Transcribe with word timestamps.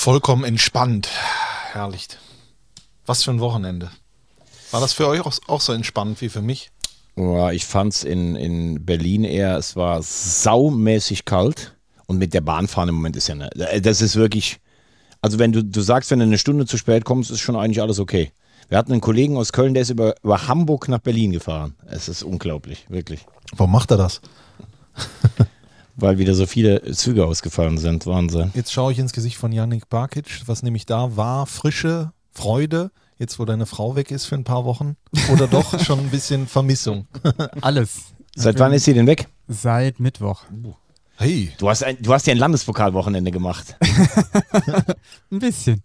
Vollkommen 0.00 0.44
entspannt. 0.44 1.10
Herrlich. 1.72 2.08
Was 3.04 3.22
für 3.22 3.32
ein 3.32 3.40
Wochenende. 3.40 3.90
War 4.70 4.80
das 4.80 4.94
für 4.94 5.06
euch 5.06 5.20
auch, 5.20 5.36
auch 5.46 5.60
so 5.60 5.74
entspannt 5.74 6.22
wie 6.22 6.30
für 6.30 6.40
mich? 6.40 6.70
Ja, 7.16 7.50
ich 7.50 7.66
fand's 7.66 8.02
in, 8.02 8.34
in 8.34 8.86
Berlin 8.86 9.24
eher, 9.24 9.58
es 9.58 9.76
war 9.76 10.02
saumäßig 10.02 11.26
kalt 11.26 11.76
und 12.06 12.16
mit 12.16 12.32
der 12.32 12.40
Bahnfahren 12.40 12.88
im 12.88 12.94
Moment 12.94 13.14
ist 13.14 13.28
ja, 13.28 13.34
ne, 13.34 13.50
das 13.82 14.00
ist 14.00 14.16
wirklich, 14.16 14.60
also 15.20 15.38
wenn 15.38 15.52
du, 15.52 15.62
du 15.62 15.82
sagst, 15.82 16.10
wenn 16.10 16.20
du 16.20 16.24
eine 16.24 16.38
Stunde 16.38 16.64
zu 16.64 16.78
spät 16.78 17.04
kommst, 17.04 17.30
ist 17.30 17.40
schon 17.40 17.56
eigentlich 17.56 17.82
alles 17.82 17.98
okay. 17.98 18.32
Wir 18.70 18.78
hatten 18.78 18.92
einen 18.92 19.02
Kollegen 19.02 19.36
aus 19.36 19.52
Köln, 19.52 19.74
der 19.74 19.82
ist 19.82 19.90
über, 19.90 20.14
über 20.22 20.48
Hamburg 20.48 20.88
nach 20.88 21.00
Berlin 21.00 21.30
gefahren. 21.30 21.74
Es 21.84 22.08
ist 22.08 22.22
unglaublich, 22.22 22.86
wirklich. 22.88 23.26
Warum 23.52 23.72
macht 23.72 23.90
er 23.90 23.98
das? 23.98 24.22
Weil 26.00 26.18
wieder 26.18 26.34
so 26.34 26.46
viele 26.46 26.82
Züge 26.92 27.26
ausgefallen 27.26 27.78
sind, 27.78 28.06
Wahnsinn. 28.06 28.50
Jetzt 28.54 28.72
schaue 28.72 28.92
ich 28.92 28.98
ins 28.98 29.12
Gesicht 29.12 29.36
von 29.36 29.52
Yannick 29.52 29.88
Barkic. 29.88 30.42
Was 30.46 30.62
nämlich 30.62 30.86
da 30.86 31.16
war, 31.16 31.46
frische 31.46 32.12
Freude, 32.32 32.90
jetzt 33.18 33.38
wo 33.38 33.44
deine 33.44 33.66
Frau 33.66 33.96
weg 33.96 34.10
ist 34.10 34.24
für 34.26 34.34
ein 34.36 34.44
paar 34.44 34.64
Wochen? 34.64 34.96
Oder 35.32 35.46
doch 35.46 35.78
schon 35.84 35.98
ein 35.98 36.10
bisschen 36.10 36.46
Vermissung? 36.46 37.06
Alles. 37.60 38.12
Seit 38.34 38.58
wann 38.58 38.72
ist 38.72 38.84
sie 38.84 38.94
denn 38.94 39.06
weg? 39.06 39.28
Seit 39.48 40.00
Mittwoch. 40.00 40.44
Hey, 41.16 41.52
Du 41.58 41.68
hast, 41.68 41.84
ein, 41.84 41.98
du 42.00 42.14
hast 42.14 42.26
ja 42.26 42.32
ein 42.32 42.38
Landespokalwochenende 42.38 43.30
gemacht. 43.30 43.76
Ein 45.30 45.38
bisschen. 45.38 45.82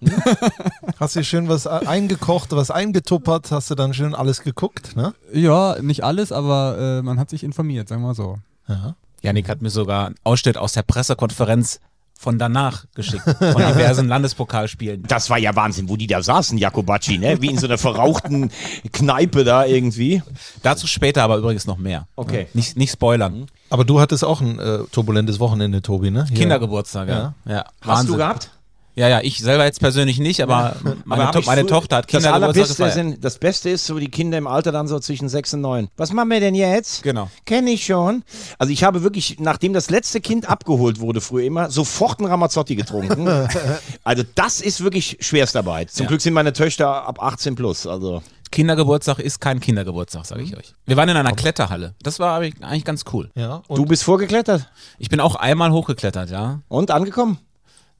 hast 0.98 1.18
dir 1.18 1.26
schön 1.26 1.50
was 1.50 1.68
eingekocht, 1.68 2.54
was 2.54 2.72
eingetuppert, 2.72 3.52
hast 3.52 3.70
du 3.70 3.76
dann 3.76 3.94
schön 3.94 4.16
alles 4.16 4.44
geguckt, 4.44 4.95
ne? 4.95 5.14
Ja, 5.34 5.76
nicht 5.82 6.06
alles, 6.06 6.32
aber 6.32 6.78
äh, 6.80 7.02
man 7.02 7.20
hat 7.20 7.30
sich 7.30 7.44
informiert, 7.44 7.90
sagen 7.90 8.02
wir 8.04 8.08
mal 8.09 8.14
so. 8.16 8.38
Ja. 8.70 8.95
Janik 9.26 9.50
hat 9.50 9.62
mir 9.62 9.70
sogar 9.70 10.08
einen 10.08 10.16
Ausschnitt 10.24 10.58
aus 10.58 10.74
der 10.74 10.84
Pressekonferenz 10.84 11.80
von 12.18 12.40
danach 12.40 12.86
geschickt, 12.96 13.24
von 13.24 13.38
diversen 13.40 14.08
Landespokalspielen. 14.08 15.04
Das 15.04 15.30
war 15.30 15.38
ja 15.38 15.56
Wahnsinn, 15.56 15.90
wo 15.90 15.98
die 15.98 16.08
da 16.08 16.24
saßen, 16.24 16.58
Jakobacci, 16.58 17.18
ne? 17.18 17.42
Wie 17.42 17.50
in 17.50 17.58
so 17.58 17.68
einer 17.68 17.78
verrauchten 17.78 18.52
Kneipe 18.94 19.44
da 19.44 19.66
irgendwie. 19.66 20.23
Dazu 20.64 20.88
später 20.88 21.23
aber 21.23 21.38
übrigens 21.38 21.67
noch 21.67 21.78
mehr. 21.78 22.08
Okay. 22.16 22.48
Nicht, 22.54 22.78
nicht 22.78 22.92
spoilern. 22.92 23.48
Aber 23.70 23.84
du 23.84 24.00
hattest 24.00 24.23
auch 24.23 24.40
ein 24.42 24.59
äh, 24.59 24.80
turbulentes 24.92 25.39
Wochenende, 25.39 25.82
Tobi, 25.82 26.10
ne? 26.10 26.26
Hier. 26.30 26.38
Kindergeburtstag, 26.38 27.10
ja. 27.10 27.34
ja. 27.45 27.66
Hast 27.82 27.88
Wahnsinn. 27.88 28.12
du 28.12 28.17
gehabt? 28.17 28.50
Ja, 28.96 29.10
ja, 29.10 29.20
ich 29.22 29.40
selber 29.40 29.66
jetzt 29.66 29.82
persönlich 29.82 30.20
nicht, 30.20 30.42
aber 30.42 30.78
meine, 31.04 31.32
to 31.32 31.42
meine 31.46 31.66
Tochter 31.66 31.98
hat 31.98 32.06
das 32.06 32.24
Kindergeburtstag 32.24 32.80
Allerbeste 32.80 32.92
sind, 32.92 33.24
Das 33.24 33.38
Beste 33.38 33.70
ist 33.70 33.86
so 33.86 34.00
die 34.00 34.10
Kinder 34.10 34.38
im 34.38 34.48
Alter 34.48 34.72
dann 34.72 34.88
so 34.88 35.00
zwischen 35.00 35.28
sechs 35.28 35.54
und 35.54 35.62
neun. 35.62 35.90
Was 35.98 36.14
machen 36.14 36.30
wir 36.30 36.40
denn 36.40 36.56
jetzt? 36.56 37.04
Genau. 37.04 37.30
Kenne 37.46 37.72
ich 37.72 37.86
schon. 37.86 38.23
Also 38.58 38.72
ich 38.72 38.84
habe 38.86 39.04
wirklich, 39.04 39.38
nachdem 39.40 39.73
das 39.73 39.90
letzte 39.90 40.22
Kind 40.22 40.50
abgeholt 40.50 41.00
wurde 41.02 41.20
früher 41.20 41.46
immer, 41.46 41.70
sofort 41.70 42.20
einen 42.20 42.30
Ramazzotti 42.30 42.76
getrunken. 42.76 43.28
also 44.04 44.23
das 44.36 44.62
ist 44.62 44.82
wirklich 44.82 45.18
Schwerstarbeit. 45.20 45.92
Zum 45.92 46.06
Ja. 46.06 46.08
Glück 46.08 46.22
sind 46.22 46.34
meine 46.34 46.54
Töchter 46.54 47.06
ab 47.06 47.22
18 47.22 47.56
plus. 47.56 47.86
Also 47.88 48.22
Kindergeburtstag 48.52 49.20
ist 49.20 49.42
kein 49.42 49.60
Kindergeburtstag, 49.60 50.26
sage 50.26 50.44
ich 50.44 50.56
euch. 50.56 50.73
Wir 50.86 50.96
waren 50.96 51.10
in 51.10 51.18
einer 51.18 51.34
Kletterhalle. 51.34 51.96
Das 52.02 52.20
war 52.20 52.40
eigentlich 52.40 52.86
ganz 52.86 53.04
cool. 53.12 53.30
Ja, 53.36 53.62
und 53.68 53.78
du 53.78 53.86
bist 53.86 54.04
vorgeklettert 54.04 54.70
Ich 54.98 55.10
bin 55.10 55.20
auch 55.20 55.36
einmal 55.36 55.72
hochgeklettert, 55.72 56.30
ja. 56.30 56.62
und 56.70 56.92
angekommen. 56.92 57.40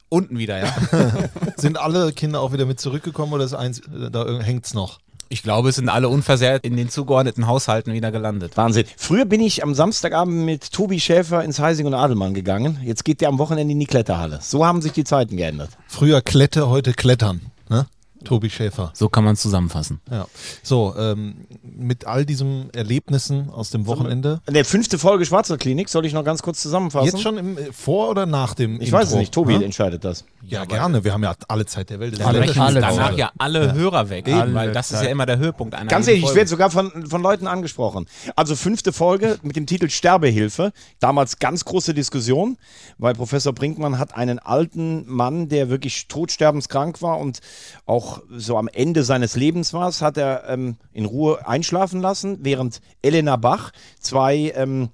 Unten 0.08 0.38
wieder, 0.38 0.58
ja. 0.58 0.74
sind 1.56 1.78
alle 1.78 2.12
Kinder 2.12 2.40
auch 2.40 2.52
wieder 2.52 2.66
mit 2.66 2.78
zurückgekommen 2.80 3.32
oder 3.32 3.44
ist 3.44 3.54
eins, 3.54 3.80
äh, 3.80 4.10
da 4.10 4.40
hängt's 4.40 4.74
noch? 4.74 5.00
Ich 5.28 5.42
glaube, 5.42 5.70
es 5.70 5.76
sind 5.76 5.88
alle 5.88 6.08
unversehrt 6.08 6.64
in 6.64 6.76
den 6.76 6.88
zugeordneten 6.88 7.48
Haushalten 7.48 7.92
wieder 7.92 8.12
gelandet. 8.12 8.56
Wahnsinn. 8.56 8.86
Früher 8.96 9.24
bin 9.24 9.40
ich 9.40 9.64
am 9.64 9.74
Samstagabend 9.74 10.44
mit 10.44 10.70
Tobi 10.72 11.00
Schäfer 11.00 11.42
ins 11.42 11.58
Heising 11.58 11.86
und 11.86 11.94
Adelmann 11.94 12.32
gegangen. 12.32 12.78
Jetzt 12.84 13.04
geht 13.04 13.20
der 13.20 13.28
am 13.28 13.38
Wochenende 13.38 13.72
in 13.72 13.80
die 13.80 13.86
Kletterhalle. 13.86 14.38
So 14.40 14.64
haben 14.64 14.82
sich 14.82 14.92
die 14.92 15.02
Zeiten 15.02 15.36
geändert. 15.36 15.70
Früher 15.88 16.22
Klette, 16.22 16.68
heute 16.68 16.92
Klettern, 16.92 17.40
ne? 17.68 17.86
Tobi 18.24 18.50
Schäfer. 18.50 18.90
So 18.94 19.08
kann 19.08 19.24
man 19.24 19.34
es 19.34 19.42
zusammenfassen. 19.42 20.00
Ja. 20.10 20.26
So, 20.62 20.94
ähm, 20.98 21.46
mit 21.62 22.06
all 22.06 22.24
diesen 22.26 22.72
Erlebnissen 22.74 23.50
aus 23.50 23.70
dem 23.70 23.86
Wochenende. 23.86 24.40
Der 24.48 24.64
fünfte 24.64 24.98
Folge 24.98 25.24
Schwarzer 25.26 25.58
Klinik 25.58 25.88
soll 25.88 26.06
ich 26.06 26.12
noch 26.12 26.24
ganz 26.24 26.42
kurz 26.42 26.60
zusammenfassen. 26.62 27.06
Jetzt 27.06 27.22
schon 27.22 27.38
im, 27.38 27.58
äh, 27.58 27.72
vor 27.72 28.08
oder 28.10 28.26
nach 28.26 28.54
dem 28.54 28.80
Ich 28.80 28.90
weiß 28.90 29.04
es 29.04 29.10
Intro, 29.10 29.18
nicht. 29.20 29.32
Tobi 29.34 29.58
ne? 29.58 29.64
entscheidet 29.64 30.04
das. 30.04 30.24
Ja, 30.42 30.64
gerne. 30.64 31.04
Wir 31.04 31.12
haben 31.12 31.22
ja 31.22 31.34
alle 31.48 31.66
Zeit 31.66 31.90
der 31.90 32.00
Welt. 32.00 32.20
Alle- 32.20 32.40
ja 32.40 32.46
das 32.46 32.56
alle. 32.58 32.80
Danach 32.80 33.16
ja 33.16 33.30
alle 33.38 33.72
Hörer 33.74 34.08
weg, 34.10 34.28
Alle 34.28 34.54
weil 34.54 34.72
das 34.72 34.90
ist 34.92 35.02
ja 35.02 35.08
immer 35.08 35.26
der 35.26 35.38
Höhepunkt 35.38 35.74
einer 35.74 35.90
Ganz 35.90 36.06
ehrlich, 36.06 36.20
ich 36.22 36.26
Folge. 36.26 36.36
werde 36.38 36.50
sogar 36.50 36.70
von, 36.70 37.06
von 37.08 37.22
Leuten 37.22 37.46
angesprochen. 37.46 38.06
Also 38.34 38.56
fünfte 38.56 38.92
Folge 38.92 39.38
mit 39.42 39.56
dem 39.56 39.66
Titel 39.66 39.88
Sterbehilfe. 39.90 40.72
Damals 41.00 41.38
ganz 41.38 41.64
große 41.64 41.94
Diskussion, 41.94 42.56
weil 42.98 43.14
Professor 43.14 43.52
Brinkmann 43.52 43.98
hat 43.98 44.16
einen 44.16 44.38
alten 44.38 45.04
Mann, 45.06 45.48
der 45.48 45.68
wirklich 45.68 46.08
todsterbenskrank 46.08 47.02
war 47.02 47.18
und 47.18 47.40
auch 47.84 48.05
so 48.30 48.56
am 48.56 48.68
Ende 48.68 49.04
seines 49.04 49.36
Lebens 49.36 49.72
war, 49.72 49.92
hat 49.92 50.16
er 50.16 50.48
ähm, 50.48 50.76
in 50.92 51.04
Ruhe 51.04 51.46
einschlafen 51.46 52.00
lassen, 52.00 52.38
während 52.40 52.80
Elena 53.02 53.36
Bach 53.36 53.72
zwei 54.00 54.52
ähm, 54.54 54.88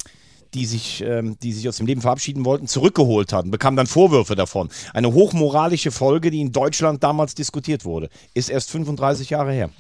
die 0.55 0.67
sich, 0.67 1.03
ähm, 1.03 1.39
die 1.43 1.53
sich 1.53 1.69
aus 1.69 1.79
dem 1.79 1.87
Leben 1.87 2.03
verabschieden 2.03 2.45
wollten, 2.45 2.67
zurückgeholt 2.67 3.33
hatten, 3.33 3.51
bekamen 3.51 3.77
dann 3.77 3.87
Vorwürfe 3.87 4.37
davon. 4.37 4.69
Eine 4.93 5.13
hochmoralische 5.13 5.91
Folge, 5.91 6.31
die 6.31 6.41
in 6.41 6.53
Deutschland 6.53 7.03
damals 7.03 7.35
diskutiert 7.35 7.85
wurde. 7.85 8.11
Ist 8.35 8.51
erst 8.51 8.71
35 8.71 9.31
Jahre 9.31 9.53
her. 9.53 9.71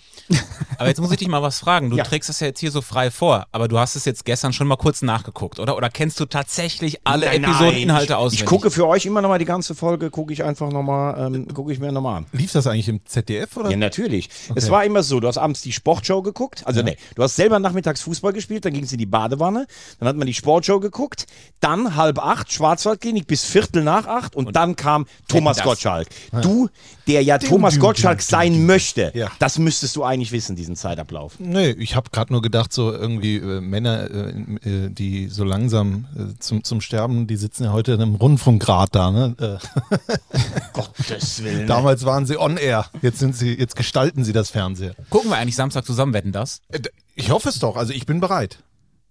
Aber 0.79 0.89
jetzt 0.89 1.01
muss 1.01 1.11
ich 1.11 1.19
dich 1.19 1.29
mal 1.29 1.43
was 1.43 1.59
fragen. 1.61 1.91
Du 1.91 1.97
Ja. 1.97 2.05
trägst 2.05 2.29
das 2.29 2.41
ja 2.41 2.47
jetzt 2.47 2.61
hier 2.61 2.71
so 2.71 2.81
frei 2.81 3.11
vor, 3.11 3.47
aber 3.53 3.69
du 3.69 3.79
hast 3.79 3.97
es 3.97 4.05
jetzt 4.05 4.25
gestern 4.25 4.53
schon 4.53 4.67
mal 4.67 4.77
kurz 4.77 5.03
nachgeguckt, 5.03 5.59
oder? 5.59 5.77
Oder 5.77 5.91
kennst 5.91 6.19
du 6.21 6.25
tatsächlich 6.27 7.01
alle 7.05 7.27
Nein, 7.27 7.45
Episodeninhalte 7.45 8.17
auswendig? 8.17 8.41
Ich 8.41 8.47
gucke 8.47 8.71
für 8.71 8.87
euch 8.87 9.05
immer 9.07 9.21
noch 9.21 9.29
mal 9.29 9.39
die 9.39 9.45
ganze 9.45 9.75
Folge, 9.75 10.11
gucke 10.11 10.33
ich 10.33 10.43
einfach 10.45 10.71
noch 10.71 10.83
mal, 10.83 11.27
ähm, 11.35 11.49
gucke 11.49 11.73
ich 11.73 11.79
mir 11.79 11.93
noch 11.93 12.01
mal 12.01 12.19
an. 12.19 12.27
Lief 12.33 12.53
das 12.53 12.67
eigentlich 12.67 12.89
im 12.89 13.05
ZDF 13.05 13.57
oder? 13.57 13.71
Ja, 13.71 13.77
natürlich. 13.77 14.29
Es 14.55 14.71
war 14.71 14.85
immer 14.85 15.03
so, 15.03 15.21
du 15.21 15.29
hast 15.29 15.39
abends 15.39 15.63
die 15.63 15.73
Sportshow 15.73 16.23
geguckt, 16.23 16.63
also 16.67 16.83
nee, 16.83 16.97
du 17.15 17.23
hast 17.23 17.37
selber 17.37 17.59
nachmittags 17.59 18.01
Fußball 18.03 18.33
gespielt, 18.33 18.65
dann 18.65 18.73
ging 18.73 18.85
es 18.85 18.93
in 18.93 18.99
die 18.99 19.07
Badewanne, 19.07 19.67
dann 19.99 20.09
hat 20.09 20.17
man 20.17 20.27
die 20.27 20.35
Sportshow 20.35 20.81
geguckt, 20.81 21.27
dann 21.61 21.97
halb 21.97 22.19
acht 22.19 22.53
Schwarzwaldklinik 22.53 23.27
bis 23.27 23.45
Viertel 23.45 23.83
nach 23.85 24.07
acht 24.07 24.35
und, 24.37 24.57
dann 24.57 24.77
kam 24.77 25.07
Thomas 25.29 25.57
das. 25.59 25.65
Gottschalk. 25.67 26.09
Du, 26.43 26.69
der 27.07 27.23
ja 27.23 27.39
Thomas 27.39 27.75
ding, 27.75 27.81
Gottschalk 27.83 28.19
ding, 28.19 28.27
sein 28.27 28.53
ding. 28.53 28.67
möchte, 28.67 29.13
Ja. 29.15 29.31
das 29.39 29.59
müsstest 29.59 29.97
du 29.97 30.05
eigentlich 30.05 30.33
wissen, 30.33 30.57
diesen 30.57 30.77
Zeitablauf. 30.77 31.35
Nee, 31.39 31.71
ich 31.71 31.97
habe 31.97 32.11
gerade 32.11 32.33
nur 32.33 32.43
gedacht, 32.43 32.73
so 32.73 32.93
irgendwie 32.93 33.37
äh, 33.37 33.61
Männer, 33.61 34.11
äh, 34.11 34.31
äh, 34.69 34.89
die 34.91 35.29
so 35.29 35.45
langsam 35.45 36.07
äh, 36.17 36.39
zum, 36.39 36.63
zum 36.65 36.81
Sterben, 36.81 37.27
die 37.27 37.37
sitzen 37.37 37.65
ja 37.65 37.73
heute 37.73 37.93
in 37.93 38.01
einem 38.03 38.15
Rundfunkgrad 38.15 38.95
da. 38.95 39.11
Ne? 39.11 39.35
Äh, 39.41 40.37
Gottes 40.73 41.43
Willen. 41.43 41.67
damals 41.67 42.05
waren 42.05 42.27
sie 42.27 42.39
on 42.39 42.57
air, 42.57 42.87
jetzt 43.03 43.19
sind 43.19 43.37
sie, 43.37 43.55
jetzt 43.55 43.77
gestalten 43.77 44.25
sie 44.25 44.33
das 44.33 44.51
Fernseher. 44.51 44.95
Gucken 45.11 45.31
wir 45.31 45.37
eigentlich 45.37 45.57
Samstag 45.57 45.85
zusammen, 45.85 46.13
wetten 46.15 46.33
das? 46.33 46.61
Äh, 46.71 46.81
Ich 47.15 47.31
hoffe 47.31 47.49
es 47.49 47.59
doch, 47.59 47.77
also 47.77 47.93
ich 47.93 48.07
bin 48.07 48.21
bereit. 48.21 48.59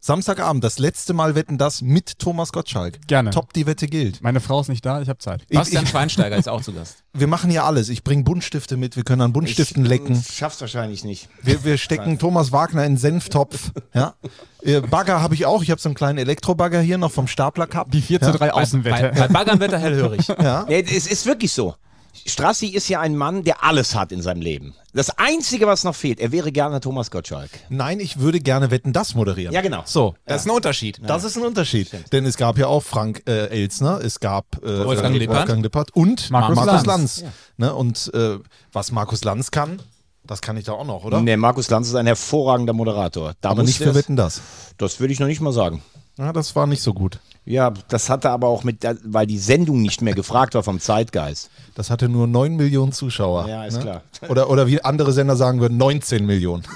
Samstagabend, 0.04 0.64
das 0.64 0.80
letzte 0.80 1.14
Mal 1.14 1.36
wetten 1.36 1.60
das 1.60 1.84
mit 1.84 2.18
Thomas 2.18 2.52
Gottschalk. 2.52 3.00
Gerne. 3.06 3.30
Top, 3.30 3.54
die 3.54 3.68
Wette 3.68 3.86
gilt. 3.86 4.24
Meine 4.24 4.40
Frau 4.40 4.60
ist 4.60 4.68
nicht 4.68 4.84
da, 4.84 5.00
ich 5.00 5.08
habe 5.10 5.20
Zeit. 5.20 5.44
Ich- 5.48 5.56
Bastian 5.56 5.84
ich- 5.84 5.92
Schweinsteiger 5.92 6.36
ist 6.38 6.50
auch 6.50 6.62
zu 6.64 6.74
Gast. 6.74 7.04
Wir 7.14 7.28
machen 7.28 7.52
ja 7.52 7.66
alles. 7.66 7.88
Ich 7.90 8.04
bringe 8.04 8.24
Buntstifte 8.24 8.78
mit, 8.78 8.96
wir 8.96 9.04
können 9.04 9.22
an 9.22 9.34
Buntstiften 9.34 9.84
lecken. 9.86 10.24
Schaff's 10.34 10.60
wahrscheinlich 10.62 11.04
nicht. 11.04 11.28
Wir, 11.44 11.64
wir 11.66 11.78
stecken 11.78 12.18
Thomas 12.18 12.52
Wagner 12.52 12.84
in 12.86 12.94
den 12.94 12.98
Senftopf. 12.98 13.72
Ja? 13.94 14.16
Äh, 14.64 14.80
Bagger 14.80 15.22
habe 15.22 15.36
ich 15.36 15.46
auch. 15.46 15.62
Ich 15.62 15.70
habe 15.70 15.80
so 15.82 15.90
einen 15.90 15.96
kleinen 15.96 16.18
Elektrobagger 16.18 16.80
hier 16.80 16.98
noch 16.98 17.12
vom 17.12 17.28
Stapler 17.28 17.68
Cup. 17.68 17.92
Die 17.92 18.02
4 18.02 18.22
zu 18.22 18.32
3 18.32 18.38
Bei, 18.38 18.54
Außenwette. 18.54 19.12
bei 19.20 19.28
Baggern 19.28 19.60
wird 19.60 19.74
er 19.74 19.80
hellhörig. 19.80 20.28
Ja. 20.30 20.66
Ja, 20.70 20.78
es 20.78 21.06
ist 21.08 21.26
wirklich 21.26 21.52
so. 21.52 21.76
Strassi 22.14 22.68
ist 22.68 22.90
ja 22.90 23.00
ein 23.00 23.16
Mann, 23.16 23.44
der 23.44 23.64
alles 23.64 23.96
hat 23.96 24.12
in 24.12 24.22
seinem 24.22 24.42
Leben. 24.42 24.76
Das 24.94 25.10
Einzige, 25.18 25.68
was 25.68 25.84
noch 25.86 25.96
fehlt, 25.96 26.20
er 26.20 26.32
wäre 26.32 26.52
gerne 26.52 26.82
Thomas 26.82 27.10
Gottschalk. 27.12 27.50
Nein, 27.70 28.00
ich 28.00 28.20
würde 28.20 28.40
gerne 28.42 28.72
Wetten, 28.72 28.92
das 28.92 29.16
moderieren. 29.16 29.54
Ja, 29.54 29.62
genau. 29.62 29.84
So, 29.86 30.16
Das 30.26 30.42
ist 30.42 30.48
ein 30.48 30.52
Unterschied. 30.56 31.00
das 31.06 31.24
ist 31.24 31.38
ein 31.38 31.44
Unterschied. 31.44 31.90
Denn 32.12 32.26
es 32.26 32.36
gab 32.36 32.58
ja 32.58 32.68
auch 32.68 32.84
Frank 32.84 33.24
äh, 33.28 33.48
Elsner, 33.48 34.02
es 34.04 34.20
gab 34.20 34.46
äh, 34.64 34.86
Wolfgang 34.86 35.16
äh, 35.16 35.20
Lippert. 35.20 35.38
Wolfgang 35.38 35.64
Lippert 35.64 35.92
und 35.96 36.30
Markus 36.30 36.56
Markus, 36.56 36.86
Lanz. 36.86 37.22
Lanz. 37.22 37.34
Ne? 37.58 37.74
Und 37.74 38.12
äh, 38.14 38.38
was 38.74 38.92
Markus 38.92 39.24
Lanz 39.24 39.52
kann, 39.52 39.82
das 40.24 40.42
kann 40.42 40.58
ich 40.58 40.66
da 40.66 40.74
auch 40.74 40.86
noch, 40.86 41.04
oder? 41.06 41.22
Der 41.22 41.38
Markus 41.38 41.70
Lanz 41.70 41.88
ist 41.88 41.96
ein 41.96 42.06
hervorragender 42.06 42.74
Moderator. 42.74 43.34
Da 43.42 43.50
Aber 43.50 43.64
nicht 43.64 43.78
für 43.78 43.96
Wetten, 43.96 44.16
das. 44.16 44.42
Das 44.78 45.00
würde 45.00 45.14
ich 45.14 45.20
noch 45.20 45.28
nicht 45.28 45.42
mal 45.42 45.54
sagen. 45.54 45.82
Ja, 46.18 46.34
das 46.34 46.56
war 46.56 46.68
nicht 46.68 46.82
so 46.82 46.94
gut. 46.94 47.20
Ja, 47.44 47.74
das 47.88 48.10
hatte 48.10 48.30
aber 48.30 48.48
auch 48.48 48.64
mit, 48.64 48.86
weil 49.04 49.26
die 49.26 49.40
Sendung 49.40 49.82
nicht 49.82 50.02
mehr 50.02 50.14
gefragt 50.14 50.54
war 50.54 50.62
vom 50.62 50.80
Zeitgeist. 50.80 51.50
Das 51.74 51.90
hatte 51.90 52.08
nur 52.08 52.28
9 52.28 52.56
Millionen 52.56 52.92
Zuschauer. 52.92 53.48
Ja, 53.48 53.66
ist 53.66 53.78
ne? 53.78 53.82
klar. 53.82 54.04
Oder, 54.30 54.50
oder 54.50 54.68
wie 54.68 54.84
andere 54.84 55.12
Sender 55.12 55.36
sagen 55.36 55.60
würden, 55.60 55.78
19 55.78 56.26
Millionen. 56.26 56.64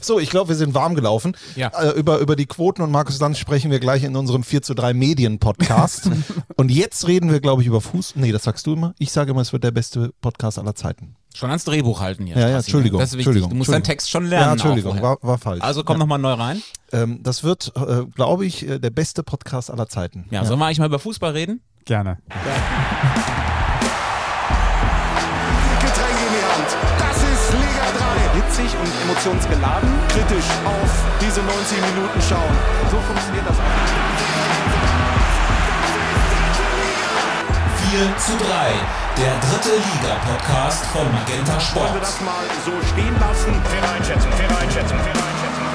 so, 0.00 0.18
ich 0.18 0.30
glaube, 0.30 0.50
wir 0.50 0.56
sind 0.56 0.74
warm 0.74 0.94
gelaufen. 0.94 1.36
Ja. 1.56 1.68
Äh, 1.68 1.90
über, 1.98 2.18
über 2.18 2.36
die 2.36 2.46
Quoten 2.46 2.82
und 2.82 2.90
Markus 2.90 3.18
Lanz 3.20 3.38
sprechen 3.38 3.70
wir 3.70 3.80
gleich 3.80 4.04
in 4.04 4.16
unserem 4.16 4.42
4 4.42 4.62
zu 4.62 4.74
3 4.74 4.94
Medien-Podcast. 4.94 6.10
und 6.56 6.70
jetzt 6.70 7.06
reden 7.06 7.30
wir, 7.30 7.40
glaube 7.40 7.62
ich, 7.62 7.68
über 7.68 7.80
Fuß. 7.80 8.14
Nee, 8.16 8.32
das 8.32 8.44
sagst 8.44 8.66
du 8.66 8.74
immer. 8.74 8.94
Ich 8.98 9.12
sage 9.12 9.30
immer, 9.30 9.40
es 9.40 9.52
wird 9.52 9.64
der 9.64 9.70
beste 9.70 10.12
Podcast 10.20 10.58
aller 10.58 10.74
Zeiten. 10.74 11.16
Schon 11.34 11.48
ans 11.48 11.64
Drehbuch 11.64 12.00
halten 12.00 12.26
hier. 12.26 12.36
Ja, 12.36 12.42
ja, 12.42 12.48
ne? 12.48 12.56
Entschuldigung, 12.58 13.00
Das 13.00 13.10
ist 13.10 13.12
wichtig. 13.14 13.26
Entschuldigung, 13.28 13.50
Du 13.50 13.56
musst 13.56 13.72
deinen. 13.72 13.82
Text 13.82 14.10
schon 14.10 14.26
lernen. 14.26 14.46
ja, 14.46 14.52
Entschuldigung, 14.52 15.00
war, 15.00 15.16
war 15.22 15.38
falsch. 15.38 15.62
Also 15.62 15.82
komm 15.82 15.98
nochmal 15.98 16.18
neu 16.18 16.34
rein. 16.34 16.62
ähm, 16.92 17.20
das 17.22 17.42
wird, 17.42 17.72
äh, 17.74 18.04
glaube 18.14 18.44
ich, 18.44 18.68
äh, 18.68 18.78
der 18.78 18.90
beste 18.90 19.22
Podcast 19.22 19.70
aller 19.70 19.88
Zeiten. 19.88 20.26
Ja, 20.30 20.44
sollen 20.44 20.58
wir 20.60 20.66
eigentlich 20.66 20.78
mal 20.80 20.86
über 20.86 20.98
Fußball 20.98 21.32
reden? 21.32 21.62
Gerne. 21.86 22.18
Getränke 22.28 23.31
emotionsgeladen. 29.02 29.88
Kritisch 30.08 30.48
auf 30.64 30.90
diese 31.20 31.40
90 31.42 31.78
Minuten 31.94 32.20
schauen. 32.22 32.54
So 32.90 32.98
funktioniert 33.00 33.46
das 33.48 33.56
auch. 33.58 34.82
4 37.92 38.16
zu 38.16 38.32
3, 38.38 38.72
der 39.18 39.34
dritte 39.40 39.76
Liga-Podcast 39.76 40.86
von 40.86 41.04
Magenta 41.12 41.52
Wollen 41.52 41.58
wir 41.58 41.60
Sport. 41.60 42.02
das 42.02 42.20
mal 42.22 42.44
so 42.64 42.72
stehen 42.92 43.14
lassen? 43.20 43.52
Faire 43.64 43.92
Einschätzung, 43.92 44.32
faire 44.32 44.58
Einschätzung, 44.58 44.98
faire 44.98 45.26
Einschätzung. 45.26 45.66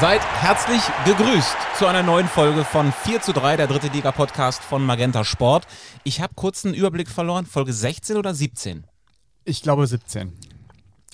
Seid 0.00 0.20
herzlich 0.42 0.82
gegrüßt 1.04 1.56
zu 1.78 1.86
einer 1.86 2.02
neuen 2.02 2.28
Folge 2.28 2.64
von 2.64 2.92
4 3.04 3.22
zu 3.22 3.32
3, 3.32 3.56
der 3.56 3.66
dritte 3.68 3.88
Liga-Podcast 3.88 4.62
von 4.62 4.84
Magenta 4.84 5.24
Sport. 5.24 5.66
Ich 6.04 6.20
habe 6.20 6.34
kurz 6.34 6.64
einen 6.64 6.74
Überblick 6.74 7.08
verloren. 7.08 7.46
Folge 7.46 7.72
16 7.72 8.16
oder 8.16 8.34
17? 8.34 8.84
Ich 9.44 9.62
glaube 9.62 9.86
17. 9.86 10.36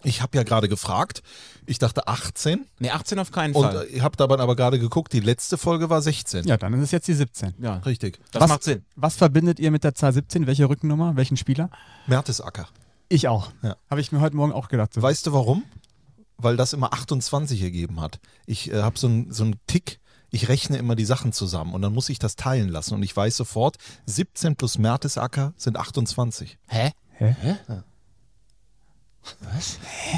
Ich 0.04 0.20
habe 0.22 0.37
ja 0.37 0.43
gerade 0.43 0.69
gefragt. 0.69 1.22
Ich 1.66 1.78
dachte 1.78 2.08
18 2.08 2.66
Ne, 2.81 2.90
18 2.93 3.19
auf 3.19 3.31
keinen 3.31 3.54
und 3.54 3.62
Fall. 3.64 3.84
äh, 3.84 3.87
ich 3.87 4.02
habe 4.02 4.16
dabei 4.16 4.38
aber 4.38 4.56
gerade 4.56 4.78
geguckt, 4.78 5.12
die 5.12 5.20
letzte 5.20 5.56
Folge 5.58 5.90
war 5.90 6.02
16. 6.02 6.44
Ja, 6.46 6.56
dann 6.56 6.72
ist 6.75 6.81
es 6.82 6.90
jetzt 6.90 7.08
die 7.08 7.14
17. 7.14 7.54
ja, 7.60 7.76
Richtig. 7.78 8.19
das 8.32 8.43
Was- 8.43 8.49
macht 8.50 8.62
Sinn. 8.64 8.84
Was 8.96 9.16
verbindet 9.16 9.60
ihr 9.60 9.70
mit 9.70 9.84
der 9.84 9.94
Zahl 9.94 10.12
17? 10.12 10.46
Welche 10.46 10.69
Rückennummer? 10.69 11.16
Welchen 11.16 11.37
Spieler? 11.37 11.70
Mertesacker. 12.06 12.69
Ich 13.08 13.28
auch. 13.28 13.52
Ja. 13.62 13.76
Habe 13.90 14.00
ich 14.00 14.10
mir 14.12 14.20
heute 14.20 14.37
Morgen 14.37 14.52
auch 14.52 14.69
gedacht. 14.69 14.94
So. 14.94 15.02
Weißt 15.02 15.26
du 15.26 15.32
warum? 15.32 15.64
Weil 16.38 16.56
das 16.56 16.72
immer 16.72 16.93
28 16.93 17.62
ergeben 17.62 18.00
hat. 18.00 18.19
Ich 18.46 18.72
äh, 18.72 18.82
habe 18.82 18.98
so 18.98 19.06
einen 19.06 19.31
so 19.32 19.44
einen 19.44 19.56
Tick, 19.66 20.00
ich 20.31 20.48
rechne 20.48 20.78
immer 20.78 20.96
die 20.96 21.05
Sachen 21.05 21.32
zusammen 21.32 21.75
und 21.75 21.82
dann 21.82 21.93
muss 21.93 22.08
ich 22.08 22.19
das 22.19 22.37
teilen 22.37 22.70
lassen 22.70 22.94
und 22.94 23.02
ich 23.02 23.14
weiß 23.16 23.37
sofort, 23.37 23.76
17 24.06 24.56
plus 24.56 24.78
Mertesacker 24.78 25.52
sind 25.56 25.76
28. 25.76 26.58
Hä? 26.69 26.93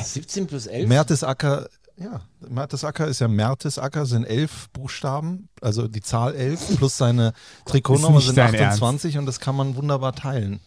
17 0.02 0.46
plus 0.46 0.66
11? 0.66 0.88
Mertesacker, 0.88 1.68
ja, 1.96 2.20
Mertesacker 2.48 3.06
ist 3.06 3.20
ja 3.20 3.28
Mertesacker, 3.28 4.06
sind 4.06 4.24
elf 4.24 4.68
Buchstaben, 4.70 5.48
also 5.60 5.88
die 5.88 6.00
Zahl 6.00 6.34
11 6.34 6.76
plus 6.78 6.96
seine 6.96 7.32
Trikotnummer 7.66 8.20
sind 8.20 8.36
dein 8.38 8.54
28 8.54 9.18
und 9.18 9.26
das 9.26 9.40
kann 9.40 9.56
man 9.56 9.76
wunderbar 9.76 10.14
teilen. 10.14 10.60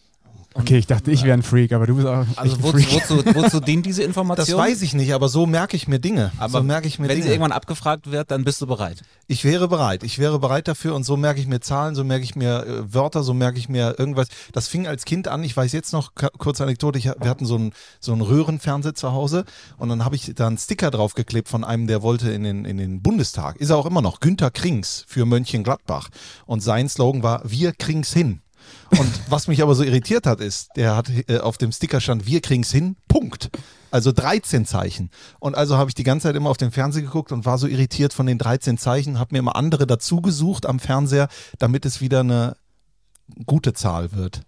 Okay, 0.60 0.78
ich 0.78 0.86
dachte, 0.86 1.10
ich 1.12 1.22
wäre 1.22 1.34
ein 1.34 1.42
Freak, 1.42 1.72
aber 1.72 1.86
du 1.86 1.94
bist 1.94 2.06
auch 2.06 2.22
echt 2.22 2.38
Also 2.38 2.56
ein 2.56 2.62
wozu, 2.62 2.72
Freak. 2.78 2.92
wozu, 2.92 3.34
wozu 3.36 3.60
dient 3.60 3.86
diese 3.86 4.00
Das 4.02 4.08
Information? 4.08 4.58
weiß 4.58 4.82
ich 4.82 4.92
nicht, 4.92 5.14
aber 5.14 5.28
so 5.28 5.46
merke 5.46 5.76
ich 5.76 5.86
mir 5.86 6.00
Dinge. 6.00 6.32
Aber 6.38 6.58
so 6.58 6.62
merke 6.64 6.88
ich 6.88 6.98
mir 6.98 7.08
wenn 7.08 7.14
Dinge. 7.16 7.22
sie 7.26 7.30
irgendwann 7.32 7.52
abgefragt 7.52 8.10
wird, 8.10 8.30
dann 8.30 8.44
bist 8.44 8.60
du 8.60 8.66
bereit. 8.66 9.02
Ich 9.28 9.44
wäre 9.44 9.68
bereit. 9.68 10.02
Ich 10.02 10.18
wäre 10.18 10.38
bereit 10.38 10.66
dafür 10.68 10.94
und 10.94 11.04
so 11.04 11.16
merke 11.16 11.40
ich 11.40 11.46
mir 11.46 11.60
Zahlen, 11.60 11.94
so 11.94 12.02
merke 12.02 12.24
ich 12.24 12.34
mir 12.34 12.66
äh, 12.66 12.94
Wörter, 12.94 13.22
so 13.22 13.34
merke 13.34 13.58
ich 13.58 13.68
mir 13.68 13.94
irgendwas. 13.98 14.28
Das 14.52 14.68
fing 14.68 14.86
als 14.86 15.04
Kind 15.04 15.28
an. 15.28 15.44
Ich 15.44 15.56
weiß 15.56 15.72
jetzt 15.72 15.92
noch, 15.92 16.12
kurze 16.38 16.64
Anekdote, 16.64 16.98
ich, 16.98 17.04
wir 17.04 17.30
hatten 17.30 17.46
so 17.46 17.54
einen 17.54 17.72
so 18.00 18.12
einen 18.12 18.22
Röhrenfernseher 18.22 18.94
zu 18.94 19.12
Hause 19.12 19.44
und 19.76 19.88
dann 19.88 20.04
habe 20.04 20.16
ich 20.16 20.32
da 20.34 20.48
einen 20.48 20.58
Sticker 20.58 20.90
draufgeklebt 20.90 21.48
von 21.48 21.62
einem, 21.64 21.86
der 21.86 22.02
wollte 22.02 22.30
in 22.30 22.42
den, 22.42 22.64
in 22.64 22.78
den 22.78 23.00
Bundestag. 23.00 23.56
Ist 23.56 23.70
er 23.70 23.76
auch 23.76 23.86
immer 23.86 24.02
noch. 24.02 24.20
Günter 24.20 24.50
Krings 24.50 25.04
für 25.06 25.24
Mönchengladbach. 25.24 26.08
Und 26.46 26.60
sein 26.62 26.88
Slogan 26.88 27.22
war, 27.22 27.42
wir 27.44 27.72
kriegen's 27.72 28.12
hin. 28.12 28.40
Und 28.90 29.10
was 29.28 29.48
mich 29.48 29.62
aber 29.62 29.74
so 29.74 29.82
irritiert 29.82 30.26
hat, 30.26 30.40
ist, 30.40 30.70
der 30.76 30.96
hat 30.96 31.10
äh, 31.28 31.38
auf 31.38 31.58
dem 31.58 31.72
Sticker 31.72 32.00
stand, 32.00 32.26
wir 32.26 32.40
kriegen's 32.40 32.70
hin, 32.70 32.96
Punkt. 33.06 33.50
Also 33.90 34.12
13 34.12 34.66
Zeichen. 34.66 35.10
Und 35.40 35.56
also 35.56 35.76
habe 35.76 35.90
ich 35.90 35.94
die 35.94 36.04
ganze 36.04 36.28
Zeit 36.28 36.36
immer 36.36 36.50
auf 36.50 36.56
den 36.56 36.70
Fernseher 36.70 37.02
geguckt 37.02 37.32
und 37.32 37.46
war 37.46 37.58
so 37.58 37.66
irritiert 37.66 38.12
von 38.12 38.26
den 38.26 38.38
13 38.38 38.78
Zeichen, 38.78 39.18
habe 39.18 39.32
mir 39.32 39.38
immer 39.38 39.56
andere 39.56 39.86
dazu 39.86 40.20
gesucht 40.20 40.66
am 40.66 40.78
Fernseher, 40.78 41.28
damit 41.58 41.86
es 41.86 42.00
wieder 42.00 42.20
eine 42.20 42.56
gute 43.46 43.72
Zahl 43.72 44.12
wird. 44.12 44.42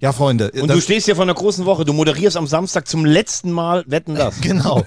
Ja, 0.00 0.12
Freunde. 0.12 0.50
Und 0.50 0.70
du 0.70 0.80
stehst 0.80 1.06
hier 1.06 1.14
vor 1.16 1.22
einer 1.22 1.34
großen 1.34 1.64
Woche. 1.64 1.84
Du 1.84 1.92
moderierst 1.92 2.36
am 2.36 2.46
Samstag 2.46 2.86
zum 2.88 3.04
letzten 3.04 3.50
Mal 3.52 3.84
Wetten 3.86 4.14
das. 4.14 4.40
Genau. 4.44 4.84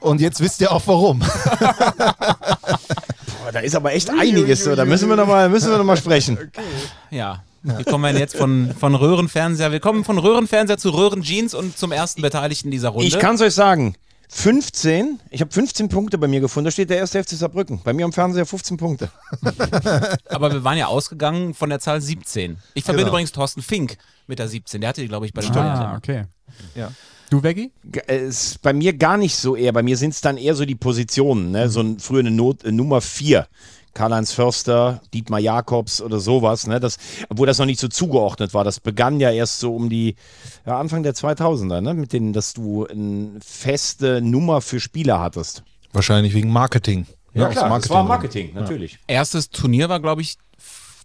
Und 0.00 0.20
jetzt 0.20 0.40
wisst 0.40 0.60
ihr 0.60 0.72
auch 0.72 0.82
warum. 0.86 1.20
Boah, 2.00 3.52
da 3.52 3.60
ist 3.60 3.74
aber 3.74 3.92
echt 3.94 4.10
einiges 4.10 4.64
so. 4.64 4.74
Da 4.74 4.84
müssen 4.84 5.08
wir 5.08 5.16
nochmal 5.16 5.48
noch 5.48 5.84
mal 5.84 5.96
sprechen. 5.96 6.38
Ja. 7.10 7.42
Wir 7.62 7.84
kommen 7.84 8.12
ja 8.12 8.18
jetzt 8.18 8.36
von, 8.36 8.74
von 8.78 8.94
Röhrenfernseher. 8.94 9.70
Wir 9.72 9.80
kommen 9.80 10.04
von 10.04 10.18
Röhrenfernseher 10.18 10.78
zu 10.78 10.90
Röhrenjeans 10.90 11.54
und 11.54 11.78
zum 11.78 11.92
ersten 11.92 12.22
Beteiligten 12.22 12.70
dieser 12.70 12.88
Runde. 12.90 13.06
Ich 13.06 13.18
kann 13.18 13.36
es 13.36 13.40
euch 13.40 13.54
sagen. 13.54 13.94
15, 14.34 15.20
ich 15.30 15.42
habe 15.42 15.52
15 15.52 15.90
Punkte 15.90 16.16
bei 16.16 16.26
mir 16.26 16.40
gefunden. 16.40 16.64
Da 16.64 16.70
steht 16.70 16.88
der 16.88 16.96
erste 16.96 17.22
FC 17.22 17.30
Saarbrücken. 17.30 17.82
Bei 17.84 17.92
mir 17.92 18.06
am 18.06 18.14
Fernseher 18.14 18.46
15 18.46 18.78
Punkte. 18.78 19.10
Aber 20.30 20.50
wir 20.50 20.64
waren 20.64 20.78
ja 20.78 20.86
ausgegangen 20.86 21.52
von 21.52 21.68
der 21.68 21.80
Zahl 21.80 22.00
17. 22.00 22.56
Ich 22.72 22.82
verbinde 22.84 23.04
Genau. 23.04 23.12
übrigens 23.12 23.32
Thorsten 23.32 23.60
Fink 23.60 23.98
mit 24.26 24.38
der 24.38 24.48
17. 24.48 24.80
Der 24.80 24.88
hatte 24.88 25.02
die, 25.02 25.08
glaube 25.08 25.26
ich, 25.26 25.34
bei 25.34 25.42
der 25.42 25.54
Ah, 25.54 25.96
okay. 25.96 26.24
Ja. 26.74 26.90
Du, 27.28 27.42
Veggie? 27.42 27.72
Äh, 28.08 28.26
Ist 28.26 28.62
bei 28.62 28.72
mir 28.72 28.94
gar 28.94 29.18
nicht 29.18 29.36
so 29.36 29.54
eher. 29.54 29.72
Bei 29.72 29.82
mir 29.82 29.96
sind 29.98 30.14
es 30.14 30.20
dann 30.22 30.38
eher 30.38 30.54
so 30.54 30.64
die 30.64 30.74
Positionen. 30.76 31.50
Ne? 31.50 31.68
So 31.68 31.80
ein, 31.80 31.98
früher 31.98 32.20
eine 32.20 32.30
Not, 32.30 32.64
äh, 32.64 32.72
Nummer 32.72 33.00
4. 33.02 33.46
Karl-Heinz 33.94 34.32
Förster, 34.32 35.00
Dietmar 35.12 35.40
Jakobs 35.40 36.00
oder 36.00 36.18
sowas, 36.18 36.66
ne? 36.66 36.80
das, 36.80 36.96
obwohl 37.28 37.46
das 37.46 37.58
noch 37.58 37.66
nicht 37.66 37.80
so 37.80 37.88
zugeordnet 37.88 38.54
war. 38.54 38.64
Das 38.64 38.80
begann 38.80 39.20
ja 39.20 39.30
erst 39.30 39.60
so 39.60 39.74
um 39.74 39.90
die 39.90 40.16
ja, 40.66 40.78
Anfang 40.78 41.02
der 41.02 41.14
2000er, 41.14 41.80
ne? 41.80 41.94
mit 41.94 42.12
denen, 42.12 42.32
dass 42.32 42.54
du 42.54 42.86
eine 42.86 43.38
feste 43.44 44.20
Nummer 44.22 44.60
für 44.60 44.80
Spieler 44.80 45.20
hattest. 45.20 45.62
Wahrscheinlich 45.92 46.34
wegen 46.34 46.50
Marketing. 46.50 47.06
aus 48.02 48.08
Marketing, 48.08 48.52
natürlich. 48.54 48.98
Erstes 49.06 49.50
Turnier 49.50 49.88
war, 49.88 50.00
glaube 50.00 50.22
ich, 50.22 50.36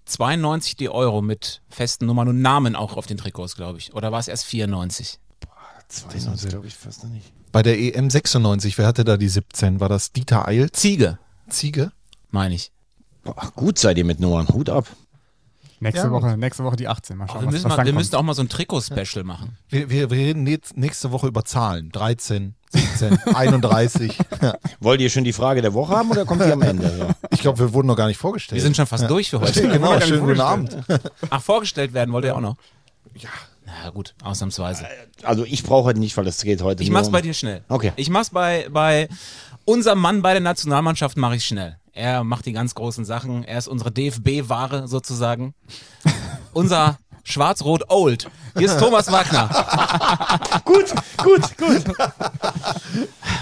92 0.06 0.78
die 0.78 0.90
Euro 0.90 1.22
mit 1.22 1.62
festen 1.70 2.06
Nummern 2.06 2.30
und 2.30 2.42
Namen 2.42 2.76
auch 2.76 2.96
auf 2.96 3.06
den 3.06 3.18
Trikots, 3.18 3.56
glaube 3.56 3.80
ich. 3.80 3.94
Oder 3.94 4.12
war 4.12 4.20
es 4.20 4.28
erst 4.28 4.46
94? 4.46 5.20
92 5.90 6.50
glaube 6.50 6.68
ich 6.68 6.76
fast 6.76 7.04
noch 7.04 7.12
nicht. 7.12 7.32
Bei 7.52 7.64
der 7.64 7.80
EM 7.80 8.10
96, 8.10 8.78
wer 8.78 8.88
hatte 8.88 9.04
da 9.04 9.18
die 9.18 9.30
17? 9.30 9.80
War 9.80 9.90
das 9.90 10.12
Dieter 10.12 10.48
Eil? 10.48 10.72
Ziege, 10.72 11.18
Ziege? 11.50 11.92
meine 12.32 12.56
ich. 12.56 12.72
Boah, 13.28 13.52
gut 13.56 13.78
seid 13.78 13.98
ihr 13.98 14.06
mit 14.06 14.20
Nummern. 14.20 14.48
Hut 14.50 14.70
ab. 14.70 14.86
Nächste 15.80 16.08
Ja. 16.08 16.12
Woche, 16.12 16.38
nächste 16.38 16.64
Woche 16.64 16.76
die 16.76 16.88
18. 16.88 17.18
Mal 17.18 17.28
schauen, 17.28 17.42
Wir 17.42 17.48
was, 17.48 17.54
müssen, 17.54 17.66
was 17.66 17.70
mal, 17.70 17.76
dann 17.78 17.86
wir 17.86 17.94
müssen 17.94 18.16
auch 18.16 18.24
mal 18.24 18.34
so 18.34 18.42
ein 18.42 18.50
Trikot-Special 18.50 19.24
machen. 19.24 19.58
Wir, 19.70 19.90
wir, 19.92 20.10
wir 20.10 20.18
reden 20.18 20.44
nächst- 20.44 20.76
nächste 20.76 21.12
Woche 21.12 21.28
über 21.28 21.46
Zahlen. 21.46 21.92
13, 21.92 22.56
17, 22.72 23.20
31. 23.36 24.18
Ja. 24.42 24.56
Wollt 24.80 25.02
ihr 25.02 25.10
schon 25.12 25.24
die 25.24 25.34
Frage 25.34 25.62
der 25.62 25.76
Woche 25.76 25.96
haben 25.96 26.10
oder 26.10 26.26
kommt 26.26 26.42
die 26.44 26.52
am 26.52 26.62
Ende? 26.64 26.92
Ja. 26.98 27.10
Ich 27.32 27.42
glaube, 27.42 27.60
wir 27.60 27.74
wurden 27.74 27.86
noch 27.88 27.96
gar 27.96 28.08
nicht 28.08 28.18
vorgestellt. 28.18 28.56
Wir 28.58 28.64
sind 28.64 28.76
schon 28.76 28.88
fast 28.88 29.08
durch 29.08 29.30
für 29.30 29.40
heute. 29.40 29.62
genau, 29.70 30.00
schönen 30.00 30.26
guten 30.26 30.42
Abend. 30.42 30.76
Ach, 31.30 31.42
vorgestellt 31.44 31.94
werden 31.94 32.12
wollt 32.12 32.26
ihr 32.26 32.36
auch 32.36 32.42
noch? 32.42 32.56
Ja. 33.16 33.30
Na 33.66 33.90
gut, 33.92 34.16
ausnahmsweise. 34.24 34.86
Also 35.24 35.44
ich 35.46 35.62
brauche 35.62 35.84
heute 35.84 36.00
nicht, 36.00 36.16
weil 36.18 36.26
das 36.26 36.42
geht 36.42 36.62
heute 36.64 36.82
Ich 36.82 36.90
mach's 36.90 37.08
um- 37.08 37.14
bei 37.14 37.22
dir 37.22 37.34
schnell. 37.36 37.64
Okay. 37.70 37.92
Ich 37.98 38.10
mach's 38.10 38.32
bei, 38.32 38.68
bei 38.72 39.10
unserem 39.66 40.00
Mann 40.00 40.22
bei 40.24 40.32
der 40.32 40.42
Nationalmannschaft 40.42 41.18
mache 41.18 41.36
ich 41.36 41.46
schnell. 41.46 41.78
Er 41.98 42.24
macht 42.24 42.46
die 42.46 42.54
ganz 42.54 42.76
großen 42.76 43.06
Sachen. 43.06 43.44
Er 43.44 43.58
ist 43.58 43.68
unsere 43.68 43.92
DFB-Ware 43.92 44.88
sozusagen. 44.88 45.56
Unser 46.54 47.00
Schwarz-Rot 47.24 47.86
Old. 47.90 48.30
Hier 48.56 48.68
ist 48.68 48.80
Thomas 48.80 49.12
Wagner. 49.12 49.50
Gut, 50.64 50.94
gut, 51.18 51.58
gut. 51.58 51.84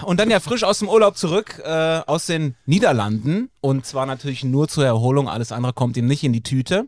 Und 0.06 0.20
dann 0.20 0.30
ja 0.30 0.40
frisch 0.40 0.64
aus 0.64 0.80
dem 0.80 0.90
Urlaub 0.90 1.18
zurück, 1.18 1.62
äh, 1.64 2.02
aus 2.06 2.26
den 2.26 2.56
Niederlanden. 2.66 3.50
Und 3.62 3.86
zwar 3.86 4.06
natürlich 4.06 4.44
nur 4.44 4.68
zur 4.68 4.86
Erholung. 4.86 5.30
Alles 5.30 5.52
andere 5.52 5.74
kommt 5.74 5.98
ihm 5.98 6.08
nicht 6.08 6.24
in 6.24 6.34
die 6.34 6.42
Tüte. 6.42 6.88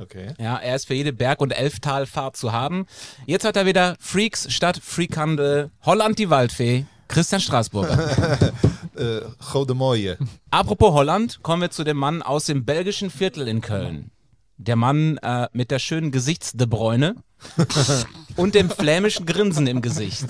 Okay. 0.00 0.34
Ja, 0.38 0.56
er 0.56 0.76
ist 0.76 0.86
für 0.86 0.94
jede 0.94 1.12
Berg- 1.12 1.40
und 1.40 1.52
Elftalfahrt 1.52 2.36
zu 2.36 2.52
haben. 2.52 2.86
Jetzt 3.26 3.44
hat 3.44 3.56
er 3.56 3.66
wieder 3.66 3.96
Freaks 4.00 4.52
statt 4.52 4.80
Freakhandel. 4.82 5.70
Holland 5.82 6.18
die 6.18 6.30
Waldfee. 6.30 6.84
Christian 7.08 7.40
Straßburger. 7.40 8.52
Äh, 8.96 9.20
Gode 9.52 9.74
Mooie. 9.74 10.18
Apropos 10.50 10.92
Holland, 10.92 11.42
kommen 11.42 11.62
wir 11.62 11.70
zu 11.70 11.84
dem 11.84 11.96
Mann 11.96 12.22
aus 12.22 12.46
dem 12.46 12.64
belgischen 12.64 13.10
Viertel 13.10 13.48
in 13.48 13.60
Köln. 13.60 14.10
Der 14.58 14.76
Mann 14.76 15.18
äh, 15.18 15.48
mit 15.52 15.70
der 15.70 15.78
schönen 15.78 16.12
Gesichtsdebräune 16.12 17.16
und 18.36 18.54
dem 18.54 18.70
flämischen 18.70 19.26
Grinsen 19.26 19.66
im 19.66 19.82
Gesicht. 19.82 20.26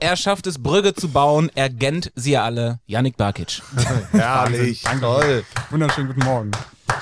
Er 0.00 0.16
schafft 0.16 0.46
es, 0.46 0.62
Brügge 0.62 0.94
zu 0.94 1.08
bauen. 1.08 1.50
Er 1.54 1.68
kennt 1.68 2.10
sie 2.14 2.36
alle. 2.36 2.80
Yannick 2.86 3.16
Barkic. 3.16 3.60
Herrlich. 4.12 4.82
Toll. 5.00 5.44
Wunderschönen 5.70 6.08
guten 6.08 6.24
Morgen. 6.24 6.50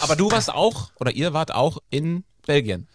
Aber 0.00 0.16
du 0.16 0.30
warst 0.30 0.52
auch, 0.52 0.90
oder 0.98 1.12
ihr 1.12 1.32
wart 1.32 1.54
auch 1.54 1.78
in 1.90 2.24
Belgien. 2.46 2.88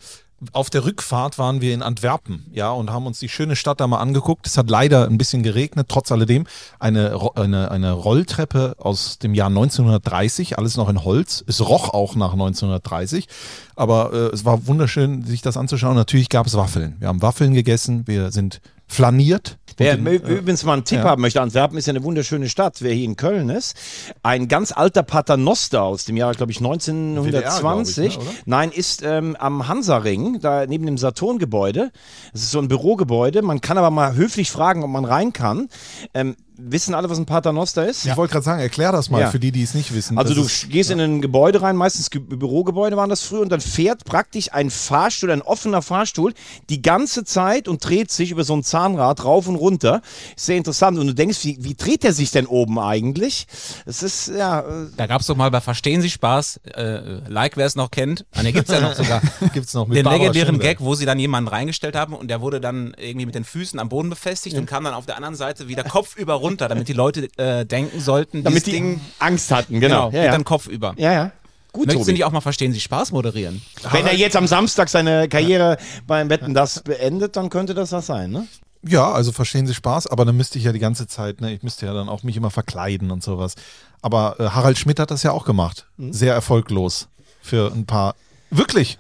Auf 0.52 0.70
der 0.70 0.86
Rückfahrt 0.86 1.40
waren 1.40 1.62
wir 1.62 1.74
in 1.74 1.82
Antwerpen, 1.82 2.46
ja, 2.52 2.70
und 2.70 2.92
haben 2.92 3.08
uns 3.08 3.18
die 3.18 3.30
schöne 3.30 3.56
Stadt 3.56 3.80
da 3.80 3.88
mal 3.88 3.98
angeguckt. 3.98 4.46
Es 4.46 4.56
hat 4.58 4.70
leider 4.70 5.08
ein 5.08 5.18
bisschen 5.18 5.42
geregnet, 5.42 5.88
trotz 5.90 6.12
alledem. 6.12 6.46
Eine, 6.78 7.20
eine, 7.36 7.72
eine 7.72 7.92
Rolltreppe 7.92 8.76
aus 8.78 9.18
dem 9.18 9.34
Jahr 9.34 9.48
1930, 9.48 10.60
alles 10.60 10.78
noch 10.78 10.90
in 10.90 11.04
Holz. 11.04 11.44
Es 11.48 11.68
roch 11.68 11.90
auch 11.90 12.16
nach 12.16 12.34
1930, 12.34 13.28
aber 13.76 14.14
äh, 14.14 14.18
es 14.34 14.46
war 14.46 14.68
wunderschön, 14.68 15.26
sich 15.26 15.42
das 15.42 15.58
anzuschauen. 15.58 15.96
Natürlich 15.96 16.30
gab 16.30 16.46
es 16.46 16.56
Waffeln. 16.56 16.98
Wir 17.00 17.08
haben 17.08 17.24
Waffeln 17.24 17.54
gegessen, 17.54 18.04
wir 18.06 18.32
sind 18.32 18.62
flaniert. 18.88 19.58
Wer 19.80 19.96
den, 19.96 20.08
ü- 20.08 20.16
übrigens 20.16 20.64
mal 20.64 20.74
einen 20.74 20.86
Tipp 20.86 21.00
ja. 21.00 21.04
haben 21.06 21.22
möchte, 21.22 21.40
Antwerpen 21.40 21.78
ist 21.78 21.86
ja 21.86 21.92
eine 21.92 22.04
wunderschöne 22.04 22.50
Stadt. 22.50 22.78
Wer 22.82 22.94
hier 22.94 23.06
in 23.06 23.16
Köln 23.16 23.50
ist, 23.50 23.76
ein 24.24 24.48
ganz 24.48 24.72
alter 24.72 25.04
Paternoster 25.04 25.84
aus 25.84 26.06
dem 26.06 26.18
Jahr, 26.18 26.34
glaube 26.34 26.52
ich, 26.52 26.58
1920. 26.58 27.26
WDR, 27.36 27.60
glaub 27.60 28.24
ich, 28.24 28.34
ne? 28.38 28.42
Nein, 28.46 28.72
ist 28.72 29.04
ähm, 29.04 29.36
am 29.40 29.68
Hansaring, 29.68 30.40
da 30.42 30.66
neben 30.66 30.88
dem 30.88 30.98
Saturn-Gebäude. 30.98 31.92
Das 32.34 32.42
ist 32.42 32.52
so 32.52 32.60
ein 32.60 32.68
Bürogebäude. 32.70 33.44
Man 33.44 33.62
kann 33.62 33.78
aber 33.78 33.92
mal 33.92 34.16
höflich 34.16 34.50
fragen, 34.50 34.84
ob 34.84 34.90
man 34.90 35.06
rein 35.06 35.32
kann. 35.32 35.70
Ähm, 36.16 36.36
wissen 36.58 36.94
alle, 36.94 37.10
was 37.10 37.18
ein 37.18 37.26
Paternoster 37.26 37.88
ist? 37.88 38.06
ich 38.06 38.16
wollte 38.18 38.34
gerade 38.34 38.46
sagen, 38.46 38.62
erklär 38.62 38.92
das 38.92 39.10
mal 39.10 39.22
Ja. 39.22 39.30
für 39.32 39.40
die, 39.40 39.52
die 39.52 39.64
es 39.64 39.74
nicht 39.74 39.94
wissen. 39.94 40.18
Also 40.18 40.34
Das 40.34 40.42
du 40.44 40.48
ist- 40.48 40.70
gehst 40.70 40.90
in 40.92 41.00
ein 41.00 41.22
Gebäude 41.22 41.62
rein, 41.62 41.76
meistens 41.76 42.10
Ge 42.10 42.20
Bürogebäude 42.22 42.98
waren 42.98 43.10
das 43.10 43.22
früher, 43.24 43.42
und 43.42 43.50
dann 43.52 43.62
fährt 43.62 44.06
praktisch 44.06 44.52
ein 44.54 44.70
Fahrstuhl, 44.70 45.32
ein 45.32 45.42
offener 45.42 45.82
Fahrstuhl, 45.82 46.34
die 46.70 46.82
ganze 46.82 47.24
Zeit 47.24 47.68
und 47.68 47.84
dreht 47.88 48.12
sich 48.12 48.32
über 48.32 48.44
so 48.44 48.56
ein 48.56 48.64
Zahnrad 48.64 49.24
rauf 49.24 49.48
und 49.48 49.56
runter. 49.56 50.02
Ist 50.36 50.46
sehr 50.48 50.58
interessant. 50.58 50.98
Und 50.98 51.08
du 51.08 51.14
denkst, 51.14 51.40
wie, 51.44 51.58
wie 51.62 51.76
dreht 51.76 52.04
der 52.04 52.14
sich 52.14 52.32
denn 52.32 52.46
oben 52.46 52.80
eigentlich? 52.80 53.48
Es 53.86 54.04
ist, 54.04 54.28
ja, 54.30 54.62
äh, 54.62 54.88
Da 54.98 55.08
gab 55.08 55.22
es 55.22 55.28
doch 55.28 55.36
mal 55.36 55.52
bei 55.52 55.62
Verstehen 55.62 56.02
Sie 56.02 56.10
Spaß, 56.10 56.58
äh, 56.76 57.20
like 57.30 57.58
wer 57.58 57.66
es 57.66 57.76
noch 57.76 57.92
kennt, 57.92 58.26
ah, 58.34 58.44
ne, 58.44 58.52
gibt's 58.54 58.72
ja 58.72 58.80
noch 58.82 58.94
sogar, 58.96 59.22
gibt's 59.54 59.74
noch 59.74 59.88
mit 59.88 59.98
den 59.98 60.04
Barbara 60.04 60.22
legendären 60.24 60.56
Schöneberg. 60.56 60.78
Gag, 60.80 60.86
wo 60.86 60.96
sie 60.96 61.06
dann 61.06 61.20
jemanden 61.20 61.48
reingestellt 61.50 61.96
haben 61.96 62.14
und 62.14 62.30
der 62.30 62.42
wurde 62.42 62.60
dann 62.62 62.94
irgendwie 62.98 63.26
mit 63.26 63.36
den 63.36 63.44
Füßen 63.44 63.80
am 63.80 63.90
Boden 63.90 64.10
befestigt 64.10 64.58
und 64.58 64.66
kam 64.66 64.84
dann 64.84 64.94
auf 64.94 65.06
der 65.06 65.16
anderen 65.18 65.36
Seite 65.36 65.68
wieder 65.68 65.84
kopfüber 65.84 66.34
runter, 66.36 66.47
damit 66.56 66.88
die 66.88 66.94
Leute 66.94 67.30
äh, 67.38 67.66
denken 67.66 68.00
sollten, 68.00 68.44
damit 68.44 68.66
die 68.66 68.72
Ding 68.72 69.02
Angst 69.20 69.52
hatten, 69.52 69.80
genau. 69.80 70.10
geht 70.10 70.20
ja, 70.20 70.26
ja. 70.26 70.32
dann 70.32 70.44
kopfüber. 70.44 70.94
ja, 70.98 71.12
ja. 71.12 71.32
Gut, 71.74 71.88
Möchten 71.88 72.04
Sie 72.04 72.06
Tobi. 72.06 72.14
nicht 72.14 72.24
auch 72.24 72.32
mal 72.32 72.42
Verstehen 72.42 72.74
Sie 72.74 72.80
Spaß 72.80 73.12
moderieren? 73.12 73.62
Wenn 73.92 74.08
er 74.08 74.16
jetzt 74.16 74.36
am 74.36 74.48
Samstag 74.48 74.90
seine 74.90 75.28
Karriere 75.28 75.78
beim 76.08 76.30
Wetten 76.30 76.56
das 76.56 76.82
beendet, 76.82 77.36
dann 77.36 77.50
könnte 77.50 77.76
das 77.76 77.92
was 77.92 78.08
sein, 78.08 78.32
ne? 78.32 78.48
Ja, 78.88 79.12
also 79.12 79.32
verstehen 79.32 79.68
Sie 79.68 79.74
Spaß, 79.74 80.08
aber 80.08 80.26
dann 80.26 80.38
müsste 80.38 80.58
ich 80.58 80.64
ja 80.64 80.72
die 80.72 80.80
ganze 80.80 81.08
Zeit, 81.08 81.42
ne, 81.42 81.54
ich 81.54 81.62
müsste 81.62 81.86
ja 81.86 81.94
dann 81.94 82.10
auch 82.10 82.24
mich 82.24 82.38
immer 82.38 82.52
verkleiden 82.52 83.12
und 83.12 83.22
sowas. 83.22 83.56
Aber 84.02 84.40
äh, 84.40 84.50
Harald 84.50 84.78
Schmidt 84.78 85.00
hat 85.00 85.12
das 85.12 85.24
ja 85.24 85.32
auch 85.32 85.46
gemacht. 85.46 85.86
Hm? 85.98 86.14
Sehr 86.14 86.34
erfolglos 86.34 87.10
für 87.42 87.72
ein 87.72 87.86
paar. 87.86 88.16
Wirklich. 88.50 88.98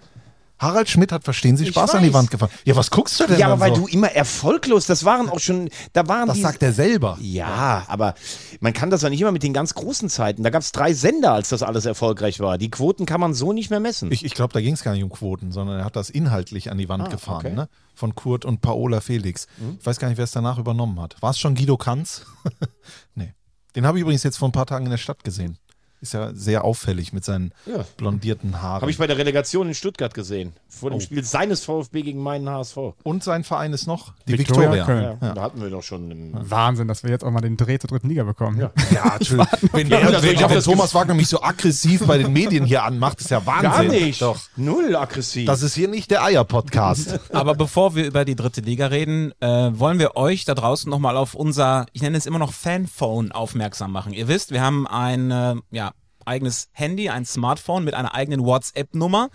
Harald 0.59 0.89
Schmidt 0.89 1.11
hat 1.11 1.23
Verstehen 1.23 1.55
Sie 1.57 1.65
Spaß 1.67 1.95
an 1.95 2.03
die. 2.03 2.13
Wand 2.13 2.31
gefahren. 2.31 2.49
Ja, 2.65 2.75
was 2.75 2.89
guckst 2.89 3.19
du 3.19 3.27
denn 3.27 3.39
Ja, 3.39 3.47
aber 3.47 3.59
weil 3.59 3.75
so? 3.75 3.81
du 3.81 3.87
immer 3.87 4.11
erfolglos, 4.11 4.85
das 4.87 5.05
waren 5.05 5.29
auch 5.29 5.39
schon, 5.39 5.69
da 5.93 6.07
waren 6.07 6.27
das 6.27 6.37
die. 6.37 6.41
sagt 6.41 6.63
er 6.63 6.73
selber. 6.73 7.17
Ja, 7.21 7.85
aber 7.87 8.15
man 8.59 8.73
kann 8.73 8.89
das 8.89 9.01
ja 9.03 9.09
nicht 9.09 9.21
immer 9.21 9.31
mit 9.31 9.43
den 9.43 9.53
ganz 9.53 9.73
großen 9.75 10.09
Zeiten. 10.09 10.43
Da 10.43 10.49
gab 10.49 10.61
es 10.61 10.71
drei 10.71 10.93
Sender, 10.93 11.33
als 11.33 11.49
das 11.49 11.63
alles 11.63 11.85
erfolgreich 11.85 12.39
war. 12.39 12.57
Die 12.57 12.71
Quoten 12.71 13.05
kann 13.05 13.19
man 13.21 13.33
so 13.33 13.53
nicht 13.53 13.69
mehr 13.69 13.79
messen. 13.79 14.11
Ich, 14.11 14.25
ich 14.25 14.33
glaube, 14.33 14.53
da 14.53 14.61
ging 14.61 14.73
es 14.73 14.83
gar 14.83 14.93
nicht 14.93 15.03
um 15.03 15.09
Quoten, 15.11 15.51
sondern 15.51 15.79
er 15.79 15.85
hat 15.85 15.95
das 15.95 16.09
inhaltlich 16.09 16.71
an 16.71 16.77
die 16.77 16.89
Wand 16.89 17.03
Ah, 17.03 17.09
gefahren, 17.09 17.45
okay. 17.45 17.53
ne? 17.55 17.69
Von 17.93 18.15
Kurt 18.15 18.45
und 18.45 18.61
Paola 18.61 18.99
Felix. 19.01 19.47
Ich 19.79 19.85
weiß 19.85 19.99
gar 19.99 20.07
nicht, 20.07 20.17
wer 20.17 20.23
es 20.25 20.31
danach 20.31 20.57
übernommen 20.57 20.99
hat. 20.99 21.15
War 21.21 21.31
es 21.31 21.39
schon 21.39 21.55
Guido 21.55 21.77
Kanz? 21.77 22.25
nee. 23.15 23.33
Den 23.75 23.85
habe 23.85 23.97
ich 23.97 24.01
übrigens 24.01 24.23
jetzt 24.23 24.37
vor 24.37 24.47
ein 24.47 24.51
paar 24.53 24.65
Tagen 24.65 24.85
in 24.85 24.91
der 24.91 24.97
Stadt 24.97 25.23
gesehen. 25.23 25.57
Ist 25.99 26.13
ja 26.13 26.31
sehr 26.33 26.63
auffällig 26.63 27.11
mit 27.11 27.25
seinen 27.25 27.51
Ja. 27.65 27.83
blondierten 27.97 28.61
Haaren. 28.61 28.81
Habe 28.81 28.91
ich 28.91 28.99
bei 28.99 29.07
der 29.07 29.17
Relegation 29.17 29.67
in 29.67 29.73
Stuttgart 29.73 30.13
gesehen. 30.13 30.53
Vor 30.69 30.89
Oh. 30.89 30.91
dem 30.91 31.01
Spiel 31.01 31.23
seines 31.23 31.65
VfB 31.65 32.03
gegen 32.03 32.21
meinen 32.21 32.47
HSV. 32.49 32.77
und 33.03 33.23
sein 33.23 33.43
Verein 33.43 33.73
ist 33.73 33.87
noch 33.87 34.13
die 34.27 34.37
Viktoria 34.37 34.71
Viktoria. 34.73 34.85
Köln. 34.85 35.17
Ja, 35.21 35.33
Da 35.33 35.41
hatten 35.41 35.59
wir 35.61 35.69
doch 35.71 35.81
schon. 35.81 36.11
Im 36.11 36.33
Wahnsinn, 36.49 36.87
dass 36.87 37.01
wir 37.03 37.09
jetzt 37.09 37.23
auch 37.23 37.31
mal 37.31 37.41
den 37.41 37.57
Dreh 37.57 37.79
zur 37.79 37.89
dritten 37.89 38.09
Liga 38.09 38.23
bekommen. 38.23 38.59
Ja. 38.59 38.71
Ja, 38.91 39.05
natürlich. 39.19 39.47
Wenn, 39.71 39.87
Ja, 39.87 39.97
wenn, 39.99 40.07
also 40.15 40.27
ich 40.27 40.39
wenn, 40.39 40.49
wenn 40.49 40.55
das 40.55 40.65
Thomas 40.65 40.93
Wagner 40.93 41.15
mich 41.15 41.27
so 41.29 41.41
aggressiv 41.41 42.05
bei 42.05 42.17
den 42.19 42.31
Medien 42.31 42.65
hier 42.65 42.83
anmacht, 42.83 43.19
ist 43.19 43.31
ja 43.31 43.43
Wahnsinn. 43.45 43.71
Gar 43.71 43.83
nicht. 43.85 44.21
Doch. 44.21 44.39
Null 44.55 44.95
aggressiv. 44.95 45.47
Das 45.47 45.63
ist 45.63 45.73
hier 45.73 45.87
nicht 45.87 46.11
der 46.11 46.23
Eier-Podcast. 46.23 47.19
Aber 47.33 47.55
bevor 47.55 47.95
wir 47.95 48.05
über 48.05 48.23
die 48.23 48.35
dritte 48.35 48.61
Liga 48.61 48.87
reden, 48.87 49.33
äh, 49.41 49.47
wollen 49.47 49.97
wir 49.99 50.15
euch 50.15 50.45
da 50.45 50.53
draußen 50.53 50.89
nochmal 50.89 51.17
auf 51.17 51.33
unser, 51.33 51.87
ich 51.93 52.01
nenne 52.03 52.17
es 52.17 52.25
immer 52.27 52.39
noch 52.39 52.53
Fanphone 52.53 53.31
aufmerksam 53.31 53.91
machen. 53.91 54.13
Ihr 54.13 54.27
wisst, 54.27 54.51
wir 54.51 54.61
haben 54.61 54.87
ein 54.87 55.31
äh, 55.31 55.55
ja, 55.71 55.91
eigenes 56.27 56.69
Handy, 56.73 57.09
ein 57.09 57.25
Smartphone 57.25 57.83
mit 57.83 57.93
einer 57.93 58.13
eigenen 58.13 58.43
WhatsApp-Nummer 58.43 59.29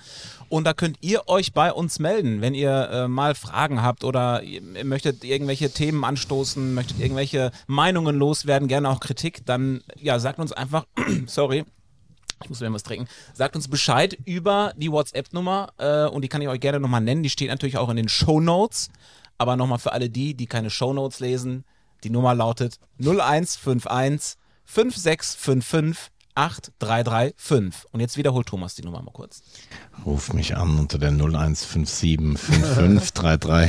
und 0.49 0.65
da 0.65 0.75
könnt 0.75 0.99
ihr 1.01 1.29
euch 1.29 1.53
bei 1.53 1.73
uns 1.73 1.99
melden, 1.99 2.41
wenn 2.41 2.55
ihr 2.55 2.91
äh, 2.91 3.09
mal 3.09 3.35
Fragen 3.35 3.83
habt 3.83 4.05
oder 4.05 4.43
ihr, 4.43 4.63
möchtet 4.85 5.25
irgendwelche 5.25 5.71
Themen 5.71 6.05
anstoßen, 6.05 6.75
möchtet 6.75 7.01
irgendwelche 7.01 7.53
Meinungen 7.67 8.17
loswerden, 8.17 8.69
gerne 8.69 8.91
auch 8.91 9.01
Kritik, 9.01 9.45
dann 9.47 9.83
ja, 9.97 10.19
sagt 10.19 10.39
uns 10.39 10.53
einfach, 10.53 10.87
sorry, 11.27 11.65
ich 12.43 12.49
muss 12.49 12.61
mir 12.61 12.73
was 12.73 12.83
trinken. 12.83 13.09
Sagt 13.35 13.57
uns 13.57 13.69
Bescheid 13.69 14.19
über 14.25 14.73
die 14.77 14.91
WhatsApp-Nummer 14.91 15.73
äh, 15.79 16.07
und 16.07 16.23
die 16.23 16.29
kann 16.29 16.43
ich 16.43 16.49
euch 16.49 16.61
gerne 16.61 16.81
nochmal 16.81 17.01
nennen. 17.01 17.23
Die 17.23 17.31
steht 17.31 17.49
natürlich 17.49 17.79
auch 17.79 17.89
in 17.89 17.97
den 17.97 18.09
Show 18.09 18.41
Notes. 18.41 18.91
Aber 19.39 19.57
nochmal 19.57 19.79
für 19.79 19.93
alle 19.93 20.11
die, 20.11 20.35
die 20.35 20.47
keine 20.47 20.71
Show 20.71 20.93
Notes 20.93 21.21
lesen, 21.21 21.65
die 22.05 22.11
Nummer 22.11 22.35
lautet 22.35 22.79
0151 23.01 24.39
5655 24.65 26.13
8335. 26.35 27.93
Und 27.93 28.01
jetzt 28.01 28.17
wiederholt 28.17 28.47
Thomas 28.47 28.75
die 28.75 28.83
Nummer 28.83 29.03
mal 29.03 29.13
kurz. 29.13 29.43
Ruf 30.05 30.33
mich 30.33 30.57
an 30.57 30.79
unter 30.79 30.99
der 30.99 31.13
01575533. 31.13 33.69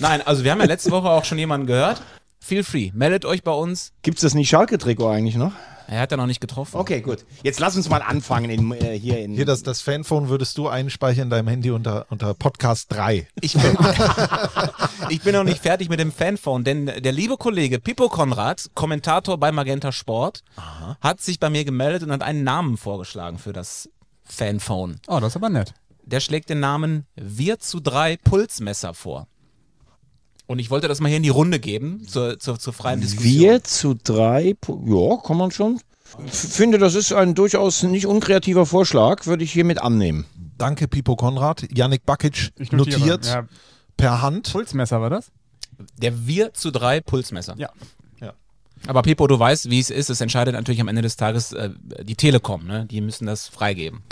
Nein, 0.00 0.22
also 0.22 0.42
wir 0.44 0.52
haben 0.52 0.60
ja 0.60 0.66
letzte 0.66 0.90
Woche 0.90 1.10
auch 1.10 1.24
schon 1.24 1.38
jemanden 1.38 1.66
gehört. 1.66 2.02
Feel 2.40 2.64
free, 2.64 2.90
meldet 2.92 3.24
euch 3.24 3.44
bei 3.44 3.52
uns. 3.52 3.92
Gibt 4.02 4.18
es 4.18 4.22
das 4.22 4.34
nicht 4.34 4.48
Schalke-Trikot 4.48 5.08
eigentlich 5.08 5.36
noch? 5.36 5.52
Er 5.88 6.00
hat 6.00 6.10
ja 6.10 6.16
noch 6.16 6.26
nicht 6.26 6.40
getroffen. 6.40 6.76
Okay, 6.76 7.00
gut. 7.00 7.24
Jetzt 7.42 7.60
lass 7.60 7.76
uns 7.76 7.88
mal 7.88 8.02
anfangen 8.02 8.50
in, 8.50 8.72
äh, 8.72 8.98
hier 8.98 9.18
in. 9.18 9.34
Hier, 9.34 9.44
das, 9.44 9.62
das 9.62 9.80
Fanphone 9.80 10.28
würdest 10.28 10.58
du 10.58 10.68
einspeichern 10.68 11.24
in 11.24 11.30
deinem 11.30 11.48
Handy 11.48 11.70
unter, 11.70 12.06
unter 12.10 12.34
Podcast 12.34 12.92
3. 12.92 13.28
Ich 13.40 13.54
bin, 13.54 13.76
ich 15.08 15.22
bin 15.22 15.34
noch 15.34 15.44
nicht 15.44 15.62
fertig 15.62 15.88
mit 15.88 16.00
dem 16.00 16.12
Fanphone, 16.12 16.64
denn 16.64 16.86
der 16.86 17.12
liebe 17.12 17.36
Kollege 17.36 17.78
Pippo 17.80 18.08
Konrad, 18.08 18.70
Kommentator 18.74 19.38
bei 19.38 19.52
Magenta 19.52 19.92
Sport, 19.92 20.42
hat 21.00 21.20
sich 21.20 21.40
bei 21.40 21.50
mir 21.50 21.64
gemeldet 21.64 22.02
und 22.02 22.12
hat 22.12 22.22
einen 22.22 22.44
Namen 22.44 22.76
vorgeschlagen 22.76 23.38
für 23.38 23.52
das 23.52 23.88
Fanphone. 24.24 25.00
Oh, 25.08 25.20
das 25.20 25.32
ist 25.32 25.36
aber 25.36 25.50
nett. 25.50 25.74
Der 26.04 26.20
schlägt 26.20 26.50
den 26.50 26.60
Namen 26.60 27.06
Wir 27.14 27.58
zu 27.58 27.80
drei 27.80 28.16
Pulsmesser 28.16 28.94
vor. 28.94 29.28
Und 30.46 30.58
ich 30.58 30.70
wollte 30.70 30.88
das 30.88 31.00
mal 31.00 31.08
hier 31.08 31.16
in 31.16 31.22
die 31.22 31.28
Runde 31.28 31.58
geben, 31.60 32.06
zur, 32.06 32.38
zur, 32.38 32.58
zur 32.58 32.72
freien 32.72 33.00
Diskussion. 33.00 33.32
Wir 33.32 33.64
zu 33.64 33.94
drei. 33.94 34.54
Ja, 34.86 35.16
kann 35.24 35.36
man 35.36 35.50
schon. 35.50 35.80
F- 36.26 36.52
Finde, 36.52 36.78
das 36.78 36.94
ist 36.94 37.12
ein 37.12 37.34
durchaus 37.34 37.82
nicht 37.84 38.06
unkreativer 38.06 38.66
Vorschlag, 38.66 39.26
würde 39.26 39.44
ich 39.44 39.52
hiermit 39.52 39.80
annehmen. 39.80 40.26
Danke, 40.58 40.88
Pipo 40.88 41.16
Konrad. 41.16 41.66
Yannick 41.74 42.04
Bakic 42.04 42.50
Ich 42.58 42.70
notiert 42.72 43.24
Ja, 43.26 43.46
per 43.96 44.20
Hand. 44.20 44.52
Pulsmesser 44.52 45.00
war 45.00 45.10
das? 45.10 45.30
Der 45.96 46.26
Wir 46.26 46.52
zu 46.52 46.70
drei 46.70 47.00
Pulsmesser. 47.00 47.54
Ja. 47.56 47.70
Aber 48.86 49.02
Pippo, 49.02 49.26
du 49.26 49.38
weißt, 49.38 49.70
wie 49.70 49.78
es 49.78 49.90
ist. 49.90 50.10
Es 50.10 50.20
entscheidet 50.20 50.54
natürlich 50.54 50.80
am 50.80 50.88
Ende 50.88 51.02
des 51.02 51.16
Tages 51.16 51.52
äh, 51.52 51.70
die 52.02 52.16
Telekom. 52.16 52.66
Ne? 52.66 52.86
Die 52.90 53.00
müssen 53.00 53.26
das 53.26 53.48
freigeben. 53.48 54.02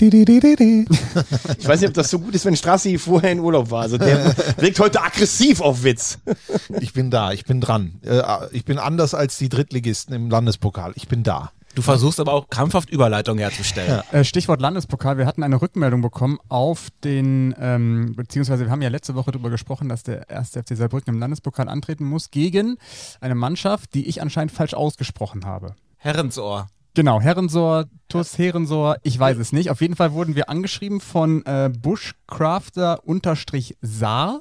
Ich 1.58 1.66
weiß 1.66 1.80
nicht, 1.80 1.88
ob 1.88 1.94
das 1.94 2.10
so 2.10 2.18
gut 2.18 2.34
ist, 2.34 2.44
wenn 2.44 2.56
Strassi 2.56 2.98
vorher 2.98 3.32
in 3.32 3.40
Urlaub 3.40 3.70
war. 3.70 3.82
Also 3.82 3.98
der 3.98 4.34
wirkt 4.58 4.78
heute 4.80 5.02
aggressiv 5.02 5.60
auf 5.60 5.82
Witz. 5.82 6.18
Ich 6.80 6.92
bin 6.92 7.10
da, 7.10 7.32
ich 7.32 7.44
bin 7.44 7.60
dran. 7.60 8.00
Äh, 8.02 8.22
ich 8.52 8.64
bin 8.64 8.78
anders 8.78 9.14
als 9.14 9.38
die 9.38 9.48
Drittligisten 9.48 10.14
im 10.14 10.30
Landespokal. 10.30 10.92
Ich 10.94 11.08
bin 11.08 11.22
da. 11.22 11.52
Du 11.74 11.82
versuchst 11.82 12.18
aber 12.18 12.32
auch 12.32 12.48
krampfhaft 12.48 12.90
Überleitung 12.90 13.38
herzustellen. 13.38 14.02
Äh, 14.10 14.24
Stichwort 14.24 14.60
Landespokal. 14.60 15.18
Wir 15.18 15.26
hatten 15.26 15.42
eine 15.42 15.62
Rückmeldung 15.62 16.02
bekommen 16.02 16.38
auf 16.48 16.88
den, 17.04 17.54
ähm, 17.60 18.14
beziehungsweise 18.16 18.64
wir 18.64 18.72
haben 18.72 18.82
ja 18.82 18.88
letzte 18.88 19.14
Woche 19.14 19.30
darüber 19.30 19.50
gesprochen, 19.50 19.88
dass 19.88 20.02
der 20.02 20.28
erste 20.28 20.62
FC 20.62 20.76
Saarbrücken 20.76 21.14
im 21.14 21.20
Landespokal 21.20 21.68
antreten 21.68 22.04
muss 22.04 22.30
gegen 22.30 22.76
eine 23.20 23.36
Mannschaft, 23.36 23.94
die 23.94 24.08
ich 24.08 24.20
anscheinend 24.20 24.52
falsch 24.52 24.74
ausgesprochen 24.74 25.44
habe. 25.44 25.76
Herrensohr. 25.96 26.66
Genau, 26.94 27.20
Herrensor, 27.20 27.84
TUS 28.08 28.36
Herrensor, 28.36 28.96
ich 29.04 29.16
weiß 29.16 29.38
es 29.38 29.52
nicht. 29.52 29.70
Auf 29.70 29.80
jeden 29.80 29.94
Fall 29.94 30.12
wurden 30.12 30.34
wir 30.34 30.48
angeschrieben 30.48 31.00
von 31.00 31.46
äh, 31.46 31.70
Bushcrafter-Saar. 31.80 34.40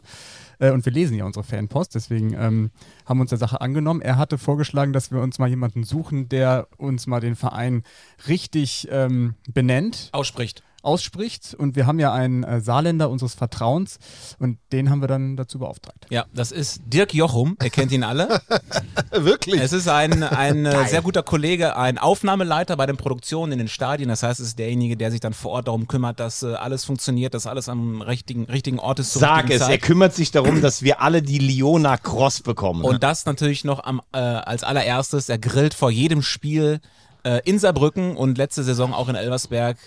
Äh, 0.59 0.71
und 0.71 0.85
wir 0.85 0.93
lesen 0.93 1.17
ja 1.17 1.25
unsere 1.25 1.43
Fanpost, 1.43 1.95
deswegen 1.95 2.33
ähm, 2.33 2.71
haben 3.05 3.17
wir 3.17 3.21
uns 3.21 3.29
der 3.29 3.39
Sache 3.39 3.61
angenommen. 3.61 4.01
Er 4.01 4.17
hatte 4.17 4.37
vorgeschlagen, 4.37 4.93
dass 4.93 5.11
wir 5.11 5.21
uns 5.21 5.39
mal 5.39 5.49
jemanden 5.49 5.83
suchen, 5.83 6.29
der 6.29 6.67
uns 6.77 7.07
mal 7.07 7.19
den 7.19 7.35
Verein 7.35 7.83
richtig 8.27 8.87
ähm, 8.91 9.35
benennt, 9.47 10.09
Ausspricht. 10.11 10.63
Ausspricht. 10.83 11.53
Und 11.53 11.75
wir 11.75 11.87
haben 11.87 11.99
ja 11.99 12.13
einen 12.13 12.43
äh, 12.43 12.61
Saarländer 12.61 13.09
unseres 13.09 13.33
Vertrauens 13.33 13.99
und 14.39 14.57
den 14.71 14.89
haben 14.89 15.01
wir 15.01 15.07
dann 15.07 15.35
dazu 15.35 15.59
beauftragt. 15.59 16.07
Ja, 16.09 16.25
das 16.33 16.51
ist 16.51 16.81
Dirk 16.85 17.13
Jochum. 17.13 17.57
Ihr 17.63 17.69
kennt 17.69 17.91
ihn 17.91 18.03
alle. 18.03 18.41
Wirklich? 19.11 19.61
Es 19.61 19.73
ist 19.73 19.87
ein, 19.87 20.23
ein 20.23 20.65
äh, 20.65 20.87
sehr 20.87 21.01
guter 21.01 21.23
Kollege, 21.23 21.75
ein 21.75 21.97
Aufnahmeleiter 21.97 22.77
bei 22.77 22.85
den 22.85 22.97
Produktionen 22.97 23.51
in 23.51 23.59
den 23.59 23.67
Stadien. 23.67 24.09
Das 24.09 24.23
heißt, 24.23 24.39
es 24.39 24.47
ist 24.47 24.59
derjenige, 24.59 24.97
der 24.97 25.11
sich 25.11 25.19
dann 25.19 25.33
vor 25.33 25.51
Ort 25.51 25.67
darum 25.67 25.87
kümmert, 25.87 26.19
dass 26.19 26.43
äh, 26.43 26.53
alles 26.53 26.85
funktioniert, 26.85 27.33
dass 27.33 27.47
alles 27.47 27.69
am 27.69 28.01
richtigen, 28.01 28.45
richtigen 28.45 28.79
Ort 28.79 28.99
ist. 28.99 29.13
Sag 29.13 29.49
es, 29.49 29.61
er 29.61 29.67
Zeit. 29.67 29.81
kümmert 29.81 30.13
sich 30.13 30.31
darum, 30.31 30.61
dass 30.61 30.83
wir 30.83 31.01
alle 31.01 31.21
die 31.21 31.39
Liona 31.39 31.97
Cross 31.97 32.41
bekommen. 32.41 32.83
Und 32.83 33.03
das 33.03 33.25
natürlich 33.25 33.63
noch 33.63 33.83
am, 33.83 34.01
äh, 34.13 34.17
als 34.17 34.63
allererstes. 34.63 35.29
Er 35.29 35.37
grillt 35.37 35.73
vor 35.73 35.91
jedem 35.91 36.21
Spiel 36.21 36.79
äh, 37.23 37.41
in 37.45 37.59
Saarbrücken 37.59 38.15
und 38.15 38.37
letzte 38.37 38.63
Saison 38.63 38.93
auch 38.93 39.09
in 39.09 39.15
Elversberg 39.15 39.77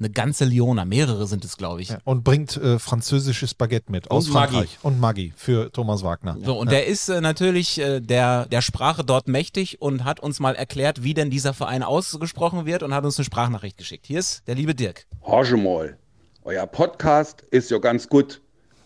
Eine 0.00 0.10
ganze 0.10 0.44
Liona, 0.44 0.84
mehrere 0.84 1.26
sind 1.26 1.44
es, 1.44 1.56
glaube 1.56 1.82
ich. 1.82 1.92
Und 2.04 2.22
bringt 2.22 2.56
äh, 2.56 2.78
französisches 2.78 3.54
Baguette 3.54 3.90
mit 3.90 4.12
aus 4.12 4.26
Und 4.26 4.34
Maggi. 4.34 4.52
Frankreich. 4.52 4.78
Und 4.82 5.00
Maggi 5.00 5.32
für 5.36 5.72
Thomas 5.72 6.04
Wagner. 6.04 6.36
So, 6.44 6.56
und 6.56 6.70
der 6.70 6.86
ist 6.86 7.08
äh, 7.08 7.20
natürlich 7.20 7.80
äh, 7.80 8.00
der, 8.00 8.46
der 8.46 8.62
Sprache 8.62 9.02
dort 9.04 9.26
mächtig 9.26 9.82
und 9.82 10.04
hat 10.04 10.20
uns 10.20 10.38
mal 10.38 10.54
erklärt, 10.54 11.02
wie 11.02 11.14
denn 11.14 11.30
dieser 11.30 11.52
Verein 11.52 11.82
ausgesprochen 11.82 12.64
wird 12.64 12.84
und 12.84 12.94
hat 12.94 13.04
uns 13.04 13.18
eine 13.18 13.24
Sprachnachricht 13.24 13.76
geschickt. 13.76 14.06
Hier 14.06 14.20
ist 14.20 14.46
der 14.46 14.54
liebe 14.54 14.74
Dirk. 14.74 15.06
Horche 15.22 15.56
mal, 15.56 15.98
euer 16.44 16.66
Podcast 16.68 17.42
ist 17.50 17.70
ja 17.70 17.78
ganz 17.78 18.08
gut. 18.08 18.40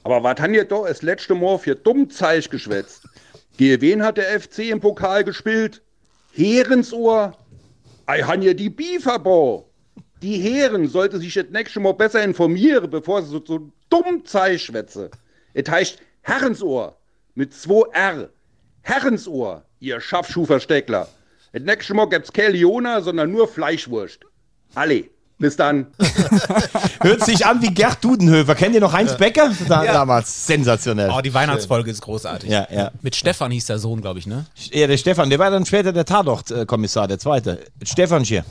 Aber 0.04 0.22
was 0.22 0.40
han 0.40 0.54
ihr 0.54 0.64
doch 0.64 0.86
das 0.86 1.02
letzte 1.02 1.34
Mal 1.34 1.58
für 1.58 1.76
dumm 1.76 2.08
Zeich 2.08 2.48
geschwätzt? 2.48 3.06
Gegen 3.58 3.82
wen 3.82 4.02
hat 4.02 4.16
der 4.16 4.40
FC 4.40 4.60
im 4.70 4.80
Pokal 4.80 5.24
gespielt? 5.24 5.82
Heerensohr? 6.32 7.36
Ei 8.06 8.22
han 8.22 8.40
ihr 8.40 8.54
die 8.54 8.70
Bieferbo? 8.70 9.68
Die 10.22 10.38
Heeren 10.38 10.88
sollte 10.88 11.18
sich 11.18 11.34
das 11.34 11.46
nächste 11.50 11.80
Mal 11.80 11.94
besser 11.94 12.22
informieren, 12.22 12.88
bevor 12.88 13.22
sie 13.22 13.30
so, 13.30 13.42
so 13.44 13.72
dumm 13.90 14.24
Zeich 14.24 14.62
schwätze. 14.62 15.10
Es 15.52 15.68
heißt 15.68 15.98
Herrensohr 16.22 16.96
mit 17.34 17.52
2 17.52 17.90
R. 17.92 18.28
Herrensohr, 18.82 19.64
ihr 19.80 20.00
Schaffschuhversteckler. 20.00 21.08
Das 21.52 21.62
nächste 21.62 21.94
Mal 21.94 22.08
gibt's 22.08 22.32
keine 22.32 22.50
Liona, 22.50 23.00
sondern 23.00 23.30
nur 23.30 23.48
Fleischwurst. 23.48 24.20
Alle. 24.74 25.04
Bis 25.38 25.56
dann. 25.56 25.88
Hört 27.00 27.24
sich 27.24 27.44
an 27.44 27.60
wie 27.62 27.74
Gerd 27.74 28.04
Dudenhöfer. 28.04 28.54
Kennt 28.54 28.76
ihr 28.76 28.80
noch 28.80 28.92
Heinz 28.92 29.16
Becker? 29.16 29.50
Da, 29.66 29.84
Damals. 29.84 30.46
Sensationell. 30.46 31.10
Oh, 31.12 31.20
die 31.20 31.34
Weihnachtsfolge 31.34 31.90
ist 31.90 32.00
großartig. 32.00 32.48
Ja, 32.48 32.68
ja. 32.70 32.92
Mit 33.02 33.16
Stefan 33.16 33.50
hieß 33.50 33.66
der 33.66 33.80
Sohn, 33.80 34.00
glaube 34.00 34.20
ich, 34.20 34.26
ne? 34.28 34.46
Ja, 34.70 34.86
der 34.86 34.96
Stefan, 34.98 35.30
der 35.30 35.40
war 35.40 35.50
dann 35.50 35.66
später 35.66 35.92
der 35.92 36.04
Tatort-Kommissar, 36.04 37.08
der 37.08 37.18
zweite. 37.18 37.58
Stefan 37.82 38.22
hier. 38.22 38.44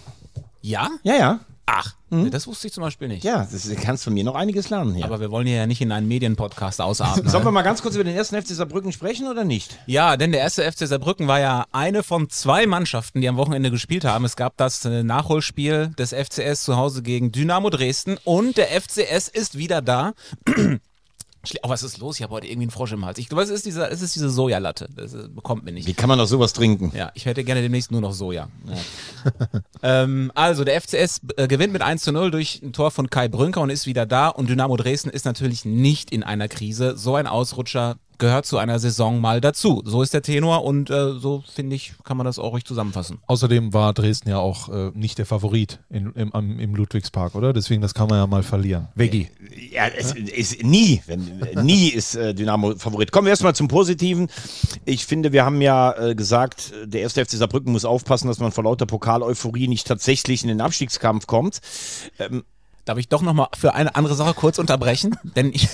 Ja? 0.62 0.90
Ja, 1.04 1.16
ja. 1.16 1.40
Ach, 1.66 1.96
das 2.10 2.46
wusste 2.48 2.68
ich 2.68 2.74
zum 2.74 2.84
Beispiel 2.84 3.08
nicht. 3.08 3.24
Ja, 3.24 3.48
das, 3.50 3.64
du 3.64 3.76
kannst 3.76 4.04
von 4.04 4.14
mir 4.14 4.26
noch 4.26 4.36
einiges 4.36 4.70
lernen 4.70 4.94
hier. 4.94 5.06
Aber 5.06 5.22
wir 5.22 5.32
wollen 5.32 5.48
hier 5.48 5.56
ja 5.56 5.68
nicht 5.68 5.80
in 5.80 5.94
einen 5.94 6.10
Medienpodcast 6.10 6.82
ausatmen. 6.82 7.30
Sollen 7.30 7.46
wir 7.46 7.52
mal 7.52 7.62
ganz 7.62 7.82
kurz 7.82 7.96
über 7.96 8.04
den 8.04 8.16
ersten 8.16 8.42
FC 8.42 8.50
Saarbrücken 8.50 8.92
sprechen 8.92 9.28
oder 9.28 9.46
nicht? 9.46 9.80
Ja, 9.86 10.18
denn 10.18 10.34
der 10.34 10.42
erste 10.42 10.70
FC 10.70 10.88
Saarbrücken 10.88 11.28
war 11.28 11.40
ja 11.40 11.66
eine 11.72 12.04
von 12.04 12.30
zwei 12.30 12.68
Mannschaften, 12.68 13.22
die 13.22 13.30
am 13.30 13.38
Wochenende 13.38 13.72
gespielt 13.72 14.04
haben. 14.04 14.26
Es 14.26 14.36
gab 14.36 14.58
das 14.58 14.84
äh, 14.84 15.04
Nachholspiel 15.04 15.94
des 15.98 16.14
FCS 16.14 16.64
zu 16.64 16.76
Hause 16.76 17.02
gegen 17.02 17.32
Dynamo 17.32 17.70
Dresden 17.70 18.18
und 18.26 18.58
der 18.58 18.68
FCS 18.82 19.30
ist 19.30 19.58
wieder 19.58 19.82
da. 19.82 20.14
Oh, 21.64 21.70
was 21.70 21.82
ist 21.82 21.98
los? 21.98 22.18
Ich 22.18 22.24
habe 22.24 22.34
heute 22.34 22.46
irgendwie 22.48 22.66
einen 22.66 22.72
Frosch 22.72 22.92
im 22.92 23.04
Hals. 23.04 23.18
Ich 23.18 23.28
glaube, 23.28 23.42
es 23.44 23.50
ist 23.50 23.66
diese, 23.66 23.90
es 23.90 24.02
ist 24.02 24.16
diese 24.16 24.30
Sojalatte. 24.30 24.88
Das 24.96 25.14
äh, 25.14 25.28
bekommt 25.28 25.64
mir 25.64 25.72
nicht. 25.72 25.88
Wie 25.88 25.94
kann 25.94 26.08
man 26.08 26.20
doch 26.20 26.28
sowas 26.28 26.54
trinken? 26.54 26.92
Ja, 26.96 27.12
ich 27.16 27.26
hätte 27.26 27.44
gerne 27.44 27.62
demnächst 27.62 27.92
nur 27.92 28.00
noch 28.00 28.14
Soja. 28.14 28.48
ähm, 29.84 30.32
also, 30.36 30.64
der 30.64 30.80
FCS 30.80 31.22
äh, 31.38 31.48
gewinnt 31.48 31.74
mit 31.74 31.82
1 31.82 32.04
zu 32.04 32.12
0 32.12 32.30
durch 32.30 32.62
ein 32.62 32.74
Tor 32.74 32.92
von 32.92 33.10
Kai 33.10 33.28
Brünker 33.28 33.62
und 33.62 33.72
ist 33.72 33.88
wieder 33.88 34.06
da. 34.06 34.28
Und 34.28 34.50
Dynamo 34.50 34.78
Dresden 34.78 35.10
ist 35.10 35.26
natürlich 35.26 35.66
nicht 35.66 36.12
in 36.12 36.24
einer 36.24 36.48
Krise. 36.48 36.96
So 36.96 37.16
ein 37.16 37.26
Ausrutscher 37.26 37.98
gehört 38.22 38.46
zu 38.46 38.60
einer 38.60 38.80
Saison 38.80 39.20
mal 39.20 39.42
dazu. 39.42 39.82
So 39.84 40.04
ist 40.04 40.14
der 40.14 40.22
Tenor 40.22 40.64
und 40.64 40.90
äh, 40.92 41.14
so, 41.18 41.44
finde 41.54 41.76
ich, 41.76 41.94
kann 42.04 42.18
man 42.18 42.26
das 42.26 42.38
auch 42.38 42.54
ruhig 42.54 42.64
zusammenfassen. 42.64 43.18
Außerdem 43.26 43.74
war 43.74 43.94
Dresden 43.94 44.30
ja 44.30 44.38
auch 44.38 44.70
äh, 44.70 44.92
nicht 44.94 45.18
der 45.18 45.26
Favorit 45.26 45.80
in, 45.90 46.14
im, 46.14 46.34
am, 46.34 46.60
im 46.60 46.76
Ludwigspark, 46.76 47.34
oder? 47.34 47.52
Deswegen, 47.52 47.82
das 47.82 47.96
kann 47.96 48.08
man 48.08 48.20
ja 48.20 48.28
mal 48.28 48.44
verlieren. 48.44 48.90
Veggie. 48.94 49.28
Ja, 49.72 49.88
es 49.88 50.14
ist 50.14 50.64
nie, 50.64 51.02
wenn, 51.08 51.42
nie 51.64 51.90
ist 51.90 52.16
äh, 52.16 52.36
Dynamo 52.36 52.76
Favorit. 52.78 53.12
Kommen 53.12 53.26
wir 53.26 53.32
erstmal 53.32 53.56
zum 53.56 53.68
Positiven. 53.68 54.30
Ich 54.86 55.08
finde, 55.08 55.32
wir 55.32 55.44
haben 55.44 55.60
ja 55.60 55.92
äh, 55.94 56.16
gesagt, 56.16 56.74
äh, 56.84 56.88
der 56.88 57.02
erste 57.02 57.26
FC 57.26 57.32
Saarbrücken 57.32 57.72
muss 57.72 57.86
aufpassen, 57.86 58.28
dass 58.28 58.40
man 58.40 58.52
vor 58.52 58.64
lauter 58.64 58.86
Pokaleuphorie 58.86 59.68
nicht 59.68 59.88
tatsächlich 59.88 60.44
in 60.44 60.50
den 60.50 60.62
Abstiegskampf 60.62 61.26
kommt. 61.26 61.60
Darf 62.86 62.98
ich 63.00 63.10
doch 63.10 63.24
nochmal 63.24 63.48
für 63.58 63.74
eine 63.74 63.96
andere 63.96 64.14
Sache 64.14 64.36
kurz 64.36 64.60
unterbrechen? 64.60 65.16
Denn 65.36 65.52
ich. 65.52 65.68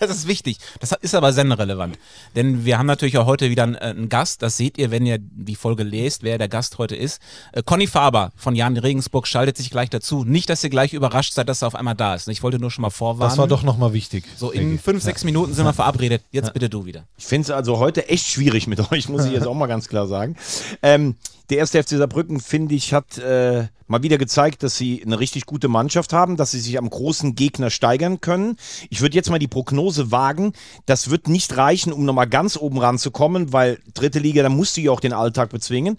Das 0.00 0.10
ist 0.10 0.26
wichtig. 0.26 0.58
Das 0.80 0.92
ist 0.92 1.14
aber 1.14 1.32
senderelevant. 1.32 1.98
Denn 2.34 2.64
wir 2.64 2.78
haben 2.78 2.86
natürlich 2.86 3.18
auch 3.18 3.26
heute 3.26 3.50
wieder 3.50 3.64
einen, 3.64 3.74
äh, 3.74 3.78
einen 3.78 4.08
Gast. 4.08 4.42
Das 4.42 4.56
seht 4.56 4.78
ihr, 4.78 4.90
wenn 4.90 5.06
ihr 5.06 5.18
die 5.18 5.54
Folge 5.54 5.82
lest, 5.82 6.22
wer 6.22 6.38
der 6.38 6.48
Gast 6.48 6.78
heute 6.78 6.96
ist. 6.96 7.20
Äh, 7.52 7.62
Conny 7.62 7.86
Faber 7.86 8.32
von 8.36 8.54
Jan 8.54 8.76
Regensburg 8.76 9.26
schaltet 9.26 9.56
sich 9.56 9.70
gleich 9.70 9.90
dazu. 9.90 10.24
Nicht, 10.24 10.50
dass 10.50 10.64
ihr 10.64 10.70
gleich 10.70 10.92
überrascht 10.92 11.34
seid, 11.34 11.48
dass 11.48 11.62
er 11.62 11.68
auf 11.68 11.74
einmal 11.74 11.94
da 11.94 12.14
ist. 12.14 12.28
Ich 12.28 12.42
wollte 12.42 12.58
nur 12.58 12.70
schon 12.70 12.82
mal 12.82 12.90
vorwarnen. 12.90 13.30
Das 13.30 13.38
war 13.38 13.46
doch 13.46 13.62
nochmal 13.62 13.92
wichtig. 13.92 14.24
So, 14.36 14.50
in 14.50 14.78
fünf, 14.78 15.02
sechs 15.02 15.24
Minuten 15.24 15.54
sind 15.54 15.64
wir 15.64 15.72
verabredet. 15.72 16.22
Jetzt 16.30 16.52
bitte 16.52 16.68
du 16.68 16.84
wieder. 16.84 17.04
Ich 17.16 17.26
finde 17.26 17.46
es 17.46 17.50
also 17.50 17.78
heute 17.78 18.08
echt 18.08 18.26
schwierig 18.26 18.66
mit 18.66 18.92
euch, 18.92 19.08
muss 19.08 19.24
ich 19.24 19.32
jetzt 19.32 19.46
auch 19.46 19.54
mal 19.54 19.66
ganz 19.66 19.88
klar 19.88 20.06
sagen. 20.06 20.36
Ähm, 20.82 21.16
der 21.52 21.58
erste 21.58 21.82
FC 21.82 21.90
Saarbrücken, 21.90 22.40
finde 22.40 22.74
ich, 22.74 22.94
hat 22.94 23.18
äh, 23.18 23.66
mal 23.86 24.02
wieder 24.02 24.16
gezeigt, 24.16 24.62
dass 24.62 24.78
sie 24.78 25.02
eine 25.04 25.20
richtig 25.20 25.44
gute 25.44 25.68
Mannschaft 25.68 26.14
haben, 26.14 26.38
dass 26.38 26.52
sie 26.52 26.60
sich 26.60 26.78
am 26.78 26.88
großen 26.88 27.34
Gegner 27.34 27.68
steigern 27.68 28.22
können. 28.22 28.56
Ich 28.88 29.02
würde 29.02 29.16
jetzt 29.16 29.28
mal 29.28 29.38
die 29.38 29.48
Prognose 29.48 30.10
wagen, 30.10 30.54
das 30.86 31.10
wird 31.10 31.28
nicht 31.28 31.54
reichen, 31.58 31.92
um 31.92 32.06
nochmal 32.06 32.26
ganz 32.26 32.56
oben 32.56 32.78
ranzukommen, 32.78 33.52
weil 33.52 33.80
dritte 33.92 34.18
Liga, 34.18 34.42
da 34.42 34.48
musst 34.48 34.78
du 34.78 34.80
ja 34.80 34.92
auch 34.92 35.00
den 35.00 35.12
Alltag 35.12 35.50
bezwingen. 35.50 35.98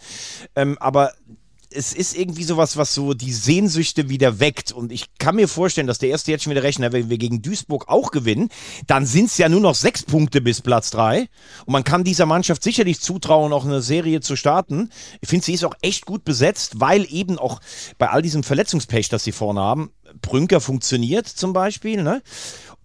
Ähm, 0.55 0.75
aber 0.79 1.13
es 1.75 1.93
ist 1.93 2.15
irgendwie 2.15 2.43
sowas, 2.43 2.77
was 2.77 2.93
so 2.93 3.13
die 3.13 3.33
Sehnsüchte 3.33 4.09
wieder 4.09 4.39
weckt. 4.39 4.71
Und 4.71 4.91
ich 4.91 5.17
kann 5.17 5.35
mir 5.35 5.47
vorstellen, 5.47 5.87
dass 5.87 5.99
der 5.99 6.09
erste 6.09 6.31
jetzt 6.31 6.43
schon 6.43 6.51
wieder 6.51 6.63
rechnet, 6.63 6.93
wenn 6.93 7.09
wir 7.09 7.17
gegen 7.17 7.41
Duisburg 7.41 7.89
auch 7.89 8.11
gewinnen, 8.11 8.49
dann 8.87 9.05
sind 9.05 9.25
es 9.25 9.37
ja 9.37 9.49
nur 9.49 9.61
noch 9.61 9.75
sechs 9.75 10.03
Punkte 10.03 10.41
bis 10.41 10.61
Platz 10.61 10.91
drei. 10.91 11.27
Und 11.65 11.73
man 11.73 11.83
kann 11.83 12.03
dieser 12.03 12.25
Mannschaft 12.25 12.63
sicherlich 12.63 12.99
zutrauen, 12.99 13.53
auch 13.53 13.65
eine 13.65 13.81
Serie 13.81 14.21
zu 14.21 14.35
starten. 14.35 14.89
Ich 15.21 15.29
finde, 15.29 15.45
sie 15.45 15.53
ist 15.53 15.65
auch 15.65 15.75
echt 15.81 16.05
gut 16.05 16.23
besetzt, 16.23 16.79
weil 16.79 17.05
eben 17.09 17.37
auch 17.37 17.59
bei 17.97 18.09
all 18.09 18.21
diesem 18.21 18.43
Verletzungspech, 18.43 19.09
das 19.09 19.23
sie 19.23 19.31
vorne 19.31 19.61
haben, 19.61 19.91
Brünker 20.21 20.61
funktioniert 20.61 21.27
zum 21.27 21.53
Beispiel, 21.53 22.03
ne? 22.03 22.21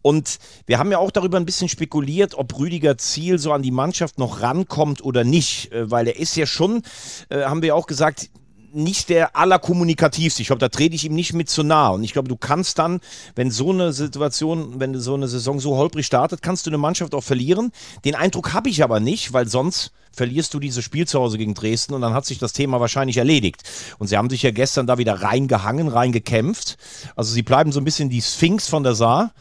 Und 0.01 0.39
wir 0.67 0.79
haben 0.79 0.93
ja 0.93 0.99
auch 0.99 1.11
darüber 1.11 1.39
ein 1.39 1.45
bisschen 1.45 1.69
spekuliert, 1.69 2.37
ob 2.37 2.57
Rüdiger 2.57 2.97
Ziel 2.97 3.39
so 3.39 3.53
an 3.53 3.63
die 3.63 3.73
Mannschaft 3.73 4.19
noch 4.19 4.41
rankommt 4.41 5.05
oder 5.05 5.25
nicht, 5.25 5.71
Äh, 5.73 5.91
weil 5.91 6.07
er 6.07 6.17
ist 6.19 6.37
ja 6.37 6.47
schon, 6.47 6.83
äh, 7.29 7.43
haben 7.43 7.63
wir 7.63 7.75
auch 7.75 7.87
gesagt, 7.87 8.31
nicht 8.73 9.09
der 9.09 9.37
allerkommunikativste. 9.37 10.43
Ich 10.43 10.49
glaube, 10.49 10.61
da 10.61 10.69
trete 10.69 10.95
ich 10.95 11.05
ihm 11.05 11.15
nicht 11.15 11.33
mit 11.33 11.49
zu 11.49 11.63
nah. 11.63 11.89
Und 11.89 12.05
ich 12.05 12.13
glaube, 12.13 12.29
du 12.29 12.37
kannst 12.37 12.79
dann, 12.79 13.01
wenn 13.35 13.51
so 13.51 13.71
eine 13.71 13.93
Situation, 13.93 14.81
wenn 14.81 14.99
so 14.99 15.15
eine 15.15 15.29
Saison 15.29 15.61
so 15.61 15.77
holprig 15.77 16.07
startet, 16.07 16.43
kannst 16.43 16.67
du 16.67 16.71
eine 16.71 16.79
Mannschaft 16.79 17.15
auch 17.15 17.23
verlieren. 17.23 17.73
Den 18.05 18.15
Eindruck 18.15 18.53
habe 18.53 18.69
ich 18.69 18.83
aber 18.83 19.01
nicht, 19.01 19.33
weil 19.33 19.49
sonst 19.49 19.93
verlierst 20.13 20.53
du 20.53 20.59
dieses 20.59 20.85
Spiel 20.85 21.07
zu 21.07 21.21
Hause 21.21 21.39
gegen 21.39 21.55
Dresden 21.55 21.95
und 21.95 22.01
dann 22.01 22.13
hat 22.13 22.27
sich 22.27 22.39
das 22.39 22.53
Thema 22.53 22.81
wahrscheinlich 22.81 23.17
erledigt. 23.17 23.63
Und 23.99 24.09
sie 24.09 24.17
haben 24.17 24.31
sich 24.31 24.43
ja 24.43 24.51
gestern 24.51 24.87
da 24.87 24.99
wieder 24.99 25.15
reingehangen, 25.23 25.89
reingekämpft. 25.89 26.77
Also 27.17 27.33
sie 27.33 27.43
bleiben 27.43 27.73
so 27.73 27.81
ein 27.81 27.85
bisschen 27.85 28.11
die 28.11 28.23
Sphinx 28.23 28.69
von 28.69 28.83
der 28.83 28.95
Saar. 28.95 29.33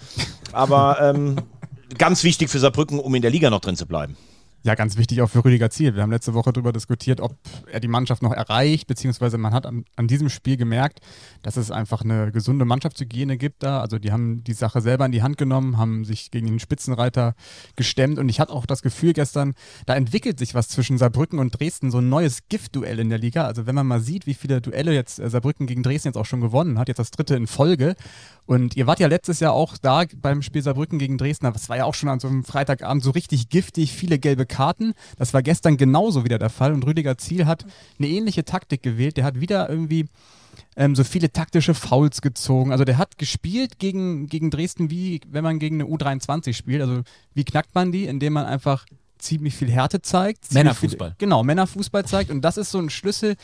Aber 0.53 0.99
ähm, 1.01 1.37
ganz 1.97 2.23
wichtig 2.23 2.49
für 2.49 2.59
Saarbrücken, 2.59 2.99
um 2.99 3.13
in 3.15 3.21
der 3.21 3.31
Liga 3.31 3.49
noch 3.49 3.61
drin 3.61 3.75
zu 3.75 3.85
bleiben. 3.85 4.17
Ja, 4.67 4.75
ganz 4.75 4.97
wichtig 4.97 5.21
auch 5.21 5.29
für 5.29 5.45
Rüdiger 5.45 5.69
Ziel. 5.69 5.95
Wir 5.95 6.01
haben 6.01 6.11
letzte 6.11 6.33
Woche 6.33 6.51
darüber 6.51 6.73
diskutiert, 6.73 7.21
ob 7.21 7.37
er 7.71 7.79
die 7.79 7.87
Mannschaft 7.87 8.21
noch 8.21 8.33
erreicht, 8.33 8.85
beziehungsweise 8.85 9.37
man 9.37 9.53
hat 9.53 9.65
an, 9.65 9.85
an 9.95 10.09
diesem 10.09 10.27
Spiel 10.27 10.57
gemerkt, 10.57 10.99
dass 11.41 11.55
es 11.55 11.71
einfach 11.71 12.01
eine 12.01 12.33
gesunde 12.33 12.65
Mannschaftshygiene 12.65 13.37
gibt 13.37 13.63
da. 13.63 13.79
Also 13.79 13.97
die 13.97 14.11
haben 14.11 14.43
die 14.43 14.51
Sache 14.51 14.81
selber 14.81 15.05
in 15.05 15.13
die 15.13 15.23
Hand 15.23 15.37
genommen, 15.37 15.77
haben 15.77 16.03
sich 16.03 16.31
gegen 16.31 16.47
den 16.47 16.59
Spitzenreiter 16.59 17.33
gestemmt 17.77 18.19
und 18.19 18.27
ich 18.27 18.41
hatte 18.41 18.51
auch 18.51 18.65
das 18.65 18.81
Gefühl 18.81 19.13
gestern, 19.13 19.53
da 19.85 19.95
entwickelt 19.95 20.37
sich 20.37 20.53
was 20.53 20.67
zwischen 20.67 20.97
Saarbrücken 20.97 21.39
und 21.39 21.57
Dresden, 21.57 21.89
so 21.89 21.99
ein 21.99 22.09
neues 22.09 22.49
Giftduell 22.49 22.99
in 22.99 23.07
der 23.07 23.19
Liga. 23.19 23.45
Also 23.45 23.67
wenn 23.67 23.75
man 23.75 23.87
mal 23.87 24.01
sieht, 24.01 24.27
wie 24.27 24.33
viele 24.33 24.59
Duelle 24.59 24.93
jetzt 24.93 25.17
äh, 25.17 25.29
Saarbrücken 25.29 25.67
gegen 25.67 25.81
Dresden 25.81 26.09
jetzt 26.09 26.17
auch 26.17 26.25
schon 26.25 26.41
gewonnen 26.41 26.77
hat, 26.77 26.89
jetzt 26.89 26.99
das 26.99 27.11
dritte 27.11 27.37
in 27.37 27.47
Folge. 27.47 27.95
Und 28.45 28.75
ihr 28.75 28.85
wart 28.85 28.99
ja 28.99 29.07
letztes 29.07 29.39
Jahr 29.39 29.53
auch 29.53 29.77
da 29.77 30.03
beim 30.17 30.41
Spiel 30.41 30.61
Saarbrücken 30.61 30.99
gegen 30.99 31.17
Dresden, 31.17 31.45
aber 31.45 31.55
es 31.55 31.69
war 31.69 31.77
ja 31.77 31.85
auch 31.85 31.95
schon 31.95 32.09
an 32.09 32.19
so 32.19 32.27
einem 32.27 32.43
Freitagabend 32.43 33.01
so 33.01 33.11
richtig 33.11 33.47
giftig, 33.47 33.93
viele 33.93 34.19
gelbe 34.19 34.45
Karten. 34.45 34.56
Das 35.17 35.33
war 35.33 35.41
gestern 35.41 35.77
genauso 35.77 36.23
wieder 36.23 36.39
der 36.39 36.49
Fall 36.49 36.73
und 36.73 36.85
Rüdiger 36.85 37.17
Ziel 37.17 37.45
hat 37.45 37.65
eine 37.97 38.07
ähnliche 38.07 38.45
Taktik 38.45 38.83
gewählt. 38.83 39.17
Der 39.17 39.23
hat 39.23 39.39
wieder 39.39 39.69
irgendwie 39.69 40.05
ähm, 40.75 40.95
so 40.95 41.03
viele 41.03 41.31
taktische 41.31 41.73
Fouls 41.73 42.21
gezogen. 42.21 42.71
Also 42.71 42.83
der 42.83 42.97
hat 42.97 43.17
gespielt 43.17 43.79
gegen, 43.79 44.27
gegen 44.27 44.49
Dresden, 44.49 44.89
wie 44.89 45.21
wenn 45.29 45.43
man 45.43 45.59
gegen 45.59 45.81
eine 45.81 45.89
U23 45.89 46.53
spielt. 46.53 46.81
Also 46.81 47.01
wie 47.33 47.43
knackt 47.43 47.75
man 47.75 47.91
die? 47.91 48.05
Indem 48.05 48.33
man 48.33 48.45
einfach 48.45 48.85
ziemlich 49.17 49.55
viel 49.55 49.69
Härte 49.69 50.01
zeigt. 50.01 50.53
Männerfußball. 50.53 51.09
Viel, 51.09 51.15
genau, 51.17 51.43
Männerfußball 51.43 52.05
zeigt. 52.05 52.31
Und 52.31 52.41
das 52.41 52.57
ist 52.57 52.71
so 52.71 52.79
ein 52.79 52.89
Schlüssel, 52.89 53.35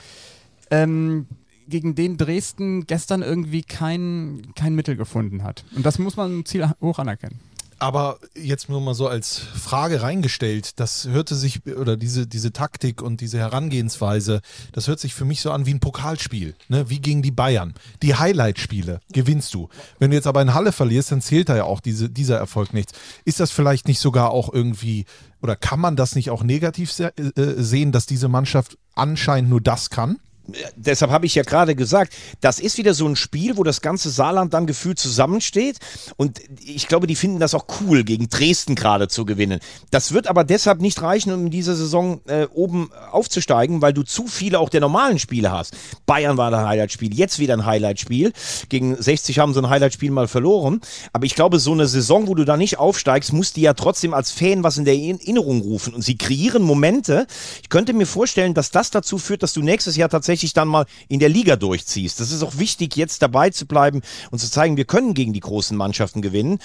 ähm, 0.71 1.28
gegen 1.67 1.95
den 1.95 2.17
Dresden 2.17 2.88
gestern 2.88 3.21
irgendwie 3.21 3.63
kein, 3.63 4.41
kein 4.56 4.76
Mittel 4.76 4.95
gefunden 4.95 5.43
hat. 5.43 5.63
Und 5.76 5.86
das 5.86 5.99
muss 5.99 6.17
man 6.17 6.45
Ziel 6.45 6.69
hoch 6.82 6.99
anerkennen. 6.99 7.39
Aber 7.84 8.17
jetzt 8.34 8.69
nur 8.69 8.80
mal 8.80 8.93
so 8.93 9.10
als 9.10 9.38
Frage 9.38 10.02
reingestellt, 10.02 10.80
das 10.80 11.06
hörte 11.06 11.36
sich, 11.36 11.65
oder 11.65 11.98
diese, 11.98 12.26
diese 12.26 12.54
Taktik 12.54 13.02
und 13.02 13.19
diese 13.19 13.39
Herangehensweise, 13.39 14.39
das 14.72 14.88
hört 14.88 15.02
sich 15.02 15.13
für 15.13 15.26
mich 15.26 15.41
so 15.41 15.52
an 15.52 15.65
wie 15.65 15.74
ein 15.74 15.82
Pokalspiel, 15.82 16.56
ne? 16.69 16.89
wie 16.89 17.02
gegen 17.02 17.22
die 17.22 17.32
Bayern. 17.32 17.74
Die 18.02 18.15
Highlight-Spiele 18.15 19.02
gewinnst 19.12 19.54
du. 19.54 19.67
Wenn 20.00 20.12
du 20.12 20.15
jetzt 20.15 20.28
aber 20.28 20.41
in 20.41 20.54
Halle 20.54 20.72
verlierst, 20.72 21.12
dann 21.12 21.19
zählt 21.19 21.50
da 21.50 21.58
ja 21.58 21.65
auch 21.65 21.82
diese, 21.82 22.10
dieser 22.10 22.38
Erfolg 22.38 22.74
nichts. 22.74 22.93
Ist 23.26 23.41
das 23.41 23.52
vielleicht 23.52 23.89
nicht 23.89 24.00
sogar 24.00 24.32
auch 24.32 24.54
irgendwie, 24.54 25.04
oder 25.41 25.58
kann 25.58 25.82
man 25.82 25.98
das 25.98 26.15
nicht 26.15 26.30
auch 26.30 26.41
negativ 26.41 26.89
se 26.89 27.12
äh, 27.17 27.62
sehen, 27.62 27.91
dass 27.91 28.06
diese 28.06 28.30
Mannschaft 28.30 28.78
anscheinend 28.96 29.50
nur 29.50 29.60
das 29.60 29.89
kann? 29.89 30.19
Deshalb 30.76 31.12
habe 31.12 31.26
ich 31.26 31.36
ja 31.36 31.44
gerade 31.44 31.76
gesagt, 31.76 32.14
das 32.42 32.60
ist 32.60 32.78
wieder 32.78 32.94
so 32.94 33.08
ein 33.08 33.16
Spiel, 33.16 33.58
wo 33.58 33.64
das 33.64 33.82
ganze 33.82 34.10
Saarland 34.10 34.54
dann 34.54 34.68
gefühlt 34.68 35.00
zusammensteht. 35.00 35.78
Und 36.18 36.42
ich 36.64 36.88
glaube, 36.88 37.08
die 37.08 37.16
finden 37.16 37.40
das 37.40 37.54
auch 37.54 37.66
cool, 37.82 38.04
gegen 38.04 38.30
Dresden 38.30 38.76
gerade 38.76 39.08
zu 39.08 39.26
gewinnen. 39.26 39.60
Das 39.92 40.14
wird 40.14 40.28
aber 40.28 40.44
deshalb 40.44 40.82
nicht 40.82 41.02
reichen, 41.02 41.34
um 41.34 41.46
in 41.46 41.52
dieser 41.52 41.76
Saison 41.76 42.22
äh, 42.28 42.48
oben 42.54 42.92
aufzusteigen, 43.12 43.82
weil 43.82 43.94
du 43.94 44.04
zu 44.04 44.28
viele 44.28 44.60
auch 44.60 44.70
der 44.70 44.82
normalen 44.82 45.20
Spiele 45.20 45.52
hast. 45.52 45.76
Bayern 46.06 46.38
war 46.38 46.54
ein 46.54 46.68
Highlight-Spiel, 46.68 47.14
jetzt 47.14 47.40
wieder 47.40 47.54
ein 47.54 47.66
Highlight-Spiel. 47.66 48.34
Gegen 48.70 49.02
60 49.02 49.40
haben 49.40 49.54
sie 49.54 49.62
ein 49.62 49.70
Highlight-Spiel 49.70 50.12
mal 50.12 50.28
verloren. 50.28 50.82
Aber 51.14 51.26
ich 51.26 51.36
glaube, 51.36 51.60
so 51.60 51.72
eine 51.72 51.88
Saison, 51.88 52.28
wo 52.28 52.36
du 52.36 52.44
da 52.44 52.58
nicht 52.58 52.78
aufsteigst, 52.80 53.32
muss 53.32 53.54
die 53.54 53.62
ja 53.62 53.74
trotzdem 53.74 54.14
als 54.14 54.32
Fan 54.32 54.64
was 54.64 54.78
in 54.78 54.86
der 54.86 54.96
Erinnerung 54.96 55.62
rufen. 55.62 55.94
Und 55.94 56.02
sie 56.02 56.18
kreieren 56.18 56.64
Momente. 56.64 57.28
Ich 57.62 57.70
könnte 57.70 57.94
mir 57.94 58.06
vorstellen, 58.06 58.54
dass 58.54 58.72
das 58.72 58.92
dazu 58.92 59.18
führt, 59.18 59.44
dass 59.44 59.54
du 59.54 59.62
nächstes 59.62 59.96
Jahr 59.96 60.10
tatsächlich 60.10 60.33
dann 60.54 60.67
mal 60.67 60.86
in 61.08 61.19
der 61.19 61.30
Liga 61.30 61.56
durchziehst. 61.56 62.19
Das 62.19 62.32
ist 62.32 62.41
auch 62.41 62.58
wichtig, 62.58 62.96
jetzt 62.96 63.22
dabei 63.22 63.52
zu 63.52 63.67
bleiben 63.67 64.02
und 64.32 64.39
zu 64.39 64.50
zeigen, 64.50 64.78
wir 64.78 64.86
können 64.86 65.13
gegen 65.13 65.34
die 65.34 65.39
großen 65.39 65.78
Mannschaften 65.78 66.22
gewinnen. 66.22 66.60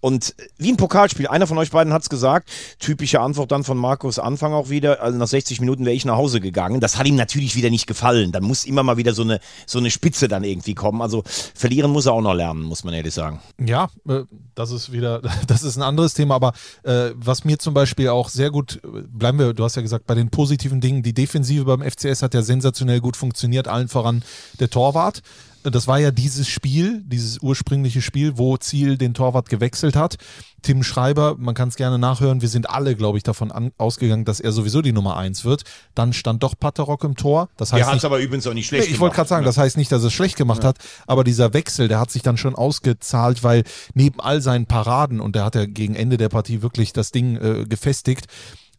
Und 0.00 0.34
wie 0.56 0.72
ein 0.72 0.78
Pokalspiel, 0.78 1.26
einer 1.26 1.46
von 1.46 1.58
euch 1.58 1.70
beiden 1.70 1.92
hat 1.92 2.02
es 2.02 2.08
gesagt, 2.08 2.50
typische 2.78 3.20
Antwort 3.20 3.52
dann 3.52 3.64
von 3.64 3.76
Markus 3.76 4.18
Anfang 4.18 4.54
auch 4.54 4.70
wieder, 4.70 5.02
also 5.02 5.18
nach 5.18 5.26
60 5.26 5.60
Minuten 5.60 5.84
wäre 5.84 5.94
ich 5.94 6.04
nach 6.04 6.16
Hause 6.16 6.40
gegangen. 6.40 6.80
Das 6.80 6.96
hat 6.96 7.06
ihm 7.06 7.16
natürlich 7.16 7.56
wieder 7.56 7.70
nicht 7.70 7.86
gefallen. 7.86 8.32
Dann 8.32 8.44
muss 8.44 8.64
immer 8.64 8.82
mal 8.82 8.96
wieder 8.96 9.12
so 9.12 9.22
eine, 9.22 9.40
so 9.66 9.78
eine 9.78 9.90
Spitze 9.90 10.28
dann 10.28 10.44
irgendwie 10.44 10.74
kommen. 10.74 11.02
Also 11.02 11.22
verlieren 11.54 11.90
muss 11.90 12.06
er 12.06 12.12
auch 12.12 12.22
noch 12.22 12.34
lernen, 12.34 12.62
muss 12.62 12.84
man 12.84 12.94
ehrlich 12.94 13.12
sagen. 13.12 13.40
Ja, 13.58 13.90
äh, 14.08 14.22
das 14.54 14.70
ist 14.70 14.92
wieder, 14.92 15.20
das 15.46 15.62
ist 15.62 15.76
ein 15.76 15.82
anderes 15.82 16.14
Thema, 16.14 16.34
aber 16.36 16.52
äh, 16.82 17.10
was 17.14 17.44
mir 17.44 17.58
zum 17.58 17.74
Beispiel 17.74 18.08
auch 18.08 18.28
sehr 18.28 18.50
gut, 18.50 18.80
bleiben 18.82 19.38
wir, 19.38 19.52
du 19.52 19.64
hast 19.64 19.76
ja 19.76 19.82
gesagt, 19.82 20.06
bei 20.06 20.14
den 20.14 20.30
positiven 20.30 20.80
Dingen, 20.80 21.02
die 21.02 21.12
Defensive 21.12 21.64
beim 21.64 21.82
FCS 21.82 22.22
hat 22.22 22.34
ja 22.34 22.42
sensationell 22.42 23.00
gut 23.00 23.09
funktioniert, 23.16 23.68
allen 23.68 23.88
voran 23.88 24.22
der 24.58 24.70
Torwart 24.70 25.22
das 25.62 25.86
war 25.86 25.98
ja 25.98 26.10
dieses 26.10 26.48
Spiel, 26.48 27.02
dieses 27.04 27.38
ursprüngliche 27.42 28.00
Spiel, 28.00 28.38
wo 28.38 28.56
Ziel 28.56 28.96
den 28.96 29.14
Torwart 29.14 29.48
gewechselt 29.48 29.94
hat. 29.94 30.16
Tim 30.62 30.82
Schreiber, 30.82 31.36
man 31.38 31.54
kann 31.54 31.68
es 31.68 31.76
gerne 31.76 31.98
nachhören, 31.98 32.42
wir 32.42 32.48
sind 32.48 32.68
alle, 32.68 32.94
glaube 32.94 33.18
ich, 33.18 33.24
davon 33.24 33.50
an, 33.50 33.72
ausgegangen, 33.78 34.24
dass 34.24 34.40
er 34.40 34.52
sowieso 34.52 34.82
die 34.82 34.92
Nummer 34.92 35.16
eins 35.16 35.44
wird. 35.44 35.64
Dann 35.94 36.12
stand 36.12 36.42
doch 36.42 36.54
Patterrock 36.58 37.04
im 37.04 37.16
Tor. 37.16 37.48
Das 37.56 37.72
heißt 37.72 37.80
der 37.80 37.86
hat 37.88 37.98
es 37.98 38.04
aber 38.04 38.20
übrigens 38.20 38.46
auch 38.46 38.54
nicht 38.54 38.68
schlecht 38.68 38.88
Nee, 38.88 38.94
ich 38.94 39.00
wollte 39.00 39.16
gerade 39.16 39.28
sagen, 39.28 39.44
das 39.44 39.58
heißt 39.58 39.76
nicht, 39.76 39.92
dass 39.92 40.02
er 40.02 40.08
es 40.08 40.12
schlecht 40.12 40.36
gemacht 40.36 40.64
hat, 40.64 40.78
aber 41.06 41.24
dieser 41.24 41.52
Wechsel, 41.52 41.88
der 41.88 42.00
hat 42.00 42.10
sich 42.10 42.22
dann 42.22 42.36
schon 42.36 42.54
ausgezahlt, 42.54 43.42
weil 43.42 43.64
neben 43.94 44.20
all 44.20 44.40
seinen 44.40 44.66
Paraden, 44.66 45.20
und 45.20 45.34
der 45.34 45.44
hat 45.44 45.54
ja 45.54 45.66
gegen 45.66 45.94
Ende 45.94 46.16
der 46.16 46.28
Partie 46.28 46.62
wirklich 46.62 46.92
das 46.92 47.10
Ding 47.10 47.36
äh, 47.36 47.64
gefestigt, 47.66 48.26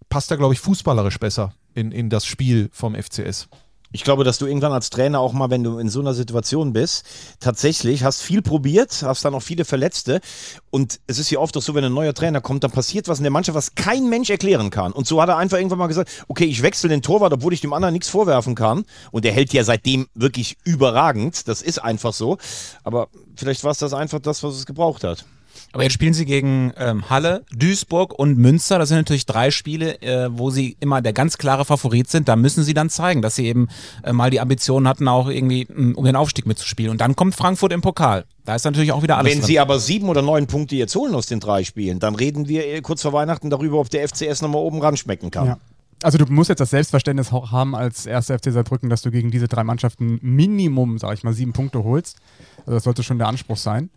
passt 0.09 0.31
er, 0.31 0.37
glaube 0.37 0.53
ich, 0.53 0.59
fußballerisch 0.59 1.19
besser 1.19 1.53
in, 1.73 1.91
in 1.91 2.09
das 2.09 2.25
Spiel 2.25 2.69
vom 2.71 2.95
FCS. 2.95 3.47
Ich 3.93 4.05
glaube, 4.05 4.23
dass 4.23 4.37
du 4.37 4.45
irgendwann 4.45 4.71
als 4.71 4.89
Trainer 4.89 5.19
auch 5.19 5.33
mal, 5.33 5.49
wenn 5.49 5.63
du 5.63 5.77
in 5.77 5.89
so 5.89 5.99
einer 5.99 6.13
Situation 6.13 6.71
bist, 6.71 7.03
tatsächlich 7.41 8.03
hast 8.03 8.21
viel 8.21 8.41
probiert, 8.41 9.03
hast 9.03 9.25
dann 9.25 9.35
auch 9.35 9.41
viele 9.41 9.65
Verletzte. 9.65 10.21
Und 10.69 11.01
es 11.07 11.19
ist 11.19 11.29
ja 11.29 11.39
oft 11.39 11.57
auch 11.57 11.61
so, 11.61 11.75
wenn 11.75 11.83
ein 11.83 11.93
neuer 11.93 12.13
Trainer 12.13 12.39
kommt, 12.39 12.63
dann 12.63 12.71
passiert 12.71 13.09
was 13.09 13.19
in 13.19 13.23
der 13.23 13.31
Mannschaft, 13.31 13.57
was 13.57 13.75
kein 13.75 14.09
Mensch 14.09 14.29
erklären 14.29 14.69
kann. 14.69 14.93
Und 14.93 15.07
so 15.07 15.21
hat 15.21 15.27
er 15.27 15.37
einfach 15.37 15.57
irgendwann 15.57 15.79
mal 15.79 15.87
gesagt, 15.87 16.09
okay, 16.29 16.45
ich 16.45 16.61
wechsle 16.61 16.87
den 16.87 17.01
Torwart, 17.01 17.33
obwohl 17.33 17.53
ich 17.53 17.59
dem 17.59 17.73
anderen 17.73 17.93
nichts 17.93 18.07
vorwerfen 18.07 18.55
kann. 18.55 18.85
Und 19.11 19.25
er 19.25 19.33
hält 19.33 19.51
ja 19.51 19.65
seitdem 19.65 20.07
wirklich 20.13 20.57
überragend. 20.63 21.49
Das 21.49 21.61
ist 21.61 21.79
einfach 21.79 22.13
so. 22.13 22.37
Aber 22.85 23.09
vielleicht 23.35 23.65
war 23.65 23.71
es 23.71 23.79
das 23.79 23.93
einfach 23.93 24.19
das, 24.19 24.41
was 24.41 24.55
es 24.55 24.65
gebraucht 24.65 25.03
hat. 25.03 25.25
Aber 25.73 25.83
jetzt 25.83 25.93
spielen 25.93 26.13
sie 26.13 26.25
gegen 26.25 26.73
ähm, 26.77 27.09
Halle, 27.09 27.43
Duisburg 27.55 28.17
und 28.17 28.37
Münster. 28.37 28.77
Das 28.77 28.89
sind 28.89 28.97
natürlich 28.97 29.25
drei 29.25 29.51
Spiele, 29.51 30.01
äh, 30.01 30.27
wo 30.31 30.49
sie 30.49 30.75
immer 30.79 31.01
der 31.01 31.13
ganz 31.13 31.37
klare 31.37 31.63
Favorit 31.63 32.09
sind. 32.09 32.27
Da 32.27 32.35
müssen 32.35 32.63
sie 32.63 32.73
dann 32.73 32.89
zeigen, 32.89 33.21
dass 33.21 33.35
sie 33.35 33.45
eben 33.45 33.69
äh, 34.03 34.11
mal 34.11 34.29
die 34.29 34.39
Ambitionen 34.41 34.87
hatten, 34.87 35.07
auch 35.07 35.29
irgendwie 35.29 35.67
mh, 35.73 35.95
um 35.95 36.03
den 36.05 36.15
Aufstieg 36.15 36.45
mitzuspielen. 36.45 36.91
Und 36.91 36.99
dann 37.01 37.15
kommt 37.15 37.35
Frankfurt 37.35 37.71
im 37.71 37.81
Pokal. 37.81 38.25
Da 38.43 38.55
ist 38.55 38.65
natürlich 38.65 38.91
auch 38.91 39.03
wieder 39.03 39.17
alles 39.17 39.31
Wenn 39.31 39.39
drin. 39.39 39.47
sie 39.47 39.59
aber 39.59 39.79
sieben 39.79 40.09
oder 40.09 40.21
neun 40.21 40.47
Punkte 40.47 40.75
jetzt 40.75 40.95
holen 40.95 41.13
aus 41.15 41.27
den 41.27 41.39
drei 41.39 41.63
Spielen, 41.63 41.99
dann 41.99 42.15
reden 42.15 42.47
wir 42.47 42.67
äh, 42.67 42.81
kurz 42.81 43.01
vor 43.03 43.13
Weihnachten 43.13 43.49
darüber, 43.49 43.79
ob 43.79 43.89
der 43.89 44.07
FCS 44.07 44.41
nochmal 44.41 44.61
oben 44.61 44.81
ran 44.81 44.97
schmecken 44.97 45.31
kann. 45.31 45.45
Ja. 45.45 45.57
Also 46.03 46.17
du 46.17 46.25
musst 46.31 46.49
jetzt 46.49 46.59
das 46.59 46.71
Selbstverständnis 46.71 47.31
haben 47.31 47.75
als 47.75 48.07
erster 48.07 48.37
FC 48.37 48.51
Saarbrücken, 48.51 48.89
dass 48.89 49.03
du 49.03 49.11
gegen 49.11 49.29
diese 49.29 49.47
drei 49.47 49.63
Mannschaften 49.63 50.17
Minimum, 50.21 50.97
sag 50.97 51.13
ich 51.13 51.23
mal, 51.23 51.33
sieben 51.33 51.53
Punkte 51.53 51.83
holst. 51.83 52.17
Also 52.61 52.71
das 52.71 52.83
sollte 52.83 53.03
schon 53.03 53.19
der 53.19 53.27
Anspruch 53.27 53.57
sein. 53.57 53.91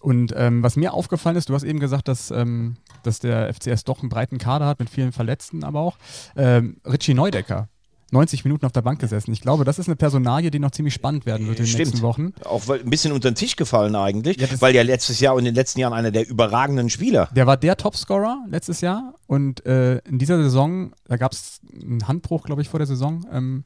Und 0.00 0.32
ähm, 0.36 0.62
was 0.62 0.76
mir 0.76 0.94
aufgefallen 0.94 1.36
ist, 1.36 1.50
du 1.50 1.54
hast 1.54 1.64
eben 1.64 1.78
gesagt, 1.78 2.08
dass, 2.08 2.30
ähm, 2.30 2.76
dass 3.02 3.20
der 3.20 3.52
FCS 3.52 3.84
doch 3.84 4.00
einen 4.00 4.08
breiten 4.08 4.38
Kader 4.38 4.66
hat 4.66 4.78
mit 4.78 4.88
vielen 4.88 5.12
Verletzten, 5.12 5.62
aber 5.62 5.80
auch 5.80 5.98
ähm, 6.34 6.78
Richie 6.86 7.14
Neudecker. 7.14 7.68
90 8.12 8.44
Minuten 8.44 8.66
auf 8.66 8.72
der 8.72 8.82
Bank 8.82 9.00
gesessen. 9.00 9.32
Ich 9.32 9.40
glaube, 9.40 9.64
das 9.64 9.78
ist 9.78 9.88
eine 9.88 9.96
Personalie, 9.96 10.50
die 10.50 10.58
noch 10.58 10.72
ziemlich 10.72 10.94
spannend 10.94 11.26
werden 11.26 11.46
wird 11.46 11.60
in 11.60 11.66
den 11.66 11.76
nächsten 11.76 12.02
Wochen. 12.02 12.32
Auch 12.44 12.66
weil, 12.68 12.80
ein 12.80 12.90
bisschen 12.90 13.12
unter 13.12 13.30
den 13.30 13.34
Tisch 13.34 13.56
gefallen 13.56 13.94
eigentlich, 13.94 14.40
Ja, 14.40 14.48
weil 14.60 14.74
ja 14.74 14.82
letztes 14.82 15.20
Jahr 15.20 15.34
und 15.34 15.40
in 15.40 15.46
den 15.46 15.54
letzten 15.54 15.80
Jahren 15.80 15.92
einer 15.92 16.10
der 16.10 16.28
überragenden 16.28 16.90
Spieler. 16.90 17.28
Der 17.34 17.46
war 17.46 17.56
der 17.56 17.76
Topscorer 17.76 18.44
letztes 18.48 18.80
Jahr 18.80 19.14
und 19.26 19.64
äh, 19.66 19.98
in 19.98 20.18
dieser 20.18 20.42
Saison, 20.42 20.92
da 21.06 21.16
gab 21.16 21.32
es 21.32 21.60
einen 21.82 22.06
Handbruch, 22.08 22.44
glaube 22.44 22.62
ich, 22.62 22.68
vor 22.68 22.78
der 22.78 22.86
Saison, 22.86 23.26
ähm, 23.32 23.64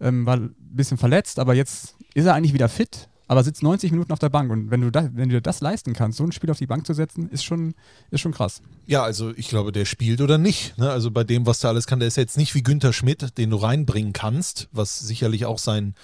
ähm, 0.00 0.26
war 0.26 0.36
ein 0.36 0.54
bisschen 0.58 0.96
verletzt, 0.96 1.38
aber 1.38 1.54
jetzt 1.54 1.94
ist 2.14 2.26
er 2.26 2.34
eigentlich 2.34 2.54
wieder 2.54 2.68
fit, 2.68 3.08
aber 3.26 3.42
sitzt 3.42 3.62
90 3.62 3.90
Minuten 3.90 4.12
auf 4.12 4.18
der 4.18 4.28
Bank 4.28 4.50
und 4.50 4.70
wenn 4.70 4.80
du, 4.80 4.90
da, 4.90 5.08
wenn 5.14 5.28
du 5.28 5.40
das 5.40 5.60
leisten 5.60 5.92
kannst, 5.92 6.18
so 6.18 6.24
ein 6.24 6.32
Spiel 6.32 6.50
auf 6.50 6.58
die 6.58 6.66
Bank 6.66 6.86
zu 6.86 6.94
setzen, 6.94 7.28
ist 7.30 7.44
schon, 7.44 7.74
ist 8.10 8.20
schon 8.20 8.32
krass. 8.32 8.60
Ja, 8.86 9.02
also 9.02 9.32
ich 9.36 9.48
glaube, 9.48 9.72
der 9.72 9.84
spielt 9.84 10.20
oder 10.20 10.38
nicht. 10.38 10.76
Ne? 10.78 10.90
Also 10.90 11.10
bei 11.10 11.24
dem, 11.24 11.46
was 11.46 11.60
der 11.60 11.70
alles 11.70 11.86
kann, 11.86 12.00
der 12.00 12.08
ist 12.08 12.16
jetzt 12.16 12.36
nicht 12.36 12.54
wie 12.54 12.62
Günther 12.62 12.92
Schmidt, 12.92 13.38
den 13.38 13.50
du 13.50 13.56
reinbringen 13.56 14.12
kannst, 14.12 14.68
was 14.72 14.98
sicherlich 14.98 15.46
auch 15.46 15.58
sein 15.58 15.94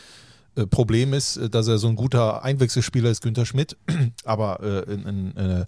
Problem 0.67 1.13
ist, 1.13 1.37
äh, 1.37 1.51
dass 1.51 1.69
er 1.69 1.79
so 1.79 1.89
ein 1.89 1.97
guter 1.97 2.45
Einwechselspieler 2.45 3.11
ist, 3.11 3.23
Günther 3.23 3.47
Schmidt. 3.47 3.77
Aber 4.25 4.61
äh, 4.63 4.93
ein, 4.93 5.07
ein, 5.07 5.37
äh, 5.37 5.67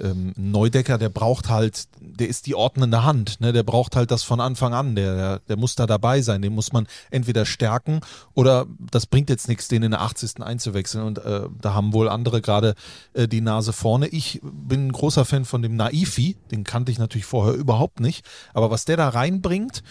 ähm, 0.00 0.32
ein 0.36 0.50
Neudecker, 0.50 0.98
der 0.98 1.08
braucht 1.08 1.48
halt, 1.48 1.88
der 2.00 2.28
ist 2.28 2.46
die 2.46 2.54
ordnende 2.54 3.04
Hand, 3.04 3.40
ne? 3.40 3.52
der 3.52 3.62
braucht 3.62 3.96
halt 3.96 4.10
das 4.10 4.22
von 4.22 4.40
Anfang 4.40 4.72
an, 4.72 4.94
der, 4.94 5.14
der, 5.14 5.38
der 5.40 5.56
muss 5.56 5.74
da 5.74 5.86
dabei 5.86 6.22
sein, 6.22 6.42
den 6.42 6.54
muss 6.54 6.72
man 6.72 6.86
entweder 7.10 7.44
stärken 7.44 8.00
oder 8.34 8.66
das 8.78 9.06
bringt 9.06 9.28
jetzt 9.28 9.48
nichts, 9.48 9.68
den 9.68 9.82
in 9.82 9.90
der 9.90 10.00
80. 10.00 10.42
einzuwechseln 10.42 11.04
und 11.04 11.18
äh, 11.18 11.42
da 11.60 11.74
haben 11.74 11.92
wohl 11.92 12.08
andere 12.08 12.40
gerade 12.40 12.74
äh, 13.12 13.28
die 13.28 13.40
Nase 13.40 13.72
vorne. 13.72 14.08
Ich 14.08 14.40
bin 14.42 14.88
ein 14.88 14.92
großer 14.92 15.24
Fan 15.24 15.44
von 15.44 15.62
dem 15.62 15.76
Naifi, 15.76 16.36
den 16.50 16.64
kannte 16.64 16.90
ich 16.90 16.98
natürlich 16.98 17.26
vorher 17.26 17.54
überhaupt 17.54 18.00
nicht, 18.00 18.24
aber 18.54 18.70
was 18.70 18.84
der 18.84 18.96
da 18.96 19.08
reinbringt, 19.08 19.82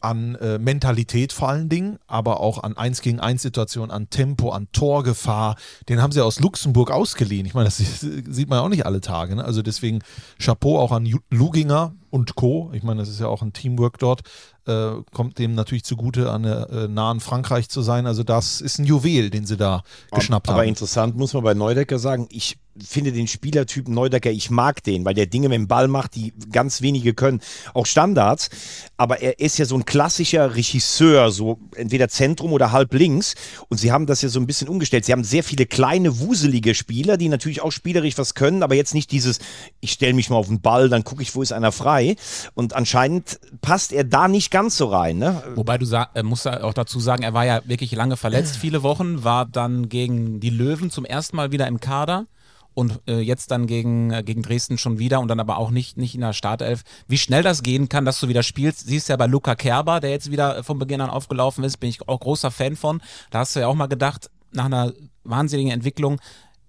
an 0.00 0.34
äh, 0.36 0.58
Mentalität 0.58 1.32
vor 1.32 1.48
allen 1.48 1.68
Dingen, 1.68 1.98
aber 2.06 2.40
auch 2.40 2.62
an 2.62 2.76
1 2.76 3.02
gegen 3.02 3.20
1 3.20 3.42
Situationen, 3.42 3.90
an 3.90 4.08
Tempo, 4.10 4.50
an 4.50 4.68
Torgefahr. 4.72 5.56
Den 5.88 6.00
haben 6.00 6.12
sie 6.12 6.24
aus 6.24 6.40
Luxemburg 6.40 6.90
ausgeliehen. 6.90 7.46
Ich 7.46 7.54
meine, 7.54 7.66
das 7.66 7.76
sieht 8.00 8.48
man 8.48 8.58
ja 8.58 8.64
auch 8.64 8.68
nicht 8.68 8.86
alle 8.86 9.00
Tage. 9.00 9.36
Ne? 9.36 9.44
Also 9.44 9.62
deswegen 9.62 10.00
Chapeau 10.38 10.78
auch 10.78 10.92
an 10.92 11.08
Luginger 11.30 11.94
und 12.10 12.34
Co. 12.34 12.70
Ich 12.72 12.82
meine, 12.82 13.00
das 13.00 13.08
ist 13.08 13.20
ja 13.20 13.28
auch 13.28 13.42
ein 13.42 13.52
Teamwork 13.52 13.98
dort. 13.98 14.22
Äh, 14.66 14.90
kommt 15.12 15.38
dem 15.38 15.54
natürlich 15.54 15.84
zugute, 15.84 16.30
an 16.30 16.42
der 16.42 16.70
äh, 16.70 16.88
nahen 16.88 17.20
Frankreich 17.20 17.68
zu 17.68 17.82
sein. 17.82 18.06
Also 18.06 18.22
das 18.22 18.60
ist 18.60 18.78
ein 18.78 18.84
Juwel, 18.84 19.30
den 19.30 19.46
sie 19.46 19.56
da 19.56 19.82
geschnappt 20.12 20.48
Aber 20.48 20.58
haben. 20.60 20.68
interessant 20.68 21.16
muss 21.16 21.34
man 21.34 21.42
bei 21.44 21.54
Neudecker 21.54 21.98
sagen, 21.98 22.26
ich 22.30 22.58
finde 22.78 23.12
den 23.12 23.26
Spielertyp 23.26 23.88
Neudecker, 23.88 24.30
ich 24.30 24.50
mag 24.50 24.82
den, 24.82 25.04
weil 25.04 25.14
der 25.14 25.26
Dinge 25.26 25.48
mit 25.48 25.56
dem 25.56 25.68
Ball 25.68 25.88
macht, 25.88 26.14
die 26.14 26.32
ganz 26.52 26.82
wenige 26.82 27.14
können. 27.14 27.40
Auch 27.74 27.86
Standards. 27.86 28.50
Aber 28.96 29.20
er 29.20 29.38
ist 29.40 29.58
ja 29.58 29.64
so 29.64 29.76
ein 29.76 29.84
klassischer 29.84 30.54
Regisseur, 30.54 31.30
so 31.30 31.58
entweder 31.74 32.08
Zentrum 32.08 32.52
oder 32.52 32.72
halb 32.72 32.94
links. 32.94 33.34
Und 33.68 33.78
sie 33.78 33.92
haben 33.92 34.06
das 34.06 34.22
ja 34.22 34.28
so 34.28 34.40
ein 34.40 34.46
bisschen 34.46 34.68
umgestellt. 34.68 35.04
Sie 35.04 35.12
haben 35.12 35.24
sehr 35.24 35.44
viele 35.44 35.66
kleine, 35.66 36.20
wuselige 36.20 36.74
Spieler, 36.74 37.16
die 37.16 37.28
natürlich 37.28 37.62
auch 37.62 37.72
spielerisch 37.72 38.18
was 38.18 38.34
können, 38.34 38.62
aber 38.62 38.74
jetzt 38.74 38.94
nicht 38.94 39.10
dieses, 39.10 39.38
ich 39.80 39.92
stelle 39.92 40.14
mich 40.14 40.30
mal 40.30 40.36
auf 40.36 40.48
den 40.48 40.60
Ball, 40.60 40.88
dann 40.88 41.04
gucke 41.04 41.22
ich, 41.22 41.34
wo 41.34 41.42
ist 41.42 41.52
einer 41.52 41.72
frei. 41.72 42.16
Und 42.54 42.74
anscheinend 42.74 43.40
passt 43.60 43.92
er 43.92 44.04
da 44.04 44.28
nicht 44.28 44.50
ganz 44.50 44.76
so 44.76 44.86
rein. 44.86 45.18
Ne? 45.18 45.42
Wobei 45.54 45.78
du 45.78 45.86
äh, 46.14 46.22
musst 46.22 46.46
auch 46.46 46.74
dazu 46.74 47.00
sagen, 47.00 47.22
er 47.22 47.34
war 47.34 47.44
ja 47.44 47.62
wirklich 47.66 47.92
lange 47.92 48.16
verletzt, 48.16 48.56
viele 48.56 48.82
Wochen, 48.82 49.24
war 49.24 49.46
dann 49.46 49.88
gegen 49.88 50.40
die 50.40 50.50
Löwen 50.50 50.90
zum 50.90 51.04
ersten 51.04 51.36
Mal 51.36 51.52
wieder 51.52 51.66
im 51.66 51.80
Kader 51.80 52.26
und 52.74 53.00
äh, 53.06 53.20
jetzt 53.20 53.50
dann 53.50 53.66
gegen, 53.66 54.10
äh, 54.10 54.22
gegen 54.22 54.42
Dresden 54.42 54.78
schon 54.78 54.98
wieder 54.98 55.20
und 55.20 55.28
dann 55.28 55.40
aber 55.40 55.58
auch 55.58 55.70
nicht, 55.70 55.96
nicht 55.96 56.14
in 56.14 56.20
der 56.20 56.32
Startelf. 56.32 56.82
Wie 57.08 57.18
schnell 57.18 57.42
das 57.42 57.62
gehen 57.62 57.88
kann, 57.88 58.04
dass 58.04 58.20
du 58.20 58.28
wieder 58.28 58.42
spielst, 58.42 58.86
siehst 58.86 59.08
du 59.08 59.12
ja 59.12 59.16
bei 59.16 59.26
Luca 59.26 59.54
Kerber, 59.54 60.00
der 60.00 60.10
jetzt 60.10 60.30
wieder 60.30 60.62
von 60.64 60.78
Beginn 60.78 61.00
an 61.00 61.10
aufgelaufen 61.10 61.64
ist, 61.64 61.78
bin 61.78 61.90
ich 61.90 62.08
auch 62.08 62.20
großer 62.20 62.50
Fan 62.50 62.76
von. 62.76 63.00
Da 63.30 63.40
hast 63.40 63.56
du 63.56 63.60
ja 63.60 63.66
auch 63.66 63.74
mal 63.74 63.86
gedacht, 63.86 64.30
nach 64.52 64.66
einer 64.66 64.92
wahnsinnigen 65.24 65.72
Entwicklung, 65.72 66.20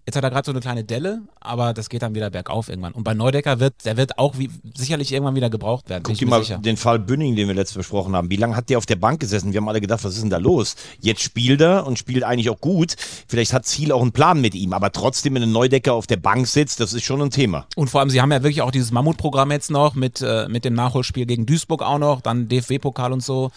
Jetzt 0.06 0.16
hat 0.16 0.24
er 0.24 0.32
gerade 0.32 0.46
so 0.46 0.52
eine 0.52 0.62
kleine 0.62 0.84
Delle, 0.84 1.22
aber 1.40 1.74
das 1.74 1.88
geht 1.88 2.02
dann 2.02 2.16
wieder 2.16 2.32
bergauf 2.32 2.70
irgendwann. 2.70 2.94
Und 2.94 3.04
bei 3.04 3.14
Neudecker 3.14 3.60
wird, 3.60 3.86
der 3.86 3.98
wird 3.98 4.18
auch 4.18 4.38
wie, 4.40 4.50
sicherlich 4.76 5.12
irgendwann 5.12 5.36
wieder 5.36 5.52
gebraucht 5.52 5.90
werden. 5.90 6.02
Guck 6.04 6.18
dir 6.18 6.28
mal 6.28 6.42
sicher. 6.42 6.58
den 6.58 6.76
Fall 6.76 6.98
Bünning, 6.98 7.36
den 7.36 7.48
wir 7.48 7.54
letztes 7.54 7.78
besprochen 7.78 8.16
haben. 8.16 8.32
Wie 8.32 8.36
lange 8.36 8.56
hat 8.56 8.70
der 8.70 8.80
auf 8.80 8.88
der 8.88 8.96
Bank 8.96 9.20
gesessen? 9.20 9.54
Wir 9.54 9.62
haben 9.62 9.70
alle 9.70 9.80
gedacht, 9.80 10.04
was 10.04 10.16
ist 10.16 10.24
denn 10.24 10.32
da 10.32 10.38
los? 10.38 10.76
Jetzt 11.00 11.22
spielt 11.22 11.62
er 11.62 11.86
und 11.86 12.00
spielt 12.00 12.24
eigentlich 12.24 12.50
auch 12.50 12.60
gut. 12.60 12.96
Vielleicht 13.28 13.54
hat 13.54 13.68
Ziel 13.68 13.92
auch 13.92 14.02
einen 14.02 14.12
Plan 14.12 14.42
mit 14.42 14.56
ihm, 14.56 14.74
aber 14.74 14.92
trotzdem, 14.92 15.36
wenn 15.36 15.44
ein 15.44 15.52
Neudecker 15.52 15.94
auf 15.94 16.08
der 16.08 16.18
Bank 16.18 16.48
sitzt, 16.48 16.80
das 16.80 16.94
ist 16.94 17.04
schon 17.04 17.22
ein 17.22 17.30
Thema. 17.30 17.68
Und 17.76 17.92
vor 17.92 18.00
allem, 18.00 18.10
sie 18.10 18.22
haben 18.22 18.32
ja 18.32 18.42
wirklich 18.42 18.64
auch 18.64 18.72
dieses 18.72 18.92
Mammutprogramm 18.92 19.52
jetzt 19.52 19.70
noch 19.70 19.94
mit, 19.94 20.22
äh, 20.22 20.48
mit 20.50 20.66
dem 20.66 20.74
Nachholspiel 20.74 21.28
gegen 21.28 21.46
Duisburg 21.46 21.84
auch 21.84 22.00
noch, 22.00 22.22
dann 22.22 22.48
DFB-Pokal 22.48 23.14
und 23.14 23.24
so. 23.24 23.52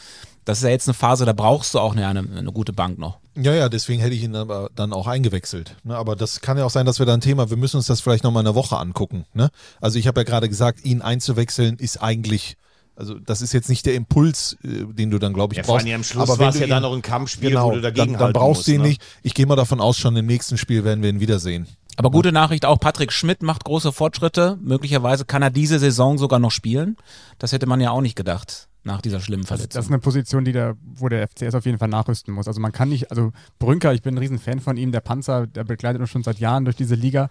Das 0.44 0.58
ist 0.58 0.64
ja 0.64 0.70
jetzt 0.70 0.88
eine 0.88 0.94
Phase, 0.94 1.24
da 1.24 1.32
brauchst 1.32 1.74
du 1.74 1.78
auch 1.80 1.92
eine, 1.92 2.06
eine, 2.06 2.20
eine 2.20 2.52
gute 2.52 2.72
Bank 2.72 2.98
noch. 2.98 3.18
Ja, 3.36 3.54
ja, 3.54 3.68
deswegen 3.68 4.00
hätte 4.00 4.14
ich 4.14 4.22
ihn 4.22 4.36
aber 4.36 4.70
dann 4.74 4.92
auch 4.92 5.06
eingewechselt. 5.06 5.76
Ne? 5.84 5.96
Aber 5.96 6.16
das 6.16 6.40
kann 6.40 6.58
ja 6.58 6.64
auch 6.64 6.70
sein, 6.70 6.86
dass 6.86 6.98
wir 6.98 7.06
da 7.06 7.14
ein 7.14 7.20
Thema, 7.20 7.50
wir 7.50 7.56
müssen 7.56 7.78
uns 7.78 7.86
das 7.86 8.00
vielleicht 8.00 8.24
nochmal 8.24 8.42
eine 8.42 8.54
Woche 8.54 8.76
angucken. 8.76 9.24
Ne? 9.32 9.50
Also 9.80 9.98
ich 9.98 10.06
habe 10.06 10.20
ja 10.20 10.24
gerade 10.24 10.48
gesagt, 10.48 10.84
ihn 10.84 11.00
einzuwechseln 11.00 11.78
ist 11.78 11.96
eigentlich, 12.02 12.56
also 12.94 13.14
das 13.18 13.40
ist 13.40 13.52
jetzt 13.54 13.70
nicht 13.70 13.86
der 13.86 13.94
Impuls, 13.94 14.56
äh, 14.62 14.84
den 14.92 15.10
du 15.10 15.18
dann, 15.18 15.32
glaube 15.32 15.54
ich, 15.54 15.58
Ja, 15.58 15.64
vor 15.64 15.76
brauchst. 15.76 15.86
allem 15.86 15.96
am 15.96 16.04
Schluss 16.04 16.22
aber 16.28 16.38
war 16.38 16.46
wenn 16.46 16.48
es 16.54 16.60
ja 16.60 16.66
dann 16.66 16.82
noch 16.82 16.92
ein 16.92 17.02
Kampfspiel, 17.02 17.48
genau, 17.50 17.70
wo 17.70 17.74
du 17.76 17.80
dagegen 17.80 18.12
dann, 18.12 18.20
dann 18.20 18.32
brauchst 18.34 18.58
musst, 18.60 18.68
du 18.68 18.72
ihn 18.72 18.82
ne? 18.82 18.88
nicht. 18.88 19.02
Ich 19.22 19.32
gehe 19.34 19.46
mal 19.46 19.56
davon 19.56 19.80
aus, 19.80 19.96
schon 19.96 20.14
im 20.14 20.26
nächsten 20.26 20.58
Spiel 20.58 20.84
werden 20.84 21.02
wir 21.02 21.08
ihn 21.08 21.20
wiedersehen. 21.20 21.66
Aber 21.96 22.10
gute 22.10 22.32
Nachricht, 22.32 22.66
auch 22.66 22.78
Patrick 22.78 23.12
Schmidt 23.12 23.42
macht 23.42 23.64
große 23.64 23.92
Fortschritte. 23.92 24.58
Möglicherweise 24.60 25.24
kann 25.24 25.42
er 25.42 25.50
diese 25.50 25.78
Saison 25.78 26.18
sogar 26.18 26.40
noch 26.40 26.50
spielen. 26.50 26.96
Das 27.38 27.52
hätte 27.52 27.66
man 27.66 27.80
ja 27.80 27.92
auch 27.92 28.00
nicht 28.00 28.16
gedacht 28.16 28.68
nach 28.84 29.00
dieser 29.00 29.20
schlimmen 29.20 29.42
Das, 29.42 29.48
Verletzung. 29.48 29.78
das 29.78 29.86
ist 29.86 29.90
eine 29.90 29.98
Position, 30.00 30.44
die 30.44 30.52
der, 30.52 30.76
wo 30.82 31.08
der 31.08 31.26
FCS 31.26 31.54
auf 31.54 31.64
jeden 31.64 31.78
Fall 31.78 31.88
nachrüsten 31.88 32.32
muss. 32.34 32.46
Also 32.46 32.60
man 32.60 32.72
kann 32.72 32.90
nicht, 32.90 33.10
also 33.10 33.32
Brünker, 33.58 33.92
ich 33.94 34.02
bin 34.02 34.14
ein 34.14 34.18
Riesenfan 34.18 34.60
von 34.60 34.76
ihm, 34.76 34.92
der 34.92 35.00
Panzer, 35.00 35.46
der 35.46 35.64
begleitet 35.64 36.00
uns 36.00 36.10
schon 36.10 36.22
seit 36.22 36.38
Jahren 36.38 36.64
durch 36.64 36.76
diese 36.76 36.94
Liga. 36.94 37.30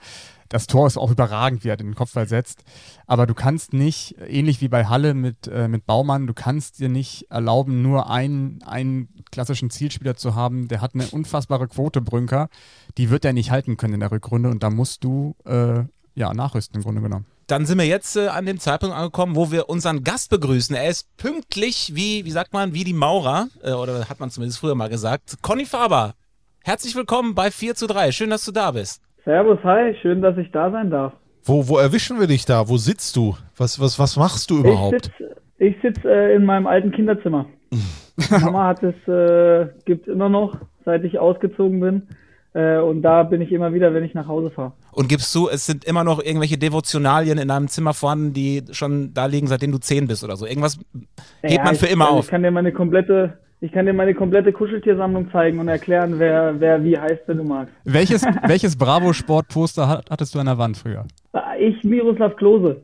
Das 0.50 0.68
Tor 0.68 0.88
ist 0.88 0.98
auch 0.98 1.12
überragend, 1.12 1.63
wie 1.63 1.70
er 1.70 1.78
den 1.78 1.96
Kopfball 1.96 2.28
setzt. 2.28 2.63
Aber 3.08 3.26
du 3.28 3.34
kannst 3.34 3.74
nicht, 3.74 4.16
ähnlich 4.28 4.62
wie 4.62 4.68
bei 4.68 4.86
Halle 4.86 5.13
mit, 5.13 5.48
äh, 5.48 5.68
mit 5.68 5.86
Baumann, 5.86 6.28
du 6.28 6.34
kannst 6.34 6.80
dir 6.80 6.89
nicht 6.89 7.30
erlauben, 7.32 7.82
nur 7.82 8.10
einen, 8.10 8.62
einen 8.63 9.10
klassischen 9.32 9.70
Zielspieler 9.70 10.16
zu 10.16 10.36
haben. 10.36 10.68
Der 10.68 10.82
hat 10.82 10.96
eine 10.96 11.08
unfassbare 11.08 11.68
Quote, 11.68 12.02
Brünker. 12.02 12.50
Die 12.98 13.10
wird 13.10 13.26
er 13.26 13.34
nicht 13.34 13.52
halten 13.52 13.78
können 13.78 13.96
in 13.96 14.00
der 14.00 14.12
Rückrunde 14.12 14.50
und 14.50 14.63
da 14.63 14.70
musst 14.70 15.04
du 15.04 15.36
äh, 15.46 15.84
ja 16.16 16.34
nachrüsten 16.34 16.78
im 16.78 16.84
Grunde 16.84 17.02
genommen. 17.02 17.26
Dann 17.47 17.65
sind 17.65 17.77
wir 17.77 17.86
jetzt 17.86 18.15
äh, 18.15 18.27
an 18.27 18.45
dem 18.45 18.60
Zeitpunkt 18.60 18.95
angekommen, 18.95 19.36
wo 19.36 19.51
wir 19.51 19.69
unseren 19.69 20.03
Gast 20.03 20.29
begrüßen. 20.29 20.75
Er 20.75 20.89
ist 20.89 21.15
pünktlich 21.17 21.91
wie, 21.93 22.23
wie 22.25 22.32
sagt 22.32 22.53
man, 22.53 22.73
wie 22.73 22.84
die 22.84 22.93
Maurer, 22.93 23.47
äh, 23.63 23.71
oder 23.71 24.10
hat 24.10 24.19
man 24.19 24.29
zumindest 24.29 24.60
früher 24.60 24.75
mal 24.75 24.89
gesagt. 24.89 25.38
Conny 25.41 25.65
Faber, 25.65 26.13
herzlich 26.63 26.95
willkommen 26.95 27.36
bei 27.36 27.51
4 27.51 27.75
zu 27.75 27.88
3. 27.88 28.12
Schön, 28.12 28.29
dass 28.29 28.45
du 28.45 28.51
da 28.51 28.71
bist. 28.71 29.01
Servus, 29.25 29.60
hi, 29.63 29.95
schön, 30.01 30.21
dass 30.21 30.38
ich 30.38 30.51
da 30.51 30.71
sein 30.71 30.89
darf. 30.89 31.13
Wo, 31.43 31.67
wo 31.67 31.77
erwischen 31.77 32.19
wir 32.19 32.27
dich 32.27 32.45
da? 32.45 32.69
Wo 32.69 32.77
sitzt 32.77 33.15
du? 33.15 33.36
Was, 33.58 33.79
was, 33.79 33.99
was 33.99 34.15
machst 34.15 34.49
du 34.49 34.60
überhaupt? 34.60 35.12
Ich 35.58 35.75
sitze 35.82 35.97
sitz, 35.99 36.06
äh, 36.06 36.36
in 36.36 36.45
meinem 36.45 36.67
alten 36.67 36.91
Kinderzimmer. 36.91 37.45
Mama 38.29 38.67
hat 38.67 38.84
es, 38.84 38.95
äh, 39.08 39.67
gibt 39.86 40.08
immer 40.08 40.29
noch, 40.29 40.58
seit 40.86 41.03
ich 41.03 41.19
ausgezogen 41.19 41.79
bin. 41.79 42.03
Äh, 42.54 42.78
und 42.78 43.02
da 43.02 43.24
bin 43.24 43.42
ich 43.42 43.52
immer 43.52 43.74
wieder, 43.74 43.94
wenn 43.94 44.04
ich 44.04 44.13
nach 44.13 44.28
Hause 44.28 44.52
fahre. 44.52 44.74
Und 44.92 45.10
gibst 45.10 45.34
du, 45.34 45.50
es 45.50 45.66
sind 45.66 45.86
immer 45.86 46.04
noch 46.04 46.24
irgendwelche 46.24 46.58
Devotionalien 46.58 47.39
in 47.39 47.48
deinem 47.48 47.68
Zimmer 47.68 47.94
vorhanden, 47.94 48.34
die 48.34 48.63
schon 48.72 49.13
da 49.13 49.26
liegen, 49.26 49.48
seitdem 49.48 49.72
du 49.72 49.80
10 49.80 50.08
bist 50.08 50.24
oder 50.24 50.36
so. 50.36 50.46
Irgendwas 50.46 50.78
hebt 51.42 51.54
Ja, 51.54 51.63
man 51.63 51.76
für 51.76 51.88
ich, 51.88 51.94
immer 51.94 52.06
also 52.06 52.20
auf. 52.20 52.26
Ich 52.26 52.32
kann 52.32 52.44
dir 52.44 52.52
meine 52.52 52.72
komplette, 52.72 53.39
ich 53.60 53.72
kann 53.72 53.88
dir 53.88 53.94
meine 53.94 54.13
komplette 54.13 54.54
Kuscheltiersammlung 54.54 55.32
zeigen 55.32 55.58
und 55.60 55.68
erklären, 55.68 56.20
wer, 56.20 56.60
wer 56.60 56.84
wie 56.84 56.98
heißt, 56.98 57.24
wenn 57.26 57.38
du 57.38 57.44
magst. 57.44 57.74
Welches, 57.86 58.24
welches 58.48 58.78
Bravo-Sport-Poster 58.78 59.88
hat, 59.88 60.12
hattest 60.12 60.36
du 60.36 60.39
an 60.39 60.46
der 60.46 60.60
Wand 60.60 60.78
früher? 60.78 61.06
Ich, 61.60 61.84
Miroslav 61.84 62.36
Klose. 62.36 62.82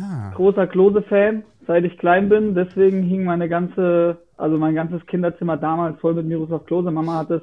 Ah. 0.00 0.30
Großer 0.36 0.68
Klose-Fan, 0.68 1.42
seit 1.66 1.84
ich 1.84 1.98
klein 1.98 2.28
bin. 2.28 2.54
Deswegen 2.54 3.02
hing 3.02 3.24
meine 3.24 3.48
ganze, 3.48 4.18
also 4.36 4.56
mein 4.56 4.76
ganzes 4.76 5.04
Kinderzimmer 5.06 5.56
damals 5.56 5.98
voll 5.98 6.14
mit 6.14 6.26
Miroslav 6.26 6.64
Klose. 6.64 6.92
Mama 6.92 7.18
hat 7.18 7.30
es, 7.30 7.42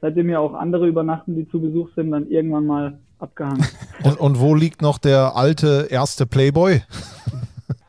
seitdem 0.00 0.28
ja 0.30 0.38
auch 0.38 0.54
andere 0.54 0.86
übernachten, 0.86 1.36
die 1.36 1.48
zu 1.48 1.60
Besuch 1.60 1.90
sind, 1.94 2.10
dann 2.10 2.28
irgendwann 2.28 2.66
mal 2.66 2.98
abgehangen. 3.18 3.64
Und, 4.04 4.20
und 4.20 4.40
wo 4.40 4.54
liegt 4.54 4.82
noch 4.82 4.98
der 4.98 5.36
alte 5.36 5.88
erste 5.90 6.26
Playboy? 6.26 6.82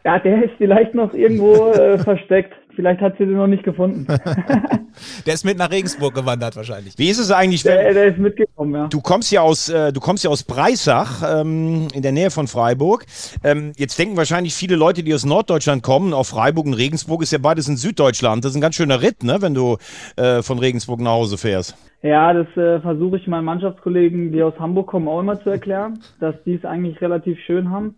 ja, 0.06 0.20
der 0.20 0.46
ist 0.46 0.54
vielleicht 0.58 0.94
noch 0.94 1.14
irgendwo 1.14 1.68
äh, 1.72 1.98
versteckt. 2.04 2.54
Vielleicht 2.78 3.02
hat 3.02 3.18
sie 3.18 3.26
den 3.26 3.38
noch 3.38 3.48
nicht 3.48 3.64
gefunden. 3.64 4.06
Der 5.26 5.34
ist 5.34 5.44
mit 5.44 5.58
nach 5.58 5.72
Regensburg 5.72 6.14
gewandert 6.14 6.56
wahrscheinlich. 6.56 6.94
Wie 6.98 7.10
ist 7.10 7.18
es 7.18 7.32
eigentlich, 7.32 7.66
wenn, 7.66 7.74
Der, 7.74 7.92
der 7.92 8.06
ist 8.06 8.20
mitgekommen, 8.20 8.76
ja. 8.76 8.88
Du 8.88 9.02
kommst 9.02 9.32
ja 9.32 9.42
aus, 9.42 9.68
äh, 9.68 9.92
du 9.92 10.00
kommst 10.00 10.24
ja 10.24 10.30
aus 10.30 10.44
Breisach, 10.44 11.24
ähm, 11.42 11.88
in 11.96 12.04
der 12.04 12.12
Nähe 12.12 12.30
von 12.30 12.46
Freiburg. 12.46 13.06
Ähm, 13.44 13.72
jetzt 13.78 13.98
denken 13.98 14.16
wahrscheinlich 14.16 14.54
viele 14.54 14.76
Leute, 14.76 15.02
die 15.02 15.12
aus 15.12 15.26
Norddeutschland 15.26 15.82
kommen, 15.82 16.14
auf 16.14 16.28
Freiburg 16.28 16.68
und 16.68 16.76
Regensburg 16.76 17.24
ist 17.24 17.32
ja 17.32 17.40
beides 17.40 17.68
in 17.68 17.78
Süddeutschland. 17.78 18.46
Das 18.46 18.52
ist 18.52 18.58
ein 18.58 18.62
ganz 18.62 18.76
schöner 18.76 19.02
Ritt, 19.02 19.24
ne, 19.24 19.38
wenn 19.40 19.56
du 19.56 19.78
äh, 20.16 20.44
von 20.44 20.60
Regensburg 20.60 21.00
nach 21.00 21.14
Hause 21.14 21.40
fährst. 21.40 21.76
Ja, 22.04 22.32
das 22.32 22.48
äh, 22.58 22.80
versuche 22.80 23.18
ich 23.18 23.26
meinen 23.26 23.46
Mannschaftskollegen, 23.46 24.32
die 24.32 24.44
aus 24.44 24.54
Hamburg 24.60 24.86
kommen, 24.86 25.08
auch 25.08 25.20
immer 25.20 25.42
zu 25.42 25.50
erklären, 25.50 25.98
dass 26.20 26.36
die 26.46 26.54
es 26.54 26.64
eigentlich 26.64 27.02
relativ 27.02 27.40
schön 27.40 27.72
haben. 27.72 27.96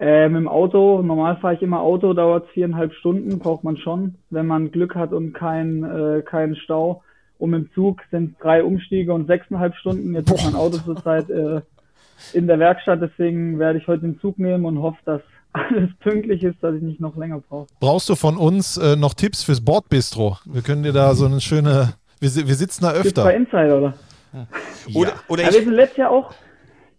Äh, 0.00 0.30
mit 0.30 0.40
dem 0.40 0.48
Auto, 0.48 1.02
normal 1.02 1.36
fahre 1.36 1.54
ich 1.54 1.62
immer 1.62 1.80
Auto, 1.80 2.14
dauert 2.14 2.48
viereinhalb 2.54 2.94
Stunden, 2.94 3.38
braucht 3.38 3.64
man 3.64 3.76
schon, 3.76 4.14
wenn 4.30 4.46
man 4.46 4.72
Glück 4.72 4.94
hat 4.94 5.12
und 5.12 5.34
kein, 5.34 5.84
äh, 5.84 6.22
keinen 6.22 6.56
Stau. 6.56 7.02
Und 7.38 7.50
mit 7.50 7.64
dem 7.64 7.72
Zug 7.74 8.00
sind 8.10 8.36
drei 8.40 8.64
Umstiege 8.64 9.12
und 9.12 9.26
sechseinhalb 9.26 9.74
Stunden. 9.76 10.14
Jetzt 10.14 10.30
ist 10.30 10.44
mein 10.44 10.54
Auto 10.54 10.78
zurzeit 10.78 11.28
äh, 11.28 11.60
in 12.32 12.46
der 12.46 12.58
Werkstatt, 12.58 13.00
deswegen 13.02 13.58
werde 13.58 13.78
ich 13.78 13.88
heute 13.88 14.02
den 14.02 14.18
Zug 14.20 14.38
nehmen 14.38 14.64
und 14.64 14.80
hoffe, 14.80 14.98
dass 15.04 15.20
alles 15.52 15.90
pünktlich 16.00 16.44
ist, 16.44 16.62
dass 16.62 16.74
ich 16.74 16.82
nicht 16.82 17.00
noch 17.00 17.16
länger 17.16 17.42
brauche. 17.46 17.66
Brauchst 17.78 18.08
du 18.08 18.14
von 18.14 18.38
uns 18.38 18.78
äh, 18.78 18.96
noch 18.96 19.12
Tipps 19.12 19.42
fürs 19.42 19.62
Bordbistro? 19.62 20.38
Wir 20.46 20.62
können 20.62 20.82
dir 20.82 20.92
da 20.92 21.14
so 21.14 21.26
eine 21.26 21.42
schöne. 21.42 21.92
Wir, 22.20 22.30
wir 22.48 22.54
sitzen 22.54 22.84
da 22.84 22.92
Gibt's 22.92 23.12
bei 23.12 23.22
öfter. 23.22 23.36
Insider, 23.36 23.76
oder? 23.76 23.94
Oder, 24.94 25.12
oder 25.28 25.42
Ja, 25.42 25.48
ich, 25.48 25.56
wir 25.56 25.64
sind 25.64 25.74
letztes 25.74 25.98
Jahr 25.98 26.10
auch, 26.10 26.32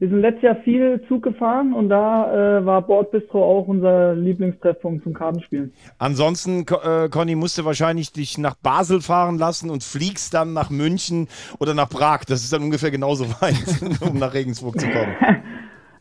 wir 0.02 0.10
sind 0.10 0.22
letztes 0.22 0.42
Jahr 0.42 0.56
viel 0.64 1.00
Zug 1.08 1.22
gefahren 1.22 1.74
und 1.74 1.90
da 1.90 2.58
äh, 2.58 2.66
war 2.66 2.82
Bordbistro 2.82 3.38
auch 3.38 3.68
unser 3.68 4.16
Lieblingstreffpunkt 4.16 5.04
zum 5.04 5.14
Kartenspielen. 5.14 5.74
ansonsten, 6.00 6.66
äh, 6.84 7.08
Conny, 7.08 7.36
musst 7.36 7.60
du 7.60 7.66
wahrscheinlich 7.66 8.12
dich 8.12 8.40
nach 8.40 8.56
Basel 8.56 9.02
fahren 9.02 9.38
lassen 9.38 9.70
und 9.70 9.84
fliegst 9.84 10.34
dann 10.34 10.54
nach 10.54 10.72
München 10.72 11.28
oder 11.60 11.76
nach 11.76 11.88
Prag. 11.88 12.22
Das 12.26 12.44
ist 12.44 12.52
dann 12.52 12.64
ungefähr 12.64 12.90
genauso 12.90 13.26
weit, 13.42 14.02
um 14.02 14.18
nach 14.18 14.34
Regensburg 14.34 14.80
zu 14.80 14.88
kommen. 14.90 15.16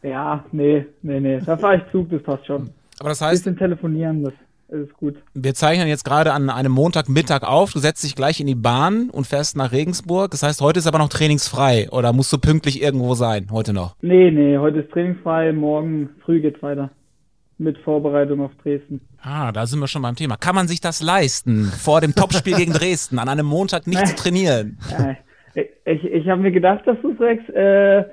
Ja, 0.02 0.46
nee, 0.50 0.86
nee, 1.02 1.20
nee. 1.20 1.40
Da 1.44 1.58
fahre 1.58 1.76
ich 1.76 1.82
Zug, 1.92 2.08
das 2.08 2.22
passt 2.22 2.46
schon. 2.46 2.70
Aber 3.00 3.10
das 3.10 3.20
Ein 3.20 3.28
heißt, 3.28 3.44
bisschen 3.44 3.58
telefonieren, 3.58 4.24
das 4.24 4.32
ist 4.70 4.94
gut. 4.94 5.16
wir 5.34 5.54
zeichnen 5.54 5.88
jetzt 5.88 6.04
gerade 6.04 6.32
an 6.32 6.50
einem 6.50 6.72
Montagmittag 6.72 7.42
auf. 7.42 7.72
Du 7.72 7.78
setzt 7.78 8.04
dich 8.04 8.14
gleich 8.14 8.40
in 8.40 8.46
die 8.46 8.54
Bahn 8.54 9.10
und 9.10 9.26
fährst 9.26 9.56
nach 9.56 9.72
Regensburg. 9.72 10.30
Das 10.30 10.42
heißt, 10.42 10.60
heute 10.60 10.78
ist 10.78 10.86
aber 10.86 10.98
noch 10.98 11.08
trainingsfrei 11.08 11.88
oder 11.90 12.12
musst 12.12 12.32
du 12.32 12.38
pünktlich 12.38 12.82
irgendwo 12.82 13.14
sein? 13.14 13.48
Heute 13.50 13.72
noch. 13.72 13.96
Nee, 14.00 14.30
nee, 14.30 14.58
heute 14.58 14.80
ist 14.80 14.90
trainingsfrei, 14.92 15.52
morgen 15.52 16.10
früh 16.24 16.40
geht's 16.40 16.62
weiter. 16.62 16.90
Mit 17.58 17.76
Vorbereitung 17.78 18.40
auf 18.40 18.52
Dresden. 18.62 19.02
Ah, 19.22 19.52
da 19.52 19.66
sind 19.66 19.80
wir 19.80 19.86
schon 19.86 20.00
beim 20.00 20.16
Thema. 20.16 20.36
Kann 20.36 20.54
man 20.54 20.66
sich 20.66 20.80
das 20.80 21.02
leisten, 21.02 21.64
vor 21.64 22.00
dem 22.00 22.14
Topspiel 22.14 22.56
gegen 22.56 22.72
Dresden 22.72 23.18
an 23.18 23.28
einem 23.28 23.44
Montag 23.44 23.86
nicht 23.86 24.06
zu 24.06 24.16
trainieren? 24.16 24.78
Äh, 25.54 25.64
ich 25.84 26.04
ich 26.04 26.28
habe 26.28 26.40
mir 26.40 26.52
gedacht, 26.52 26.86
dass 26.86 26.96
du 27.02 27.14
sagst, 27.18 27.50
äh, 27.50 28.04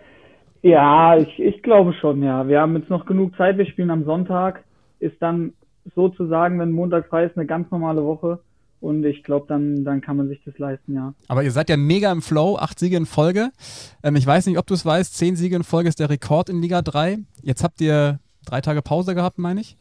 ja, 0.63 1.17
ich, 1.17 1.39
ich 1.39 1.61
glaube 1.61 1.93
schon, 1.93 2.23
ja. 2.23 2.47
Wir 2.47 2.59
haben 2.59 2.75
jetzt 2.75 2.89
noch 2.89 3.05
genug 3.05 3.37
Zeit, 3.37 3.57
wir 3.57 3.65
spielen 3.65 3.91
am 3.91 4.03
Sonntag. 4.03 4.63
Ist 4.99 5.15
dann 5.21 5.53
sozusagen, 5.95 6.59
wenn 6.59 6.71
Montag 6.71 7.07
frei 7.07 7.25
ist, 7.25 7.37
eine 7.37 7.45
ganz 7.45 7.69
normale 7.71 8.03
Woche. 8.03 8.39
Und 8.79 9.03
ich 9.05 9.23
glaube, 9.23 9.45
dann, 9.47 9.83
dann 9.83 10.01
kann 10.01 10.17
man 10.17 10.27
sich 10.27 10.39
das 10.45 10.57
leisten, 10.59 10.93
ja. 10.93 11.13
Aber 11.27 11.43
ihr 11.43 11.51
seid 11.51 11.69
ja 11.69 11.77
mega 11.77 12.11
im 12.11 12.21
Flow, 12.21 12.57
acht 12.57 12.77
Siege 12.77 12.95
in 12.95 13.07
Folge. 13.07 13.49
Ähm, 14.03 14.15
ich 14.15 14.27
weiß 14.27 14.45
nicht, 14.45 14.59
ob 14.59 14.67
du 14.67 14.75
es 14.75 14.85
weißt, 14.85 15.17
zehn 15.17 15.35
Siege 15.35 15.55
in 15.55 15.63
Folge 15.63 15.89
ist 15.89 15.99
der 15.99 16.09
Rekord 16.09 16.49
in 16.49 16.61
Liga 16.61 16.83
3. 16.83 17.17
Jetzt 17.41 17.63
habt 17.63 17.81
ihr 17.81 18.19
drei 18.45 18.61
Tage 18.61 18.83
Pause 18.83 19.15
gehabt, 19.15 19.39
meine 19.39 19.61
ich. 19.61 19.77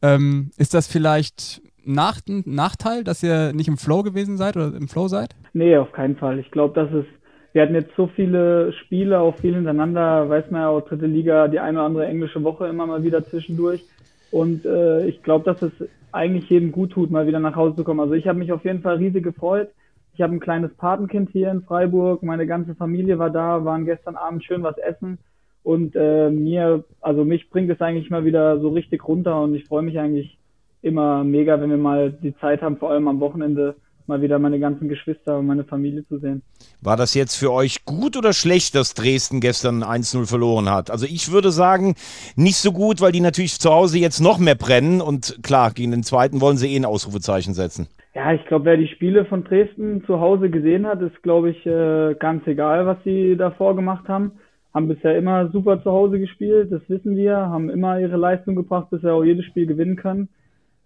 Ähm, 0.00 0.50
ist 0.58 0.74
das 0.74 0.86
vielleicht 0.86 1.60
nach, 1.84 2.20
ein 2.28 2.42
Nachteil, 2.46 3.02
dass 3.02 3.22
ihr 3.22 3.52
nicht 3.52 3.68
im 3.68 3.78
Flow 3.78 4.02
gewesen 4.02 4.36
seid 4.36 4.56
oder 4.56 4.74
im 4.76 4.88
Flow 4.88 5.08
seid? 5.08 5.34
Nee, 5.52 5.76
auf 5.76 5.92
keinen 5.92 6.16
Fall. 6.16 6.38
Ich 6.38 6.50
glaube, 6.50 6.74
dass 6.74 6.92
es, 6.92 7.04
wir 7.52 7.62
hatten 7.62 7.74
jetzt 7.74 7.96
so 7.96 8.08
viele 8.14 8.72
Spiele, 8.84 9.20
auch 9.20 9.36
viel 9.38 9.54
hintereinander, 9.54 10.28
weiß 10.28 10.50
man 10.50 10.60
ja 10.62 10.68
auch, 10.68 10.82
dritte 10.82 11.06
Liga, 11.06 11.48
die 11.48 11.58
eine 11.58 11.78
oder 11.78 11.86
andere 11.86 12.06
englische 12.06 12.42
Woche 12.44 12.66
immer 12.66 12.86
mal 12.86 13.02
wieder 13.02 13.24
zwischendurch. 13.24 13.82
Und 14.30 14.64
äh, 14.64 15.06
ich 15.06 15.22
glaube, 15.22 15.44
dass 15.44 15.62
es 15.62 15.72
eigentlich 16.12 16.48
jedem 16.48 16.72
gut 16.72 16.92
tut, 16.92 17.10
mal 17.10 17.26
wieder 17.26 17.40
nach 17.40 17.56
Hause 17.56 17.76
zu 17.76 17.84
kommen. 17.84 18.00
Also 18.00 18.14
ich 18.14 18.26
habe 18.26 18.38
mich 18.38 18.52
auf 18.52 18.64
jeden 18.64 18.80
Fall 18.80 18.96
riesig 18.96 19.22
gefreut. 19.22 19.70
Ich 20.14 20.22
habe 20.22 20.34
ein 20.34 20.40
kleines 20.40 20.72
Patenkind 20.74 21.30
hier 21.30 21.50
in 21.50 21.62
Freiburg, 21.62 22.22
meine 22.22 22.46
ganze 22.46 22.74
Familie 22.74 23.18
war 23.18 23.30
da, 23.30 23.64
waren 23.64 23.84
gestern 23.84 24.16
Abend 24.16 24.44
schön 24.44 24.62
was 24.62 24.78
essen. 24.78 25.18
Und 25.62 25.94
äh, 25.94 26.30
mir, 26.30 26.84
also 27.00 27.24
mich 27.24 27.50
bringt 27.50 27.70
es 27.70 27.80
eigentlich 27.80 28.08
mal 28.08 28.24
wieder 28.24 28.60
so 28.60 28.70
richtig 28.70 29.06
runter 29.06 29.42
und 29.42 29.54
ich 29.54 29.66
freue 29.66 29.82
mich 29.82 29.98
eigentlich 29.98 30.38
immer 30.80 31.24
mega, 31.24 31.60
wenn 31.60 31.70
wir 31.70 31.76
mal 31.76 32.12
die 32.12 32.36
Zeit 32.36 32.62
haben, 32.62 32.76
vor 32.76 32.92
allem 32.92 33.08
am 33.08 33.20
Wochenende, 33.20 33.74
mal 34.08 34.22
wieder 34.22 34.38
meine 34.38 34.58
ganzen 34.58 34.88
Geschwister 34.88 35.38
und 35.38 35.46
meine 35.46 35.64
Familie 35.64 36.06
zu 36.06 36.18
sehen. 36.18 36.42
War 36.82 36.96
das 36.96 37.14
jetzt 37.14 37.36
für 37.36 37.52
euch 37.52 37.84
gut 37.84 38.16
oder 38.16 38.32
schlecht, 38.32 38.74
dass 38.74 38.94
Dresden 38.94 39.40
gestern 39.40 39.82
1-0 39.82 40.26
verloren 40.26 40.70
hat? 40.70 40.90
Also 40.90 41.06
ich 41.06 41.32
würde 41.32 41.50
sagen, 41.50 41.94
nicht 42.36 42.56
so 42.56 42.72
gut, 42.72 43.00
weil 43.00 43.12
die 43.12 43.20
natürlich 43.20 43.58
zu 43.58 43.70
Hause 43.70 43.98
jetzt 43.98 44.20
noch 44.20 44.38
mehr 44.38 44.54
brennen 44.54 45.00
und 45.00 45.38
klar, 45.42 45.72
gegen 45.72 45.90
den 45.90 46.02
zweiten 46.02 46.40
wollen 46.40 46.56
sie 46.56 46.72
eh 46.72 46.76
ein 46.76 46.84
Ausrufezeichen 46.84 47.54
setzen. 47.54 47.88
Ja, 48.16 48.32
ich 48.32 48.46
glaube, 48.46 48.64
wer 48.64 48.78
die 48.78 48.88
Spiele 48.88 49.26
von 49.26 49.44
Dresden 49.44 50.02
zu 50.06 50.20
Hause 50.20 50.48
gesehen 50.48 50.86
hat, 50.86 51.02
ist, 51.02 51.22
glaube 51.22 51.50
ich, 51.50 51.66
äh, 51.66 52.14
ganz 52.18 52.46
egal, 52.46 52.86
was 52.86 52.96
sie 53.04 53.36
davor 53.36 53.76
gemacht 53.76 54.08
haben. 54.08 54.32
Haben 54.72 54.88
bisher 54.88 55.18
immer 55.18 55.50
super 55.50 55.82
zu 55.82 55.90
Hause 55.90 56.18
gespielt, 56.18 56.72
das 56.72 56.80
wissen 56.88 57.16
wir, 57.16 57.36
haben 57.36 57.68
immer 57.68 58.00
ihre 58.00 58.16
Leistung 58.16 58.56
gebracht, 58.56 58.88
bisher 58.90 59.12
auch 59.14 59.22
jedes 59.22 59.44
Spiel 59.44 59.66
gewinnen 59.66 59.96
können. 59.96 60.30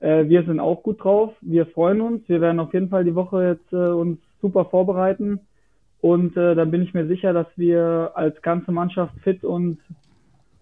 Äh, 0.00 0.28
wir 0.28 0.44
sind 0.44 0.60
auch 0.60 0.82
gut 0.82 1.02
drauf. 1.04 1.32
Wir 1.40 1.66
freuen 1.66 2.00
uns. 2.00 2.28
Wir 2.28 2.40
werden 2.40 2.60
auf 2.60 2.74
jeden 2.74 2.88
Fall 2.88 3.04
die 3.04 3.14
Woche 3.14 3.44
jetzt 3.44 3.72
äh, 3.72 3.76
uns 3.76 4.18
super 4.40 4.64
vorbereiten. 4.64 5.40
Und 6.00 6.36
äh, 6.36 6.54
dann 6.54 6.70
bin 6.70 6.82
ich 6.82 6.94
mir 6.94 7.06
sicher, 7.06 7.32
dass 7.32 7.46
wir 7.56 8.12
als 8.14 8.40
ganze 8.42 8.72
Mannschaft 8.72 9.14
fit 9.22 9.44
und 9.44 9.78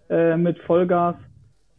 äh, 0.09 0.35
mit 0.35 0.59
Vollgas 0.59 1.15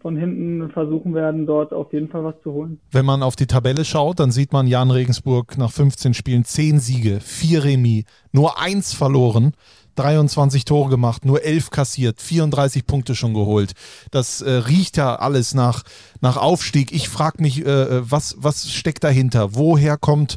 von 0.00 0.16
hinten 0.16 0.70
versuchen 0.70 1.14
werden, 1.14 1.46
dort 1.46 1.74
auf 1.74 1.92
jeden 1.92 2.08
Fall 2.08 2.24
was 2.24 2.34
zu 2.42 2.52
holen. 2.52 2.80
Wenn 2.90 3.04
man 3.04 3.22
auf 3.22 3.36
die 3.36 3.46
Tabelle 3.46 3.84
schaut, 3.84 4.18
dann 4.18 4.30
sieht 4.30 4.52
man 4.52 4.66
Jan 4.66 4.90
Regensburg 4.90 5.58
nach 5.58 5.70
15 5.70 6.14
Spielen 6.14 6.44
10 6.44 6.78
Siege, 6.78 7.20
4 7.20 7.64
Remis, 7.64 8.04
nur 8.32 8.58
1 8.58 8.94
verloren. 8.94 9.52
23 9.96 10.64
Tore 10.64 10.90
gemacht, 10.90 11.24
nur 11.24 11.42
11 11.42 11.70
kassiert, 11.70 12.20
34 12.20 12.86
Punkte 12.86 13.14
schon 13.14 13.34
geholt. 13.34 13.72
Das 14.10 14.42
äh, 14.42 14.50
riecht 14.50 14.96
ja 14.96 15.16
alles 15.16 15.54
nach, 15.54 15.82
nach 16.20 16.36
Aufstieg. 16.36 16.92
Ich 16.92 17.08
frage 17.08 17.42
mich, 17.42 17.64
äh, 17.64 17.68
äh, 17.68 18.02
was, 18.02 18.36
was 18.40 18.70
steckt 18.70 19.04
dahinter? 19.04 19.54
Woher 19.54 19.96
kommt, 19.96 20.36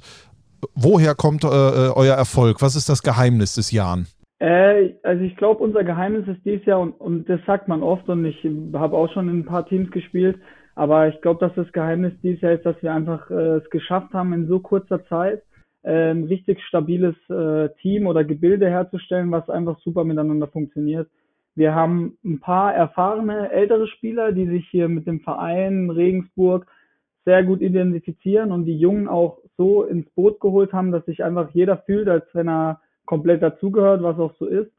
woher 0.75 1.15
kommt 1.15 1.43
äh, 1.43 1.47
äh 1.47 1.91
euer 1.95 2.15
Erfolg? 2.15 2.61
Was 2.61 2.75
ist 2.75 2.89
das 2.89 3.03
Geheimnis 3.03 3.55
des 3.55 3.71
Jan? 3.71 4.07
Äh, 4.39 4.93
also 5.03 5.23
ich 5.23 5.35
glaube, 5.37 5.63
unser 5.63 5.83
Geheimnis 5.83 6.27
ist 6.27 6.43
dieses 6.45 6.65
Jahr, 6.65 6.79
und, 6.79 6.93
und 6.93 7.29
das 7.29 7.39
sagt 7.45 7.67
man 7.67 7.83
oft, 7.83 8.07
und 8.09 8.25
ich 8.25 8.37
habe 8.73 8.97
auch 8.97 9.11
schon 9.13 9.29
in 9.29 9.39
ein 9.39 9.45
paar 9.45 9.65
Teams 9.65 9.91
gespielt, 9.91 10.39
aber 10.75 11.07
ich 11.07 11.21
glaube, 11.21 11.39
dass 11.45 11.55
das 11.55 11.71
Geheimnis 11.71 12.13
dieses 12.23 12.41
Jahr 12.41 12.53
ist, 12.53 12.65
dass 12.65 12.81
wir 12.81 12.93
einfach 12.93 13.29
es 13.29 13.69
geschafft 13.69 14.13
haben, 14.13 14.33
in 14.33 14.47
so 14.47 14.59
kurzer 14.59 15.05
Zeit 15.05 15.43
ein 15.83 16.23
richtig 16.23 16.61
stabiles 16.63 17.15
äh, 17.29 17.69
Team 17.81 18.07
oder 18.07 18.23
Gebilde 18.23 18.69
herzustellen, 18.69 19.31
was 19.31 19.49
einfach 19.49 19.79
super 19.79 20.03
miteinander 20.03 20.47
funktioniert. 20.47 21.09
Wir 21.55 21.75
haben 21.75 22.17
ein 22.23 22.39
paar 22.39 22.73
erfahrene 22.73 23.51
ältere 23.51 23.87
Spieler, 23.87 24.31
die 24.31 24.47
sich 24.47 24.67
hier 24.69 24.87
mit 24.87 25.05
dem 25.05 25.19
Verein 25.19 25.89
Regensburg 25.89 26.65
sehr 27.25 27.43
gut 27.43 27.61
identifizieren 27.61 28.51
und 28.51 28.65
die 28.65 28.77
Jungen 28.77 29.07
auch 29.07 29.39
so 29.57 29.83
ins 29.83 30.09
Boot 30.11 30.39
geholt 30.39 30.73
haben, 30.73 30.91
dass 30.91 31.05
sich 31.05 31.23
einfach 31.23 31.49
jeder 31.53 31.77
fühlt, 31.77 32.09
als 32.09 32.25
wenn 32.33 32.49
er 32.49 32.81
komplett 33.05 33.41
dazugehört, 33.43 34.01
was 34.01 34.17
auch 34.17 34.33
so 34.39 34.45
ist. 34.45 34.71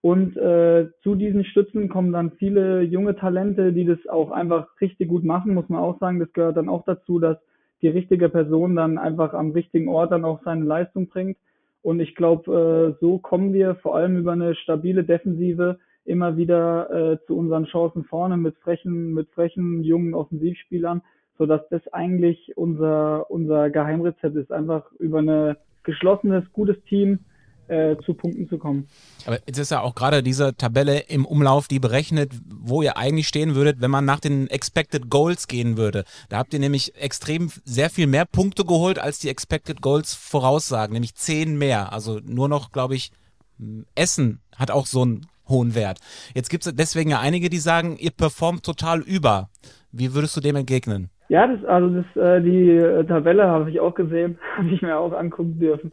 Und 0.00 0.36
äh, 0.36 0.88
zu 1.02 1.14
diesen 1.14 1.44
Stützen 1.44 1.88
kommen 1.88 2.12
dann 2.12 2.32
viele 2.32 2.82
junge 2.82 3.16
Talente, 3.16 3.72
die 3.72 3.84
das 3.84 3.98
auch 4.08 4.30
einfach 4.30 4.68
richtig 4.80 5.08
gut 5.08 5.24
machen, 5.24 5.54
muss 5.54 5.68
man 5.68 5.80
auch 5.80 5.98
sagen. 5.98 6.20
Das 6.20 6.32
gehört 6.32 6.56
dann 6.56 6.68
auch 6.68 6.84
dazu, 6.84 7.18
dass 7.18 7.38
die 7.82 7.88
richtige 7.88 8.28
Person 8.28 8.76
dann 8.76 8.98
einfach 8.98 9.34
am 9.34 9.50
richtigen 9.50 9.88
Ort 9.88 10.12
dann 10.12 10.24
auch 10.24 10.40
seine 10.44 10.64
Leistung 10.64 11.08
bringt. 11.08 11.36
Und 11.82 12.00
ich 12.00 12.14
glaube, 12.14 12.96
äh, 12.96 12.98
so 13.00 13.18
kommen 13.18 13.52
wir 13.52 13.76
vor 13.76 13.96
allem 13.96 14.16
über 14.16 14.32
eine 14.32 14.54
stabile 14.54 15.04
Defensive 15.04 15.78
immer 16.04 16.36
wieder 16.36 16.90
äh, 16.90 17.18
zu 17.26 17.36
unseren 17.36 17.66
Chancen 17.66 18.04
vorne 18.04 18.36
mit 18.36 18.56
frechen, 18.58 19.12
mit 19.12 19.28
frechen 19.30 19.82
jungen 19.82 20.14
Offensivspielern, 20.14 21.02
so 21.38 21.46
dass 21.46 21.68
das 21.68 21.86
eigentlich 21.92 22.56
unser 22.56 23.30
unser 23.30 23.70
Geheimrezept 23.70 24.36
ist, 24.36 24.52
einfach 24.52 24.90
über 24.98 25.20
ein 25.20 25.56
geschlossenes, 25.82 26.44
gutes 26.52 26.82
Team 26.84 27.20
äh, 27.68 27.96
zu 28.04 28.14
Punkten 28.14 28.48
zu 28.48 28.58
kommen. 28.58 28.88
Aber 29.26 29.38
jetzt 29.46 29.58
ist 29.58 29.70
ja 29.70 29.80
auch 29.80 29.94
gerade 29.94 30.22
diese 30.22 30.56
Tabelle 30.56 31.00
im 31.08 31.24
Umlauf, 31.24 31.68
die 31.68 31.78
berechnet, 31.78 32.32
wo 32.48 32.82
ihr 32.82 32.96
eigentlich 32.96 33.28
stehen 33.28 33.54
würdet, 33.54 33.80
wenn 33.80 33.90
man 33.90 34.04
nach 34.04 34.20
den 34.20 34.48
Expected 34.48 35.10
Goals 35.10 35.48
gehen 35.48 35.76
würde. 35.76 36.04
Da 36.28 36.38
habt 36.38 36.54
ihr 36.54 36.60
nämlich 36.60 36.94
extrem 37.00 37.50
sehr 37.64 37.90
viel 37.90 38.06
mehr 38.06 38.24
Punkte 38.24 38.64
geholt, 38.64 38.98
als 38.98 39.18
die 39.18 39.28
Expected 39.28 39.82
Goals 39.82 40.14
voraussagen, 40.14 40.92
nämlich 40.92 41.14
zehn 41.14 41.58
mehr. 41.58 41.92
Also 41.92 42.20
nur 42.24 42.48
noch, 42.48 42.72
glaube 42.72 42.94
ich, 42.94 43.10
Essen 43.94 44.40
hat 44.56 44.70
auch 44.70 44.86
so 44.86 45.02
einen 45.02 45.26
hohen 45.48 45.74
Wert. 45.74 45.98
Jetzt 46.34 46.50
gibt 46.50 46.66
es 46.66 46.74
deswegen 46.74 47.10
ja 47.10 47.20
einige, 47.20 47.48
die 47.48 47.58
sagen, 47.58 47.96
ihr 47.98 48.10
performt 48.10 48.64
total 48.64 49.00
über. 49.00 49.48
Wie 49.92 50.14
würdest 50.14 50.36
du 50.36 50.40
dem 50.40 50.56
entgegnen? 50.56 51.10
Ja, 51.28 51.46
das, 51.46 51.64
also 51.64 51.88
das, 51.88 52.16
äh, 52.16 52.40
die 52.40 52.70
äh, 52.70 53.04
Tabelle 53.04 53.46
habe 53.46 53.70
ich 53.70 53.80
auch 53.80 53.94
gesehen, 53.94 54.38
habe 54.56 54.68
ich 54.68 54.82
mir 54.82 54.98
auch 54.98 55.12
angucken 55.12 55.58
dürfen. 55.58 55.92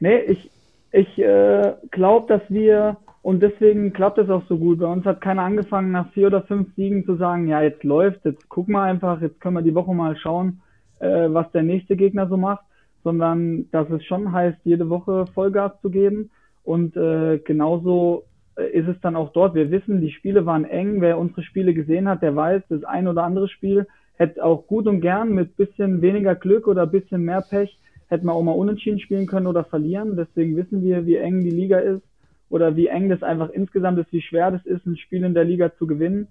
Nee, 0.00 0.18
ich, 0.20 0.50
ich 0.94 1.18
äh, 1.18 1.74
glaube, 1.90 2.26
dass 2.28 2.42
wir, 2.48 2.98
und 3.20 3.42
deswegen 3.42 3.92
klappt 3.92 4.18
es 4.18 4.30
auch 4.30 4.44
so 4.48 4.56
gut, 4.56 4.78
bei 4.78 4.86
uns 4.86 5.04
hat 5.04 5.20
keiner 5.20 5.42
angefangen, 5.42 5.90
nach 5.90 6.12
vier 6.12 6.28
oder 6.28 6.42
fünf 6.42 6.72
Siegen 6.76 7.04
zu 7.04 7.16
sagen, 7.16 7.48
ja, 7.48 7.62
jetzt 7.62 7.82
läuft, 7.82 8.24
jetzt 8.24 8.48
gucken 8.48 8.74
wir 8.74 8.82
einfach, 8.82 9.20
jetzt 9.20 9.40
können 9.40 9.56
wir 9.56 9.62
die 9.62 9.74
Woche 9.74 9.92
mal 9.92 10.16
schauen, 10.16 10.60
äh, 11.00 11.26
was 11.28 11.50
der 11.50 11.64
nächste 11.64 11.96
Gegner 11.96 12.28
so 12.28 12.36
macht, 12.36 12.64
sondern 13.02 13.68
dass 13.72 13.90
es 13.90 14.04
schon 14.04 14.30
heißt, 14.30 14.58
jede 14.62 14.88
Woche 14.88 15.26
Vollgas 15.34 15.72
zu 15.82 15.90
geben. 15.90 16.30
Und 16.62 16.96
äh, 16.96 17.38
genauso 17.38 18.24
äh, 18.56 18.70
ist 18.70 18.86
es 18.86 19.00
dann 19.00 19.16
auch 19.16 19.32
dort. 19.32 19.56
Wir 19.56 19.72
wissen, 19.72 20.00
die 20.00 20.12
Spiele 20.12 20.46
waren 20.46 20.64
eng. 20.64 21.00
Wer 21.00 21.18
unsere 21.18 21.42
Spiele 21.42 21.74
gesehen 21.74 22.08
hat, 22.08 22.22
der 22.22 22.36
weiß, 22.36 22.62
das 22.68 22.84
ein 22.84 23.08
oder 23.08 23.24
andere 23.24 23.48
Spiel 23.48 23.88
hätte 24.16 24.44
auch 24.44 24.68
gut 24.68 24.86
und 24.86 25.00
gern 25.00 25.32
mit 25.32 25.56
bisschen 25.56 26.02
weniger 26.02 26.36
Glück 26.36 26.68
oder 26.68 26.86
bisschen 26.86 27.24
mehr 27.24 27.42
Pech 27.42 27.76
hätten 28.08 28.26
wir 28.26 28.32
auch 28.32 28.42
mal 28.42 28.52
unentschieden 28.52 29.00
spielen 29.00 29.26
können 29.26 29.46
oder 29.46 29.64
verlieren. 29.64 30.16
Deswegen 30.16 30.56
wissen 30.56 30.82
wir, 30.82 31.06
wie 31.06 31.16
eng 31.16 31.42
die 31.42 31.50
Liga 31.50 31.78
ist 31.78 32.02
oder 32.50 32.76
wie 32.76 32.88
eng 32.88 33.08
das 33.08 33.22
einfach 33.22 33.50
insgesamt 33.50 33.98
ist, 33.98 34.12
wie 34.12 34.22
schwer 34.22 34.50
das 34.50 34.64
ist, 34.66 34.86
ein 34.86 34.96
Spiel 34.96 35.24
in 35.24 35.34
der 35.34 35.44
Liga 35.44 35.74
zu 35.76 35.86
gewinnen. 35.86 36.28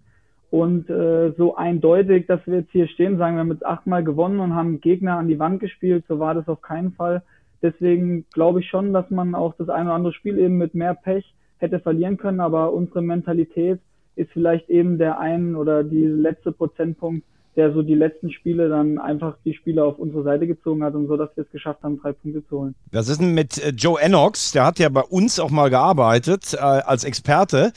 Und 0.52 0.88
äh, 0.90 1.32
so 1.32 1.56
eindeutig, 1.56 2.28
dass 2.28 2.46
wir 2.46 2.60
jetzt 2.60 2.72
hier 2.72 2.88
stehen, 2.88 3.18
sagen 3.18 3.36
wir 3.36 3.40
haben 3.40 3.52
jetzt 3.52 3.66
achtmal 3.66 4.04
gewonnen 4.04 4.40
und 4.40 4.54
haben 4.54 4.82
Gegner 4.82 5.18
an 5.18 5.28
die 5.28 5.40
Wand 5.40 5.60
gespielt, 5.60 6.06
so 6.08 6.20
war 6.20 6.36
das 6.36 6.48
auf 6.48 6.62
keinen 6.62 6.92
Fall. 6.92 7.24
Deswegen 7.64 8.26
glaube 8.34 8.60
ich 8.60 8.70
schon, 8.70 8.94
dass 8.94 9.10
man 9.10 9.34
auch 9.34 9.56
das 9.56 9.70
eine 9.70 9.86
oder 9.86 9.96
andere 9.96 10.14
Spiel 10.14 10.38
eben 10.38 10.58
mit 10.58 10.76
mehr 10.76 10.94
Pech 10.94 11.34
hätte 11.58 11.80
verlieren 11.80 12.18
können, 12.18 12.40
aber 12.40 12.72
unsere 12.72 13.02
Mentalität 13.02 13.80
ist 14.16 14.32
vielleicht 14.32 14.70
eben 14.70 14.98
der 14.98 15.20
ein 15.20 15.56
oder 15.56 15.84
die 15.84 16.06
letzte 16.06 16.52
Prozentpunkt, 16.52 17.26
der 17.56 17.74
so 17.74 17.82
die 17.82 17.94
letzten 17.94 18.32
Spiele 18.32 18.70
dann 18.70 18.98
einfach 18.98 19.36
die 19.46 19.54
Spiele 19.54 19.84
auf 19.84 20.00
unsere 20.00 20.24
Seite 20.24 20.48
gezogen 20.48 20.84
hat 20.84 20.96
und 20.96 21.08
so, 21.08 21.18
dass 21.18 21.30
wir 21.36 21.44
es 21.44 21.52
geschafft 21.52 21.84
haben, 21.84 22.00
drei 22.00 22.14
Punkte 22.14 22.44
zu 22.48 22.60
holen. 22.60 22.76
Was 22.92 23.08
ist 23.10 23.22
denn 23.22 23.34
mit 23.34 23.64
äh, 23.64 23.70
Joe 23.70 24.02
Ennox? 24.02 24.52
Der 24.52 24.66
hat 24.66 24.80
ja 24.80 24.90
bei 24.90 25.02
uns 25.02 25.40
auch 25.40 25.52
mal 25.52 25.70
gearbeitet 25.70 26.54
äh, 26.54 26.58
als 26.58 27.04
Experte. 27.04 27.72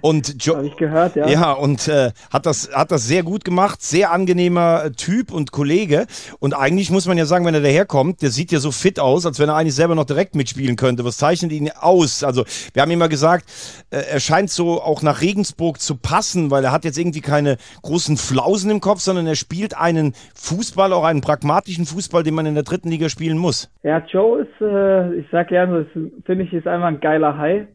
Und 0.00 0.44
Joe, 0.44 0.56
Habe 0.56 0.66
ich 0.68 0.76
gehört, 0.76 1.16
ja. 1.16 1.28
Ja, 1.28 1.52
und 1.52 1.88
äh, 1.88 2.12
hat, 2.32 2.46
das, 2.46 2.70
hat 2.72 2.90
das 2.90 3.06
sehr 3.06 3.22
gut 3.22 3.44
gemacht. 3.44 3.82
Sehr 3.82 4.12
angenehmer 4.12 4.92
Typ 4.92 5.32
und 5.32 5.50
Kollege. 5.50 6.06
Und 6.38 6.54
eigentlich 6.54 6.90
muss 6.90 7.06
man 7.06 7.18
ja 7.18 7.26
sagen, 7.26 7.44
wenn 7.44 7.54
er 7.54 7.60
daherkommt, 7.60 8.22
der 8.22 8.30
sieht 8.30 8.52
ja 8.52 8.60
so 8.60 8.70
fit 8.70 9.00
aus, 9.00 9.26
als 9.26 9.38
wenn 9.38 9.48
er 9.48 9.56
eigentlich 9.56 9.74
selber 9.74 9.94
noch 9.94 10.04
direkt 10.04 10.34
mitspielen 10.34 10.76
könnte. 10.76 11.04
Was 11.04 11.16
zeichnet 11.16 11.52
ihn 11.52 11.70
aus? 11.70 12.22
Also, 12.22 12.44
wir 12.72 12.82
haben 12.82 12.90
immer 12.90 13.08
gesagt, 13.08 13.46
äh, 13.90 13.98
er 13.98 14.20
scheint 14.20 14.50
so 14.50 14.80
auch 14.80 15.02
nach 15.02 15.20
Regensburg 15.20 15.80
zu 15.80 15.96
passen, 15.96 16.50
weil 16.50 16.64
er 16.64 16.72
hat 16.72 16.84
jetzt 16.84 16.98
irgendwie 16.98 17.20
keine 17.20 17.56
großen 17.82 18.16
Flausen 18.16 18.70
im 18.70 18.80
Kopf, 18.80 19.00
sondern 19.00 19.15
sondern 19.16 19.32
er 19.32 19.36
spielt 19.36 19.76
einen 19.76 20.12
Fußball, 20.34 20.92
auch 20.92 21.04
einen 21.04 21.22
pragmatischen 21.22 21.86
Fußball, 21.86 22.22
den 22.22 22.34
man 22.34 22.46
in 22.46 22.54
der 22.54 22.64
dritten 22.64 22.90
Liga 22.90 23.08
spielen 23.08 23.38
muss. 23.38 23.72
Ja, 23.82 23.98
Joe 24.06 24.42
ist, 24.42 24.60
äh, 24.60 25.14
ich 25.14 25.26
sag 25.30 25.48
gerne, 25.48 25.86
finde 26.24 26.44
ich, 26.44 26.52
ist 26.52 26.68
einfach 26.68 26.88
ein 26.88 27.00
geiler 27.00 27.36
Hai. 27.36 27.68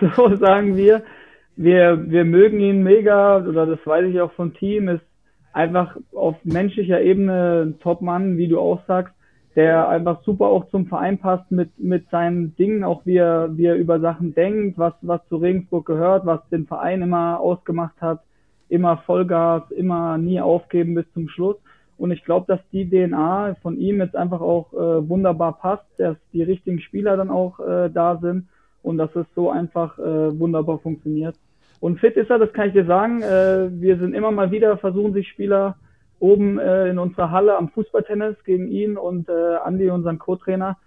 So 0.16 0.34
sagen 0.36 0.76
wir. 0.76 1.02
Wir, 1.56 2.10
wir 2.10 2.24
mögen 2.24 2.58
ihn 2.58 2.82
mega, 2.82 3.38
oder 3.38 3.66
das 3.66 3.78
weiß 3.84 4.06
ich 4.06 4.20
auch 4.20 4.32
vom 4.32 4.54
Team, 4.54 4.88
ist 4.88 5.04
einfach 5.52 5.96
auf 6.12 6.34
menschlicher 6.42 7.00
Ebene 7.00 7.66
ein 7.66 7.78
Top-Mann, 7.78 8.36
wie 8.38 8.48
du 8.48 8.58
auch 8.58 8.80
sagst, 8.88 9.14
der 9.54 9.88
einfach 9.88 10.22
super 10.24 10.46
auch 10.46 10.68
zum 10.70 10.86
Verein 10.86 11.18
passt 11.18 11.48
mit, 11.52 11.70
mit 11.78 12.10
seinen 12.10 12.56
Dingen, 12.56 12.82
auch 12.82 13.06
wie 13.06 13.18
er, 13.18 13.56
wie 13.56 13.66
er 13.66 13.76
über 13.76 14.00
Sachen 14.00 14.34
denkt, 14.34 14.78
was, 14.78 14.94
was 15.02 15.20
zu 15.28 15.36
Regensburg 15.36 15.86
gehört, 15.86 16.26
was 16.26 16.40
den 16.48 16.66
Verein 16.66 17.02
immer 17.02 17.38
ausgemacht 17.38 18.00
hat 18.00 18.20
immer 18.68 18.98
Vollgas, 18.98 19.70
immer 19.70 20.18
nie 20.18 20.40
aufgeben 20.40 20.94
bis 20.94 21.06
zum 21.12 21.28
Schluss. 21.28 21.56
Und 21.96 22.10
ich 22.10 22.24
glaube, 22.24 22.46
dass 22.48 22.60
die 22.72 22.88
DNA 22.88 23.56
von 23.62 23.78
ihm 23.78 24.00
jetzt 24.00 24.16
einfach 24.16 24.40
auch 24.40 24.72
äh, 24.72 25.08
wunderbar 25.08 25.58
passt, 25.58 25.86
dass 25.98 26.16
die 26.32 26.42
richtigen 26.42 26.80
Spieler 26.80 27.16
dann 27.16 27.30
auch 27.30 27.60
äh, 27.60 27.88
da 27.88 28.18
sind 28.20 28.48
und 28.82 28.98
dass 28.98 29.14
es 29.14 29.26
so 29.34 29.50
einfach 29.50 29.98
äh, 29.98 30.38
wunderbar 30.38 30.78
funktioniert. 30.78 31.36
Und 31.80 32.00
fit 32.00 32.16
ist 32.16 32.30
er, 32.30 32.38
das 32.38 32.52
kann 32.52 32.68
ich 32.68 32.72
dir 32.72 32.86
sagen. 32.86 33.22
Äh, 33.22 33.68
wir 33.80 33.98
sind 33.98 34.14
immer 34.14 34.30
mal 34.30 34.50
wieder, 34.50 34.76
versuchen 34.78 35.12
sich 35.12 35.28
Spieler 35.28 35.76
oben 36.18 36.58
äh, 36.58 36.88
in 36.88 36.98
unserer 36.98 37.30
Halle 37.30 37.56
am 37.56 37.68
Fußballtennis 37.68 38.36
gegen 38.44 38.68
ihn 38.68 38.96
und 38.96 39.28
äh, 39.28 39.56
Andi, 39.62 39.90
unseren 39.90 40.18
Co-Trainer. 40.18 40.78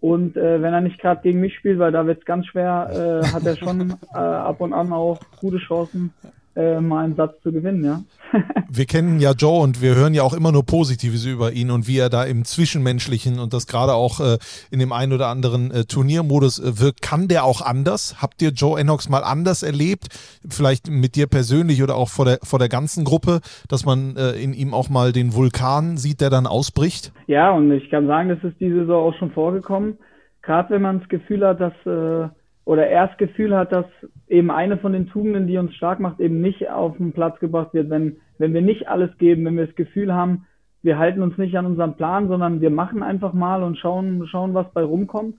Und 0.00 0.36
äh, 0.36 0.62
wenn 0.62 0.74
er 0.74 0.80
nicht 0.80 1.00
gerade 1.00 1.22
gegen 1.22 1.40
mich 1.40 1.54
spielt, 1.56 1.78
weil 1.78 1.92
da 1.92 2.06
wird 2.06 2.20
es 2.20 2.24
ganz 2.24 2.46
schwer, 2.46 3.22
äh, 3.22 3.26
hat 3.26 3.44
er 3.46 3.56
schon 3.56 3.94
äh, 4.14 4.18
ab 4.18 4.60
und 4.60 4.72
an 4.72 4.92
auch 4.92 5.18
gute 5.40 5.58
Chancen, 5.58 6.12
äh, 6.56 6.80
mal 6.80 7.04
einen 7.04 7.16
Satz 7.16 7.40
zu 7.42 7.52
gewinnen, 7.52 7.84
ja. 7.84 8.02
wir 8.70 8.86
kennen 8.86 9.20
ja 9.20 9.32
Joe 9.32 9.62
und 9.62 9.82
wir 9.82 9.94
hören 9.94 10.14
ja 10.14 10.22
auch 10.22 10.32
immer 10.32 10.52
nur 10.52 10.64
Positives 10.64 11.24
über 11.26 11.52
ihn 11.52 11.70
und 11.70 11.86
wie 11.86 11.98
er 11.98 12.08
da 12.08 12.24
im 12.24 12.44
Zwischenmenschlichen 12.44 13.38
und 13.38 13.52
das 13.52 13.66
gerade 13.66 13.92
auch 13.92 14.20
äh, 14.20 14.38
in 14.70 14.78
dem 14.78 14.92
einen 14.92 15.12
oder 15.12 15.28
anderen 15.28 15.70
äh, 15.70 15.84
Turniermodus 15.84 16.58
äh, 16.58 16.80
wirkt. 16.80 17.02
Kann 17.02 17.28
der 17.28 17.44
auch 17.44 17.60
anders? 17.60 18.22
Habt 18.22 18.40
ihr 18.42 18.50
Joe 18.50 18.80
Enox 18.80 19.08
mal 19.08 19.22
anders 19.22 19.62
erlebt? 19.62 20.08
Vielleicht 20.48 20.90
mit 20.90 21.14
dir 21.14 21.26
persönlich 21.26 21.82
oder 21.82 21.94
auch 21.94 22.08
vor 22.08 22.24
der, 22.24 22.38
vor 22.42 22.58
der 22.58 22.68
ganzen 22.68 23.04
Gruppe, 23.04 23.40
dass 23.68 23.84
man 23.84 24.16
äh, 24.16 24.32
in 24.32 24.54
ihm 24.54 24.72
auch 24.72 24.88
mal 24.88 25.12
den 25.12 25.34
Vulkan 25.34 25.98
sieht, 25.98 26.20
der 26.20 26.30
dann 26.30 26.46
ausbricht? 26.46 27.12
Ja, 27.26 27.52
und 27.52 27.70
ich 27.70 27.90
kann 27.90 28.06
sagen, 28.06 28.30
das 28.30 28.42
ist 28.42 28.58
diese 28.58 28.80
Saison 28.80 29.12
auch 29.12 29.18
schon 29.18 29.30
vorgekommen. 29.30 29.98
Gerade 30.42 30.70
wenn 30.70 30.82
man 30.82 31.00
das 31.00 31.08
Gefühl 31.08 31.46
hat, 31.46 31.60
dass 31.60 31.74
äh, 31.84 32.28
oder 32.64 32.86
er 32.88 33.08
das 33.08 33.16
Gefühl 33.18 33.56
hat, 33.56 33.72
dass 33.72 33.86
eben 34.28 34.50
eine 34.50 34.78
von 34.78 34.92
den 34.92 35.08
Tugenden, 35.08 35.46
die 35.46 35.58
uns 35.58 35.74
stark 35.74 36.00
macht, 36.00 36.20
eben 36.20 36.40
nicht 36.40 36.68
auf 36.68 36.96
den 36.96 37.12
Platz 37.12 37.38
gebracht 37.38 37.74
wird, 37.74 37.90
wenn, 37.90 38.16
wenn 38.38 38.54
wir 38.54 38.62
nicht 38.62 38.88
alles 38.88 39.16
geben, 39.18 39.44
wenn 39.44 39.56
wir 39.56 39.66
das 39.66 39.76
Gefühl 39.76 40.12
haben, 40.12 40.46
wir 40.82 40.98
halten 40.98 41.22
uns 41.22 41.36
nicht 41.38 41.56
an 41.56 41.66
unseren 41.66 41.96
Plan, 41.96 42.28
sondern 42.28 42.60
wir 42.60 42.70
machen 42.70 43.02
einfach 43.02 43.32
mal 43.32 43.62
und 43.62 43.76
schauen, 43.78 44.26
schauen, 44.28 44.54
was 44.54 44.70
bei 44.72 44.82
rumkommt, 44.82 45.36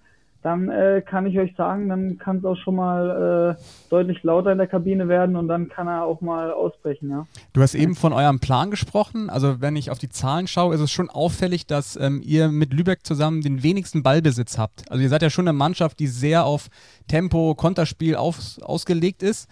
dann 0.48 0.70
äh, 0.70 1.04
kann 1.06 1.26
ich 1.26 1.38
euch 1.38 1.54
sagen, 1.58 1.89
dann 1.89 2.18
kann 2.18 2.38
es 2.38 2.45
auch 2.45 2.56
schon 2.56 2.76
mal 2.76 3.58
äh, 3.58 3.62
deutlich 3.89 4.24
lauter 4.24 4.54
in 4.54 4.58
der 4.58 4.68
Kabine 4.68 5.10
werden 5.10 5.36
und 5.36 5.50
dann 5.50 5.68
kann 5.68 5.88
er 5.88 6.06
auch 6.06 6.22
mal 6.22 6.52
ausbrechen, 6.52 7.10
ja. 7.10 7.28
Du 7.52 7.62
hast 7.62 7.76
eben 7.76 7.95
von 7.95 8.14
eurem 8.14 8.39
Plan 8.39 8.72
gesprochen. 8.72 9.30
Also 9.30 9.60
wenn 9.60 9.76
ich 9.76 9.91
auf 9.91 10.00
die 10.00 10.08
Zahlen 10.08 10.48
schaue, 10.48 10.74
ist 10.74 10.80
es 10.80 10.89
schon 10.89 11.10
auffällig, 11.10 11.68
dass 11.68 11.98
ähm, 11.98 12.22
ihr 12.24 12.48
mit 12.48 12.74
Lübeck 12.74 13.06
zusammen 13.06 13.41
den 13.41 13.62
wenigsten 13.62 14.04
Ballbesitz 14.04 14.58
habt. 14.58 14.89
Also 14.89 15.04
ihr 15.04 15.10
seid 15.10 15.22
ja 15.22 15.30
schon 15.30 15.50
eine 15.50 15.58
Mannschaft, 15.58 16.00
die 16.00 16.08
sehr 16.08 16.45
auf 16.45 16.70
Tempo, 17.10 17.54
Konterspiel 17.54 18.16
auf, 18.16 18.38
ausgelegt 18.62 19.24
ist. 19.24 19.50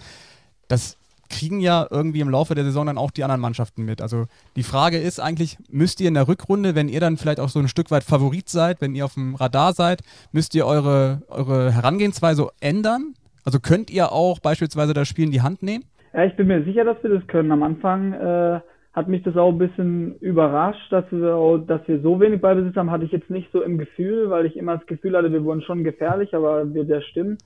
Das 0.69 0.97
kriegen 1.29 1.59
ja 1.59 1.87
irgendwie 1.89 2.21
im 2.21 2.29
Laufe 2.29 2.55
der 2.55 2.63
Saison 2.63 2.85
dann 2.85 2.97
auch 2.97 3.11
die 3.11 3.23
anderen 3.23 3.41
Mannschaften 3.41 3.83
mit. 3.83 4.01
Also 4.01 4.25
die 4.55 4.63
Frage 4.63 4.97
ist 4.97 5.19
eigentlich, 5.19 5.57
müsst 5.69 6.01
ihr 6.01 6.07
in 6.07 6.13
der 6.13 6.27
Rückrunde, 6.27 6.75
wenn 6.75 6.89
ihr 6.89 6.99
dann 6.99 7.17
vielleicht 7.17 7.39
auch 7.39 7.49
so 7.49 7.59
ein 7.59 7.67
Stück 7.67 7.91
weit 7.91 8.03
Favorit 8.03 8.49
seid, 8.49 8.81
wenn 8.81 8.95
ihr 8.95 9.05
auf 9.05 9.15
dem 9.15 9.35
Radar 9.35 9.73
seid, 9.73 10.01
müsst 10.31 10.55
ihr 10.55 10.65
eure, 10.65 11.21
eure 11.29 11.71
Herangehensweise 11.71 12.47
ändern? 12.61 13.13
Also 13.43 13.59
könnt 13.59 13.89
ihr 13.91 14.11
auch 14.11 14.39
beispielsweise 14.39 14.93
das 14.93 15.07
Spiel 15.07 15.25
in 15.25 15.31
die 15.31 15.41
Hand 15.41 15.61
nehmen? 15.61 15.85
Ja, 16.13 16.25
ich 16.25 16.35
bin 16.35 16.47
mir 16.47 16.63
sicher, 16.63 16.83
dass 16.83 17.01
wir 17.03 17.09
das 17.09 17.27
können. 17.27 17.51
Am 17.51 17.61
Anfang 17.61 18.13
äh, 18.13 18.59
hat 18.93 19.09
mich 19.09 19.23
das 19.23 19.35
auch 19.35 19.51
ein 19.51 19.57
bisschen 19.57 20.15
überrascht, 20.19 20.91
dass 20.91 21.03
wir, 21.11 21.35
auch, 21.35 21.57
dass 21.57 21.85
wir 21.87 21.99
so 21.99 22.19
wenig 22.21 22.41
Ballbesitz 22.41 22.75
haben, 22.77 22.89
hatte 22.89 23.03
ich 23.03 23.11
jetzt 23.11 23.29
nicht 23.29 23.51
so 23.51 23.61
im 23.61 23.77
Gefühl, 23.77 24.29
weil 24.29 24.45
ich 24.45 24.55
immer 24.55 24.77
das 24.77 24.87
Gefühl 24.87 25.17
hatte, 25.17 25.33
wir 25.33 25.43
wurden 25.43 25.61
schon 25.61 25.83
gefährlich, 25.83 26.33
aber 26.33 26.73
wir 26.73 26.85
der 26.85 27.01
stimmen. 27.01 27.37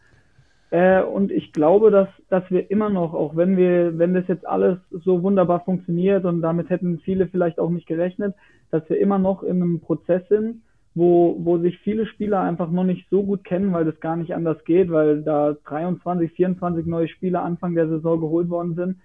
Äh, 0.72 1.01
und 1.01 1.32
ich 1.32 1.51
glaube, 1.51 1.91
dass, 1.91 2.09
dass 2.30 2.43
wir 2.51 2.70
immer 2.70 2.89
noch, 2.89 3.13
auch 3.13 3.36
wenn 3.36 3.57
wir, 3.57 3.97
wenn 3.97 4.13
das 4.13 4.28
jetzt 4.28 4.47
alles 4.47 4.78
so 4.91 5.24
wunderbar 5.24 5.61
funktioniert 5.61 6.26
und 6.26 6.41
damit 6.41 6.70
hätten 6.70 6.99
viele 6.99 7.28
vielleicht 7.28 7.59
auch 7.59 7.70
nicht 7.70 7.88
gerechnet, 7.88 8.36
dass 8.72 8.88
wir 8.89 8.99
immer 8.99 9.17
noch 9.17 9.41
in 9.41 9.61
einem 9.61 9.80
Prozess 9.80 10.22
sind, 10.30 10.61
wo, 10.93 11.36
wo 11.39 11.57
sich 11.57 11.78
viele 11.80 12.05
Spieler 12.05 12.41
einfach 12.41 12.70
noch 12.70 12.84
nicht 12.84 13.09
so 13.09 13.24
gut 13.24 13.43
kennen, 13.43 13.74
weil 13.74 13.86
das 13.86 13.99
gar 13.99 14.15
nicht 14.15 14.36
anders 14.36 14.63
geht, 14.65 14.91
weil 14.91 15.22
da 15.24 15.55
23, 15.65 16.32
24 16.32 16.86
neue 16.86 17.07
Spieler 17.07 17.43
Anfang 17.43 17.74
der 17.74 17.88
Saison 17.88 18.20
geholt 18.20 18.49
worden 18.49 18.76
sind 18.76 18.97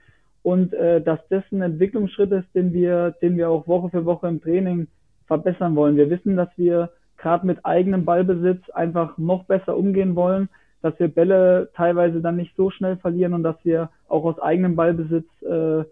und 0.42 0.74
äh, 0.74 1.00
dass 1.00 1.20
das 1.30 1.44
ein 1.50 1.62
Entwicklungsschritt 1.62 2.30
ist, 2.32 2.54
den 2.54 2.74
wir, 2.74 3.14
den 3.22 3.36
wir 3.38 3.48
auch 3.48 3.66
Woche 3.66 3.88
für 3.88 4.04
Woche 4.04 4.28
im 4.28 4.42
Training 4.42 4.88
verbessern 5.26 5.74
wollen. 5.76 5.96
Wir 5.96 6.10
wissen, 6.10 6.36
dass 6.36 6.50
wir 6.56 6.90
gerade 7.16 7.46
mit 7.46 7.64
eigenem 7.64 8.04
Ballbesitz 8.04 8.68
einfach 8.70 9.16
noch 9.16 9.44
besser 9.44 9.76
umgehen 9.76 10.14
wollen, 10.14 10.50
dass 10.84 10.98
wir 11.00 11.08
Bälle 11.08 11.70
teilweise 11.74 12.20
dann 12.20 12.36
nicht 12.36 12.54
so 12.56 12.70
schnell 12.70 12.98
verlieren 12.98 13.32
und 13.32 13.42
dass 13.42 13.56
wir 13.64 13.88
auch 14.06 14.24
aus 14.24 14.38
eigenem 14.38 14.76
Ballbesitz 14.76 15.24
äh, 15.40 15.84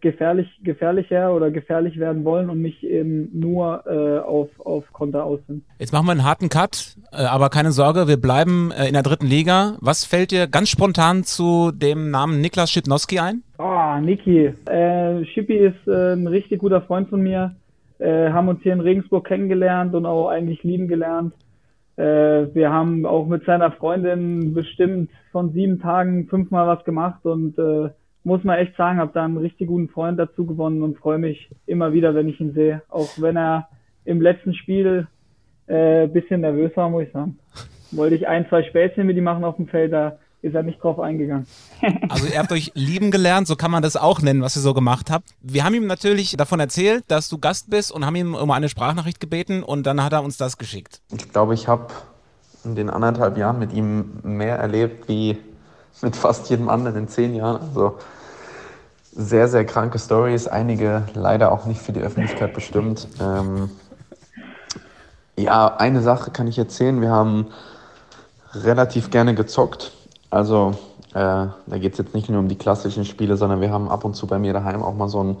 gefährlich, 0.00 0.46
gefährlicher 0.62 1.34
oder 1.34 1.50
gefährlich 1.50 1.98
werden 1.98 2.24
wollen 2.24 2.48
und 2.48 2.62
nicht 2.62 2.84
eben 2.84 3.30
nur 3.32 3.82
äh, 3.86 4.20
auf, 4.20 4.48
auf 4.60 4.84
Konter 4.92 5.24
aus 5.24 5.40
sind. 5.48 5.64
Jetzt 5.80 5.92
machen 5.92 6.06
wir 6.06 6.12
einen 6.12 6.24
harten 6.24 6.48
Cut, 6.48 6.94
äh, 7.10 7.24
aber 7.24 7.50
keine 7.50 7.72
Sorge, 7.72 8.06
wir 8.06 8.16
bleiben 8.16 8.70
äh, 8.70 8.86
in 8.86 8.92
der 8.92 9.02
dritten 9.02 9.26
Liga. 9.26 9.76
Was 9.80 10.04
fällt 10.04 10.30
dir 10.30 10.46
ganz 10.46 10.68
spontan 10.68 11.24
zu 11.24 11.72
dem 11.72 12.12
Namen 12.12 12.40
Niklas 12.40 12.70
Schipnowski 12.70 13.18
ein? 13.18 13.42
Ah, 13.58 14.00
Niki. 14.00 14.54
Äh, 14.66 15.24
Schippi 15.24 15.56
ist 15.56 15.88
äh, 15.88 16.12
ein 16.12 16.28
richtig 16.28 16.60
guter 16.60 16.80
Freund 16.82 17.08
von 17.08 17.20
mir. 17.20 17.56
Äh, 17.98 18.30
haben 18.30 18.46
uns 18.46 18.62
hier 18.62 18.74
in 18.74 18.80
Regensburg 18.80 19.26
kennengelernt 19.26 19.96
und 19.96 20.06
auch 20.06 20.28
eigentlich 20.28 20.62
lieben 20.62 20.86
gelernt. 20.86 21.34
Äh, 21.98 22.54
wir 22.54 22.70
haben 22.72 23.04
auch 23.06 23.26
mit 23.26 23.44
seiner 23.44 23.72
Freundin 23.72 24.54
bestimmt 24.54 25.10
von 25.32 25.52
sieben 25.52 25.80
Tagen 25.80 26.28
fünfmal 26.28 26.68
was 26.68 26.84
gemacht 26.84 27.24
und 27.26 27.58
äh, 27.58 27.90
muss 28.22 28.44
man 28.44 28.58
echt 28.58 28.76
sagen, 28.76 29.00
habe 29.00 29.10
da 29.12 29.24
einen 29.24 29.36
richtig 29.36 29.66
guten 29.66 29.88
Freund 29.88 30.16
dazu 30.16 30.46
gewonnen 30.46 30.82
und 30.82 30.98
freue 30.98 31.18
mich 31.18 31.50
immer 31.66 31.92
wieder, 31.92 32.14
wenn 32.14 32.28
ich 32.28 32.40
ihn 32.40 32.52
sehe. 32.52 32.82
Auch 32.88 33.08
wenn 33.18 33.36
er 33.36 33.68
im 34.04 34.20
letzten 34.20 34.54
Spiel 34.54 35.08
äh, 35.66 36.06
bisschen 36.06 36.42
nervös 36.42 36.70
war, 36.76 36.88
muss 36.88 37.04
ich 37.04 37.12
sagen. 37.12 37.38
Wollte 37.90 38.14
ich 38.14 38.28
ein, 38.28 38.46
zwei 38.48 38.62
Späßchen 38.62 39.04
mit 39.04 39.16
ihm 39.16 39.24
machen 39.24 39.44
auf 39.44 39.56
dem 39.56 39.66
Feld, 39.66 39.92
da 39.92 40.18
ist 40.42 40.54
er 40.54 40.62
nicht 40.62 40.82
drauf 40.82 41.00
eingegangen. 41.00 41.46
Also 42.08 42.26
ihr 42.26 42.38
habt 42.38 42.52
euch 42.52 42.72
lieben 42.74 43.10
gelernt, 43.10 43.46
so 43.46 43.56
kann 43.56 43.70
man 43.70 43.82
das 43.82 43.96
auch 43.96 44.20
nennen, 44.20 44.42
was 44.42 44.56
ihr 44.56 44.62
so 44.62 44.74
gemacht 44.74 45.10
habt. 45.10 45.28
Wir 45.40 45.64
haben 45.64 45.74
ihm 45.74 45.86
natürlich 45.86 46.36
davon 46.36 46.58
erzählt, 46.60 47.04
dass 47.08 47.28
du 47.28 47.38
Gast 47.38 47.70
bist 47.70 47.92
und 47.92 48.04
haben 48.04 48.16
ihm 48.16 48.34
um 48.34 48.50
eine 48.50 48.68
Sprachnachricht 48.68 49.20
gebeten 49.20 49.62
und 49.62 49.86
dann 49.86 50.02
hat 50.02 50.12
er 50.12 50.22
uns 50.22 50.36
das 50.36 50.58
geschickt. 50.58 51.00
Ich 51.16 51.30
glaube, 51.30 51.54
ich 51.54 51.68
habe 51.68 51.88
in 52.64 52.74
den 52.74 52.90
anderthalb 52.90 53.36
Jahren 53.36 53.58
mit 53.58 53.72
ihm 53.72 54.20
mehr 54.22 54.56
erlebt 54.56 55.08
wie 55.08 55.38
mit 56.02 56.16
fast 56.16 56.50
jedem 56.50 56.68
anderen 56.68 56.96
in 56.96 57.08
zehn 57.08 57.34
Jahren. 57.34 57.60
Also 57.60 57.98
sehr, 59.12 59.48
sehr 59.48 59.64
kranke 59.64 59.98
Stories, 59.98 60.46
einige 60.46 61.04
leider 61.14 61.52
auch 61.52 61.66
nicht 61.66 61.80
für 61.80 61.92
die 61.92 62.00
Öffentlichkeit 62.00 62.54
bestimmt. 62.54 63.08
Ähm, 63.20 63.70
ja, 65.36 65.76
eine 65.76 66.02
Sache 66.02 66.30
kann 66.30 66.46
ich 66.46 66.58
erzählen. 66.58 67.00
Wir 67.00 67.10
haben 67.10 67.48
relativ 68.54 69.10
gerne 69.10 69.34
gezockt. 69.34 69.92
Also 70.30 70.74
äh, 71.10 71.14
da 71.14 71.78
geht 71.78 71.92
es 71.92 71.98
jetzt 71.98 72.14
nicht 72.14 72.28
nur 72.28 72.40
um 72.40 72.48
die 72.48 72.56
klassischen 72.56 73.04
Spiele, 73.04 73.36
sondern 73.36 73.60
wir 73.60 73.70
haben 73.70 73.88
ab 73.88 74.04
und 74.04 74.14
zu 74.14 74.26
bei 74.26 74.38
mir 74.38 74.52
daheim 74.52 74.82
auch 74.82 74.94
mal 74.94 75.08
so 75.08 75.22
ein, 75.24 75.36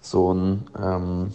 so 0.00 0.32
ein 0.32 0.66
ähm, 0.80 1.32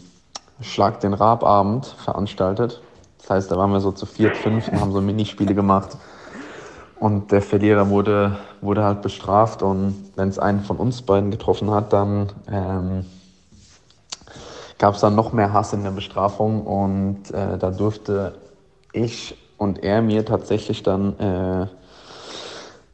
Schlag 0.61 0.99
den 1.01 1.13
Rababend 1.13 1.85
veranstaltet. 1.85 2.81
Das 3.19 3.29
heißt, 3.29 3.51
da 3.51 3.57
waren 3.57 3.71
wir 3.71 3.79
so 3.79 3.91
zu 3.91 4.05
viert, 4.05 4.37
fünf 4.37 4.67
und 4.67 4.79
haben 4.79 4.91
so 4.91 5.01
Minispiele 5.01 5.53
gemacht. 5.53 5.97
Und 6.99 7.31
der 7.31 7.41
Verlierer 7.41 7.89
wurde, 7.89 8.37
wurde 8.61 8.83
halt 8.83 9.01
bestraft. 9.01 9.61
Und 9.61 10.11
wenn 10.15 10.29
es 10.29 10.39
einen 10.39 10.61
von 10.61 10.77
uns 10.77 11.01
beiden 11.01 11.31
getroffen 11.31 11.69
hat, 11.71 11.91
dann 11.91 12.29
ähm, 12.49 13.05
gab 14.77 14.95
es 14.95 15.01
dann 15.01 15.15
noch 15.15 15.33
mehr 15.33 15.51
Hass 15.51 15.73
in 15.73 15.83
der 15.83 15.91
Bestrafung. 15.91 16.65
Und 16.65 17.31
äh, 17.31 17.57
da 17.57 17.71
durfte 17.71 18.35
ich 18.93 19.37
und 19.57 19.83
er 19.83 20.01
mir 20.01 20.25
tatsächlich 20.25 20.83
dann 20.83 21.19
äh, 21.19 21.67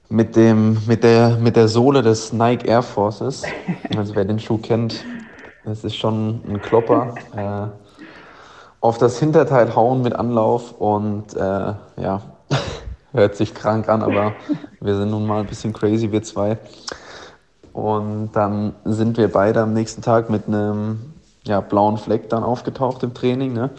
mit, 0.10 0.36
dem, 0.36 0.78
mit, 0.88 1.04
der, 1.04 1.38
mit 1.38 1.56
der 1.56 1.68
Sohle 1.68 2.02
des 2.02 2.34
Nike 2.34 2.68
Air 2.68 2.82
Forces, 2.82 3.44
also 3.98 4.16
wer 4.16 4.26
den 4.26 4.40
Schuh 4.40 4.58
kennt, 4.58 5.06
das 5.64 5.84
ist 5.84 5.96
schon 5.96 6.42
ein 6.48 6.62
Klopper, 6.62 7.14
äh, 7.36 7.68
auf 8.82 8.98
das 8.98 9.20
Hinterteil 9.20 9.76
hauen 9.76 10.02
mit 10.02 10.14
Anlauf 10.14 10.74
und 10.80 11.36
äh, 11.36 11.40
ja, 11.40 12.22
hört 13.12 13.36
sich 13.36 13.54
krank 13.54 13.88
an, 13.90 14.02
aber 14.02 14.34
wir 14.80 14.96
sind 14.96 15.12
nun 15.12 15.28
mal 15.28 15.42
ein 15.42 15.48
bisschen 15.48 15.74
crazy, 15.74 16.12
wir 16.12 16.24
zwei. 16.24 16.58
Und 17.74 18.32
dann 18.34 18.74
sind 18.86 19.18
wir 19.18 19.32
beide 19.32 19.62
am 19.62 19.74
nächsten 19.74 20.02
Tag 20.02 20.30
mit 20.30 20.48
einem 20.48 21.14
ja, 21.44 21.62
blauen 21.62 21.98
Fleck 21.98 22.30
dann 22.30 22.44
aufgetaucht 22.44 23.04
im 23.04 23.14
Training. 23.14 23.54
Ne? 23.54 23.70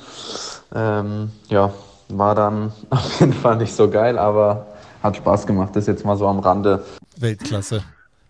Ähm, 0.75 1.33
ja, 1.49 1.73
war 2.09 2.35
dann 2.35 2.73
auf 2.91 3.21
jeden 3.21 3.33
Fall 3.33 3.57
nicht 3.57 3.75
so 3.75 3.91
geil, 3.91 4.19
aber 4.19 4.67
hat 5.03 5.17
Spaß 5.17 5.47
gemacht. 5.47 5.75
Das 5.75 5.87
jetzt 5.87 6.05
mal 6.05 6.17
so 6.17 6.27
am 6.27 6.39
Rande. 6.41 6.85
Weltklasse. 7.19 7.83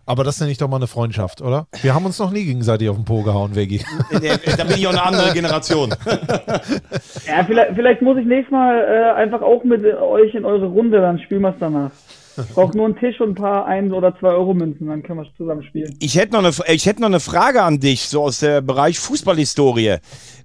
Aber 0.05 0.23
das 0.23 0.39
nenne 0.39 0.51
ich 0.51 0.57
doch 0.57 0.67
mal 0.67 0.77
eine 0.77 0.87
Freundschaft, 0.87 1.41
oder? 1.41 1.67
Wir 1.81 1.93
haben 1.93 2.05
uns 2.05 2.19
noch 2.19 2.31
nie 2.31 2.43
gegenseitig 2.43 2.89
auf 2.89 2.95
den 2.95 3.05
Po 3.05 3.21
gehauen, 3.21 3.55
Veggie. 3.55 3.81
Da 4.11 4.63
bin 4.63 4.77
ich 4.77 4.87
auch 4.87 4.91
eine 4.91 5.03
andere 5.03 5.31
Generation. 5.33 5.93
Ja, 7.27 7.43
vielleicht, 7.45 7.75
vielleicht 7.75 8.01
muss 8.01 8.17
ich 8.17 8.25
nächstes 8.25 8.51
Mal 8.51 8.77
äh, 8.77 9.19
einfach 9.19 9.41
auch 9.41 9.63
mit 9.63 9.85
euch 9.85 10.33
in 10.33 10.43
eure 10.43 10.65
Runde, 10.65 10.99
dann 10.99 11.19
spielen 11.19 11.41
wir 11.41 11.49
es 11.49 11.55
danach. 11.59 11.91
Ich 12.37 12.53
brauche 12.53 12.75
nur 12.75 12.85
einen 12.85 12.97
Tisch 12.97 13.21
und 13.21 13.29
ein 13.29 13.35
paar 13.35 13.65
1 13.65 13.93
oder 13.93 14.17
2 14.17 14.27
Euro 14.27 14.53
Münzen, 14.53 14.87
dann 14.87 15.03
können 15.03 15.19
wir 15.19 15.27
zusammen 15.37 15.63
spielen. 15.63 15.95
Ich 16.01 16.17
hätte 16.17 16.33
noch, 16.33 16.39
eine, 16.39 16.51
ich 16.73 16.85
hätte 16.85 17.01
noch 17.01 17.07
eine 17.07 17.19
Frage 17.19 17.61
an 17.61 17.79
dich, 17.79 18.09
so 18.09 18.23
aus 18.23 18.39
dem 18.39 18.65
Bereich 18.65 18.99
Fußballhistorie. 18.99 19.97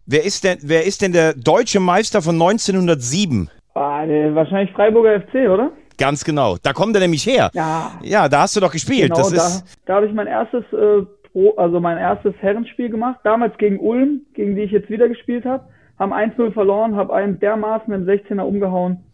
Wer 0.05 0.24
ist 0.24 0.45
denn, 0.45 0.59
wer 0.62 0.85
ist 0.85 1.03
denn 1.03 1.12
der 1.12 1.35
deutsche 1.35 1.81
Meister 1.81 2.22
von 2.22 2.35
1907? 2.35 3.51
Ah, 3.74 4.05
wahrscheinlich 4.35 4.72
Freiburger 4.74 5.20
FC, 5.20 5.49
oder? 5.51 5.70
Ganz 5.99 6.24
genau. 6.24 6.57
Da 6.62 6.72
kommt 6.72 6.94
er 6.97 7.01
nämlich 7.01 7.26
her. 7.26 7.51
Ja. 7.55 7.92
Ja, 8.03 8.28
da 8.28 8.42
hast 8.42 8.57
du 8.57 8.61
doch 8.61 8.72
gespielt. 8.72 9.11
Genau, 9.12 9.16
das 9.16 9.30
da, 9.30 9.47
ist, 9.47 9.78
da 9.86 9.94
habe 9.97 10.07
ich 10.07 10.12
mein 10.12 10.26
erstes 10.26 10.64
äh, 10.72 11.03
Pro, 11.32 11.55
also 11.57 11.80
mein 11.80 11.99
erstes 11.99 12.34
Herrenspiel 12.40 12.90
gemacht, 12.90 13.20
damals 13.24 13.57
gegen 13.59 13.78
Ulm, 13.78 14.22
gegen 14.34 14.55
die 14.57 14.62
ich 14.62 14.70
jetzt 14.70 14.90
wieder 14.90 15.09
gespielt 15.09 15.44
habe. 15.44 15.64
Haben 15.99 16.12
1-0 16.12 16.53
verloren, 16.53 16.97
habe 16.97 17.14
einen 17.14 17.38
dermaßen 17.38 17.92
im 17.92 18.05
16er 18.07 18.42
umgehauen, 18.42 19.05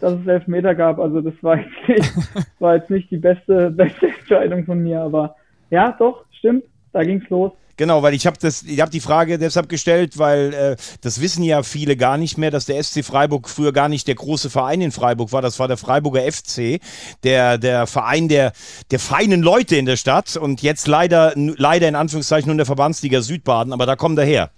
dass 0.00 0.14
es 0.14 0.26
elf 0.26 0.46
Meter 0.46 0.74
gab. 0.74 0.98
Also 0.98 1.20
das 1.20 1.34
war 1.42 1.58
jetzt 1.58 1.88
nicht, 1.88 2.12
war 2.60 2.76
jetzt 2.76 2.90
nicht 2.90 3.10
die 3.10 3.16
beste, 3.16 3.70
beste 3.70 4.08
Entscheidung 4.08 4.64
von 4.64 4.82
mir, 4.82 5.00
aber 5.00 5.36
ja, 5.70 5.94
doch, 5.98 6.24
stimmt, 6.32 6.64
da 6.92 7.02
ging's 7.02 7.28
los. 7.30 7.52
Genau, 7.76 8.02
weil 8.02 8.14
ich 8.14 8.26
habe 8.26 8.36
das, 8.38 8.62
ich 8.62 8.80
habe 8.80 8.90
die 8.90 9.00
Frage 9.00 9.38
deshalb 9.38 9.68
gestellt, 9.68 10.18
weil 10.18 10.52
äh, 10.52 10.76
das 11.00 11.20
wissen 11.20 11.42
ja 11.42 11.62
viele 11.62 11.96
gar 11.96 12.18
nicht 12.18 12.38
mehr, 12.38 12.50
dass 12.50 12.66
der 12.66 12.82
SC 12.82 13.04
Freiburg 13.04 13.48
früher 13.48 13.72
gar 13.72 13.88
nicht 13.88 14.06
der 14.08 14.14
große 14.14 14.50
Verein 14.50 14.80
in 14.80 14.92
Freiburg 14.92 15.32
war. 15.32 15.42
Das 15.42 15.58
war 15.58 15.68
der 15.68 15.76
Freiburger 15.76 16.20
FC, 16.30 16.80
der 17.24 17.58
der 17.58 17.86
Verein 17.86 18.28
der 18.28 18.52
der 18.90 18.98
feinen 18.98 19.42
Leute 19.42 19.76
in 19.76 19.86
der 19.86 19.96
Stadt 19.96 20.36
und 20.36 20.62
jetzt 20.62 20.86
leider 20.86 21.32
leider 21.36 21.88
in 21.88 21.94
Anführungszeichen 21.94 22.48
nur 22.48 22.54
in 22.54 22.58
der 22.58 22.66
Verbandsliga 22.66 23.22
Südbaden, 23.22 23.72
aber 23.72 23.86
da 23.86 23.96
kommt 23.96 24.18
er 24.18 24.24
her. 24.24 24.50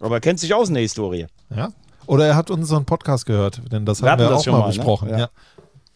Aber 0.00 0.16
er 0.16 0.20
kennt 0.20 0.40
sich 0.40 0.52
aus 0.52 0.68
in 0.68 0.74
der 0.74 0.82
Historie. 0.82 1.26
Ja. 1.54 1.70
Oder 2.06 2.26
er 2.26 2.36
hat 2.36 2.50
unseren 2.50 2.84
Podcast 2.84 3.26
gehört, 3.26 3.62
denn 3.70 3.86
das 3.86 4.02
Wir 4.02 4.10
haben 4.10 4.20
wir 4.20 4.28
das 4.28 4.40
auch 4.40 4.44
schon 4.44 4.52
mal 4.52 4.58
mal, 4.60 4.66
ne? 4.66 4.74
besprochen. 4.74 5.08
Ja. 5.08 5.18
Ja. 5.18 5.30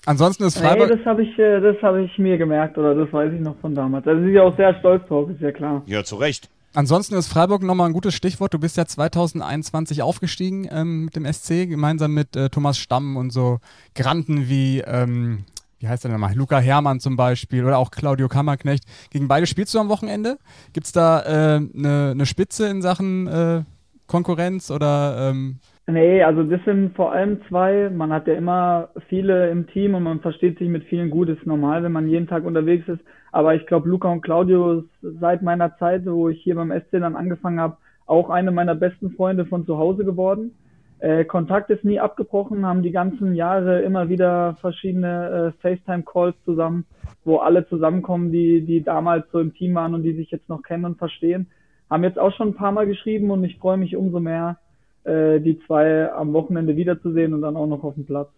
Ansonsten 0.06 0.44
ist 0.44 0.60
Nee, 0.60 0.68
Freiburg. 0.68 0.88
das 0.88 1.04
habe 1.04 1.22
ich, 1.24 1.36
äh, 1.38 1.60
das 1.60 1.76
habe 1.82 2.02
ich 2.04 2.16
mir 2.16 2.38
gemerkt 2.38 2.78
oder 2.78 2.94
das 2.94 3.12
weiß 3.12 3.32
ich 3.32 3.40
noch 3.40 3.56
von 3.58 3.74
damals. 3.74 4.06
Also 4.06 4.22
sie 4.22 4.28
ist 4.28 4.34
ja 4.36 4.42
auch 4.42 4.56
sehr 4.56 4.78
stolz 4.78 5.06
drauf, 5.08 5.28
ist 5.28 5.40
ja 5.40 5.50
klar. 5.50 5.82
Ja, 5.86 6.04
zu 6.04 6.16
Recht. 6.16 6.48
Ansonsten 6.74 7.16
ist 7.16 7.26
Freiburg 7.28 7.62
nochmal 7.62 7.88
ein 7.88 7.92
gutes 7.92 8.14
Stichwort. 8.14 8.54
Du 8.54 8.58
bist 8.58 8.76
ja 8.76 8.86
2021 8.86 10.02
aufgestiegen 10.02 10.68
ähm, 10.70 11.06
mit 11.06 11.16
dem 11.16 11.24
SC, 11.24 11.68
gemeinsam 11.68 12.14
mit 12.14 12.36
äh, 12.36 12.50
Thomas 12.50 12.78
Stamm 12.78 13.16
und 13.16 13.30
so 13.30 13.58
Granten 13.94 14.48
wie, 14.48 14.80
ähm, 14.86 15.44
wie 15.80 15.88
heißt 15.88 16.04
der 16.04 16.10
denn 16.10 16.20
nochmal, 16.20 16.36
Luca 16.36 16.58
Hermann 16.58 17.00
zum 17.00 17.16
Beispiel 17.16 17.64
oder 17.64 17.78
auch 17.78 17.90
Claudio 17.90 18.28
Kammerknecht. 18.28 18.84
Gegen 19.10 19.26
beide 19.26 19.46
spielst 19.46 19.74
du 19.74 19.80
am 19.80 19.88
Wochenende. 19.88 20.38
Gibt 20.72 20.86
es 20.86 20.92
da 20.92 21.18
eine 21.18 22.10
äh, 22.10 22.14
ne 22.14 22.26
Spitze 22.26 22.68
in 22.68 22.80
Sachen 22.80 23.26
äh, 23.26 23.62
Konkurrenz 24.06 24.70
oder... 24.70 25.30
Ähm 25.30 25.58
Nee, 25.88 26.22
also 26.24 26.42
das 26.42 26.60
sind 26.64 26.96
vor 26.96 27.12
allem 27.12 27.40
zwei. 27.48 27.90
Man 27.90 28.12
hat 28.12 28.26
ja 28.26 28.34
immer 28.34 28.88
viele 29.08 29.50
im 29.50 29.68
Team 29.68 29.94
und 29.94 30.02
man 30.02 30.18
versteht 30.20 30.58
sich 30.58 30.68
mit 30.68 30.82
vielen 30.84 31.10
gut. 31.10 31.28
Ist 31.28 31.46
normal, 31.46 31.84
wenn 31.84 31.92
man 31.92 32.08
jeden 32.08 32.26
Tag 32.26 32.44
unterwegs 32.44 32.88
ist. 32.88 33.00
Aber 33.30 33.54
ich 33.54 33.66
glaube, 33.66 33.88
Luca 33.88 34.10
und 34.10 34.22
Claudio 34.22 34.82
seit 35.00 35.42
meiner 35.42 35.76
Zeit, 35.76 36.04
wo 36.06 36.28
ich 36.28 36.42
hier 36.42 36.56
beim 36.56 36.72
SC 36.72 36.92
dann 36.92 37.14
angefangen 37.14 37.60
habe, 37.60 37.76
auch 38.06 38.30
eine 38.30 38.50
meiner 38.50 38.74
besten 38.74 39.10
Freunde 39.12 39.46
von 39.46 39.64
zu 39.64 39.78
Hause 39.78 40.04
geworden. 40.04 40.56
Äh, 40.98 41.24
Kontakt 41.24 41.70
ist 41.70 41.84
nie 41.84 42.00
abgebrochen, 42.00 42.66
haben 42.66 42.82
die 42.82 42.90
ganzen 42.90 43.34
Jahre 43.34 43.82
immer 43.82 44.08
wieder 44.08 44.56
verschiedene 44.60 45.52
äh, 45.54 45.60
FaceTime-Calls 45.60 46.34
zusammen, 46.44 46.86
wo 47.24 47.36
alle 47.36 47.68
zusammenkommen, 47.68 48.32
die, 48.32 48.62
die 48.62 48.82
damals 48.82 49.26
so 49.30 49.38
im 49.38 49.54
Team 49.54 49.74
waren 49.74 49.94
und 49.94 50.02
die 50.02 50.14
sich 50.14 50.30
jetzt 50.30 50.48
noch 50.48 50.62
kennen 50.62 50.86
und 50.86 50.98
verstehen. 50.98 51.48
Haben 51.90 52.04
jetzt 52.04 52.18
auch 52.18 52.32
schon 52.32 52.48
ein 52.48 52.54
paar 52.54 52.72
Mal 52.72 52.86
geschrieben 52.86 53.30
und 53.30 53.44
ich 53.44 53.58
freue 53.58 53.76
mich 53.76 53.94
umso 53.94 54.18
mehr, 54.18 54.58
äh, 55.06 55.40
die 55.40 55.58
zwei 55.66 56.12
am 56.12 56.32
Wochenende 56.32 56.76
wiederzusehen 56.76 57.32
und 57.34 57.42
dann 57.42 57.56
auch 57.56 57.66
noch 57.66 57.84
auf 57.84 57.94
dem 57.94 58.06
Platz. 58.06 58.28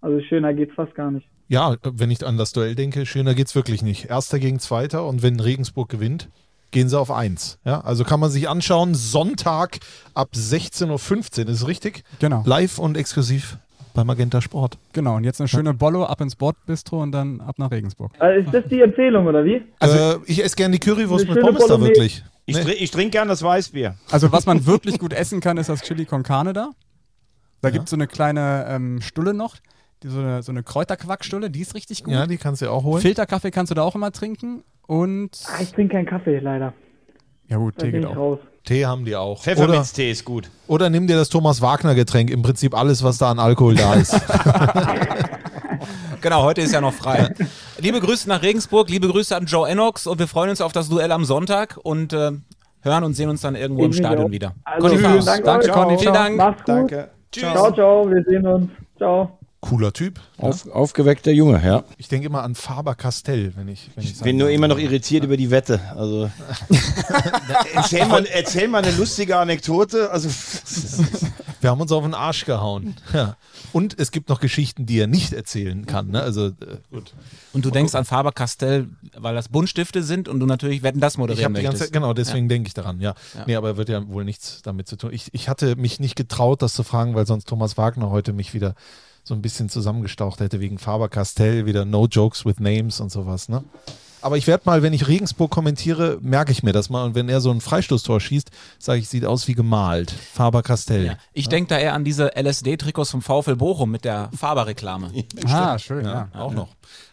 Also 0.00 0.20
schöner 0.20 0.54
geht's 0.54 0.74
fast 0.74 0.94
gar 0.94 1.10
nicht. 1.10 1.28
Ja, 1.48 1.76
wenn 1.82 2.10
ich 2.10 2.24
an 2.26 2.36
das 2.36 2.52
Duell 2.52 2.74
denke, 2.74 3.06
schöner 3.06 3.34
geht's 3.34 3.54
wirklich 3.54 3.82
nicht. 3.82 4.10
Erster 4.10 4.38
gegen 4.38 4.58
Zweiter 4.58 5.06
und 5.06 5.22
wenn 5.22 5.40
Regensburg 5.40 5.88
gewinnt, 5.88 6.28
gehen 6.70 6.88
sie 6.88 6.98
auf 6.98 7.10
eins. 7.10 7.58
Ja, 7.64 7.80
also 7.80 8.04
kann 8.04 8.20
man 8.20 8.30
sich 8.30 8.48
anschauen, 8.48 8.94
Sonntag 8.94 9.78
ab 10.14 10.30
16.15 10.34 10.88
Uhr, 10.88 11.48
ist 11.48 11.62
es 11.62 11.66
richtig? 11.66 12.02
Genau. 12.18 12.42
Live 12.44 12.78
und 12.78 12.96
exklusiv 12.96 13.58
bei 13.94 14.04
Magenta 14.04 14.40
Sport. 14.40 14.78
Genau, 14.92 15.16
und 15.16 15.24
jetzt 15.24 15.40
eine 15.40 15.48
schöne 15.48 15.74
Bollo 15.74 16.04
ab 16.04 16.20
ins 16.20 16.36
Bordbistro 16.36 17.02
und 17.02 17.12
dann 17.12 17.40
ab 17.40 17.58
nach 17.58 17.70
Regensburg. 17.70 18.12
Also 18.18 18.46
ist 18.46 18.54
das 18.54 18.64
die 18.70 18.80
Empfehlung, 18.80 19.26
oder 19.26 19.44
wie? 19.44 19.62
Also 19.78 19.96
äh, 19.96 20.18
ich 20.26 20.44
esse 20.44 20.56
gerne 20.56 20.78
die 20.78 20.78
Currywurst 20.78 21.28
mit 21.28 21.40
Pommes 21.40 21.66
da 21.66 21.80
wirklich. 21.80 22.24
Ich, 22.46 22.64
nee. 22.64 22.72
ich 22.72 22.90
trinke 22.90 23.10
gern 23.10 23.28
das 23.28 23.42
Weißbier. 23.42 23.94
Also 24.10 24.32
was 24.32 24.46
man 24.46 24.64
wirklich 24.66 24.98
gut 24.98 25.12
essen 25.12 25.40
kann, 25.40 25.58
ist 25.58 25.68
das 25.68 25.82
Chili 25.82 26.06
con 26.06 26.22
Carne 26.22 26.52
da. 26.52 26.70
Da 27.60 27.68
ja. 27.68 27.72
gibt 27.72 27.84
es 27.84 27.90
so 27.90 27.96
eine 27.96 28.06
kleine 28.06 28.66
ähm, 28.68 29.00
Stulle 29.00 29.34
noch, 29.34 29.56
die, 30.02 30.08
so 30.08 30.20
eine, 30.20 30.42
so 30.42 30.52
eine 30.52 30.62
Kräuterquackstulle, 30.62 31.50
die 31.50 31.60
ist 31.60 31.74
richtig 31.74 32.04
gut. 32.04 32.14
Ja, 32.14 32.26
die 32.26 32.38
kannst 32.38 32.62
du 32.62 32.70
auch 32.70 32.84
holen. 32.84 33.02
Filterkaffee 33.02 33.50
kannst 33.50 33.70
du 33.70 33.74
da 33.74 33.82
auch 33.82 33.94
immer 33.94 34.12
trinken 34.12 34.62
und... 34.86 35.30
Ah, 35.46 35.60
ich 35.60 35.72
trinke 35.72 35.94
keinen 35.94 36.06
Kaffee, 36.06 36.38
leider. 36.38 36.72
Ja 37.48 37.56
gut, 37.56 37.74
da 37.78 37.86
Tee 37.86 37.92
geht 37.92 38.06
auch. 38.06 38.16
Raus. 38.16 38.38
Tee 38.64 38.86
haben 38.86 39.04
die 39.04 39.16
auch. 39.16 39.42
Pfefferminztee 39.42 40.10
ist 40.10 40.24
gut. 40.24 40.50
Oder 40.66 40.90
nimm 40.90 41.06
dir 41.06 41.16
das 41.16 41.28
Thomas 41.28 41.62
Wagner 41.62 41.94
Getränk, 41.94 42.30
im 42.30 42.42
Prinzip 42.42 42.76
alles, 42.76 43.02
was 43.02 43.18
da 43.18 43.30
an 43.30 43.38
Alkohol 43.38 43.74
da 43.74 43.94
ist. 43.94 44.14
genau, 46.20 46.42
heute 46.42 46.60
ist 46.60 46.72
ja 46.72 46.80
noch 46.80 46.92
frei. 46.92 47.34
liebe 47.78 48.00
Grüße 48.00 48.28
nach 48.28 48.42
Regensburg, 48.42 48.90
liebe 48.90 49.08
Grüße 49.08 49.34
an 49.36 49.46
Joe 49.46 49.68
Enox 49.68 50.06
und 50.06 50.18
wir 50.18 50.28
freuen 50.28 50.50
uns 50.50 50.60
auf 50.60 50.72
das 50.72 50.88
Duell 50.88 51.12
am 51.12 51.24
Sonntag 51.24 51.78
und 51.82 52.12
äh, 52.12 52.32
hören 52.82 53.04
und 53.04 53.14
sehen 53.14 53.30
uns 53.30 53.40
dann 53.40 53.54
irgendwo 53.54 53.84
im 53.84 53.92
Stadion 53.92 54.30
wieder. 54.30 54.54
Also, 54.64 54.88
vielen 54.88 55.24
Dank, 55.24 55.44
Danke, 55.44 55.68
Conny. 55.68 55.98
Vielen 55.98 56.14
Dank. 56.14 56.36
Macht's 56.36 56.64
gut. 56.64 56.68
Danke. 56.68 57.10
Tschüss. 57.32 57.50
Ciao, 57.52 57.72
ciao. 57.72 58.10
Wir 58.10 58.24
sehen 58.24 58.46
uns. 58.46 58.70
Ciao. 58.96 59.37
Cooler 59.60 59.92
Typ. 59.92 60.20
Auf, 60.36 60.70
aufgeweckter 60.70 61.32
Junge, 61.32 61.60
ja. 61.64 61.82
Ich 61.96 62.06
denke 62.06 62.28
immer 62.28 62.44
an 62.44 62.54
Faber 62.54 62.94
Castell, 62.94 63.54
wenn 63.56 63.66
ich. 63.66 63.90
Wenn 63.96 64.04
ich, 64.04 64.12
ich 64.12 64.20
bin 64.20 64.36
nur 64.36 64.50
immer 64.50 64.68
noch 64.68 64.78
irritiert 64.78 65.24
über 65.24 65.36
die 65.36 65.50
Wette. 65.50 65.80
Also. 65.96 66.30
erzähl, 67.74 68.06
mal, 68.06 68.24
erzähl 68.26 68.68
mal 68.68 68.84
eine 68.84 68.96
lustige 68.96 69.36
Anekdote. 69.36 70.10
Also. 70.10 70.28
Wir 71.60 71.70
haben 71.70 71.80
uns 71.80 71.90
auf 71.90 72.04
den 72.04 72.14
Arsch 72.14 72.44
gehauen. 72.44 72.94
Ja. 73.12 73.36
Und 73.72 73.98
es 73.98 74.12
gibt 74.12 74.28
noch 74.28 74.38
Geschichten, 74.38 74.86
die 74.86 75.00
er 75.00 75.08
nicht 75.08 75.32
erzählen 75.32 75.86
kann. 75.86 76.10
Ne? 76.10 76.22
Also, 76.22 76.46
äh, 76.46 76.52
gut. 76.92 77.12
Und 77.52 77.64
du 77.64 77.70
denkst 77.70 77.96
an 77.96 78.04
Faber 78.04 78.30
Castell, 78.30 78.88
weil 79.16 79.34
das 79.34 79.48
Buntstifte 79.48 80.04
sind 80.04 80.28
und 80.28 80.38
du 80.38 80.46
natürlich 80.46 80.84
Wetten 80.84 81.00
das 81.00 81.18
moderieren 81.18 81.56
ich 81.56 81.62
möchtest. 81.62 81.80
Ganze, 81.80 81.92
genau, 81.92 82.14
deswegen 82.14 82.44
ja. 82.44 82.48
denke 82.50 82.68
ich 82.68 82.74
daran, 82.74 83.00
ja. 83.00 83.14
ja. 83.34 83.44
Nee, 83.46 83.56
aber 83.56 83.76
wird 83.76 83.88
ja 83.88 84.06
wohl 84.08 84.24
nichts 84.24 84.62
damit 84.62 84.86
zu 84.86 84.94
tun. 84.94 85.12
Ich, 85.12 85.34
ich 85.34 85.48
hatte 85.48 85.74
mich 85.74 85.98
nicht 85.98 86.14
getraut, 86.14 86.62
das 86.62 86.74
zu 86.74 86.84
fragen, 86.84 87.16
weil 87.16 87.26
sonst 87.26 87.48
Thomas 87.48 87.76
Wagner 87.76 88.10
heute 88.10 88.32
mich 88.32 88.54
wieder 88.54 88.76
so 89.28 89.34
ein 89.34 89.42
bisschen 89.42 89.68
zusammengestaucht 89.68 90.40
hätte 90.40 90.58
wegen 90.58 90.78
Faber 90.78 91.08
Castell, 91.08 91.66
wieder 91.66 91.84
No 91.84 92.06
Jokes 92.06 92.44
with 92.44 92.58
Names 92.58 93.00
und 93.00 93.12
sowas, 93.12 93.48
ne? 93.48 93.62
Aber 94.20 94.36
ich 94.36 94.48
werde 94.48 94.64
mal, 94.66 94.82
wenn 94.82 94.92
ich 94.92 95.06
Regensburg 95.06 95.50
kommentiere, 95.50 96.18
merke 96.20 96.50
ich 96.50 96.64
mir 96.64 96.72
das 96.72 96.90
mal. 96.90 97.04
Und 97.04 97.14
wenn 97.14 97.28
er 97.28 97.40
so 97.40 97.52
ein 97.52 97.60
Freistoßtor 97.60 98.18
schießt, 98.20 98.50
sage 98.78 98.98
ich, 98.98 99.08
sieht 99.08 99.24
aus 99.24 99.46
wie 99.46 99.54
gemalt. 99.54 100.10
Faber 100.10 100.64
Castell. 100.64 101.06
Ja. 101.06 101.16
Ich 101.32 101.44
ja? 101.44 101.50
denke 101.50 101.68
da 101.68 101.78
eher 101.78 101.94
an 101.94 102.02
diese 102.02 102.32
LSD-Trikots 102.34 103.12
vom 103.12 103.22
VfL 103.22 103.54
Bochum 103.54 103.92
mit 103.92 104.04
der 104.04 104.30
Faber-Reklame. 104.36 105.12
ah, 105.46 105.78
schön, 105.78 106.04
ja. 106.04 106.28
Auch 106.34 106.52
noch. 106.52 106.68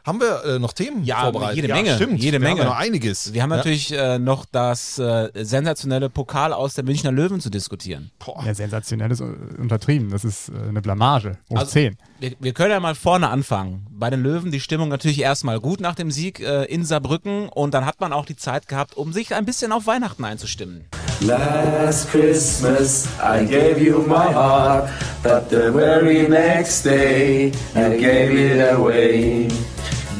Haben 0.06 0.20
wir 0.20 0.45
äh, 0.45 0.60
noch 0.60 0.74
Themen 0.74 1.03
ja, 1.03 1.22
vorbereitet? 1.22 1.56
Jede 1.56 1.74
Menge. 1.74 1.89
Ja, 1.89 1.95
stimmt. 1.95 2.22
Jede 2.22 2.38
Menge. 2.38 2.58
Wir 2.58 2.66
haben 2.66 2.70
noch 2.70 2.78
einiges. 2.78 3.34
Wir 3.34 3.41
haben 3.41 3.49
natürlich 3.49 3.91
äh, 3.91 4.20
noch 4.20 4.45
das 4.45 4.99
äh, 4.99 5.32
sensationelle 5.34 6.12
Pokal 6.12 6.53
aus 6.53 6.76
der 6.76 6.84
Münchner 6.84 7.12
Löwen 7.12 7.41
zu 7.41 7.49
diskutieren. 7.49 8.12
Boah. 8.24 8.43
Ja, 8.45 8.53
sensationell 8.53 9.12
ist 9.12 9.22
untertrieben. 9.22 10.12
Das 10.12 10.24
ist 10.24 10.49
äh, 10.49 10.70
eine 10.70 10.84
Blamage. 10.84 11.39
Hoch 11.49 11.58
also, 11.58 11.72
10. 11.72 11.97
Wir, 12.20 12.34
wir, 12.39 12.53
können 12.53 12.70
ja 12.70 12.80
mal 12.80 12.93
vorne 12.93 13.30
anfangen. 13.30 13.88
Bei 13.89 14.12
den 14.12 14.22
Löwen 14.22 14.51
die 14.51 14.60
Stimmung 14.60 14.89
natürlich 14.89 15.20
erstmal 15.22 15.60
gut 15.60 15.80
nach 15.82 15.95
dem 15.95 16.12
Sieg 16.12 16.39
äh, 16.39 16.66
in 16.66 16.86
Saarbrücken 16.86 17.49
und 17.49 17.74
dann 17.74 17.88
hat 17.88 17.99
man 17.99 18.14
auch 18.14 18.28
die 18.28 18.36
Zeit 18.36 18.68
gehabt, 18.68 18.95
um 18.95 19.12
sich 19.12 19.34
ein 19.34 19.45
bisschen 19.45 19.72
auf 19.72 19.88
Weihnachten 19.88 20.24
einzustimmen. 20.24 20.86
Last 21.22 22.12
Christmas 22.12 23.08
I 23.20 23.43
gave 23.43 23.80
you 23.80 24.03
my 24.06 24.32
heart, 24.32 24.88
but 25.24 25.49
the 25.49 25.72
very 25.72 26.28
next 26.30 26.86
day 26.86 27.51
I 27.74 27.97
gave 27.97 28.32
it 28.34 28.72
away. 28.72 29.47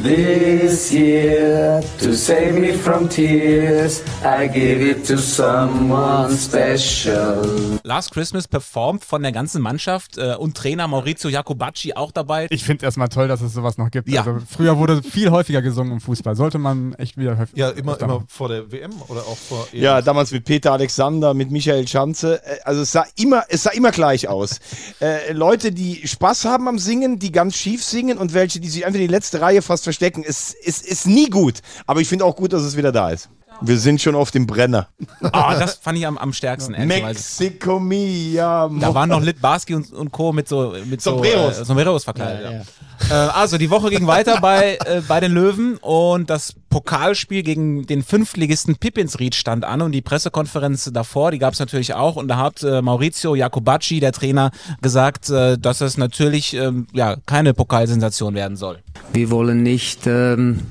This 0.06 0.92
year, 0.92 1.82
to 1.98 2.14
save 2.14 2.60
me 2.60 2.74
from 2.74 3.10
tears, 3.10 4.04
I 4.24 4.48
give 4.48 4.88
it 4.88 5.04
to 5.08 5.18
someone 5.18 6.38
special. 6.38 7.80
Last 7.84 8.12
Christmas 8.12 8.48
performt 8.48 9.04
von 9.04 9.24
der 9.24 9.32
ganzen 9.32 9.64
Mannschaft 9.64 10.20
äh, 10.20 10.36
und 10.36 10.56
Trainer 10.56 10.88
Maurizio 10.88 11.32
Jacobacci 11.32 11.94
auch 11.96 12.12
dabei. 12.12 12.46
Ich 12.52 12.64
finde 12.64 12.82
es 12.82 12.84
erstmal 12.84 13.10
toll, 13.10 13.28
dass 13.28 13.42
es 13.42 13.54
sowas 13.54 13.80
noch 13.80 13.90
gibt. 13.90 14.08
Ja. 14.08 14.22
Also, 14.22 14.46
früher 14.48 14.78
wurde 14.78 15.02
viel 15.02 15.32
häufiger 15.32 15.64
gesungen 15.64 15.94
im 15.94 16.02
Fußball. 16.02 16.36
Sollte 16.36 16.60
man 16.60 16.94
echt 16.94 17.18
wieder 17.18 17.40
häufiger. 17.40 17.58
Ja, 17.58 17.70
immer, 17.72 18.00
immer 18.00 18.24
vor 18.28 18.50
der 18.50 18.72
WM 18.72 18.92
oder 19.08 19.22
auch 19.22 19.38
vor. 19.38 19.68
EM. 19.74 19.82
Ja, 19.82 20.04
damals 20.04 20.32
mit 20.32 20.46
Peter 20.46 20.72
Alexander, 20.72 21.34
mit 21.34 21.50
Michael 21.50 21.88
Schanze. 21.88 22.46
Äh, 22.46 22.60
also 22.64 22.84
es 22.84 22.92
sah 22.92 23.08
immer, 23.18 23.46
es 23.50 23.64
sah 23.64 23.72
immer 23.72 23.90
gleich 23.90 24.28
aus. 24.28 24.60
äh, 25.02 25.34
Leute, 25.34 25.72
die 25.72 26.08
Spaß 26.08 26.46
haben 26.46 26.68
am 26.68 26.78
Singen, 26.78 27.18
die 27.18 27.32
ganz 27.32 27.56
schief 27.56 27.84
singen 27.84 28.20
und 28.20 28.36
welche, 28.36 28.60
die 28.60 28.70
sich 28.70 28.86
einfach 28.86 29.00
in 29.00 29.08
die 29.08 29.12
letzte 29.12 29.42
Reihe 29.42 29.64
fast 29.64 29.84
verstecken. 29.96 30.24
Es 30.28 30.54
ist, 30.54 30.86
ist 30.86 31.08
nie 31.08 31.30
gut. 31.30 31.62
Aber 31.86 32.02
ich 32.02 32.08
finde 32.08 32.26
auch 32.26 32.36
gut, 32.36 32.54
dass 32.54 32.64
es 32.64 32.78
wieder 32.78 32.92
da 32.92 33.10
ist. 33.10 33.30
Wir 33.62 33.78
sind 33.78 34.02
schon 34.02 34.16
auf 34.16 34.32
dem 34.32 34.46
Brenner. 34.46 34.88
Ah, 35.22 35.54
oh, 35.56 35.60
das 35.60 35.76
fand 35.76 35.98
ich 35.98 36.06
am, 36.06 36.18
am 36.18 36.34
stärksten. 36.34 36.76
Mexico 36.88 37.80
Mia. 37.80 38.70
Da 38.80 38.94
waren 38.94 39.10
noch 39.10 39.22
Litbarski 39.22 39.76
und, 39.76 39.92
und 39.94 40.12
Co. 40.12 40.34
mit 40.34 40.48
so 40.48 40.76
mit 40.86 41.02
Sombreros, 41.02 41.58
so, 41.58 41.62
äh, 41.62 41.66
Sombreros 41.66 42.04
verkleidet. 42.04 42.44
Ja, 42.44 42.52
ja. 42.52 42.64
Äh, 43.10 43.14
also 43.32 43.58
die 43.58 43.70
Woche 43.70 43.90
ging 43.90 44.08
weiter 44.08 44.40
bei, 44.42 44.78
äh, 44.86 45.02
bei 45.08 45.20
den 45.20 45.32
Löwen 45.32 45.78
und 45.78 46.30
das 46.30 46.56
Pokalspiel 46.70 47.44
gegen 47.44 47.86
den 47.86 48.04
Fünftligisten 48.04 48.76
Pippinsried 48.78 49.36
stand 49.36 49.64
an 49.64 49.82
und 49.82 49.92
die 49.92 50.02
Pressekonferenz 50.02 50.90
davor, 50.94 51.32
die 51.32 51.40
gab 51.40 51.54
es 51.54 51.60
natürlich 51.60 51.94
auch 51.94 52.16
und 52.16 52.28
da 52.28 52.38
hat 52.38 52.64
äh, 52.64 52.82
Maurizio 52.82 53.36
Jacobacci, 53.36 54.00
der 54.00 54.12
Trainer, 54.12 54.52
gesagt, 54.82 55.30
äh, 55.30 55.58
dass 55.58 55.82
es 55.82 55.98
natürlich 55.98 56.54
ähm, 56.54 56.88
ja 56.94 57.16
keine 57.26 57.54
Pokalsensation 57.54 58.36
werden 58.36 58.58
soll. 58.58 58.80
Wir 59.14 59.32
wollen 59.32 59.64
nicht 59.64 60.08
ähm 60.08 60.62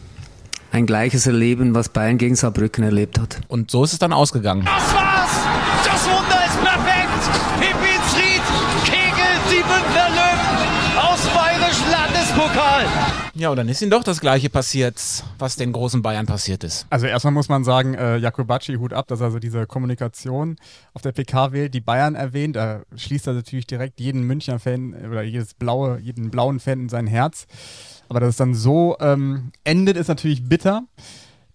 ein 0.74 0.86
gleiches 0.86 1.28
erleben, 1.28 1.72
was 1.72 1.88
Bayern 1.88 2.18
gegen 2.18 2.34
Saarbrücken 2.34 2.82
erlebt 2.82 3.20
hat. 3.20 3.40
Und 3.46 3.70
so 3.70 3.84
ist 3.84 3.92
es 3.92 4.00
dann 4.00 4.12
ausgegangen. 4.12 4.64
Das 4.64 4.92
war's! 4.92 5.30
Das 5.84 6.04
Wunder 6.04 6.44
ist 6.44 6.60
perfekt! 6.60 7.30
Pippins 7.60 8.16
Ried 8.16 8.42
kegelt 8.84 9.44
die 9.50 9.62
Bündner 9.62 10.08
Löwen 10.10 10.98
aus 10.98 11.20
bayerisch 11.28 11.78
Landespokal. 11.88 12.86
Ja, 13.36 13.50
und 13.50 13.56
dann 13.56 13.68
ist 13.68 13.82
ihnen 13.82 13.92
doch 13.92 14.02
das 14.02 14.20
Gleiche 14.20 14.50
passiert, 14.50 15.00
was 15.38 15.54
den 15.54 15.72
großen 15.72 16.02
Bayern 16.02 16.26
passiert 16.26 16.64
ist. 16.64 16.86
Also 16.90 17.06
erstmal 17.06 17.32
muss 17.32 17.48
man 17.48 17.62
sagen, 17.62 17.94
äh, 17.94 18.16
Jakobacci, 18.16 18.74
Hut 18.74 18.92
ab, 18.92 19.06
dass 19.06 19.20
er 19.20 19.30
so 19.30 19.38
diese 19.38 19.66
Kommunikation 19.66 20.56
auf 20.92 21.02
der 21.02 21.12
PK 21.12 21.52
wählt, 21.52 21.74
die 21.74 21.80
Bayern 21.80 22.16
erwähnt. 22.16 22.56
Er 22.56 22.82
schließt 22.96 23.28
da 23.28 23.32
natürlich 23.32 23.68
direkt 23.68 24.00
jeden 24.00 24.24
Münchner-Fan 24.24 25.06
oder 25.08 25.22
jedes 25.22 25.54
blaue, 25.54 26.00
jeden 26.00 26.30
blauen 26.30 26.58
Fan 26.58 26.80
in 26.80 26.88
sein 26.88 27.06
Herz. 27.06 27.46
Aber 28.08 28.20
dass 28.20 28.30
es 28.30 28.36
dann 28.36 28.54
so 28.54 28.96
ähm, 29.00 29.52
endet, 29.64 29.96
ist 29.96 30.08
natürlich 30.08 30.48
bitter. 30.48 30.82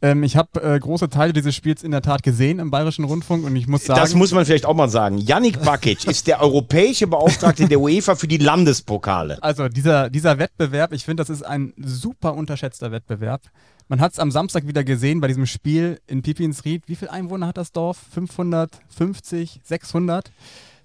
Ähm, 0.02 0.24
ich 0.24 0.38
habe 0.38 0.62
äh, 0.62 0.80
große 0.80 1.10
Teile 1.10 1.34
dieses 1.34 1.56
Spiels 1.56 1.84
in 1.84 1.91
der 1.91 2.02
Tat 2.02 2.24
gesehen 2.24 2.60
im 2.60 2.72
Bayerischen 2.72 3.04
Rundfunk 3.04 3.45
und 3.45 3.56
ich 3.56 3.68
muss 3.68 3.84
sagen. 3.84 4.00
Das 4.00 4.16
muss 4.16 4.32
man 4.32 4.45
vielleicht 4.45 4.66
auch 4.66 4.74
mal 4.74 4.89
sagen. 4.89 5.18
Yannick 5.18 5.62
Bakic 5.62 6.06
ist 6.06 6.28
der 6.28 6.41
europäische 6.41 7.08
Beauftragte 7.08 7.68
der 7.68 7.80
UEFA 7.82 8.16
für 8.16 8.28
die 8.28 8.38
Landespokale. 8.38 9.41
Also 9.41 9.68
dieser, 9.68 10.10
dieser 10.10 10.39
Wettbewerb, 10.39 10.93
ich 10.93 11.04
finde, 11.04 11.22
das 11.22 11.30
ist 11.30 11.43
ein 11.43 11.74
super 11.78 12.34
unterschätzter 12.36 12.91
Wettbewerb. 12.91 13.41
Man 13.89 14.00
hat 14.00 14.14
es 14.14 14.20
am 14.20 14.32
Samstag 14.32 14.68
wieder 14.68 14.84
gesehen 14.84 15.20
bei 15.20 15.28
diesem 15.28 15.47
Spiel 15.47 16.00
in 16.08 16.22
Pipinsried. 16.22 16.84
Wie 16.88 16.95
viele 16.95 17.12
Einwohner 17.12 17.47
hat 17.47 17.58
das 17.58 17.72
Dorf? 17.72 17.97
550, 18.12 19.62
600? 19.64 20.32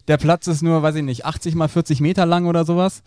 Der 0.09 0.17
Platz 0.17 0.47
ist 0.47 0.62
nur, 0.62 0.83
weiß 0.83 0.97
ich 0.97 1.03
nicht, 1.03 1.25
80 1.25 1.55
mal 1.55 1.69
40 1.69 2.01
Meter 2.01 2.27
lang 2.27 2.47
oder 2.47 2.65
sowas. 2.65 3.03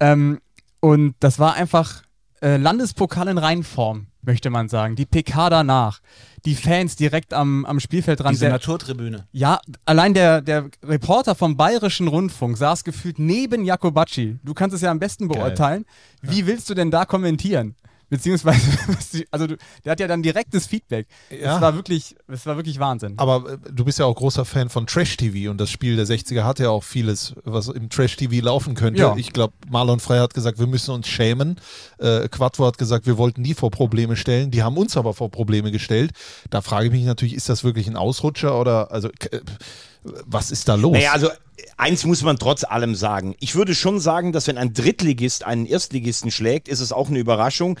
Ähm, 0.00 0.40
und 0.84 1.14
das 1.20 1.38
war 1.38 1.54
einfach 1.54 2.02
äh, 2.42 2.56
Landespokal 2.58 3.28
in 3.28 3.38
Reinform, 3.38 4.08
möchte 4.20 4.50
man 4.50 4.68
sagen. 4.68 4.96
Die 4.96 5.06
PK 5.06 5.48
danach, 5.48 6.00
die 6.44 6.54
Fans 6.54 6.94
direkt 6.96 7.32
am, 7.32 7.64
am 7.64 7.80
Spielfeld 7.80 8.20
dran. 8.20 8.32
Diese 8.32 8.44
Der- 8.44 8.52
Naturtribüne. 8.52 9.26
ja, 9.32 9.60
allein 9.86 10.12
der, 10.12 10.42
der 10.42 10.68
Reporter 10.82 11.34
vom 11.34 11.56
Bayerischen 11.56 12.06
Rundfunk 12.08 12.58
saß 12.58 12.84
gefühlt 12.84 13.18
neben 13.18 13.64
Jakobacci. 13.64 14.38
Du 14.44 14.52
kannst 14.52 14.74
es 14.76 14.82
ja 14.82 14.90
am 14.90 14.98
besten 14.98 15.28
beurteilen. 15.28 15.86
Wie 16.20 16.46
willst 16.46 16.68
du 16.68 16.74
denn 16.74 16.90
da 16.90 17.06
kommentieren? 17.06 17.76
Beziehungsweise, 18.08 18.60
also 19.30 19.46
du, 19.46 19.56
der 19.84 19.92
hat 19.92 20.00
ja 20.00 20.06
dann 20.06 20.22
direktes 20.22 20.66
Feedback. 20.66 21.06
Ja. 21.30 21.56
Es 21.56 21.60
war 21.60 21.74
wirklich, 21.74 22.16
es 22.28 22.46
war 22.46 22.56
wirklich 22.56 22.78
Wahnsinn. 22.78 23.14
Aber 23.16 23.52
äh, 23.52 23.58
du 23.72 23.84
bist 23.84 23.98
ja 23.98 24.04
auch 24.04 24.14
großer 24.14 24.44
Fan 24.44 24.68
von 24.68 24.86
Trash-TV 24.86 25.50
und 25.50 25.58
das 25.58 25.70
Spiel 25.70 25.96
der 25.96 26.06
60er 26.06 26.44
hat 26.44 26.58
ja 26.58 26.70
auch 26.70 26.84
vieles, 26.84 27.34
was 27.44 27.68
im 27.68 27.88
Trash-TV 27.88 28.44
laufen 28.44 28.74
könnte. 28.74 29.00
Ja. 29.00 29.16
Ich 29.16 29.32
glaube, 29.32 29.54
Marlon 29.68 30.00
Frey 30.00 30.18
hat 30.18 30.34
gesagt, 30.34 30.58
wir 30.58 30.66
müssen 30.66 30.94
uns 30.94 31.08
schämen. 31.08 31.60
Äh, 31.98 32.28
Quattro 32.28 32.66
hat 32.66 32.78
gesagt, 32.78 33.06
wir 33.06 33.18
wollten 33.18 33.42
die 33.42 33.54
vor 33.54 33.70
Probleme 33.70 34.16
stellen. 34.16 34.50
Die 34.50 34.62
haben 34.62 34.76
uns 34.76 34.96
aber 34.96 35.14
vor 35.14 35.30
Probleme 35.30 35.72
gestellt. 35.72 36.12
Da 36.50 36.60
frage 36.60 36.86
ich 36.86 36.92
mich 36.92 37.04
natürlich, 37.04 37.34
ist 37.34 37.48
das 37.48 37.64
wirklich 37.64 37.86
ein 37.86 37.96
Ausrutscher 37.96 38.58
oder 38.58 38.92
also 38.92 39.08
äh, 39.08 39.40
was 40.26 40.50
ist 40.50 40.68
da 40.68 40.74
los? 40.74 40.92
Naja, 40.92 41.12
also 41.12 41.30
eins 41.76 42.04
muss 42.04 42.22
man 42.22 42.38
trotz 42.38 42.64
allem 42.64 42.94
sagen. 42.94 43.34
Ich 43.40 43.54
würde 43.54 43.74
schon 43.74 44.00
sagen, 44.00 44.32
dass 44.32 44.46
wenn 44.46 44.58
ein 44.58 44.72
Drittligist 44.72 45.44
einen 45.44 45.66
Erstligisten 45.66 46.30
schlägt, 46.30 46.68
ist 46.68 46.80
es 46.80 46.92
auch 46.92 47.08
eine 47.08 47.18
Überraschung. 47.18 47.78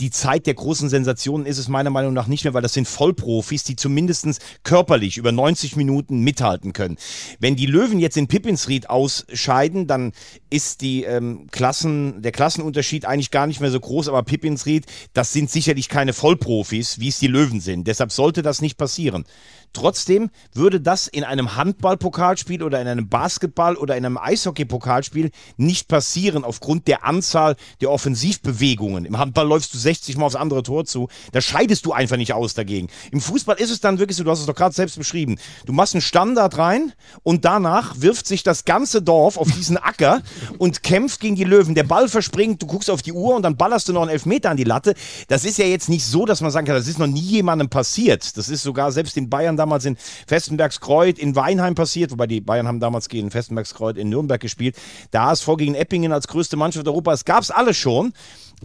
Die 0.00 0.10
Zeit 0.10 0.46
der 0.46 0.54
großen 0.54 0.88
Sensationen 0.88 1.46
ist 1.46 1.58
es 1.58 1.68
meiner 1.68 1.90
Meinung 1.90 2.12
nach 2.12 2.26
nicht 2.26 2.44
mehr, 2.44 2.54
weil 2.54 2.62
das 2.62 2.74
sind 2.74 2.86
Vollprofis, 2.88 3.64
die 3.64 3.76
zumindest 3.76 4.26
körperlich 4.62 5.18
über 5.18 5.32
90 5.32 5.76
Minuten 5.76 6.20
mithalten 6.20 6.72
können. 6.72 6.96
Wenn 7.38 7.56
die 7.56 7.66
Löwen 7.66 7.98
jetzt 7.98 8.16
in 8.16 8.28
Pippinsried 8.28 8.88
ausscheiden, 8.90 9.86
dann 9.86 10.12
ist 10.50 10.80
die 10.80 11.04
ähm, 11.04 11.48
Klassen, 11.50 12.22
der 12.22 12.32
Klassenunterschied 12.32 13.04
eigentlich 13.04 13.30
gar 13.30 13.46
nicht 13.46 13.60
mehr 13.60 13.70
so 13.70 13.80
groß, 13.80 14.08
aber 14.08 14.22
Pippinsried, 14.22 14.86
das 15.12 15.32
sind 15.32 15.50
sicherlich 15.50 15.88
keine 15.88 16.12
Vollprofis, 16.12 17.00
wie 17.00 17.08
es 17.08 17.18
die 17.18 17.26
Löwen 17.26 17.60
sind. 17.60 17.86
Deshalb 17.86 18.12
sollte 18.12 18.42
das 18.42 18.60
nicht 18.60 18.76
passieren. 18.76 19.24
Trotzdem 19.72 20.30
würde 20.54 20.80
das 20.80 21.06
in 21.06 21.22
einem 21.22 21.54
Handball-Pokalspiel 21.54 22.62
oder 22.62 22.80
in 22.80 22.88
einem 22.88 23.08
Basketball- 23.16 23.76
oder 23.76 23.96
in 23.96 24.04
einem 24.04 24.18
Eishockey-Pokalspiel 24.18 25.30
nicht 25.56 25.88
passieren 25.88 26.44
aufgrund 26.44 26.86
der 26.86 27.06
Anzahl 27.06 27.56
der 27.80 27.90
Offensivbewegungen. 27.90 29.06
Im 29.06 29.16
Handball 29.16 29.48
läufst 29.48 29.72
du 29.72 29.78
60 29.78 30.18
Mal 30.18 30.26
aufs 30.26 30.34
andere 30.34 30.62
Tor 30.62 30.84
zu. 30.84 31.08
Da 31.32 31.40
scheidest 31.40 31.86
du 31.86 31.94
einfach 31.94 32.18
nicht 32.18 32.34
aus 32.34 32.52
dagegen. 32.52 32.88
Im 33.12 33.22
Fußball 33.22 33.56
ist 33.56 33.70
es 33.70 33.80
dann 33.80 33.98
wirklich 33.98 34.18
so, 34.18 34.24
du 34.24 34.30
hast 34.30 34.40
es 34.40 34.44
doch 34.44 34.54
gerade 34.54 34.74
selbst 34.74 34.98
beschrieben. 34.98 35.38
Du 35.64 35.72
machst 35.72 35.94
einen 35.94 36.02
Standard 36.02 36.58
rein 36.58 36.92
und 37.22 37.46
danach 37.46 37.94
wirft 37.98 38.26
sich 38.26 38.42
das 38.42 38.66
ganze 38.66 39.00
Dorf 39.00 39.38
auf 39.38 39.50
diesen 39.50 39.78
Acker 39.78 40.20
und 40.58 40.82
kämpft 40.82 41.20
gegen 41.20 41.36
die 41.36 41.44
Löwen. 41.44 41.74
Der 41.74 41.84
Ball 41.84 42.10
verspringt, 42.10 42.60
du 42.60 42.66
guckst 42.66 42.90
auf 42.90 43.00
die 43.00 43.12
Uhr 43.12 43.34
und 43.34 43.44
dann 43.44 43.56
ballerst 43.56 43.88
du 43.88 43.94
noch 43.94 44.02
einen 44.02 44.10
Elfmeter 44.10 44.50
an 44.50 44.58
die 44.58 44.64
Latte. 44.64 44.92
Das 45.28 45.46
ist 45.46 45.56
ja 45.56 45.64
jetzt 45.64 45.88
nicht 45.88 46.04
so, 46.04 46.26
dass 46.26 46.42
man 46.42 46.50
sagen 46.50 46.66
kann, 46.66 46.76
das 46.76 46.86
ist 46.86 46.98
noch 46.98 47.06
nie 47.06 47.20
jemandem 47.20 47.70
passiert. 47.70 48.36
Das 48.36 48.50
ist 48.50 48.62
sogar 48.62 48.92
selbst 48.92 49.16
in 49.16 49.30
Bayern 49.30 49.56
damals 49.56 49.86
in 49.86 49.96
Festenbergskreuth, 50.26 51.18
in 51.18 51.34
Weinheim 51.34 51.74
passiert, 51.74 52.10
wobei 52.10 52.26
die 52.26 52.42
Bayern 52.42 52.68
haben 52.68 52.78
damals 52.78 53.05
gegen 53.08 53.30
Festenbergskreuth 53.30 53.96
in 53.96 54.08
Nürnberg 54.08 54.40
gespielt. 54.40 54.76
Da 55.10 55.32
ist 55.32 55.42
vor 55.42 55.56
gegen 55.56 55.74
Eppingen 55.74 56.12
als 56.12 56.28
größte 56.28 56.56
Mannschaft 56.56 56.86
Europas. 56.86 57.24
Gab 57.24 57.42
es 57.42 57.50
alles 57.50 57.76
schon. 57.76 58.12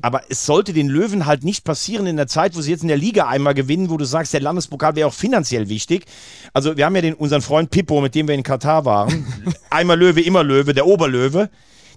Aber 0.01 0.21
es 0.29 0.45
sollte 0.45 0.71
den 0.71 0.87
Löwen 0.87 1.25
halt 1.25 1.43
nicht 1.43 1.65
passieren 1.65 2.07
in 2.07 2.15
der 2.15 2.27
Zeit, 2.27 2.55
wo 2.55 2.61
sie 2.61 2.71
jetzt 2.71 2.81
in 2.81 2.87
der 2.87 2.97
Liga 2.97 3.27
einmal 3.27 3.53
gewinnen, 3.53 3.89
wo 3.89 3.97
du 3.97 4.05
sagst, 4.05 4.33
der 4.33 4.39
Landespokal 4.39 4.95
wäre 4.95 5.09
auch 5.09 5.13
finanziell 5.13 5.67
wichtig. 5.67 6.05
Also 6.53 6.77
wir 6.77 6.85
haben 6.85 6.95
ja 6.95 7.01
den, 7.01 7.13
unseren 7.13 7.41
Freund 7.41 7.71
Pippo, 7.71 7.99
mit 7.99 8.15
dem 8.15 8.27
wir 8.27 8.35
in 8.35 8.43
Katar 8.43 8.85
waren. 8.85 9.27
einmal 9.69 9.99
Löwe, 9.99 10.21
immer 10.21 10.43
Löwe, 10.43 10.73
der 10.73 10.87
Oberlöwe. 10.87 11.49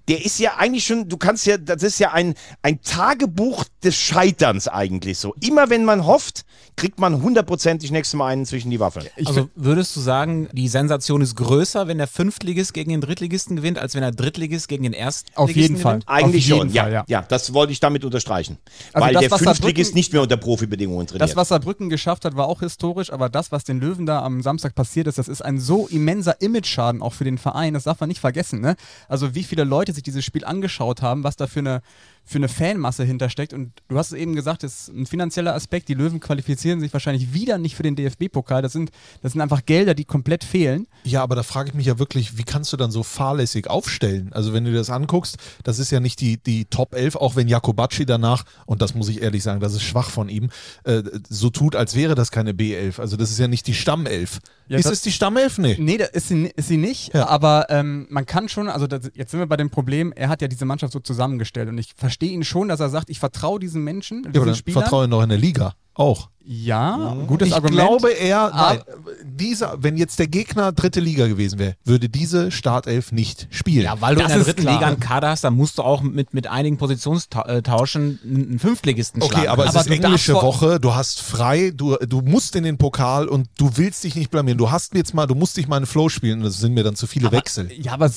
Der 0.09 0.25
ist 0.25 0.39
ja 0.39 0.57
eigentlich 0.57 0.85
schon, 0.85 1.09
du 1.09 1.17
kannst 1.17 1.47
ja, 1.47 1.57
das 1.57 1.83
ist 1.83 1.99
ja 1.99 2.13
ein, 2.13 2.35
ein 2.63 2.81
Tagebuch 2.83 3.65
des 3.83 3.97
Scheiterns 3.97 4.69
eigentlich 4.69 5.19
so. 5.19 5.35
Immer 5.41 5.71
wenn 5.71 5.85
man 5.85 6.05
hofft, 6.07 6.45
kriegt 6.77 6.99
man 6.99 7.23
hundertprozentig 7.23 7.91
nächstes 7.91 8.19
Mal 8.19 8.29
einen 8.29 8.47
zwischen 8.47 8.71
die 8.71 8.81
Waffeln. 8.81 9.07
Also 9.25 9.49
würdest 9.55 9.95
du 9.97 10.01
sagen, 10.01 10.49
die 10.53 10.69
Sensation 10.69 11.21
ist 11.21 11.37
größer, 11.37 11.89
wenn 11.89 11.99
der 11.99 12.07
Fünftligist 12.07 12.75
gegen 12.75 12.91
den 12.91 13.01
Drittligisten 13.01 13.57
gewinnt, 13.57 13.79
als 13.79 13.95
wenn 13.95 14.03
der 14.03 14.13
Drittligist 14.13 14.69
gegen 14.69 14.83
den 14.83 14.93
Erstligisten 14.93 15.43
Auf 15.43 15.51
jeden 15.51 15.77
Fall. 15.77 15.95
gewinnt? 15.95 16.09
Eigentlich 16.09 16.45
Auf 16.45 16.59
jeden 16.59 16.69
schon, 16.69 16.75
ja, 16.75 16.83
Fall, 16.83 16.93
ja. 16.93 17.05
ja. 17.07 17.23
das 17.23 17.55
wollte 17.55 17.73
ich 17.73 17.81
damit 17.81 18.05
unterstreichen. 18.05 18.59
Also 18.93 19.07
Weil 19.07 19.15
das, 19.15 19.29
der 19.29 19.39
Fünftligist 19.39 19.95
nicht 19.95 20.13
mehr 20.13 20.23
unter 20.23 20.37
Profibedingungen 20.37 21.07
trainiert. 21.07 21.23
Das, 21.23 21.37
was 21.37 21.49
Saarbrücken 21.49 21.89
geschafft 21.89 22.25
hat, 22.25 22.37
war 22.37 22.49
auch 22.49 22.61
historisch, 22.61 23.13
aber 23.13 23.29
das, 23.29 23.53
was 23.53 23.65
den 23.65 23.81
Löwen 23.81 24.05
da 24.05 24.23
am 24.23 24.43
Samstag 24.43 24.75
passiert 24.75 25.07
ist, 25.07 25.19
das 25.19 25.29
ist 25.29 25.43
ein 25.43 25.59
so 25.59 25.87
immenser 25.87 26.41
Image-Schaden 26.41 27.01
auch 27.01 27.15
für 27.15 27.25
den 27.25 27.39
Verein, 27.39 27.75
das 27.75 27.85
darf 27.85 28.01
man 28.01 28.09
nicht 28.09 28.21
vergessen. 28.21 28.61
Ne? 28.61 28.77
Also 29.09 29.35
wie 29.35 29.45
viele 29.45 29.65
Leute 29.65 29.94
sich 29.95 30.03
dieses 30.03 30.25
Spiel 30.25 30.45
angeschaut 30.45 31.03
haben, 31.03 31.25
was 31.25 31.37
da 31.37 31.47
für 31.47 31.61
eine, 31.61 31.83
für 32.27 32.39
eine 32.39 32.49
Fanmasse 32.49 33.05
hintersteckt. 33.05 33.53
Und 33.53 33.73
du 33.89 33.99
hast 33.99 34.09
es 34.13 34.19
eben 34.19 34.35
gesagt, 34.35 34.63
das 34.63 34.83
ist 34.83 34.89
ein 34.89 35.07
finanzieller 35.07 35.55
Aspekt. 35.55 35.89
Die 35.89 35.95
Löwen 35.95 36.21
qualifizieren 36.21 36.81
sich 36.81 36.93
wahrscheinlich 36.93 37.35
wieder 37.35 37.59
nicht 37.59 37.77
für 37.77 37.83
den 37.83 37.97
DFB-Pokal. 37.97 38.63
Das 38.63 38.73
sind, 38.73 38.91
das 39.23 39.33
sind 39.33 39.41
einfach 39.41 39.67
Gelder, 39.67 39.95
die 39.95 40.05
komplett 40.05 40.43
fehlen. 40.45 40.87
Ja, 41.05 41.23
aber 41.23 41.37
da 41.37 41.43
frage 41.43 41.69
ich 41.69 41.75
mich 41.75 41.87
ja 41.87 41.99
wirklich, 41.99 42.39
wie 42.39 42.45
kannst 42.45 42.73
du 42.73 42.77
dann 42.77 42.91
so 42.91 43.03
fahrlässig 43.03 43.69
aufstellen? 43.69 44.33
Also 44.33 44.53
wenn 44.53 44.65
du 44.65 44.71
dir 44.71 44.79
das 44.79 44.91
anguckst, 44.91 45.37
das 45.65 45.79
ist 45.79 45.91
ja 45.91 46.01
nicht 46.01 46.21
die, 46.21 46.39
die 46.39 46.65
Top 46.65 46.95
11, 46.95 47.17
auch 47.17 47.37
wenn 47.37 47.49
Jakobacci 47.49 48.07
danach, 48.07 48.45
und 48.67 48.81
das 48.81 48.95
muss 48.95 49.09
ich 49.09 49.21
ehrlich 49.23 49.43
sagen, 49.43 49.61
das 49.61 49.75
ist 49.75 49.83
schwach 49.83 50.09
von 50.11 50.29
ihm, 50.31 50.51
äh, 50.85 51.03
so 51.29 51.51
tut, 51.51 51.77
als 51.77 51.95
wäre 51.95 52.15
das 52.15 52.31
keine 52.31 52.53
B11. 52.53 53.01
Also 53.01 53.17
das 53.17 53.31
ist 53.31 53.39
ja 53.39 53.49
nicht 53.49 53.67
die 53.67 53.75
Stammelf. 53.75 54.39
Ja, 54.69 54.79
ist 54.79 54.87
das- 54.87 54.93
es 54.95 55.03
die 55.03 55.13
Stammelf? 55.13 55.59
Nee. 55.59 55.77
Nee, 55.79 55.99
das 55.99 56.09
ist 56.11 56.29
sie, 56.29 56.51
ist 56.57 56.69
sie 56.69 56.79
nicht, 56.79 57.13
Ja. 57.13 57.29
aber 57.29 57.67
ähm, 57.69 58.07
man 58.09 58.25
kann 58.25 58.49
schon, 58.49 58.69
also 58.71 58.87
das, 58.87 59.11
jetzt 59.15 59.31
sind 59.31 59.41
wir 59.41 59.47
bei 59.47 59.59
dem 59.59 59.69
Problem, 59.69 60.13
er 60.13 60.31
hat 60.31 60.41
ja 60.41 60.49
diese 60.49 60.65
Mannschaft 60.65 60.93
so 60.95 61.01
zusammengestellt 61.01 61.69
und 61.69 61.77
ich 61.77 61.93
verstehe 61.95 62.14
ihn 62.23 62.45
schon, 62.45 62.69
dass 62.69 62.81
er 62.81 62.89
sagt, 62.91 63.11
ich 63.11 63.19
vertraue 63.19 63.59
diesen 63.61 63.83
Menschen, 63.85 64.19
Ja, 64.25 64.29
aber 64.29 64.33
diesen 64.33 64.47
dann 64.47 64.55
Spielern. 64.57 64.83
vertraue 64.83 65.09
noch 65.09 65.23
in 65.23 65.29
der 65.29 65.39
Liga. 65.39 65.75
Auch. 65.97 66.29
Ja, 66.47 67.17
gutes 67.27 67.49
ich 67.49 67.55
Argument. 67.55 67.77
glaube 67.77 68.11
eher, 68.11 68.53
Ah. 68.53 68.75
nein, 68.75 68.83
dieser, 69.25 69.83
wenn 69.83 69.97
jetzt 69.97 70.19
der 70.19 70.27
Gegner 70.27 70.73
dritte 70.73 71.01
Liga 71.01 71.27
gewesen 71.27 71.59
wäre, 71.59 71.77
würde 71.85 72.09
diese 72.11 72.51
Startelf 72.51 73.13
nicht 73.13 73.47
spielen. 73.51 73.85
Ja, 73.85 73.99
weil 74.01 74.15
du 74.17 74.21
Das 74.23 74.33
in 74.33 74.39
der 74.39 74.45
dritten 74.45 74.61
klar. 74.63 74.75
Liga 74.75 74.87
einen 74.89 75.01
Kader 75.01 75.29
hast, 75.31 75.45
dann 75.45 75.55
musst 75.55 75.79
du 75.79 75.83
auch 75.83 76.03
mit, 76.03 76.35
mit 76.35 76.47
einigen 76.49 76.77
Positionstauschen 76.77 78.19
einen 78.25 78.59
Fünftligisten 78.59 79.23
Okay, 79.23 79.33
schlagen. 79.35 79.49
aber 79.49 79.65
es 79.65 79.71
Aber 79.71 79.81
ist 79.81 79.89
du 79.89 79.93
englische 79.95 80.35
Woche, 80.35 80.81
du 80.81 80.95
hast 80.95 81.21
frei, 81.23 81.71
du, 81.75 81.97
du 81.97 82.21
musst 82.21 82.57
in 82.57 82.65
den 82.65 82.77
Pokal 82.79 83.29
und 83.29 83.49
du 83.57 83.71
willst 83.77 84.05
dich 84.05 84.15
nicht 84.15 84.31
blamieren. 84.31 84.59
Du 84.59 84.71
hast 84.71 84.95
jetzt 84.95 85.15
mal, 85.15 85.27
du 85.27 85.35
musst 85.35 85.57
dich 85.57 85.69
mal 85.69 85.77
einen 85.77 85.87
Flow 85.87 86.09
spielen 86.09 86.39
und 86.41 86.45
das 86.45 86.59
sind 86.59 86.75
mir 86.75 86.83
dann 86.85 86.97
zu 86.97 87.07
viele 87.07 87.33
Wechsel. 87.33 87.71
Ja, 87.73 87.93
aber 87.93 88.11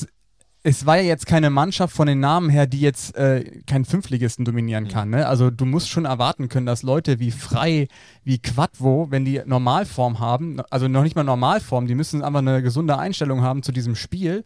es, 0.63 0.85
war 0.85 0.97
ja 0.97 1.03
jetzt 1.03 1.25
keine 1.25 1.49
Mannschaft 1.49 1.95
von 1.95 2.07
den 2.07 2.19
Namen 2.19 2.49
her, 2.49 2.67
die 2.67 2.81
jetzt 2.81 3.15
äh, 3.15 3.61
keinen 3.65 3.85
Fünftligisten 3.85 4.45
dominieren 4.45 4.87
kann. 4.87 5.09
Ne? 5.09 5.27
Also 5.27 5.49
du 5.49 5.65
musst 5.65 5.89
schon 5.89 6.05
erwarten 6.05 6.49
können, 6.49 6.65
dass 6.65 6.83
Leute 6.83 7.19
wie 7.19 7.31
Frei, 7.31 7.87
wie 8.23 8.39
Quadvo, 8.39 9.07
wenn 9.09 9.25
die 9.25 9.41
Normalform 9.45 10.19
haben, 10.19 10.61
also 10.69 10.87
noch 10.87 11.03
nicht 11.03 11.15
mal 11.15 11.23
Normalform, 11.23 11.87
die 11.87 11.95
müssen 11.95 12.23
einfach 12.23 12.39
eine 12.39 12.61
gesunde 12.61 12.97
Einstellung 12.97 13.41
haben 13.41 13.63
zu 13.63 13.71
diesem 13.71 13.95
Spiel 13.95 14.43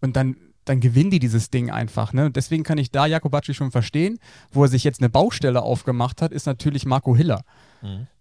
und 0.00 0.16
dann 0.16 0.36
dann 0.66 0.80
gewinnen 0.80 1.10
die 1.10 1.20
dieses 1.20 1.50
Ding 1.50 1.70
einfach. 1.70 2.12
Ne? 2.12 2.26
Und 2.26 2.36
deswegen 2.36 2.64
kann 2.64 2.76
ich 2.76 2.90
da 2.90 3.06
Jakobacci 3.06 3.54
schon 3.54 3.70
verstehen. 3.70 4.18
Wo 4.50 4.64
er 4.64 4.68
sich 4.68 4.84
jetzt 4.84 5.00
eine 5.00 5.08
Baustelle 5.08 5.62
aufgemacht 5.62 6.20
hat, 6.20 6.32
ist 6.32 6.46
natürlich 6.46 6.84
Marco 6.84 7.16
Hiller. 7.16 7.42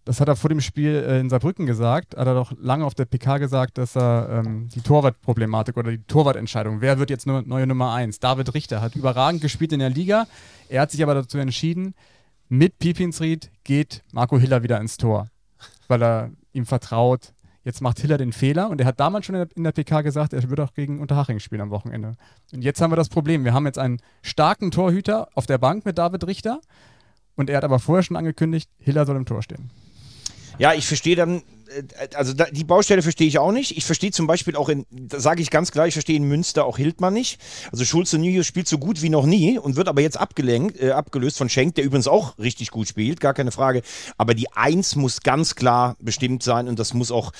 Das 0.06 0.22
hat 0.22 0.28
er 0.28 0.36
vor 0.36 0.50
dem 0.50 0.62
Spiel 0.62 1.04
äh, 1.08 1.20
in 1.20 1.30
Saarbrücken 1.30 1.66
gesagt, 1.66 2.16
hat 2.16 2.28
er 2.28 2.36
doch 2.36 2.54
lange 2.60 2.86
auf 2.86 2.94
der 2.94 3.06
PK 3.06 3.40
gesagt, 3.40 3.80
dass 3.80 3.96
er 3.96 4.44
ähm, 4.46 4.70
die 4.70 4.82
Torwartproblematik 4.82 5.78
oder 5.78 5.92
die 5.92 6.04
Torwartentscheidung, 6.04 6.80
wer 6.80 7.00
wird 7.00 7.10
jetzt 7.10 7.26
neue 7.26 7.66
Nummer 7.66 7.94
1? 7.94 8.20
David 8.20 8.54
Richter 8.54 8.82
hat 8.82 8.96
überragend 8.96 9.42
gespielt 9.42 9.74
in 9.74 9.80
der 9.80 9.90
Liga. 9.90 10.28
Er 10.70 10.82
hat 10.82 10.92
sich 10.92 11.02
aber 11.02 11.16
dazu 11.16 11.40
entschieden, 11.40 11.96
mit 12.50 12.78
Pipinsried 12.78 13.50
geht 13.64 14.04
Marco 14.14 14.38
Hiller 14.38 14.62
wieder 14.62 14.80
ins 14.80 14.98
Tor, 14.98 15.28
weil 15.88 16.04
er 16.04 16.32
ihm 16.54 16.68
vertraut. 16.68 17.34
Jetzt 17.64 17.82
macht 17.82 18.00
Hiller 18.00 18.20
den 18.20 18.32
Fehler 18.32 18.70
und 18.70 18.80
er 18.80 18.86
hat 18.86 19.00
damals 19.00 19.26
schon 19.26 19.34
in 19.34 19.42
der, 19.42 19.58
in 19.58 19.64
der 19.64 19.72
PK 19.72 20.02
gesagt, 20.02 20.34
er 20.34 20.48
wird 20.48 20.60
auch 20.60 20.76
gegen 20.76 21.00
Unterhaching 21.00 21.40
spielen 21.40 21.62
am 21.62 21.72
Wochenende. 21.72 22.14
Und 22.54 22.64
jetzt 22.64 22.80
haben 22.80 22.92
wir 22.92 22.96
das 22.96 23.10
Problem. 23.10 23.44
Wir 23.44 23.56
haben 23.56 23.66
jetzt 23.66 23.80
einen 23.80 23.98
starken 24.22 24.70
Torhüter 24.70 25.30
auf 25.34 25.48
der 25.48 25.58
Bank 25.58 25.84
mit 25.84 25.98
David 25.98 26.28
Richter 26.28 26.62
und 27.36 27.50
er 27.50 27.58
hat 27.58 27.64
aber 27.64 27.80
vorher 27.80 28.04
schon 28.04 28.18
angekündigt, 28.18 28.70
Hiller 28.80 29.06
soll 29.06 29.16
im 29.16 29.26
Tor 29.26 29.42
stehen. 29.42 29.70
Ja, 30.58 30.74
ich 30.74 30.88
verstehe 30.88 31.16
dann, 31.16 31.42
äh, 31.68 31.84
also 32.16 32.34
die 32.34 32.64
Baustelle 32.64 33.02
verstehe 33.02 33.28
ich 33.28 33.40
auch 33.40 33.52
nicht. 33.52 33.78
Ich 33.78 33.86
verstehe 33.86 34.12
zum 34.12 34.28
Beispiel 34.28 34.56
auch 34.56 34.70
in, 34.70 34.86
sage 35.12 35.42
ich 35.42 35.50
ganz 35.50 35.72
klar, 35.72 35.88
ich 35.88 35.94
verstehe 35.94 36.16
in 36.16 36.24
Münster 36.24 36.66
auch 36.66 36.78
Hildmann 36.78 37.14
nicht. 37.14 37.40
Also 37.72 37.84
Schulze 37.84 38.18
Nüjes 38.18 38.48
spielt 38.48 38.68
so 38.68 38.78
gut 38.78 39.02
wie 39.02 39.10
noch 39.10 39.26
nie 39.26 39.60
und 39.60 39.76
wird 39.76 39.88
aber 39.88 40.02
jetzt 40.02 40.18
abgelenkt, 40.18 40.80
äh, 40.82 40.92
abgelöst 40.92 41.38
von 41.38 41.50
Schenk, 41.50 41.76
der 41.76 41.84
übrigens 41.84 42.08
auch 42.08 42.38
richtig 42.38 42.72
gut 42.72 42.88
spielt, 42.88 43.20
gar 43.20 43.34
keine 43.34 43.52
Frage. 43.52 43.82
Aber 44.18 44.34
die 44.34 44.52
Eins 44.54 44.96
muss 44.96 45.22
ganz 45.22 45.56
klar 45.56 45.96
bestimmt 46.00 46.44
sein 46.44 46.68
und 46.68 46.80
das 46.80 46.94
muss 46.94 47.12
auch 47.12 47.32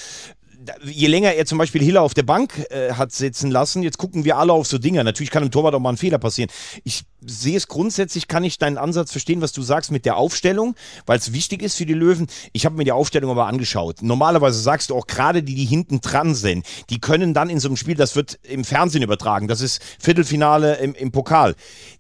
je 0.84 1.08
länger 1.08 1.34
er 1.34 1.46
zum 1.46 1.58
Beispiel 1.58 1.82
Hiller 1.82 2.02
auf 2.02 2.14
der 2.14 2.24
Bank 2.24 2.66
äh, 2.70 2.94
hat 2.94 3.12
sitzen 3.12 3.52
lassen, 3.52 3.84
jetzt 3.84 3.98
gucken 3.98 4.26
wir 4.26 4.38
alle 4.38 4.54
auf 4.54 4.68
so 4.68 4.78
Dinger. 4.78 5.04
Natürlich 5.04 5.32
kann 5.32 5.44
im 5.44 5.52
Torwart 5.52 5.76
auch 5.76 5.80
mal 5.80 5.92
ein 5.92 5.98
Fehler 5.98 6.18
passieren. 6.18 6.50
Ich 6.84 7.04
sehe 7.26 7.58
es 7.58 7.68
grundsätzlich, 7.68 8.28
kann 8.28 8.44
ich 8.44 8.58
deinen 8.58 8.78
Ansatz 8.78 9.12
verstehen, 9.12 9.42
was 9.42 9.52
du 9.52 9.62
sagst 9.62 9.92
mit 9.92 10.06
der 10.06 10.18
Aufstellung, 10.18 10.76
weil 11.06 11.18
es 11.18 11.34
wichtig 11.34 11.62
ist 11.62 11.78
für 11.78 11.86
die 11.86 11.94
Löwen. 11.94 12.28
Ich 12.54 12.66
habe 12.66 12.76
mir 12.76 12.84
die 12.84 12.92
Aufstellung 12.92 13.32
aber 13.32 13.48
angeschaut. 13.48 14.02
Normalerweise 14.02 14.60
sagst 14.60 14.90
du 14.90 14.96
auch 14.96 15.08
gerade 15.08 15.44
die, 15.44 15.56
die 15.56 15.66
hinten 15.66 16.02
dran 16.02 16.36
sind, 16.36 16.66
die 16.90 17.00
können 17.00 17.34
dann 17.34 17.50
in 17.50 17.60
so 17.60 17.68
einem 17.68 17.78
Spiel, 17.78 17.96
das 17.96 18.16
wird 18.16 18.40
im 18.44 18.64
Fernsehen 18.64 19.04
übertragen, 19.04 19.48
das 19.48 19.62
ist 19.62 19.82
Viertelfinale 20.00 20.76
im, 20.78 20.94
im 20.96 21.12
Pokal 21.12 21.56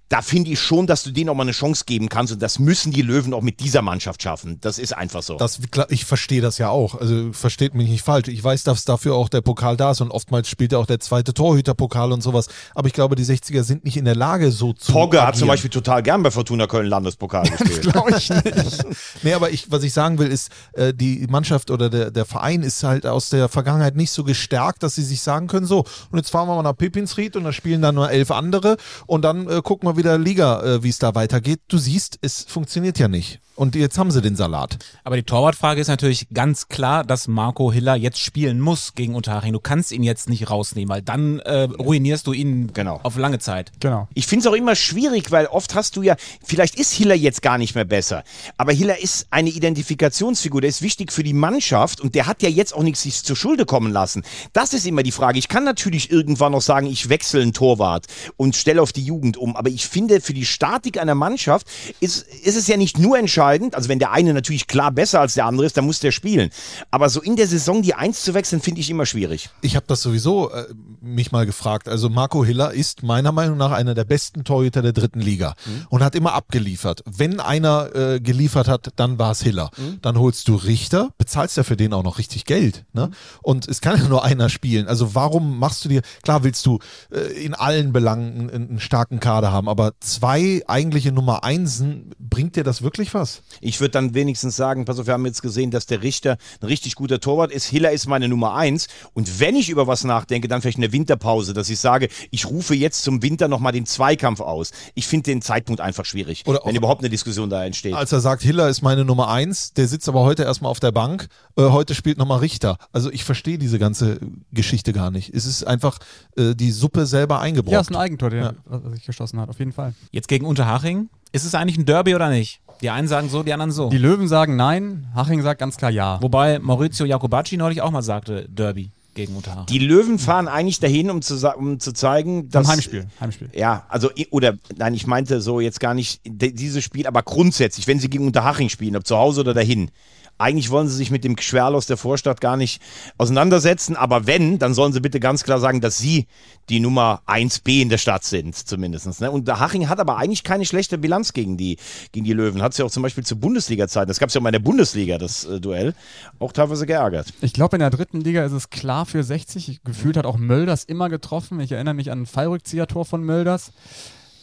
da 0.09 0.21
finde 0.21 0.51
ich 0.51 0.59
schon, 0.59 0.85
dass 0.85 1.03
du 1.03 1.11
denen 1.11 1.29
auch 1.29 1.33
mal 1.33 1.43
eine 1.43 1.51
Chance 1.51 1.83
geben 1.85 2.09
kannst 2.09 2.31
und 2.31 2.41
das 2.41 2.59
müssen 2.59 2.91
die 2.91 3.01
Löwen 3.01 3.33
auch 3.33 3.41
mit 3.41 3.59
dieser 3.59 3.81
Mannschaft 3.81 4.21
schaffen. 4.21 4.59
Das 4.61 4.77
ist 4.77 4.95
einfach 4.95 5.23
so. 5.23 5.35
Das, 5.37 5.59
ich 5.89 6.05
verstehe 6.05 6.41
das 6.41 6.59
ja 6.59 6.69
auch. 6.69 6.95
Also 6.95 7.33
versteht 7.33 7.73
mich 7.73 7.89
nicht 7.89 8.03
falsch. 8.03 8.27
Ich 8.27 8.43
weiß, 8.43 8.63
dass 8.63 8.85
dafür 8.85 9.15
auch 9.15 9.29
der 9.29 9.41
Pokal 9.41 9.77
da 9.77 9.91
ist 9.91 10.01
und 10.01 10.11
oftmals 10.11 10.47
spielt 10.47 10.73
ja 10.73 10.77
auch 10.77 10.85
der 10.85 10.99
zweite 10.99 11.33
Torhüterpokal 11.33 12.11
und 12.11 12.21
sowas. 12.21 12.49
Aber 12.75 12.87
ich 12.87 12.93
glaube, 12.93 13.15
die 13.15 13.25
60er 13.25 13.63
sind 13.63 13.83
nicht 13.83 13.97
in 13.97 14.05
der 14.05 14.15
Lage, 14.15 14.51
so 14.51 14.73
zu. 14.73 14.91
Agieren. 15.19 15.27
hat 15.27 15.37
zum 15.37 15.47
Beispiel 15.47 15.69
total 15.69 16.03
gern 16.03 16.23
bei 16.23 16.31
Fortuna 16.31 16.67
Köln 16.67 16.87
Landespokal 16.87 17.43
gespielt. 17.49 17.81
glaube 17.81 18.11
ich 18.17 18.29
nicht. 18.29 18.85
nee, 19.23 19.33
aber 19.33 19.49
ich, 19.49 19.71
was 19.71 19.83
ich 19.83 19.93
sagen 19.93 20.17
will, 20.19 20.27
ist, 20.27 20.49
äh, 20.73 20.93
die 20.93 21.25
Mannschaft 21.29 21.71
oder 21.71 21.89
der, 21.89 22.11
der 22.11 22.25
Verein 22.25 22.61
ist 22.61 22.83
halt 22.83 23.05
aus 23.05 23.29
der 23.29 23.49
Vergangenheit 23.49 23.95
nicht 23.95 24.11
so 24.11 24.23
gestärkt, 24.23 24.83
dass 24.83 24.95
sie 24.95 25.03
sich 25.03 25.21
sagen 25.21 25.47
können, 25.47 25.65
so, 25.65 25.85
und 26.11 26.17
jetzt 26.17 26.29
fahren 26.29 26.47
wir 26.47 26.55
mal 26.55 26.63
nach 26.63 26.77
Pipinsried 26.77 27.35
und 27.35 27.43
da 27.43 27.51
spielen 27.51 27.81
dann 27.81 27.95
nur 27.95 28.09
elf 28.09 28.31
andere 28.31 28.77
und 29.07 29.23
dann 29.23 29.47
äh, 29.49 29.61
gucken 29.61 29.87
wir 29.87 29.97
wieder 29.97 30.17
Liga, 30.17 30.61
äh, 30.63 30.83
wie 30.83 30.89
es 30.89 30.99
da 30.99 31.15
weitergeht. 31.15 31.61
Du 31.67 31.77
siehst, 31.77 32.17
es 32.21 32.45
funktioniert 32.47 32.99
ja 32.99 33.07
nicht. 33.07 33.39
Und 33.55 33.75
jetzt 33.75 33.97
haben 33.97 34.11
sie 34.11 34.21
den 34.21 34.35
Salat. 34.35 34.77
Aber 35.05 35.15
die 35.15 35.23
Torwartfrage 35.23 35.79
ist 35.79 35.87
natürlich 35.87 36.27
ganz 36.33 36.67
klar, 36.67 37.05
dass 37.05 37.27
Marco 37.29 37.71
Hiller 37.71 37.95
jetzt 37.95 38.19
spielen 38.19 38.59
muss 38.59 38.95
gegen 38.95 39.15
Unterhaching. 39.15 39.53
Du 39.53 39.61
kannst 39.61 39.93
ihn 39.93 40.03
jetzt 40.03 40.27
nicht 40.29 40.49
rausnehmen, 40.49 40.89
weil 40.89 41.01
dann 41.01 41.39
äh, 41.39 41.61
ruinierst 41.63 42.27
du 42.27 42.33
ihn 42.33 42.71
Genau. 42.73 42.99
auf 43.03 43.15
lange 43.17 43.39
Zeit. 43.39 43.71
Genau. 43.79 44.09
Ich 44.13 44.27
finde 44.27 44.45
es 44.45 44.51
auch 44.51 44.55
immer 44.57 44.75
schwierig, 44.75 45.31
weil 45.31 45.45
oft 45.47 45.73
hast 45.73 45.95
du 45.95 46.01
ja, 46.01 46.17
vielleicht 46.43 46.75
ist 46.75 46.91
Hiller 46.91 47.15
jetzt 47.15 47.41
gar 47.41 47.57
nicht 47.57 47.75
mehr 47.75 47.85
besser, 47.85 48.23
aber 48.57 48.73
Hiller 48.73 48.99
ist 49.01 49.27
eine 49.31 49.49
Identifikationsfigur, 49.49 50.59
der 50.61 50.69
ist 50.69 50.81
wichtig 50.81 51.13
für 51.13 51.23
die 51.23 51.33
Mannschaft 51.33 52.01
und 52.01 52.13
der 52.15 52.27
hat 52.27 52.41
ja 52.43 52.49
jetzt 52.49 52.73
auch 52.73 52.83
nichts 52.83 53.03
sich 53.03 53.23
zur 53.23 53.35
Schulde 53.37 53.65
kommen 53.65 53.93
lassen. 53.93 54.23
Das 54.51 54.73
ist 54.73 54.85
immer 54.85 55.03
die 55.03 55.11
Frage. 55.13 55.39
Ich 55.39 55.47
kann 55.47 55.63
natürlich 55.63 56.11
irgendwann 56.11 56.51
noch 56.51 56.61
sagen, 56.61 56.87
ich 56.87 57.07
wechsle 57.07 57.41
einen 57.41 57.53
Torwart 57.53 58.05
und 58.35 58.55
stelle 58.57 58.81
auf 58.81 58.91
die 58.91 59.03
Jugend 59.05 59.37
um, 59.37 59.55
aber 59.55 59.69
ich 59.69 59.87
finde, 59.87 60.19
für 60.19 60.33
die 60.33 60.45
Statik 60.45 60.99
einer 60.99 61.15
Mannschaft 61.15 61.67
ist, 62.01 62.23
ist 62.43 62.57
es 62.57 62.67
ja 62.67 62.75
nicht 62.75 62.97
nur 62.99 63.17
entscheidend, 63.17 63.44
also 63.45 63.89
wenn 63.89 63.99
der 63.99 64.11
eine 64.11 64.33
natürlich 64.33 64.67
klar 64.67 64.91
besser 64.91 65.21
als 65.21 65.33
der 65.33 65.45
andere 65.45 65.65
ist, 65.65 65.77
dann 65.77 65.85
muss 65.85 65.99
der 65.99 66.11
spielen. 66.11 66.49
Aber 66.91 67.09
so 67.09 67.21
in 67.21 67.35
der 67.35 67.47
Saison 67.47 67.81
die 67.81 67.93
Eins 67.93 68.23
zu 68.23 68.33
wechseln, 68.33 68.61
finde 68.61 68.81
ich 68.81 68.89
immer 68.89 69.05
schwierig. 69.05 69.49
Ich 69.61 69.75
habe 69.75 69.85
das 69.87 70.01
sowieso 70.01 70.51
äh, 70.51 70.65
mich 71.01 71.31
mal 71.31 71.45
gefragt. 71.45 71.87
Also 71.87 72.09
Marco 72.09 72.43
Hiller 72.43 72.73
ist 72.73 73.03
meiner 73.03 73.31
Meinung 73.31 73.57
nach 73.57 73.71
einer 73.71 73.93
der 73.93 74.05
besten 74.05 74.43
Torhüter 74.43 74.81
der 74.81 74.93
dritten 74.93 75.19
Liga 75.19 75.55
und 75.89 76.03
hat 76.03 76.15
immer 76.15 76.33
abgeliefert. 76.33 77.03
Wenn 77.05 77.39
einer 77.39 77.95
äh, 77.95 78.19
geliefert 78.19 78.67
hat, 78.67 78.89
dann 78.95 79.19
war 79.19 79.31
es 79.31 79.41
Hiller. 79.41 79.69
Dann 80.01 80.19
holst 80.19 80.47
du 80.47 80.55
Richter, 80.55 81.09
bezahlst 81.17 81.57
ja 81.57 81.63
für 81.63 81.77
den 81.77 81.93
auch 81.93 82.03
noch 82.03 82.17
richtig 82.17 82.45
Geld. 82.45 82.85
Ne? 82.93 83.11
Und 83.41 83.67
es 83.67 83.81
kann 83.81 83.97
ja 83.97 84.07
nur 84.07 84.23
einer 84.23 84.49
spielen. 84.49 84.87
Also 84.87 85.15
warum 85.15 85.59
machst 85.59 85.85
du 85.85 85.89
dir, 85.89 86.01
klar 86.23 86.43
willst 86.43 86.65
du 86.65 86.79
äh, 87.11 87.19
in 87.43 87.53
allen 87.53 87.93
Belangen 87.93 88.49
einen, 88.49 88.69
einen 88.69 88.79
starken 88.79 89.19
Kader 89.19 89.51
haben, 89.51 89.69
aber 89.69 89.93
zwei 89.99 90.63
eigentliche 90.67 91.11
Nummer 91.11 91.43
Einsen, 91.43 92.11
bringt 92.19 92.55
dir 92.55 92.63
das 92.63 92.81
wirklich 92.81 93.13
was? 93.13 93.34
Ich 93.61 93.79
würde 93.79 93.91
dann 93.91 94.13
wenigstens 94.13 94.55
sagen, 94.55 94.85
pass 94.85 94.99
auf, 94.99 95.07
wir 95.07 95.13
haben 95.13 95.25
jetzt 95.25 95.41
gesehen, 95.41 95.71
dass 95.71 95.85
der 95.85 96.03
Richter 96.03 96.37
ein 96.61 96.67
richtig 96.67 96.95
guter 96.95 97.19
Torwart 97.19 97.51
ist. 97.51 97.65
Hiller 97.65 97.91
ist 97.91 98.07
meine 98.07 98.27
Nummer 98.27 98.55
eins. 98.55 98.87
Und 99.13 99.39
wenn 99.39 99.55
ich 99.55 99.69
über 99.69 99.87
was 99.87 100.03
nachdenke, 100.03 100.47
dann 100.47 100.61
vielleicht 100.61 100.77
eine 100.77 100.91
Winterpause, 100.91 101.53
dass 101.53 101.69
ich 101.69 101.79
sage, 101.79 102.09
ich 102.31 102.45
rufe 102.47 102.75
jetzt 102.75 103.03
zum 103.03 103.21
Winter 103.21 103.47
nochmal 103.47 103.71
den 103.71 103.85
Zweikampf 103.85 104.39
aus. 104.41 104.71
Ich 104.93 105.07
finde 105.07 105.31
den 105.31 105.41
Zeitpunkt 105.41 105.81
einfach 105.81 106.05
schwierig, 106.05 106.43
Oder 106.45 106.61
wenn 106.65 106.75
überhaupt 106.75 107.01
eine 107.01 107.09
Diskussion 107.09 107.49
da 107.49 107.63
entsteht. 107.65 107.93
Als 107.93 108.11
er 108.11 108.19
sagt, 108.19 108.41
Hiller 108.43 108.69
ist 108.69 108.81
meine 108.81 109.05
Nummer 109.05 109.29
eins, 109.29 109.73
der 109.73 109.87
sitzt 109.87 110.07
aber 110.09 110.21
heute 110.21 110.43
erstmal 110.43 110.71
auf 110.71 110.79
der 110.79 110.91
Bank, 110.91 111.27
äh, 111.57 111.63
heute 111.63 111.95
spielt 111.95 112.17
nochmal 112.17 112.39
Richter. 112.39 112.77
Also 112.91 113.11
ich 113.11 113.23
verstehe 113.23 113.57
diese 113.57 113.79
ganze 113.79 114.19
Geschichte 114.51 114.93
gar 114.93 115.11
nicht. 115.11 115.33
Es 115.33 115.45
ist 115.45 115.63
einfach 115.65 115.99
äh, 116.37 116.55
die 116.55 116.71
Suppe 116.71 117.05
selber 117.05 117.39
eingebrockt. 117.39 117.73
Ja, 117.73 117.81
ist 117.81 117.89
ein 117.89 117.95
Eigentor, 117.95 118.29
der 118.29 118.55
Ja. 118.69 118.91
sich 118.91 119.05
geschossen 119.05 119.39
hat, 119.39 119.49
auf 119.49 119.59
jeden 119.59 119.71
Fall. 119.71 119.93
Jetzt 120.11 120.27
gegen 120.27 120.45
Unterhaching. 120.45 121.09
Ist 121.31 121.43
es 121.43 121.53
eigentlich 121.53 121.77
ein 121.77 121.85
Derby 121.85 122.15
oder 122.15 122.29
nicht? 122.29 122.61
Die 122.81 122.89
einen 122.89 123.07
sagen 123.07 123.29
so, 123.29 123.43
die 123.43 123.53
anderen 123.53 123.71
so. 123.71 123.89
Die 123.89 123.97
Löwen 123.97 124.27
sagen 124.27 124.55
nein, 124.55 125.07
Haching 125.15 125.41
sagt 125.41 125.59
ganz 125.59 125.77
klar 125.77 125.91
ja. 125.91 126.21
Wobei 126.21 126.59
Maurizio 126.59 127.05
Jacobacci 127.05 127.57
neulich 127.57 127.81
auch 127.81 127.91
mal 127.91 128.01
sagte, 128.01 128.47
Derby 128.49 128.91
gegen 129.15 129.35
Unterhaching. 129.35 129.65
Die 129.67 129.79
Löwen 129.79 130.19
fahren 130.19 130.47
eigentlich 130.47 130.79
dahin, 130.79 131.09
um 131.09 131.21
zu, 131.21 131.35
um 131.57 131.79
zu 131.79 131.93
zeigen, 131.93 132.49
dass. 132.49 132.65
Vom 132.65 132.73
Heimspiel. 132.73 133.07
Heimspiel. 133.19 133.49
Ja, 133.53 133.85
also, 133.89 134.11
oder, 134.29 134.55
nein, 134.77 134.93
ich 134.93 135.07
meinte 135.07 135.41
so 135.41 135.59
jetzt 135.59 135.79
gar 135.79 135.93
nicht 135.93 136.21
dieses 136.25 136.83
Spiel, 136.83 137.07
aber 137.07 137.23
grundsätzlich, 137.23 137.87
wenn 137.87 137.99
sie 137.99 138.09
gegen 138.09 138.27
Unterhaching 138.27 138.69
spielen, 138.69 138.95
ob 138.95 139.07
zu 139.07 139.17
Hause 139.17 139.41
oder 139.41 139.53
dahin. 139.53 139.89
Eigentlich 140.37 140.69
wollen 140.69 140.87
sie 140.87 140.95
sich 140.95 141.11
mit 141.11 141.23
dem 141.23 141.37
Schwerl 141.37 141.75
aus 141.75 141.85
der 141.85 141.97
Vorstadt 141.97 142.41
gar 142.41 142.57
nicht 142.57 142.81
auseinandersetzen, 143.17 143.95
aber 143.95 144.27
wenn, 144.27 144.59
dann 144.59 144.73
sollen 144.73 144.91
sie 144.91 144.99
bitte 144.99 145.19
ganz 145.19 145.43
klar 145.43 145.59
sagen, 145.59 145.79
dass 145.79 145.97
sie 145.97 146.27
die 146.69 146.79
Nummer 146.79 147.21
1b 147.27 147.81
in 147.81 147.89
der 147.89 147.97
Stadt 147.97 148.25
sind, 148.25 148.55
zumindest. 148.55 149.21
Ne? 149.21 149.31
Und 149.31 149.49
Haching 149.49 149.87
hat 149.87 149.99
aber 149.99 150.17
eigentlich 150.17 150.43
keine 150.43 150.65
schlechte 150.65 150.97
Bilanz 150.97 151.31
gegen 151.31 151.55
die, 151.55 151.77
gegen 152.11 152.25
die 152.25 152.33
Löwen. 152.33 152.61
Hat 152.61 152.73
sie 152.73 152.83
auch 152.83 152.91
zum 152.91 153.03
Beispiel 153.03 153.23
zu 153.23 153.37
Bundesliga-Zeiten, 153.37 154.07
das 154.07 154.19
gab 154.19 154.29
es 154.29 154.35
ja 154.35 154.41
mal 154.41 154.49
in 154.49 154.53
der 154.53 154.59
Bundesliga, 154.59 155.17
das 155.17 155.45
äh, 155.45 155.61
Duell, 155.61 155.93
auch 156.39 156.51
teilweise 156.51 156.85
geärgert. 156.85 157.33
Ich 157.41 157.53
glaube, 157.53 157.77
in 157.77 157.79
der 157.79 157.89
dritten 157.89 158.19
Liga 158.21 158.43
ist 158.43 158.51
es 158.51 158.69
klar 158.69 159.05
für 159.05 159.23
60. 159.23 159.81
Gefühlt 159.83 160.17
hat 160.17 160.25
auch 160.25 160.37
Mölders 160.37 160.83
immer 160.83 161.09
getroffen. 161.09 161.59
Ich 161.59 161.71
erinnere 161.71 161.93
mich 161.93 162.11
an 162.11 162.23
ein 162.23 162.25
Fallrückzieher-Tor 162.25 163.05
von 163.05 163.23
Mölders. 163.23 163.71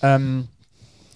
Ähm, 0.00 0.48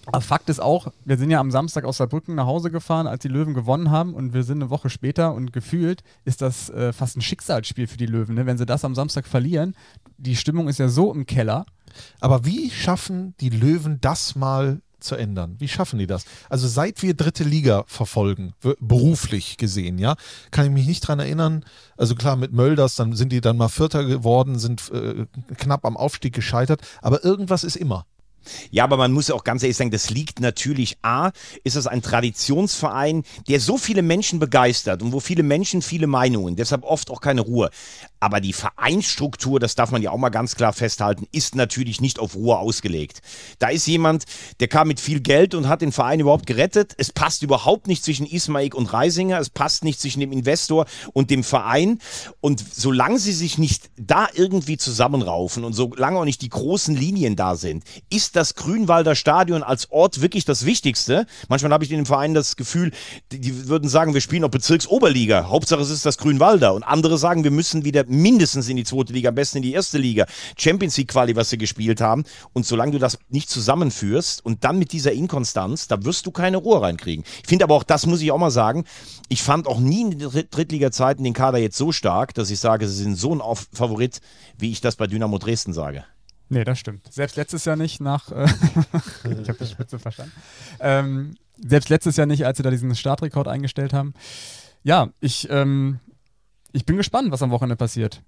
aber 0.07 0.21
Fakt 0.21 0.49
ist 0.49 0.61
auch, 0.61 0.87
wir 1.03 1.17
sind 1.17 1.31
ja 1.31 1.39
am 1.39 1.51
Samstag 1.51 1.83
aus 1.83 1.97
Saarbrücken 1.97 2.35
nach 2.35 2.45
Hause 2.45 2.71
gefahren, 2.71 3.07
als 3.07 3.21
die 3.21 3.27
Löwen 3.27 3.53
gewonnen 3.53 3.91
haben 3.91 4.13
und 4.13 4.33
wir 4.33 4.43
sind 4.43 4.61
eine 4.61 4.69
Woche 4.69 4.89
später 4.89 5.33
und 5.33 5.51
gefühlt 5.51 6.01
ist 6.23 6.41
das 6.41 6.69
äh, 6.69 6.93
fast 6.93 7.17
ein 7.17 7.21
Schicksalsspiel 7.21 7.87
für 7.87 7.97
die 7.97 8.05
Löwen. 8.05 8.35
Ne? 8.35 8.45
Wenn 8.45 8.57
sie 8.57 8.65
das 8.65 8.85
am 8.85 8.95
Samstag 8.95 9.27
verlieren, 9.27 9.75
die 10.17 10.35
Stimmung 10.35 10.69
ist 10.69 10.79
ja 10.79 10.87
so 10.87 11.13
im 11.13 11.25
Keller. 11.25 11.65
Aber 12.21 12.45
wie 12.45 12.69
schaffen 12.69 13.35
die 13.41 13.49
Löwen 13.49 13.99
das 13.99 14.35
mal 14.35 14.81
zu 14.99 15.15
ändern? 15.15 15.55
Wie 15.59 15.67
schaffen 15.67 15.99
die 15.99 16.07
das? 16.07 16.25
Also 16.49 16.67
seit 16.67 17.01
wir 17.01 17.13
dritte 17.13 17.43
Liga 17.43 17.83
verfolgen, 17.87 18.53
beruflich 18.79 19.57
gesehen, 19.57 19.99
ja, 19.99 20.15
kann 20.51 20.65
ich 20.65 20.71
mich 20.71 20.87
nicht 20.87 21.01
dran 21.01 21.19
erinnern. 21.19 21.65
Also 21.97 22.15
klar, 22.15 22.35
mit 22.35 22.53
Mölders, 22.53 22.95
dann 22.95 23.13
sind 23.13 23.31
die 23.31 23.41
dann 23.41 23.57
mal 23.57 23.69
Vierter 23.69 24.05
geworden, 24.05 24.57
sind 24.57 24.89
äh, 24.91 25.25
knapp 25.57 25.85
am 25.85 25.97
Aufstieg 25.97 26.33
gescheitert, 26.33 26.81
aber 27.01 27.23
irgendwas 27.23 27.63
ist 27.63 27.75
immer. 27.75 28.05
Ja, 28.71 28.83
aber 28.83 28.97
man 28.97 29.11
muss 29.11 29.31
auch 29.31 29.43
ganz 29.43 29.63
ehrlich 29.63 29.77
sagen, 29.77 29.91
das 29.91 30.09
liegt 30.09 30.39
natürlich, 30.39 30.97
A, 31.01 31.31
ist 31.63 31.75
es 31.75 31.87
ein 31.87 32.01
Traditionsverein, 32.01 33.23
der 33.47 33.59
so 33.59 33.77
viele 33.77 34.01
Menschen 34.01 34.39
begeistert 34.39 35.01
und 35.01 35.11
wo 35.13 35.19
viele 35.19 35.43
Menschen 35.43 35.81
viele 35.81 36.07
Meinungen, 36.07 36.55
deshalb 36.55 36.83
oft 36.83 37.09
auch 37.09 37.21
keine 37.21 37.41
Ruhe. 37.41 37.69
Aber 38.19 38.41
die 38.41 38.53
Vereinsstruktur, 38.53 39.59
das 39.59 39.75
darf 39.75 39.91
man 39.91 40.01
ja 40.01 40.11
auch 40.11 40.17
mal 40.17 40.29
ganz 40.29 40.55
klar 40.55 40.73
festhalten, 40.73 41.27
ist 41.31 41.55
natürlich 41.55 42.01
nicht 42.01 42.19
auf 42.19 42.35
Ruhe 42.35 42.57
ausgelegt. 42.57 43.21
Da 43.59 43.69
ist 43.69 43.85
jemand, 43.87 44.25
der 44.59 44.67
kam 44.67 44.87
mit 44.87 44.99
viel 44.99 45.19
Geld 45.19 45.53
und 45.53 45.67
hat 45.67 45.81
den 45.81 45.91
Verein 45.91 46.19
überhaupt 46.19 46.47
gerettet. 46.47 46.93
Es 46.97 47.11
passt 47.11 47.43
überhaupt 47.43 47.87
nicht 47.87 48.03
zwischen 48.03 48.25
Ismaik 48.25 48.75
und 48.75 48.91
Reisinger, 48.91 49.39
es 49.39 49.49
passt 49.49 49.83
nicht 49.83 49.99
zwischen 49.99 50.19
dem 50.19 50.31
Investor 50.31 50.85
und 51.13 51.29
dem 51.29 51.43
Verein. 51.43 51.99
Und 52.41 52.63
solange 52.73 53.19
sie 53.19 53.33
sich 53.33 53.57
nicht 53.57 53.89
da 53.97 54.27
irgendwie 54.33 54.77
zusammenraufen 54.77 55.63
und 55.63 55.73
solange 55.73 56.19
auch 56.19 56.25
nicht 56.25 56.41
die 56.41 56.49
großen 56.49 56.95
Linien 56.95 57.35
da 57.35 57.55
sind, 57.55 57.83
ist 58.09 58.35
das 58.35 58.55
Grünwalder 58.55 59.15
Stadion 59.15 59.63
als 59.63 59.91
Ort 59.91 60.21
wirklich 60.21 60.45
das 60.45 60.65
Wichtigste. 60.65 61.25
Manchmal 61.49 61.71
habe 61.71 61.83
ich 61.83 61.91
in 61.91 61.97
dem 61.97 62.05
Verein 62.05 62.33
das 62.33 62.55
Gefühl, 62.55 62.91
die, 63.31 63.67
würden 63.67 63.89
sagen, 63.89 64.13
wir 64.13 64.21
spielen 64.21 64.43
auch 64.43 64.49
Bezirksoberliga. 64.49 65.49
Hauptsache 65.49 65.81
es 65.81 65.89
ist 65.89 66.05
das 66.05 66.17
Grünwalder. 66.17 66.73
Und 66.73 66.83
andere 66.83 67.17
sagen, 67.17 67.43
wir 67.43 67.51
müssen 67.51 67.85
wieder 67.85 68.06
mindestens 68.07 68.69
in 68.69 68.77
die 68.77 68.83
zweite 68.83 69.13
Liga, 69.13 69.29
am 69.29 69.35
besten 69.35 69.57
in 69.57 69.63
die 69.63 69.73
erste 69.73 69.97
Liga. 69.97 70.25
Champions 70.57 70.97
League 70.97 71.09
Quali, 71.09 71.35
was 71.35 71.49
sie 71.49 71.57
gespielt 71.57 72.01
haben. 72.01 72.23
Und 72.53 72.65
solange 72.65 72.91
du 72.93 72.99
das 72.99 73.17
nicht 73.29 73.49
zusammenführst 73.49 74.43
und 74.45 74.63
dann 74.63 74.79
mit 74.79 74.91
dieser 74.91 75.11
Inkonstanz, 75.11 75.87
da 75.87 76.03
wirst 76.03 76.25
du 76.25 76.31
keine 76.31 76.57
Ruhe 76.57 76.81
reinkriegen. 76.81 77.23
Ich 77.41 77.47
finde 77.47 77.65
aber 77.65 77.75
auch, 77.75 77.83
das 77.83 78.05
muss 78.05 78.21
ich 78.21 78.31
auch 78.31 78.37
mal 78.37 78.51
sagen, 78.51 78.85
ich 79.29 79.41
fand 79.43 79.67
auch 79.67 79.79
nie 79.79 80.01
in 80.01 80.11
den 80.11 80.29
Dritt- 80.29 80.55
Drittliga-Zeiten 80.55 81.23
den 81.23 81.33
Kader 81.33 81.57
jetzt 81.57 81.77
so 81.77 81.91
stark, 81.91 82.33
dass 82.33 82.49
ich 82.49 82.59
sage, 82.59 82.87
sie 82.87 83.03
sind 83.03 83.15
so 83.15 83.33
ein 83.33 83.41
Favorit, 83.73 84.21
wie 84.57 84.71
ich 84.71 84.81
das 84.81 84.95
bei 84.95 85.07
Dynamo 85.07 85.37
Dresden 85.37 85.73
sage. 85.73 86.03
Nee, 86.49 86.63
das 86.63 86.79
stimmt. 86.79 87.11
Selbst 87.11 87.35
letztes 87.35 87.65
Jahr 87.65 87.75
nicht 87.75 87.99
nach. 87.99 88.31
Äh, 88.31 88.45
ich 89.41 89.49
habe 89.49 89.57
die 89.59 89.67
Spitze 89.67 89.99
verstanden. 89.99 90.31
Ähm, 90.79 91.35
selbst 91.57 91.89
letztes 91.89 92.15
Jahr 92.15 92.25
nicht, 92.27 92.45
als 92.45 92.57
sie 92.57 92.63
da 92.63 92.69
diesen 92.69 92.95
Startrekord 92.95 93.47
eingestellt 93.47 93.91
haben. 93.93 94.13
Ja, 94.83 95.09
ich, 95.19 95.47
ähm, 95.49 95.99
ich 96.77 96.85
bin 96.85 96.97
gespannt, 96.97 97.31
was 97.31 97.41
am 97.43 97.51
Wochenende 97.51 97.75
passiert. 97.75 98.21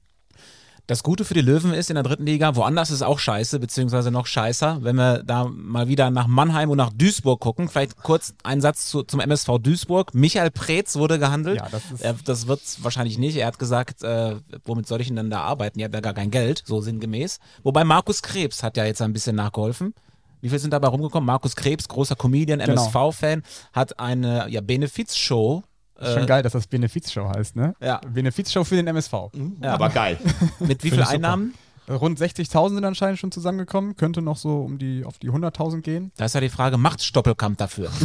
Das 0.88 1.04
Gute 1.04 1.24
für 1.24 1.36
die 1.36 1.42
Löwen 1.42 1.72
ist 1.72 1.92
in 1.92 1.94
der 1.96 2.04
dritten 2.04 2.26
Liga, 2.26 2.56
woanders 2.56 2.90
ist 2.90 2.96
es 2.96 3.02
auch 3.04 3.20
scheiße, 3.20 3.60
beziehungsweise 3.60 4.10
noch 4.10 4.26
scheißer, 4.26 4.80
wenn 4.82 4.96
wir 4.96 5.22
da 5.24 5.46
mal 5.48 5.88
wieder 5.88 6.10
nach 6.10 6.26
Mannheim 6.26 6.72
und 6.72 6.78
nach 6.78 6.90
Duisburg 6.92 7.40
gucken. 7.40 7.70
Vielleicht 7.70 7.96
kurz 7.98 8.34
ein 8.42 8.60
Satz 8.60 8.88
zu, 8.88 9.04
zum 9.04 9.20
MSV 9.20 9.60
Duisburg. 9.62 10.16
Michael 10.16 10.50
Preetz 10.50 10.96
wurde 10.96 11.20
gehandelt. 11.20 11.58
Ja, 11.58 11.68
das 11.70 11.92
ist- 11.92 12.02
er, 12.02 12.14
das 12.26 12.48
wird 12.48 12.62
wahrscheinlich 12.82 13.20
nicht. 13.20 13.36
Er 13.38 13.46
hat 13.46 13.60
gesagt, 13.60 14.02
äh, 14.02 14.38
womit 14.66 14.88
soll 14.88 15.00
ich 15.02 15.14
denn 15.14 15.30
da 15.30 15.42
arbeiten? 15.42 15.78
Ihr 15.78 15.86
habt 15.86 15.94
ja 15.94 16.02
gar 16.02 16.16
kein 16.16 16.32
Geld, 16.32 16.64
so 16.66 16.82
sinngemäß. 16.82 17.38
Wobei 17.62 17.84
Markus 17.84 18.24
Krebs 18.24 18.64
hat 18.64 18.76
ja 18.76 18.86
jetzt 18.86 19.04
ein 19.04 19.14
bisschen 19.14 19.36
nachgeholfen. 19.36 19.94
Wie 20.42 20.50
viel 20.50 20.58
sind 20.58 20.72
dabei 20.74 20.88
rumgekommen? 20.88 21.28
Markus 21.28 21.56
Krebs, 21.56 21.88
großer 21.88 22.16
Comedian, 22.16 22.60
Genau. 22.60 22.72
MSV-Fan, 22.82 23.44
hat 23.74 24.00
eine 24.00 24.50
ja, 24.50 24.62
Benefizshow. 24.62 25.62
Ist 26.00 26.14
schon 26.14 26.24
äh, 26.24 26.28
geil, 26.28 26.44
dass 26.44 26.54
das 26.54 26.68
Benefizshow 26.68 27.30
heißt, 27.30 27.56
ne? 27.56 27.76
Ja. 27.82 28.00
Benefizshow 28.08 28.64
für 28.64 28.76
den 28.76 28.88
MSV. 28.88 29.14
Ja. 29.62 29.74
Aber 29.74 29.90
geil. 29.90 30.18
Mit 30.60 30.84
wie 30.84 30.92
viel. 30.92 31.04
Einnahmen? 31.04 31.54
Rund 31.90 32.20
60.000 32.20 32.76
sind 32.76 32.86
anscheinend 32.86 33.18
schon 33.18 33.32
zusammengekommen. 33.32 33.96
Könnte 33.96 34.22
noch 34.22 34.38
so 34.38 34.62
um 34.62 34.78
die, 34.78 35.04
auf 35.06 35.18
die 35.18 35.32
100.000 35.32 35.82
gehen. 35.82 36.12
Da 36.18 36.26
ist 36.26 36.36
ja 36.36 36.42
die 36.42 36.50
Frage, 36.50 36.78
macht 36.78 37.02
Stoppelkamp 37.02 37.58
dafür? 37.58 37.90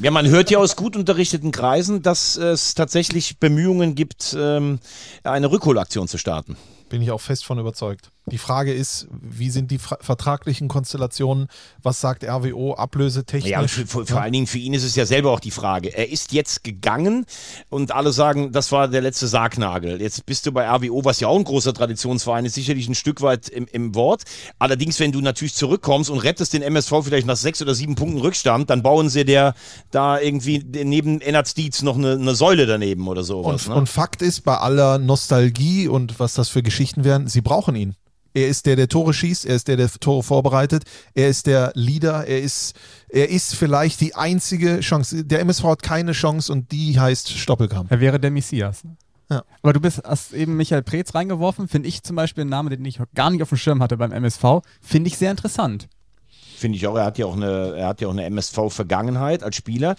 Ja, 0.00 0.10
man 0.10 0.28
hört 0.28 0.50
ja 0.50 0.58
aus 0.58 0.76
gut 0.76 0.96
unterrichteten 0.96 1.50
Kreisen, 1.50 2.02
dass 2.02 2.36
es 2.36 2.74
tatsächlich 2.74 3.38
Bemühungen 3.38 3.94
gibt, 3.94 4.36
ähm, 4.38 4.78
eine 5.24 5.50
Rückholaktion 5.50 6.06
zu 6.08 6.18
starten. 6.18 6.56
Bin 6.88 7.02
ich 7.02 7.10
auch 7.10 7.20
fest 7.20 7.44
von 7.44 7.58
überzeugt. 7.58 8.10
Die 8.28 8.38
Frage 8.38 8.72
ist, 8.72 9.08
wie 9.10 9.50
sind 9.50 9.70
die 9.70 9.78
vertraglichen 9.78 10.68
Konstellationen? 10.68 11.48
Was 11.82 12.00
sagt 12.00 12.24
RWO 12.24 12.74
ablösetechnisch? 12.74 13.50
Ja, 13.50 13.66
für, 13.66 13.86
für, 13.86 14.06
vor 14.06 14.20
allen 14.20 14.32
Dingen 14.32 14.46
für 14.46 14.58
ihn 14.58 14.74
ist 14.74 14.84
es 14.84 14.94
ja 14.96 15.06
selber 15.06 15.30
auch 15.32 15.40
die 15.40 15.50
Frage. 15.50 15.96
Er 15.96 16.10
ist 16.10 16.32
jetzt 16.32 16.64
gegangen 16.64 17.26
und 17.68 17.92
alle 17.92 18.12
sagen, 18.12 18.52
das 18.52 18.72
war 18.72 18.88
der 18.88 19.00
letzte 19.00 19.28
Sargnagel. 19.28 20.00
Jetzt 20.00 20.26
bist 20.26 20.46
du 20.46 20.52
bei 20.52 20.68
RWO, 20.68 21.04
was 21.04 21.20
ja 21.20 21.28
auch 21.28 21.38
ein 21.38 21.44
großer 21.44 21.74
Traditionsverein 21.74 22.44
ist, 22.44 22.54
sicherlich 22.54 22.88
ein 22.88 22.94
Stück 22.94 23.22
weit 23.22 23.48
im, 23.48 23.66
im 23.66 23.94
Wort. 23.94 24.22
Allerdings, 24.58 25.00
wenn 25.00 25.12
du 25.12 25.20
natürlich 25.20 25.54
zurückkommst 25.54 26.10
und 26.10 26.18
rettest 26.18 26.52
den 26.52 26.62
MSV 26.62 26.92
vielleicht 27.02 27.26
nach 27.26 27.36
sechs 27.36 27.62
oder 27.62 27.74
sieben 27.74 27.94
Punkten 27.94 28.18
Rückstand, 28.18 28.70
dann 28.70 28.82
bauen 28.82 29.08
sie 29.08 29.24
der 29.24 29.54
da 29.90 30.20
irgendwie 30.20 30.64
neben 30.64 31.20
Ennard 31.20 31.56
Dietz 31.56 31.82
noch 31.82 31.96
eine, 31.96 32.12
eine 32.12 32.34
Säule 32.34 32.66
daneben 32.66 33.08
oder 33.08 33.24
sowas. 33.24 33.66
Und, 33.66 33.74
ne? 33.74 33.80
und 33.80 33.88
Fakt 33.88 34.22
ist, 34.22 34.42
bei 34.42 34.56
aller 34.56 34.98
Nostalgie 34.98 35.88
und 35.88 36.18
was 36.20 36.34
das 36.34 36.48
für 36.48 36.62
Geschichten 36.62 37.04
wären, 37.04 37.28
sie 37.28 37.40
brauchen 37.40 37.76
ihn. 37.76 37.94
Er 38.34 38.48
ist 38.48 38.66
der, 38.66 38.76
der 38.76 38.88
Tore 38.88 39.14
schießt, 39.14 39.46
er 39.46 39.56
ist 39.56 39.68
der, 39.68 39.76
der 39.76 39.88
Tore 39.88 40.22
vorbereitet, 40.22 40.84
er 41.14 41.28
ist 41.28 41.46
der 41.46 41.72
Leader, 41.74 42.26
er 42.26 42.40
ist, 42.40 42.76
er 43.08 43.28
ist 43.28 43.54
vielleicht 43.54 44.00
die 44.00 44.14
einzige 44.14 44.80
Chance. 44.80 45.24
Der 45.24 45.40
MSV 45.40 45.64
hat 45.64 45.82
keine 45.82 46.12
Chance 46.12 46.52
und 46.52 46.70
die 46.72 46.98
heißt 46.98 47.30
Stoppelkamp. 47.30 47.90
Er 47.90 48.00
wäre 48.00 48.20
der 48.20 48.30
Messias. 48.30 48.82
Ja. 49.30 49.44
Aber 49.62 49.72
du 49.72 49.80
bist, 49.80 50.02
hast 50.04 50.32
eben 50.32 50.56
Michael 50.56 50.82
Preetz 50.82 51.14
reingeworfen, 51.14 51.68
finde 51.68 51.88
ich 51.88 52.02
zum 52.02 52.16
Beispiel 52.16 52.42
einen 52.42 52.50
Namen, 52.50 52.70
den 52.70 52.84
ich 52.84 52.98
gar 53.14 53.30
nicht 53.30 53.42
auf 53.42 53.50
dem 53.50 53.58
Schirm 53.58 53.82
hatte 53.82 53.96
beim 53.96 54.12
MSV, 54.12 54.62
finde 54.80 55.08
ich 55.08 55.18
sehr 55.18 55.30
interessant. 55.30 55.88
Finde 56.58 56.76
ich 56.76 56.86
auch, 56.88 56.96
er 56.96 57.04
hat 57.04 57.18
ja 57.18 57.26
auch 57.26 57.36
eine, 57.36 57.76
er 57.76 57.86
hat 57.86 58.00
ja 58.00 58.08
auch 58.08 58.12
eine 58.12 58.24
MSV-Vergangenheit 58.24 59.44
als 59.44 59.54
Spieler. 59.54 59.94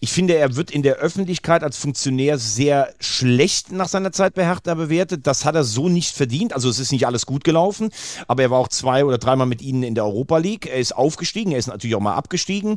Ich 0.00 0.12
finde, 0.12 0.36
er 0.36 0.56
wird 0.56 0.70
in 0.70 0.82
der 0.82 0.96
Öffentlichkeit 0.96 1.62
als 1.62 1.78
Funktionär 1.78 2.38
sehr 2.38 2.92
schlecht 3.00 3.72
nach 3.72 3.88
seiner 3.88 4.12
Zeit 4.12 4.34
bei 4.34 4.44
Hertha 4.44 4.74
bewertet. 4.74 5.26
Das 5.26 5.46
hat 5.46 5.54
er 5.54 5.64
so 5.64 5.88
nicht 5.88 6.14
verdient. 6.14 6.52
Also 6.52 6.68
es 6.68 6.78
ist 6.78 6.92
nicht 6.92 7.06
alles 7.06 7.24
gut 7.24 7.44
gelaufen, 7.44 7.88
aber 8.28 8.42
er 8.42 8.50
war 8.50 8.58
auch 8.58 8.68
zwei 8.68 9.06
oder 9.06 9.16
dreimal 9.16 9.46
mit 9.46 9.62
ihnen 9.62 9.82
in 9.82 9.94
der 9.94 10.04
Europa 10.04 10.36
League. 10.36 10.66
Er 10.66 10.78
ist 10.78 10.94
aufgestiegen, 10.94 11.52
er 11.52 11.58
ist 11.58 11.68
natürlich 11.68 11.96
auch 11.96 12.00
mal 12.00 12.14
abgestiegen. 12.14 12.76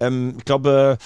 Ähm, 0.00 0.36
ich 0.38 0.44
glaube, 0.46 0.96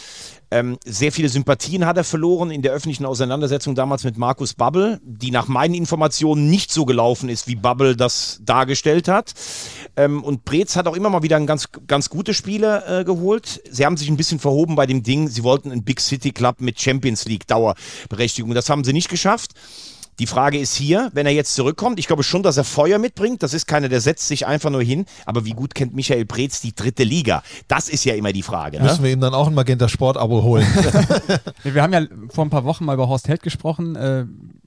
ähm, 0.54 0.78
sehr 0.84 1.10
viele 1.10 1.28
Sympathien 1.28 1.84
hat 1.84 1.96
er 1.96 2.04
verloren 2.04 2.52
in 2.52 2.62
der 2.62 2.72
öffentlichen 2.72 3.06
Auseinandersetzung 3.06 3.74
damals 3.74 4.04
mit 4.04 4.16
Markus 4.18 4.54
Babbel, 4.54 5.00
die 5.02 5.32
nach 5.32 5.48
meinen 5.48 5.74
Informationen 5.74 6.48
nicht 6.48 6.70
so 6.70 6.84
gelaufen 6.84 7.28
ist, 7.28 7.48
wie 7.48 7.56
Babbel 7.56 7.96
das 7.96 8.38
dargestellt 8.40 9.08
hat. 9.08 9.32
Ähm, 9.96 10.24
und 10.24 10.44
Preetz 10.44 10.76
hat 10.76 10.86
auch 10.86 10.96
immer 10.96 11.10
mal 11.10 11.22
wieder 11.22 11.36
ein 11.36 11.46
ganz, 11.46 11.68
ganz 11.86 12.10
gute 12.10 12.34
Spiele 12.34 13.00
äh, 13.00 13.04
geholt. 13.04 13.62
Sie 13.70 13.84
haben 13.86 13.96
sich 13.96 14.08
ein 14.08 14.16
bisschen 14.16 14.38
verhoben 14.38 14.76
bei 14.76 14.86
dem 14.86 15.02
Ding. 15.02 15.28
Sie 15.28 15.42
wollten 15.42 15.70
einen 15.70 15.84
Big 15.84 16.00
City 16.00 16.32
Club 16.32 16.60
mit 16.60 16.80
Champions 16.80 17.26
League 17.26 17.46
Dauerberechtigung. 17.46 18.54
Das 18.54 18.68
haben 18.70 18.84
sie 18.84 18.92
nicht 18.92 19.08
geschafft. 19.08 19.52
Die 20.20 20.26
Frage 20.26 20.58
ist 20.58 20.76
hier, 20.76 21.10
wenn 21.12 21.26
er 21.26 21.32
jetzt 21.32 21.54
zurückkommt, 21.54 21.98
ich 21.98 22.06
glaube 22.06 22.22
schon, 22.22 22.44
dass 22.44 22.56
er 22.56 22.64
Feuer 22.64 22.98
mitbringt. 22.98 23.42
Das 23.42 23.52
ist 23.52 23.66
keiner, 23.66 23.88
der 23.88 24.00
setzt 24.00 24.28
sich 24.28 24.46
einfach 24.46 24.70
nur 24.70 24.82
hin. 24.82 25.06
Aber 25.26 25.44
wie 25.44 25.52
gut 25.52 25.74
kennt 25.74 25.94
Michael 25.94 26.24
Preetz 26.24 26.60
die 26.60 26.74
dritte 26.74 27.02
Liga? 27.02 27.42
Das 27.66 27.88
ist 27.88 28.04
ja 28.04 28.14
immer 28.14 28.32
die 28.32 28.42
Frage. 28.42 28.78
Ne? 28.78 28.84
Müssen 28.84 29.02
wir 29.02 29.10
ihm 29.10 29.20
dann 29.20 29.34
auch 29.34 29.48
ein 29.48 29.54
Magenta 29.54 29.88
Sport-Abo 29.88 30.42
holen. 30.42 30.66
Wir 31.64 31.82
haben 31.82 31.92
ja 31.92 32.02
vor 32.28 32.44
ein 32.44 32.50
paar 32.50 32.64
Wochen 32.64 32.84
mal 32.84 32.94
über 32.94 33.08
Horst 33.08 33.26
Held 33.26 33.42
gesprochen, 33.42 33.96
äh, 33.96 34.24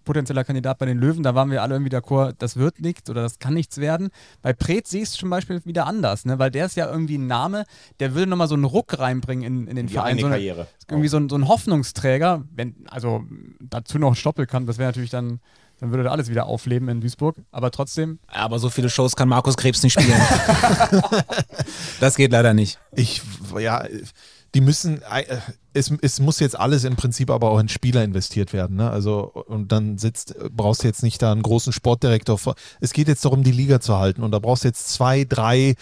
potenzieller 0.08 0.43
Kandidat 0.43 0.80
bei 0.80 0.86
den 0.86 0.97
Löwen. 0.97 1.22
Da 1.22 1.36
waren 1.36 1.51
wir 1.51 1.62
alle 1.62 1.76
irgendwie 1.76 1.95
d'accord, 1.95 2.34
das 2.39 2.55
wird 2.55 2.82
nichts 2.82 3.10
oder 3.10 3.22
das 3.22 3.38
kann 3.38 3.53
nichts 3.53 3.78
werden. 3.78 4.10
Bei 4.41 4.53
Preetz 4.53 4.89
sehe 4.89 5.03
ich 5.03 5.10
es 5.10 5.16
zum 5.16 5.30
Beispiel 5.30 5.64
wieder 5.66 5.86
anders, 5.86 6.26
ne? 6.26 6.39
weil 6.39 6.49
der 6.49 6.66
ist 6.66 6.76
ja 6.78 6.89
irgendwie 6.89 7.18
ein 7.18 7.28
Name, 7.28 7.66
der 7.99 8.16
will 8.16 8.26
nochmal 8.26 8.47
so 8.47 8.55
einen 8.55 8.64
Ruck 8.64 8.97
reinbringen 8.97 9.43
in, 9.45 9.68
in 9.68 9.76
den 9.76 9.88
Die 9.88 9.93
Verein. 9.93 10.18
so 10.18 10.26
eine, 10.26 10.36
Karriere. 10.36 10.68
Irgendwie 10.89 11.10
so 11.10 11.18
ein, 11.18 11.30
so 11.30 11.36
ein 11.36 11.47
Hoffnungsträger. 11.47 12.45
Wenn, 12.55 12.88
also 12.89 13.24
dazu 13.60 13.99
noch 13.99 14.16
Stoppelkamp, 14.16 14.66
das 14.66 14.78
wäre 14.78 14.88
natürlich 14.88 15.10
dann, 15.10 15.41
dann 15.80 15.91
würde 15.91 16.03
da 16.03 16.12
alles 16.12 16.30
wieder 16.30 16.45
aufleben 16.45 16.88
in 16.88 17.01
Duisburg. 17.01 17.36
Aber 17.51 17.70
trotzdem, 17.70 18.20
Aber 18.28 18.58
so 18.60 18.70
viele 18.70 18.89
Shows 18.89 19.16
kann 19.16 19.28
Markus 19.28 19.58
Krebs 19.58 19.84
nicht 19.84 19.99
spielen. 19.99 20.20
das 21.99 22.16
geht 22.16 22.32
leider 22.32 22.53
nicht. 22.53 22.80
Ich, 22.95 23.22
ja, 23.60 23.86
die 24.58 24.62
müssen, 24.62 25.03
äh, 25.03 25.38
es, 25.74 25.93
es 26.01 26.20
muss 26.20 26.39
jetzt 26.39 26.60
alles 26.60 26.84
im 26.84 26.95
Prinzip 26.95 27.30
aber 27.30 27.51
auch 27.51 27.60
in 27.60 27.70
Spieler 27.70 28.03
investiert 28.03 28.53
werden. 28.53 28.78
Ne? 28.78 28.89
Also, 28.89 29.20
und 29.45 29.72
dann 29.72 29.99
sitzt, 29.99 30.34
brauchst 30.49 30.82
du 30.82 30.88
jetzt 30.88 31.03
nicht 31.03 31.22
da 31.22 31.32
einen 31.32 31.43
großen 31.43 31.72
Sportdirektor 31.72 32.39
vor. 32.39 32.55
Es 32.82 32.91
geht 32.91 33.08
jetzt 33.08 33.24
darum, 33.24 33.43
die 33.43 33.51
Liga 33.51 33.80
zu 33.80 33.99
halten. 33.99 34.24
Und 34.24 34.32
da 34.32 34.39
brauchst 34.39 34.64
du 34.64 34.70
jetzt 34.70 34.89
zwei, 34.89 35.26
drei 35.26 35.76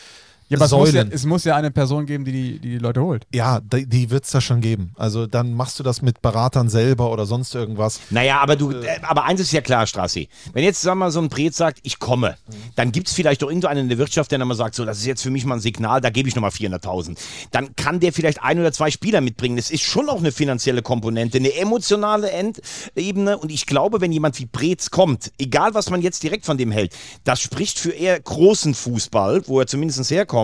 ja, 0.48 0.58
aber 0.58 0.66
es 0.66 0.72
muss 0.72 0.88
ja, 0.88 1.02
Säulen. 1.02 1.12
es 1.12 1.26
muss 1.26 1.44
ja 1.44 1.56
eine 1.56 1.72
Person 1.72 2.06
geben, 2.06 2.24
die 2.24 2.32
die, 2.32 2.60
die, 2.60 2.70
die 2.70 2.78
Leute 2.78 3.02
holt. 3.02 3.26
Ja, 3.34 3.60
die, 3.62 3.88
die 3.88 4.12
wird 4.12 4.26
es 4.26 4.32
da 4.32 4.42
schon 4.42 4.62
geben. 4.62 4.92
Also 4.96 5.26
dann 5.26 5.54
machst 5.54 5.80
du 5.80 5.84
das 5.84 6.04
mit 6.04 6.22
Beratern 6.22 6.70
selber 6.70 7.12
oder 7.12 7.26
sonst 7.26 7.56
irgendwas. 7.56 8.00
Naja, 8.12 8.40
aber 8.42 8.56
du, 8.56 8.72
äh, 8.72 9.00
aber 9.02 9.24
eins 9.24 9.42
ist 9.42 9.52
ja 9.52 9.62
klar, 9.62 9.88
Strassi. 9.88 10.30
Wenn 10.54 10.64
jetzt, 10.64 10.82
sag 10.82 10.96
mal, 10.96 11.10
so 11.10 11.20
ein 11.20 11.30
Preetz 11.30 11.58
sagt, 11.58 11.80
ich 11.82 11.98
komme, 11.98 12.38
dann 12.76 12.92
gibt 12.92 13.08
es 13.08 13.14
vielleicht 13.16 13.42
doch 13.42 13.48
irgendeinen 13.48 13.82
in 13.82 13.90
der 13.90 13.98
Wirtschaft, 13.98 14.32
der 14.32 14.38
dann 14.38 14.48
mal 14.48 14.54
sagt, 14.54 14.76
so, 14.76 14.86
das 14.86 15.00
ist 15.00 15.06
jetzt 15.06 15.24
für 15.24 15.32
mich 15.32 15.46
mal 15.46 15.56
ein 15.56 15.62
Signal, 15.62 16.00
da 16.00 16.12
gebe 16.12 16.30
ich 16.30 16.36
nochmal 16.36 16.52
400.000. 16.52 17.18
Dann 17.52 17.76
kann 17.76 18.00
der 18.00 18.14
vielleicht 18.14 18.44
ein 18.44 18.60
oder 18.60 18.72
zwei 18.72 18.92
Spieler 18.92 19.22
mitbringen. 19.22 19.56
Das 19.56 19.72
ist 19.72 19.84
schon 19.84 20.10
auch 20.10 20.20
eine 20.20 20.32
finanzielle 20.32 20.84
Komponente, 20.84 21.40
eine 21.40 21.56
emotionale 21.56 22.30
End 22.30 22.62
Ebene. 22.96 23.40
Und 23.40 23.52
ich 23.52 23.66
glaube, 23.66 24.00
wenn 24.00 24.12
jemand 24.12 24.40
wie 24.40 24.46
Preetz 24.46 24.92
kommt, 24.92 25.32
egal 25.40 25.74
was 25.74 25.90
man 25.90 26.04
jetzt 26.04 26.22
direkt 26.22 26.46
von 26.46 26.58
dem 26.58 26.72
hält, 26.72 26.96
das 27.24 27.42
spricht 27.42 27.80
für 27.80 27.92
eher 27.92 28.20
großen 28.20 28.76
Fußball, 28.76 29.48
wo 29.48 29.60
er 29.60 29.66
zumindest 29.66 30.12
herkommt. 30.12 30.35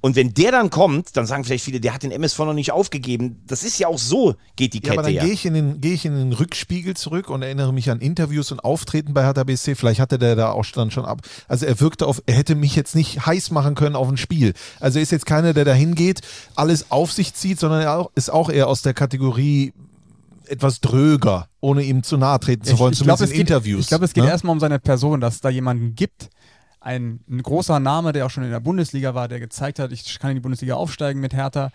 Und 0.00 0.16
wenn 0.16 0.34
der 0.34 0.52
dann 0.52 0.70
kommt, 0.70 1.16
dann 1.16 1.26
sagen 1.26 1.44
vielleicht 1.44 1.64
viele, 1.64 1.80
der 1.80 1.94
hat 1.94 2.02
den 2.02 2.10
MSV 2.10 2.38
noch 2.40 2.52
nicht 2.52 2.72
aufgegeben. 2.72 3.42
Das 3.46 3.62
ist 3.62 3.78
ja 3.78 3.88
auch 3.88 3.98
so, 3.98 4.34
geht 4.56 4.74
die 4.74 4.78
Ja, 4.78 4.82
Kette 4.82 4.92
aber 4.94 5.02
dann 5.04 5.14
ja. 5.14 5.24
gehe 5.24 5.32
ich, 5.32 5.44
in 5.46 5.54
den- 5.54 5.80
gehe 5.80 5.94
ich 5.94 6.04
in 6.04 6.14
den 6.16 6.32
Rückspiegel 6.32 6.94
zurück 6.96 7.30
und 7.30 7.42
erinnere 7.42 7.72
mich 7.72 7.90
an 7.90 8.00
Interviews 8.00 8.52
und 8.52 8.60
Auftreten 8.60 9.14
bei 9.14 9.22
Hertha 9.24 9.44
BSC. 9.44 9.74
Vielleicht 9.74 10.00
hatte 10.00 10.18
der 10.18 10.36
da 10.36 10.50
auch 10.52 10.64
dann 10.66 10.90
schon 10.90 11.04
ab. 11.04 11.20
Also 11.48 11.66
er 11.66 11.80
wirkte 11.80 12.06
auf, 12.06 12.22
er 12.26 12.34
hätte 12.34 12.54
mich 12.54 12.76
jetzt 12.76 12.94
nicht 12.94 13.26
heiß 13.26 13.50
machen 13.50 13.74
können 13.74 13.96
auf 13.96 14.08
ein 14.08 14.16
Spiel. 14.16 14.54
Also 14.80 14.98
er 14.98 15.02
ist 15.02 15.12
jetzt 15.12 15.26
keiner, 15.26 15.52
der 15.52 15.64
da 15.64 15.72
hingeht, 15.72 16.20
alles 16.54 16.90
auf 16.90 17.12
sich 17.12 17.34
zieht, 17.34 17.58
sondern 17.60 17.82
er 17.82 18.08
ist 18.14 18.30
auch 18.32 18.50
eher 18.50 18.68
aus 18.68 18.82
der 18.82 18.94
Kategorie 18.94 19.72
etwas 20.46 20.80
dröger, 20.80 21.48
ohne 21.60 21.82
ihm 21.82 22.02
zu 22.02 22.16
nahe 22.16 22.38
treten 22.40 22.64
zu 22.64 22.78
wollen, 22.78 22.92
ich 22.92 22.98
glaube, 23.00 23.18
zumindest 23.18 23.22
es 23.22 23.30
in 23.30 23.36
geht, 23.38 23.50
Interviews. 23.50 23.80
Ich 23.82 23.88
glaube, 23.88 24.04
es 24.04 24.12
geht 24.12 24.24
ne? 24.24 24.30
erstmal 24.30 24.52
um 24.52 24.60
seine 24.60 24.78
Person, 24.78 25.20
dass 25.20 25.36
es 25.36 25.40
da 25.40 25.48
jemanden 25.48 25.94
gibt, 25.94 26.28
ein, 26.82 27.20
ein 27.28 27.42
großer 27.42 27.80
Name, 27.80 28.12
der 28.12 28.26
auch 28.26 28.30
schon 28.30 28.44
in 28.44 28.50
der 28.50 28.60
Bundesliga 28.60 29.14
war, 29.14 29.28
der 29.28 29.40
gezeigt 29.40 29.78
hat, 29.78 29.92
ich 29.92 30.18
kann 30.18 30.30
in 30.30 30.36
die 30.36 30.42
Bundesliga 30.42 30.74
aufsteigen 30.74 31.20
mit 31.20 31.34
Hertha, 31.34 31.70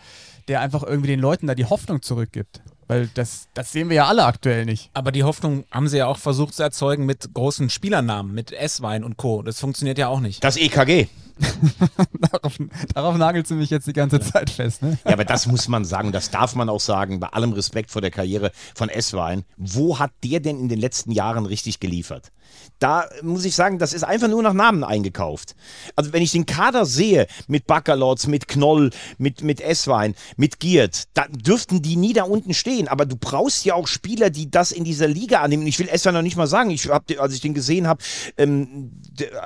der 0.47 0.61
einfach 0.61 0.83
irgendwie 0.83 1.07
den 1.07 1.19
Leuten 1.19 1.47
da 1.47 1.55
die 1.55 1.65
Hoffnung 1.65 2.01
zurückgibt. 2.01 2.61
Weil 2.87 3.09
das, 3.13 3.49
das 3.53 3.73
sehen 3.73 3.89
wir 3.89 3.97
ja 3.97 4.07
alle 4.07 4.25
aktuell 4.25 4.65
nicht. 4.65 4.89
Aber 4.93 5.11
die 5.11 5.23
Hoffnung 5.23 5.65
haben 5.71 5.89
sie 5.89 5.97
ja 5.97 6.07
auch 6.07 6.17
versucht 6.17 6.53
zu 6.53 6.63
erzeugen 6.63 7.05
mit 7.05 7.33
großen 7.33 7.69
Spielernamen, 7.69 8.33
mit 8.33 8.53
S-Wein 8.53 9.03
und 9.03 9.17
Co. 9.17 9.41
Das 9.41 9.59
funktioniert 9.59 9.97
ja 9.97 10.07
auch 10.07 10.21
nicht. 10.21 10.43
Das 10.43 10.55
EKG. 10.55 11.07
darauf, 12.31 12.57
darauf 12.93 13.17
nagelt 13.17 13.45
sie 13.45 13.55
mich 13.55 13.69
jetzt 13.69 13.87
die 13.87 13.93
ganze 13.93 14.19
Zeit 14.19 14.49
fest. 14.49 14.81
Ne? 14.81 14.97
Ja, 15.05 15.13
aber 15.13 15.25
das 15.25 15.45
muss 15.45 15.67
man 15.67 15.85
sagen, 15.85 16.11
das 16.11 16.31
darf 16.31 16.55
man 16.55 16.69
auch 16.69 16.79
sagen, 16.79 17.19
bei 17.19 17.27
allem 17.27 17.53
Respekt 17.53 17.91
vor 17.91 18.01
der 18.01 18.09
Karriere 18.09 18.51
von 18.73 18.89
Esswein. 18.89 19.43
Wo 19.57 19.99
hat 19.99 20.11
der 20.23 20.39
denn 20.39 20.59
in 20.59 20.69
den 20.69 20.79
letzten 20.79 21.11
Jahren 21.11 21.45
richtig 21.45 21.79
geliefert? 21.79 22.31
Da 22.79 23.07
muss 23.23 23.45
ich 23.45 23.55
sagen, 23.55 23.79
das 23.79 23.93
ist 23.93 24.03
einfach 24.03 24.27
nur 24.27 24.43
nach 24.43 24.53
Namen 24.53 24.83
eingekauft. 24.83 25.55
Also 25.95 26.13
wenn 26.13 26.21
ich 26.21 26.31
den 26.31 26.45
Kader 26.45 26.85
sehe 26.85 27.27
mit 27.47 27.65
Baccalords, 27.65 28.27
mit 28.27 28.47
Knoll, 28.47 28.91
mit, 29.17 29.43
mit 29.43 29.61
Esswein, 29.61 30.15
mit 30.35 30.59
Giert, 30.59 31.05
da 31.13 31.25
dürften 31.29 31.81
die 31.81 31.95
nie 31.95 32.13
da 32.13 32.23
unten 32.23 32.53
stehen. 32.53 32.87
Aber 32.87 33.05
du 33.05 33.15
brauchst 33.15 33.65
ja 33.65 33.73
auch 33.73 33.87
Spieler, 33.87 34.29
die 34.29 34.51
das 34.51 34.71
in 34.71 34.83
dieser 34.83 35.07
Liga 35.07 35.41
annehmen. 35.41 35.65
Ich 35.65 35.79
will 35.79 35.89
Esswein 35.89 36.13
noch 36.13 36.21
nicht 36.21 36.37
mal 36.37 36.47
sagen, 36.47 36.69
ich 36.69 36.87
hab, 36.89 37.09
als 37.19 37.33
ich 37.33 37.41
den 37.41 37.53
gesehen 37.53 37.87
habe, 37.87 38.03
ähm, 38.37 38.91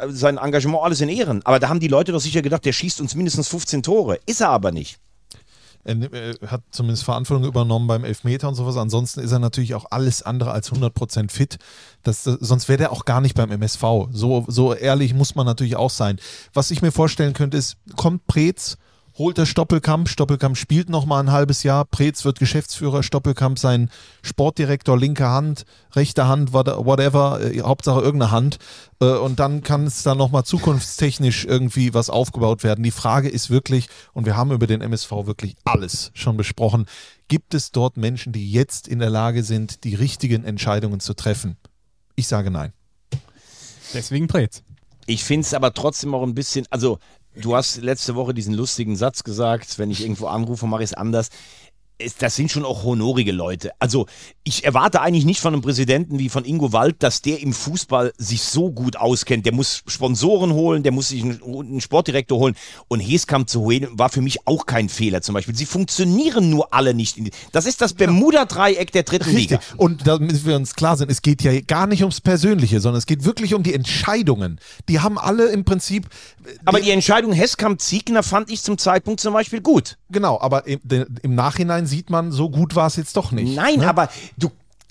sein 0.10 0.38
Engagement 0.38 0.84
alles 0.84 1.02
in 1.02 1.10
Ehren. 1.10 1.42
Aber 1.46 1.60
da 1.60 1.70
haben 1.70 1.80
die 1.80 1.88
Leute 1.88 2.12
doch 2.12 2.22
sicher 2.22 2.42
gedacht, 2.42 2.66
der 2.66 2.74
schießt 2.74 3.00
uns 3.00 3.16
mindestens 3.16 3.48
15 3.48 3.84
Tore. 3.84 4.20
Ist 4.26 4.42
er 4.42 4.50
aber 4.50 4.72
nicht. 4.72 5.00
Er 5.84 5.98
hat 6.48 6.62
zumindest 6.72 7.04
Verantwortung 7.04 7.48
übernommen 7.48 7.88
beim 7.88 8.04
Elfmeter 8.04 8.48
und 8.48 8.56
sowas. 8.56 8.78
Ansonsten 8.78 9.20
ist 9.20 9.32
er 9.32 9.40
natürlich 9.40 9.74
auch 9.74 9.86
alles 9.90 10.22
andere 10.22 10.52
als 10.52 10.72
100% 10.72 11.32
fit. 11.32 11.58
Das, 12.04 12.24
sonst 12.24 12.70
wäre 12.70 12.78
der 12.78 12.92
auch 12.92 13.06
gar 13.06 13.22
nicht 13.22 13.36
beim 13.36 13.52
MSV. 13.52 13.82
So, 14.12 14.46
so 14.48 14.74
ehrlich 14.74 15.14
muss 15.14 15.36
man 15.36 15.46
natürlich 15.46 15.76
auch 15.76 15.90
sein. 15.90 16.20
Was 16.54 16.72
ich 16.72 16.82
mir 16.82 16.92
vorstellen 16.92 17.34
könnte, 17.34 17.58
ist, 17.58 17.78
kommt 17.96 18.28
Preetz, 18.28 18.78
holt 19.22 19.38
der 19.38 19.46
Stoppelkamp. 19.46 20.10
Stoppelkamp 20.10 20.58
spielt 20.58 20.90
noch 20.90 21.06
mal 21.06 21.20
ein 21.20 21.32
halbes 21.32 21.62
Jahr. 21.64 21.86
Preetz 21.86 22.26
wird 22.26 22.40
Geschäftsführer. 22.40 23.04
Stoppelkamp 23.04 23.60
sein 23.60 23.90
Sportdirektor, 24.24 24.98
linke 24.98 25.28
Hand, 25.30 25.66
rechte 25.94 26.28
Hand, 26.28 26.54
what- 26.54 26.68
whatever, 26.86 27.40
äh, 27.40 27.62
Hauptsache 27.62 28.02
irgendeine 28.02 28.32
Hand. 28.32 28.58
Äh, 29.00 29.06
und 29.06 29.40
dann 29.40 29.62
kann 29.62 29.86
es 29.86 30.02
dann 30.04 30.18
noch 30.18 30.32
mal 30.32 30.44
zukunftstechnisch 30.44 31.46
irgendwie 31.46 31.94
was 31.94 32.10
aufgebaut 32.10 32.64
werden. 32.64 32.84
Die 32.84 32.92
Frage 32.92 33.30
ist 33.30 33.50
wirklich, 33.52 33.88
und 34.14 34.26
wir 34.26 34.36
haben 34.36 34.52
über 34.52 34.66
den 34.68 34.82
MSV 34.82 35.12
wirklich 35.28 35.56
alles 35.64 36.12
schon 36.16 36.36
besprochen, 36.36 36.88
gibt 37.28 37.54
es 37.54 37.72
dort 37.72 37.98
Menschen, 37.98 38.34
die 38.34 38.52
jetzt 38.52 38.88
in 38.88 39.00
der 39.00 39.10
Lage 39.12 39.44
sind, 39.44 39.84
die 39.84 39.96
richtigen 39.96 40.44
Entscheidungen 40.44 41.00
zu 41.00 41.14
treffen? 41.14 41.58
Ich 42.16 42.28
sage 42.28 42.50
nein. 42.50 42.74
Deswegen 43.94 44.28
Preetz. 44.28 44.64
Ich 45.06 45.24
finde 45.24 45.46
es 45.46 45.54
aber 45.54 45.74
trotzdem 45.74 46.14
auch 46.14 46.24
ein 46.24 46.36
bisschen, 46.36 46.66
also 46.70 47.00
du 47.36 47.56
hast 47.56 47.82
letzte 47.82 48.16
Woche 48.16 48.34
diesen 48.34 48.54
lustigen 48.54 48.96
Satz 48.96 49.24
gesagt, 49.24 49.80
wenn 49.80 49.92
ich 49.92 50.02
irgendwo 50.02 50.28
anrufe, 50.28 50.68
mache 50.68 50.84
ich 50.84 50.92
es 50.92 50.94
anders. 50.94 51.30
Das 52.20 52.36
sind 52.36 52.52
schon 52.52 52.66
auch 52.66 52.84
honorige 52.84 53.32
Leute. 53.32 53.72
Also 53.80 54.08
ich 54.44 54.64
erwarte 54.64 55.02
eigentlich 55.02 55.26
nicht 55.26 55.40
von 55.40 55.54
einem 55.54 55.62
Präsidenten 55.62 56.20
wie 56.20 56.30
von 56.30 56.46
Ingo 56.46 56.74
Wald, 56.74 57.04
dass 57.04 57.22
der 57.22 57.42
im 57.42 57.54
Fußball 57.54 58.14
sich 58.18 58.42
so 58.44 58.72
gut 58.72 58.96
auskennt. 58.96 59.46
Der 59.46 59.54
muss 59.54 59.84
Sponsoren 59.88 60.54
holen, 60.54 60.84
der 60.84 60.92
muss 60.92 61.10
sich 61.10 61.24
einen, 61.24 61.42
einen 61.44 61.82
Sportdirektor 61.82 62.40
holen. 62.40 62.56
Und 62.88 63.00
Heskamp 63.00 63.50
zu 63.50 63.62
holen 63.62 63.88
war 63.92 64.10
für 64.10 64.22
mich 64.22 64.48
auch 64.48 64.66
kein 64.66 64.90
Fehler 64.90 65.22
zum 65.22 65.34
Beispiel. 65.34 65.56
Sie 65.56 65.66
funktionieren 65.66 66.50
nur 66.50 66.74
alle 66.74 66.94
nicht. 66.94 67.18
Das 67.52 67.66
ist 67.66 67.82
das 67.82 67.94
Bermuda-Dreieck 67.94 68.92
der 68.92 69.04
dritten 69.04 69.36
Liga. 69.36 69.58
Richtig. 69.58 69.80
Und 69.80 70.08
damit 70.08 70.46
wir 70.46 70.56
uns 70.56 70.76
klar 70.76 70.98
sind, 70.98 71.12
es 71.12 71.22
geht 71.22 71.42
ja 71.44 71.60
gar 71.62 71.88
nicht 71.88 72.02
ums 72.02 72.22
Persönliche, 72.22 72.80
sondern 72.80 72.98
es 72.98 73.06
geht 73.06 73.26
wirklich 73.26 73.54
um 73.54 73.64
die 73.64 73.74
Entscheidungen. 73.74 74.60
Die 74.90 75.00
haben 75.00 75.18
alle 75.18 75.48
im 75.48 75.66
Prinzip. 75.66 76.08
Aber 76.66 76.80
die 76.80 76.92
Entscheidung 76.92 77.34
Heskamp-Ziegner 77.34 78.24
fand 78.24 78.50
ich 78.50 78.64
zum 78.64 78.78
Zeitpunkt 78.78 79.20
zum 79.20 79.34
Beispiel 79.34 79.62
gut. 79.62 79.98
Genau, 80.10 80.40
aber 80.42 80.68
im, 80.68 80.80
im 81.22 81.36
Nachhinein 81.36 81.86
sieht 81.92 82.10
man, 82.10 82.32
so 82.32 82.50
gut 82.50 82.76
war 82.76 82.88
es 82.88 82.96
jetzt 82.96 83.16
doch 83.18 83.32
nicht. 83.32 83.56
Nein, 83.56 83.80
ne? 83.80 83.88
aber 83.88 84.10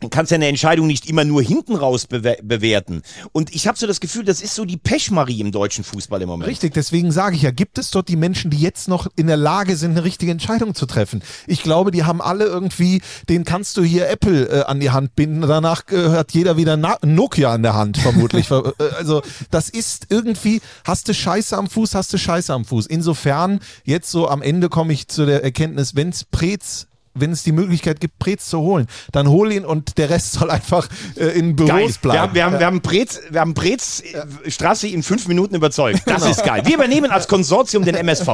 du 0.00 0.08
kannst 0.08 0.32
ja 0.32 0.36
eine 0.36 0.48
Entscheidung 0.48 0.86
nicht 0.86 1.08
immer 1.08 1.24
nur 1.24 1.42
hinten 1.42 1.76
raus 1.76 2.06
bewe 2.06 2.38
bewerten. 2.42 3.02
Und 3.32 3.54
ich 3.54 3.66
habe 3.66 3.78
so 3.78 3.86
das 3.86 4.00
Gefühl, 4.00 4.24
das 4.24 4.40
ist 4.40 4.54
so 4.54 4.64
die 4.64 4.78
Pechmarie 4.78 5.40
im 5.40 5.52
deutschen 5.52 5.84
Fußball 5.84 6.22
im 6.22 6.28
Moment. 6.28 6.48
Richtig, 6.50 6.72
deswegen 6.72 7.12
sage 7.12 7.36
ich 7.36 7.42
ja, 7.42 7.50
gibt 7.50 7.78
es 7.78 7.90
dort 7.90 8.08
die 8.08 8.16
Menschen, 8.16 8.50
die 8.50 8.58
jetzt 8.58 8.88
noch 8.88 9.06
in 9.16 9.26
der 9.26 9.36
Lage 9.36 9.76
sind, 9.76 9.92
eine 9.92 10.04
richtige 10.04 10.32
Entscheidung 10.32 10.74
zu 10.74 10.86
treffen? 10.86 11.22
Ich 11.46 11.62
glaube, 11.62 11.90
die 11.90 12.04
haben 12.04 12.22
alle 12.22 12.46
irgendwie, 12.46 13.02
den 13.28 13.44
kannst 13.44 13.76
du 13.76 13.82
hier 13.82 14.08
Apple 14.08 14.48
äh, 14.48 14.62
an 14.64 14.80
die 14.80 14.90
Hand 14.90 15.14
binden, 15.14 15.42
danach 15.42 15.82
äh, 15.90 16.10
hat 16.10 16.32
jeder 16.32 16.56
wieder 16.56 16.76
Na 16.76 16.96
Nokia 17.02 17.52
an 17.52 17.62
der 17.62 17.74
Hand, 17.74 17.98
vermutlich. 17.98 18.48
Äh, 18.50 18.62
also 18.98 19.22
das 19.50 19.68
ist 19.68 20.06
irgendwie, 20.08 20.60
hast 20.84 21.08
du 21.08 21.14
Scheiße 21.14 21.56
am 21.56 21.68
Fuß, 21.68 21.94
hast 21.94 22.12
du 22.12 22.18
Scheiße 22.18 22.52
am 22.52 22.64
Fuß. 22.64 22.86
Insofern, 22.86 23.60
jetzt 23.84 24.10
so 24.10 24.28
am 24.28 24.42
Ende 24.42 24.68
komme 24.68 24.92
ich 24.92 25.08
zu 25.08 25.24
der 25.24 25.44
Erkenntnis, 25.44 25.94
wenn 25.94 26.08
es 26.08 26.24
Prez 26.24 26.88
wenn 27.20 27.32
es 27.32 27.42
die 27.42 27.52
Möglichkeit 27.52 28.00
gibt, 28.00 28.18
Prez 28.18 28.46
zu 28.48 28.60
holen, 28.60 28.86
dann 29.12 29.28
hol 29.28 29.52
ihn 29.52 29.64
und 29.64 29.98
der 29.98 30.10
Rest 30.10 30.32
soll 30.40 30.50
einfach 30.50 30.88
äh, 31.16 31.26
in 31.38 31.56
Büros 31.56 31.70
Geil. 31.70 31.92
bleiben. 32.02 32.12
Wir 32.12 32.20
haben, 32.20 32.34
wir 32.34 32.44
haben, 32.44 32.58
wir 32.58 32.66
haben 32.66 32.80
Brez, 32.80 33.20
wir 33.30 33.40
haben 33.40 33.54
Brez 33.54 34.02
äh, 34.02 34.50
Straße 34.50 34.88
in 34.88 35.02
fünf 35.02 35.28
Minuten 35.28 35.54
überzeugt. 35.54 36.02
Das 36.06 36.24
ist 36.26 36.44
geil. 36.44 36.62
Wir 36.64 36.74
übernehmen 36.74 37.10
als 37.10 37.28
Konsortium 37.28 37.84
den 37.84 37.94
MSV. 37.94 38.28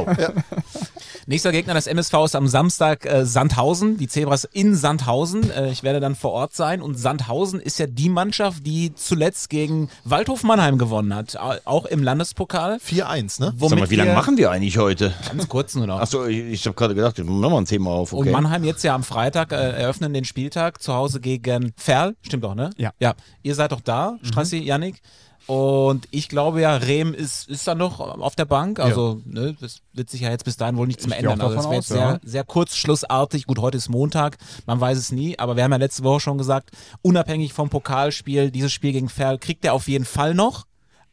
Nächster 1.29 1.51
Gegner 1.51 1.75
des 1.75 1.89
MSV 1.89 2.15
ist 2.25 2.37
am 2.37 2.47
Samstag 2.47 3.05
äh, 3.05 3.27
Sandhausen, 3.27 3.97
die 3.99 4.07
Zebras 4.07 4.45
in 4.45 4.77
Sandhausen. 4.77 5.51
Äh, 5.51 5.71
ich 5.73 5.83
werde 5.83 5.99
dann 5.99 6.15
vor 6.15 6.31
Ort 6.31 6.55
sein 6.55 6.81
und 6.81 6.95
Sandhausen 7.01 7.59
ist 7.59 7.81
ja 7.81 7.89
die 7.89 8.09
Mannschaft, 8.09 8.65
die 8.65 8.95
zuletzt 8.95 9.51
gegen 9.51 9.89
Waldhof 10.05 10.45
Mannheim 10.45 10.79
gewonnen 10.79 11.13
hat, 11.13 11.37
au- 11.37 11.57
auch 11.65 11.85
im 11.87 12.05
Landespokal. 12.05 12.77
4-1, 12.77 13.41
ne? 13.41 13.53
Sag 13.59 13.77
mal, 13.77 13.91
wie 13.91 13.97
lange 13.97 14.13
machen 14.15 14.37
wir 14.37 14.53
eigentlich 14.53 14.79
heute? 14.79 15.13
Ganz 15.29 15.49
kurz 15.49 15.75
nur 15.75 15.89
noch. 15.89 15.99
Achso, 15.99 16.27
ich, 16.27 16.39
ich 16.39 16.65
habe 16.67 16.77
gerade 16.77 16.95
gedacht, 16.95 17.17
wir 17.19 17.25
machen 17.25 17.51
mal 17.51 17.59
ein 17.59 17.65
Thema 17.65 17.91
auf. 17.91 18.13
Okay. 18.13 18.29
Und 18.29 18.31
Mannheim 18.33 18.63
jetzt 18.63 18.85
ja 18.85 18.95
am 18.95 19.03
Freitag 19.03 19.51
äh, 19.51 19.57
eröffnen 19.57 20.15
den 20.15 20.25
Spieltag 20.25 20.81
zu 20.81 20.95
Hause 20.95 21.19
gegen 21.19 21.73
Ferl. 21.77 22.15
Stimmt 22.23 22.45
doch, 22.45 22.55
ne? 22.55 22.71
Ja. 22.77 22.93
Ja. 23.01 23.15
Ihr 23.43 23.57
seid 23.57 23.73
doch 23.73 23.81
da, 23.81 24.17
Strassi, 24.23 24.59
Yannick. 24.59 25.01
Und 25.47 26.09
ich 26.11 26.29
glaube 26.29 26.61
ja, 26.61 26.77
Rehm 26.77 27.15
ist, 27.15 27.49
ist 27.49 27.67
dann 27.67 27.79
noch 27.79 28.01
auf 28.01 28.35
der 28.35 28.47
Bank. 28.47 28.81
Also, 28.81 29.21
ne, 29.25 29.57
das 29.61 29.79
wird 29.93 30.11
sich 30.11 30.23
ja 30.23 30.31
jetzt 30.31 30.45
bis 30.45 30.57
dahin 30.57 30.77
wohl 30.77 30.89
nichts 30.89 31.07
mehr 31.07 31.21
gehe 31.21 31.29
auch 31.29 31.35
ändern. 31.35 31.49
Also, 31.49 31.57
das 31.57 31.65
wäre 31.67 31.75
jetzt 31.77 31.91
ja. 31.91 31.97
sehr, 31.97 32.21
sehr 32.25 32.45
kurzschlussartig. 32.45 33.47
Gut, 33.47 33.61
heute 33.61 33.79
ist 33.79 33.89
Montag, 33.89 34.39
man 34.67 34.81
weiß 34.81 34.99
es 34.99 35.13
nie. 35.13 35.39
Aber 35.39 35.57
wir 35.57 35.63
haben 35.63 35.71
ja 35.71 35.79
letzte 35.79 36.03
Woche 36.03 36.21
schon 36.21 36.39
gesagt, 36.39 36.71
unabhängig 37.03 37.53
vom 37.53 37.71
Pokalspiel, 37.71 38.51
dieses 38.51 38.73
Spiel 38.73 38.93
gegen 38.93 39.09
Ferl 39.09 39.39
kriegt 39.39 39.65
er 39.65 39.75
auf 39.75 39.87
jeden 39.87 40.05
Fall 40.05 40.35
noch. 40.35 40.67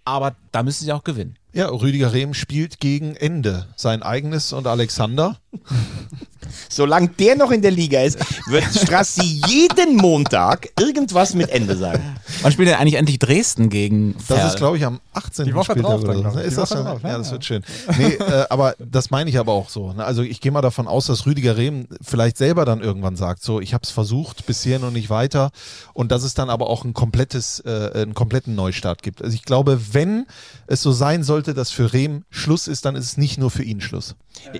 Aber 0.05 0.35
da 0.51 0.63
müssen 0.63 0.83
sie 0.83 0.91
auch 0.91 1.03
gewinnen. 1.03 1.37
Ja, 1.53 1.67
Rüdiger 1.69 2.11
Rehm 2.11 2.33
spielt 2.33 2.79
gegen 2.79 3.15
Ende 3.15 3.67
sein 3.75 4.01
eigenes 4.01 4.51
und 4.51 4.65
Alexander. 4.65 5.37
Solange 6.69 7.09
der 7.09 7.35
noch 7.35 7.51
in 7.51 7.61
der 7.61 7.71
Liga 7.71 8.01
ist, 8.01 8.17
wird 8.47 8.65
Strassi 8.75 9.41
jeden 9.47 9.95
Montag 9.97 10.69
irgendwas 10.79 11.33
mit 11.33 11.49
Ende 11.49 11.75
sagen. 11.77 12.03
Wann 12.41 12.51
spielt 12.51 12.67
denn 12.69 12.75
eigentlich 12.75 12.95
endlich 12.95 13.19
Dresden 13.19 13.69
gegen 13.69 14.13
Das 14.15 14.25
Ferl? 14.25 14.47
ist, 14.47 14.57
glaube 14.57 14.77
ich, 14.77 14.85
am 14.85 14.99
18. 15.13 15.45
Die 15.45 15.53
Woche 15.55 15.75
drauf 15.75 16.01
oder 16.03 16.21
dann, 16.21 16.33
so. 16.33 16.39
ich. 16.39 16.45
Ist 16.45 16.53
Die 16.53 16.59
das 16.61 16.71
Woche 16.71 16.77
schon? 16.79 16.85
drauf, 16.87 16.99
ja, 17.03 17.09
ja, 17.09 17.17
das 17.17 17.31
wird 17.31 17.45
schön. 17.45 17.63
Nee, 17.97 18.13
äh, 18.13 18.45
aber 18.49 18.75
das 18.79 19.11
meine 19.11 19.29
ich 19.29 19.37
aber 19.37 19.53
auch 19.53 19.69
so. 19.69 19.93
Ne? 19.93 20.03
Also 20.03 20.21
ich 20.23 20.41
gehe 20.41 20.51
mal 20.51 20.61
davon 20.61 20.87
aus, 20.87 21.05
dass 21.07 21.25
Rüdiger 21.25 21.57
Rehm 21.57 21.87
vielleicht 22.01 22.37
selber 22.37 22.65
dann 22.65 22.81
irgendwann 22.81 23.15
sagt, 23.15 23.43
so 23.43 23.59
ich 23.61 23.73
habe 23.73 23.83
es 23.83 23.91
versucht, 23.91 24.45
bisher 24.45 24.79
noch 24.79 24.91
nicht 24.91 25.09
weiter 25.09 25.51
und 25.93 26.11
dass 26.11 26.23
es 26.23 26.33
dann 26.33 26.49
aber 26.49 26.67
auch 26.69 26.83
ein 26.85 26.93
komplettes, 26.93 27.59
äh, 27.65 27.91
einen 27.93 28.13
kompletten 28.13 28.55
Neustart 28.55 29.03
gibt. 29.03 29.21
Also 29.21 29.33
ich 29.35 29.43
glaube, 29.43 29.79
wenn 29.93 30.25
es 30.67 30.81
so 30.81 30.91
sein 30.91 31.23
sollte, 31.23 31.53
dass 31.53 31.69
für 31.71 31.93
Rehm 31.93 32.23
Schluss 32.29 32.67
ist, 32.67 32.85
dann 32.85 32.95
ist 32.95 33.05
es 33.05 33.17
nicht 33.17 33.37
nur 33.37 33.51
für 33.51 33.63
ihn 33.63 33.81
Schluss. 33.81 34.15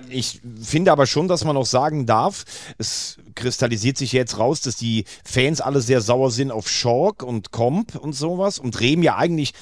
Ich 0.08 0.40
finde 0.62 0.92
aber 0.92 1.06
schon, 1.06 1.28
dass 1.28 1.44
man 1.44 1.56
auch 1.56 1.66
sagen 1.66 2.06
darf, 2.06 2.44
es 2.78 3.18
kristallisiert 3.34 3.98
sich 3.98 4.12
jetzt 4.12 4.38
raus, 4.38 4.60
dass 4.60 4.76
die 4.76 5.04
Fans 5.24 5.60
alle 5.60 5.80
sehr 5.80 6.00
sauer 6.00 6.30
sind 6.30 6.50
auf 6.50 6.68
Schork 6.68 7.22
und 7.22 7.50
Komp 7.50 7.94
und 7.96 8.12
sowas 8.12 8.58
und 8.58 8.80
Rehm 8.80 9.02
ja 9.02 9.16
eigentlich, 9.16 9.52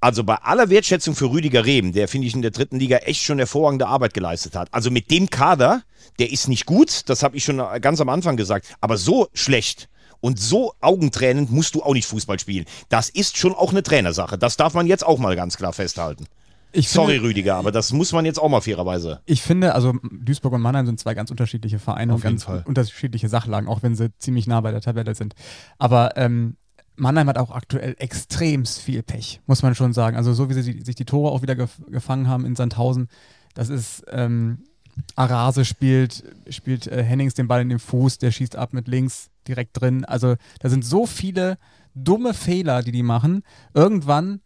also 0.00 0.24
bei 0.24 0.36
aller 0.36 0.70
Wertschätzung 0.70 1.14
für 1.14 1.30
Rüdiger 1.30 1.64
Rehm, 1.64 1.92
der 1.92 2.08
finde 2.08 2.26
ich 2.26 2.34
in 2.34 2.42
der 2.42 2.50
dritten 2.50 2.78
Liga 2.78 2.98
echt 2.98 3.22
schon 3.22 3.38
hervorragende 3.38 3.86
Arbeit 3.86 4.14
geleistet 4.14 4.56
hat. 4.56 4.68
Also 4.72 4.90
mit 4.90 5.10
dem 5.10 5.28
Kader, 5.30 5.82
der 6.18 6.30
ist 6.30 6.48
nicht 6.48 6.66
gut, 6.66 7.08
das 7.08 7.22
habe 7.22 7.36
ich 7.36 7.44
schon 7.44 7.62
ganz 7.80 8.00
am 8.00 8.08
Anfang 8.08 8.36
gesagt, 8.36 8.74
aber 8.80 8.96
so 8.96 9.28
schlecht. 9.34 9.88
Und 10.22 10.38
so 10.38 10.74
augentränend 10.82 11.50
musst 11.50 11.74
du 11.74 11.82
auch 11.82 11.94
nicht 11.94 12.06
Fußball 12.06 12.38
spielen. 12.38 12.66
Das 12.90 13.08
ist 13.08 13.38
schon 13.38 13.54
auch 13.54 13.70
eine 13.70 13.82
Trainersache. 13.82 14.36
Das 14.36 14.58
darf 14.58 14.74
man 14.74 14.86
jetzt 14.86 15.04
auch 15.04 15.18
mal 15.18 15.34
ganz 15.34 15.56
klar 15.56 15.72
festhalten. 15.72 16.26
Ich 16.72 16.88
Sorry, 16.88 17.14
finde, 17.14 17.28
Rüdiger, 17.28 17.56
aber 17.56 17.72
das 17.72 17.92
muss 17.92 18.12
man 18.12 18.24
jetzt 18.24 18.38
auch 18.38 18.48
mal 18.48 18.60
fairerweise. 18.60 19.20
Ich 19.26 19.42
finde, 19.42 19.74
also 19.74 19.94
Duisburg 20.10 20.52
und 20.52 20.60
Mannheim 20.60 20.86
sind 20.86 21.00
zwei 21.00 21.14
ganz 21.14 21.30
unterschiedliche 21.30 21.78
Vereine 21.78 22.14
und 22.14 22.20
ganz 22.20 22.44
Fall. 22.44 22.64
unterschiedliche 22.66 23.28
Sachlagen, 23.28 23.68
auch 23.68 23.82
wenn 23.82 23.94
sie 23.94 24.10
ziemlich 24.18 24.46
nah 24.46 24.60
bei 24.60 24.70
der 24.70 24.80
Tabelle 24.80 25.14
sind. 25.14 25.34
Aber 25.78 26.16
ähm, 26.16 26.56
Mannheim 26.96 27.28
hat 27.28 27.38
auch 27.38 27.50
aktuell 27.50 27.96
extremst 27.98 28.80
viel 28.80 29.02
Pech, 29.02 29.40
muss 29.46 29.62
man 29.62 29.74
schon 29.74 29.92
sagen. 29.92 30.16
Also 30.16 30.32
so 30.32 30.48
wie 30.48 30.54
sie 30.54 30.80
sich 30.82 30.94
die 30.94 31.04
Tore 31.04 31.32
auch 31.32 31.42
wieder 31.42 31.56
gef 31.56 31.80
gefangen 31.88 32.28
haben 32.28 32.44
in 32.44 32.54
Sandhausen, 32.54 33.08
das 33.54 33.68
ist 33.68 34.04
ähm, 34.10 34.64
Arase 35.16 35.64
spielt, 35.64 36.24
spielt 36.50 36.86
äh, 36.86 37.02
Hennings 37.02 37.34
den 37.34 37.48
Ball 37.48 37.62
in 37.62 37.68
den 37.68 37.78
Fuß, 37.78 38.18
der 38.18 38.30
schießt 38.30 38.56
ab 38.56 38.72
mit 38.72 38.86
links 38.86 39.30
direkt 39.48 39.80
drin. 39.80 40.04
Also 40.04 40.36
da 40.60 40.68
sind 40.68 40.84
so 40.84 41.06
viele 41.06 41.58
dumme 41.94 42.34
Fehler, 42.34 42.82
die 42.82 42.92
die 42.92 43.02
machen. 43.02 43.42
Irgendwann 43.74 44.40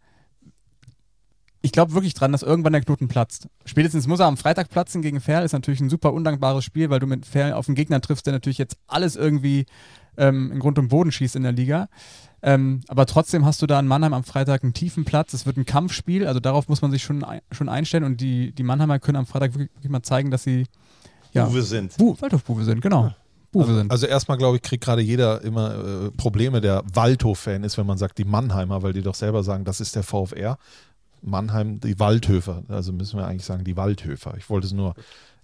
ich 1.65 1.71
glaube 1.71 1.93
wirklich 1.93 2.13
dran, 2.13 2.31
dass 2.31 2.43
irgendwann 2.43 2.73
der 2.73 2.81
Knoten 2.83 3.07
platzt. 3.07 3.47
Spätestens 3.65 4.05
muss 4.05 4.19
er 4.19 4.27
am 4.27 4.37
Freitag 4.37 4.69
platzen 4.69 5.01
gegen 5.01 5.19
Ferl. 5.19 5.43
Ist 5.43 5.53
natürlich 5.53 5.81
ein 5.81 5.89
super 5.89 6.13
undankbares 6.13 6.63
Spiel, 6.63 6.91
weil 6.91 6.99
du 6.99 7.07
mit 7.07 7.25
Ferl 7.25 7.53
auf 7.53 7.67
einen 7.67 7.73
Gegner 7.75 7.99
triffst, 8.01 8.27
der 8.27 8.33
natürlich 8.33 8.59
jetzt 8.59 8.77
alles 8.85 9.15
irgendwie 9.15 9.65
ähm, 10.15 10.51
in 10.51 10.59
Grund 10.59 10.77
und 10.77 10.89
Boden 10.89 11.11
schießt 11.11 11.35
in 11.35 11.41
der 11.41 11.53
Liga. 11.53 11.89
Ähm, 12.43 12.81
aber 12.87 13.07
trotzdem 13.07 13.45
hast 13.45 13.63
du 13.63 13.65
da 13.65 13.79
in 13.79 13.87
Mannheim 13.87 14.13
am 14.13 14.23
Freitag 14.23 14.61
einen 14.61 14.75
tiefen 14.75 15.05
Platz. 15.05 15.33
Es 15.33 15.47
wird 15.47 15.57
ein 15.57 15.65
Kampfspiel, 15.65 16.27
also 16.27 16.39
darauf 16.39 16.69
muss 16.69 16.83
man 16.83 16.91
sich 16.91 17.01
schon, 17.01 17.23
ein, 17.23 17.41
schon 17.51 17.67
einstellen. 17.67 18.03
Und 18.03 18.21
die, 18.21 18.51
die 18.51 18.63
Mannheimer 18.63 18.99
können 18.99 19.17
am 19.17 19.25
Freitag 19.25 19.55
wirklich, 19.55 19.73
wirklich 19.73 19.91
mal 19.91 20.03
zeigen, 20.03 20.29
dass 20.29 20.43
sie 20.43 20.67
ja, 21.33 21.47
Uwe 21.47 21.63
sind. 21.63 21.97
Bu 21.97 22.15
Waldhof-Buwe 22.19 22.63
sind, 22.63 22.81
genau. 22.81 23.11
Buwe 23.51 23.73
sind. 23.73 23.89
Also 23.89 24.05
erstmal, 24.05 24.37
glaube 24.37 24.57
ich, 24.57 24.61
kriegt 24.61 24.83
gerade 24.83 25.01
jeder 25.01 25.41
immer 25.41 25.73
äh, 25.73 26.11
Probleme, 26.11 26.61
der 26.61 26.83
Waldhof-Fan 26.93 27.63
ist, 27.63 27.79
wenn 27.79 27.87
man 27.87 27.97
sagt, 27.97 28.19
die 28.19 28.23
Mannheimer, 28.23 28.83
weil 28.83 28.93
die 28.93 29.01
doch 29.01 29.15
selber 29.15 29.41
sagen, 29.41 29.65
das 29.65 29.81
ist 29.81 29.95
der 29.95 30.03
VfR. 30.03 30.59
Mannheim, 31.21 31.79
die 31.79 31.99
Waldhöfer. 31.99 32.63
Also 32.67 32.93
müssen 32.93 33.17
wir 33.17 33.27
eigentlich 33.27 33.45
sagen, 33.45 33.63
die 33.63 33.77
Waldhöfer. 33.77 34.35
Ich 34.37 34.49
wollte 34.49 34.67
es 34.67 34.73
nur. 34.73 34.95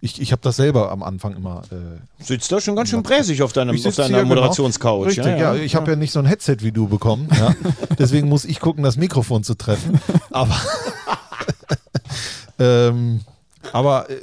Ich, 0.04 0.20
ich 0.20 0.32
habe 0.32 0.42
das 0.42 0.56
selber 0.56 0.92
am 0.92 1.04
Anfang 1.04 1.36
immer. 1.36 1.62
Äh, 1.72 2.24
Sitzt 2.24 2.52
da 2.52 2.60
schon 2.60 2.76
ganz 2.76 2.90
schön 2.90 3.04
präsig 3.04 3.44
auf, 3.44 3.54
deinem, 3.54 3.76
auf 3.76 3.96
deiner 3.96 4.20
genau. 4.20 4.30
Moderationscouch. 4.30 5.08
Richtig, 5.08 5.26
ja. 5.26 5.54
Ich 5.54 5.76
habe 5.76 5.92
ja 5.92 5.96
nicht 5.96 6.12
so 6.12 6.20
ein 6.20 6.26
Headset 6.26 6.58
wie 6.62 6.72
du 6.72 6.88
bekommen. 6.88 7.30
Ja. 7.38 7.54
Deswegen 8.00 8.28
muss 8.28 8.46
ich 8.46 8.60
gucken, 8.60 8.84
das 8.84 8.98
Mikrofon 8.98 9.44
zu 9.44 9.54
treffen. 9.54 10.02
Aber, 10.32 10.60
ähm, 12.60 13.22
aber 13.72 14.10
äh, 14.10 14.18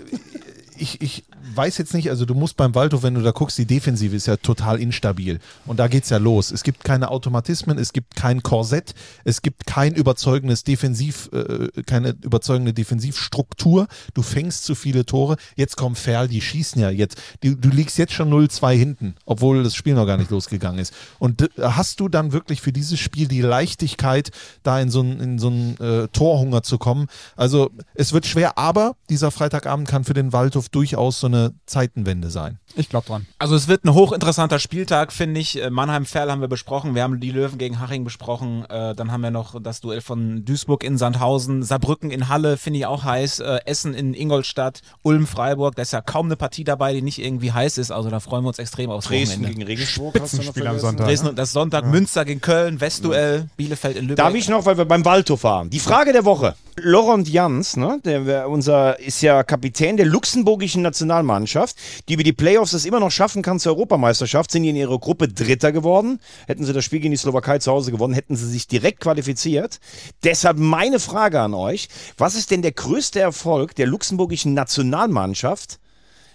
ich, 0.76 1.00
ich 1.00 1.24
weiß 1.54 1.78
jetzt 1.78 1.94
nicht, 1.94 2.10
also 2.10 2.24
du 2.24 2.34
musst 2.34 2.56
beim 2.56 2.74
Waldhof, 2.74 3.02
wenn 3.02 3.14
du 3.14 3.22
da 3.22 3.30
guckst, 3.30 3.58
die 3.58 3.66
Defensive 3.66 4.14
ist 4.14 4.26
ja 4.26 4.36
total 4.36 4.80
instabil. 4.80 5.38
Und 5.66 5.78
da 5.78 5.88
geht's 5.88 6.10
ja 6.10 6.18
los. 6.18 6.50
Es 6.50 6.62
gibt 6.62 6.84
keine 6.84 7.10
Automatismen, 7.10 7.78
es 7.78 7.92
gibt 7.92 8.16
kein 8.16 8.42
Korsett, 8.42 8.94
es 9.24 9.42
gibt 9.42 9.66
kein 9.66 9.94
überzeugendes 9.94 10.64
Defensiv, 10.64 11.30
äh, 11.32 11.68
keine 11.86 12.16
überzeugende 12.22 12.72
Defensivstruktur. 12.72 13.86
Du 14.14 14.22
fängst 14.22 14.64
zu 14.64 14.74
viele 14.74 15.04
Tore. 15.06 15.36
Jetzt 15.56 15.76
kommt 15.76 15.98
Ferl, 15.98 16.28
die 16.28 16.40
schießen 16.40 16.80
ja 16.80 16.90
jetzt. 16.90 17.18
Du, 17.42 17.54
du 17.54 17.68
liegst 17.68 17.98
jetzt 17.98 18.12
schon 18.12 18.30
0-2 18.32 18.72
hinten, 18.76 19.14
obwohl 19.26 19.62
das 19.62 19.74
Spiel 19.74 19.94
noch 19.94 20.06
gar 20.06 20.16
nicht 20.16 20.30
losgegangen 20.30 20.78
ist. 20.80 20.92
Und 21.18 21.40
d- 21.40 21.48
hast 21.60 22.00
du 22.00 22.08
dann 22.08 22.32
wirklich 22.32 22.60
für 22.60 22.72
dieses 22.72 22.98
Spiel 22.98 23.28
die 23.28 23.42
Leichtigkeit, 23.42 24.30
da 24.62 24.80
in 24.80 24.90
so 24.90 25.00
einen 25.00 25.20
in 25.20 25.38
so 25.38 25.50
äh, 25.50 26.08
Torhunger 26.08 26.62
zu 26.62 26.78
kommen? 26.78 27.06
Also 27.36 27.70
es 27.94 28.12
wird 28.12 28.26
schwer, 28.26 28.58
aber 28.58 28.96
dieser 29.08 29.30
Freitagabend 29.30 29.88
kann 29.88 30.04
für 30.04 30.14
den 30.14 30.32
Waldhof 30.32 30.68
durchaus 30.68 31.20
so 31.20 31.26
eine 31.26 31.37
Zeitenwende 31.66 32.30
sein. 32.30 32.58
Ich 32.76 32.88
glaube 32.88 33.06
dran. 33.06 33.26
Also 33.38 33.56
es 33.56 33.66
wird 33.66 33.84
ein 33.84 33.94
hochinteressanter 33.94 34.58
Spieltag, 34.58 35.12
finde 35.12 35.40
ich. 35.40 35.60
Äh, 35.60 35.70
Mannheim-Ferl 35.70 36.30
haben 36.30 36.40
wir 36.40 36.48
besprochen, 36.48 36.94
wir 36.94 37.02
haben 37.02 37.20
die 37.20 37.30
Löwen 37.30 37.58
gegen 37.58 37.80
Haching 37.80 38.04
besprochen, 38.04 38.64
äh, 38.68 38.94
dann 38.94 39.10
haben 39.10 39.22
wir 39.22 39.30
noch 39.30 39.60
das 39.60 39.80
Duell 39.80 40.00
von 40.00 40.44
Duisburg 40.44 40.84
in 40.84 40.98
Sandhausen, 40.98 41.62
Saarbrücken 41.62 42.10
in 42.10 42.28
Halle, 42.28 42.56
finde 42.56 42.80
ich 42.80 42.86
auch 42.86 43.04
heiß, 43.04 43.40
äh, 43.40 43.58
Essen 43.64 43.94
in 43.94 44.14
Ingolstadt, 44.14 44.82
Ulm-Freiburg, 45.02 45.74
da 45.76 45.82
ist 45.82 45.92
ja 45.92 46.00
kaum 46.00 46.26
eine 46.26 46.36
Partie 46.36 46.64
dabei, 46.64 46.92
die 46.92 47.02
nicht 47.02 47.18
irgendwie 47.18 47.52
heiß 47.52 47.78
ist, 47.78 47.90
also 47.90 48.10
da 48.10 48.20
freuen 48.20 48.44
wir 48.44 48.48
uns 48.48 48.58
extrem 48.58 48.90
aufs 48.90 49.06
Dresden 49.06 49.42
Wochenende. 49.42 49.54
gegen 49.56 49.66
Regensburg 49.66 50.20
hast 50.20 50.34
du 50.34 50.42
noch 50.42 50.66
am. 50.66 50.78
Sonntag. 50.78 51.06
Dresden 51.06 51.28
und 51.28 51.38
das 51.38 51.52
Sonntag, 51.52 51.86
Münster 51.86 52.24
gegen 52.24 52.40
Köln, 52.40 52.80
Westduell, 52.80 53.48
Bielefeld 53.56 53.96
in 53.96 54.04
Lübeck. 54.04 54.16
Darf 54.16 54.34
ich 54.34 54.48
noch, 54.48 54.66
weil 54.66 54.78
wir 54.78 54.84
beim 54.84 55.04
Waldhof 55.04 55.42
waren. 55.44 55.70
Die 55.70 55.80
Frage 55.80 56.12
der 56.12 56.24
Woche. 56.24 56.54
Laurent 56.82 57.28
Jans, 57.28 57.76
ne, 57.76 58.00
der 58.04 58.48
unser 58.48 58.98
ist 59.00 59.20
ja 59.22 59.42
Kapitän 59.42 59.96
der 59.96 60.06
luxemburgischen 60.06 60.82
Nationalmannschaft, 60.82 61.76
die 62.08 62.14
über 62.14 62.22
die 62.22 62.32
Playoffs 62.32 62.72
es 62.72 62.84
immer 62.84 63.00
noch 63.00 63.10
schaffen 63.10 63.42
kann 63.42 63.58
zur 63.58 63.72
Europameisterschaft, 63.72 64.50
sind 64.50 64.64
in 64.64 64.76
ihrer 64.76 64.98
Gruppe 64.98 65.28
Dritter 65.28 65.72
geworden. 65.72 66.20
Hätten 66.46 66.64
sie 66.64 66.72
das 66.72 66.84
Spiel 66.84 67.00
gegen 67.00 67.12
die 67.12 67.16
Slowakei 67.16 67.58
zu 67.58 67.72
Hause 67.72 67.90
gewonnen, 67.90 68.14
hätten 68.14 68.36
sie 68.36 68.48
sich 68.48 68.66
direkt 68.66 69.00
qualifiziert. 69.00 69.80
Deshalb 70.24 70.58
meine 70.58 71.00
Frage 71.00 71.40
an 71.40 71.54
euch: 71.54 71.88
Was 72.16 72.34
ist 72.34 72.50
denn 72.50 72.62
der 72.62 72.72
größte 72.72 73.20
Erfolg 73.20 73.74
der 73.74 73.86
luxemburgischen 73.86 74.54
Nationalmannschaft 74.54 75.78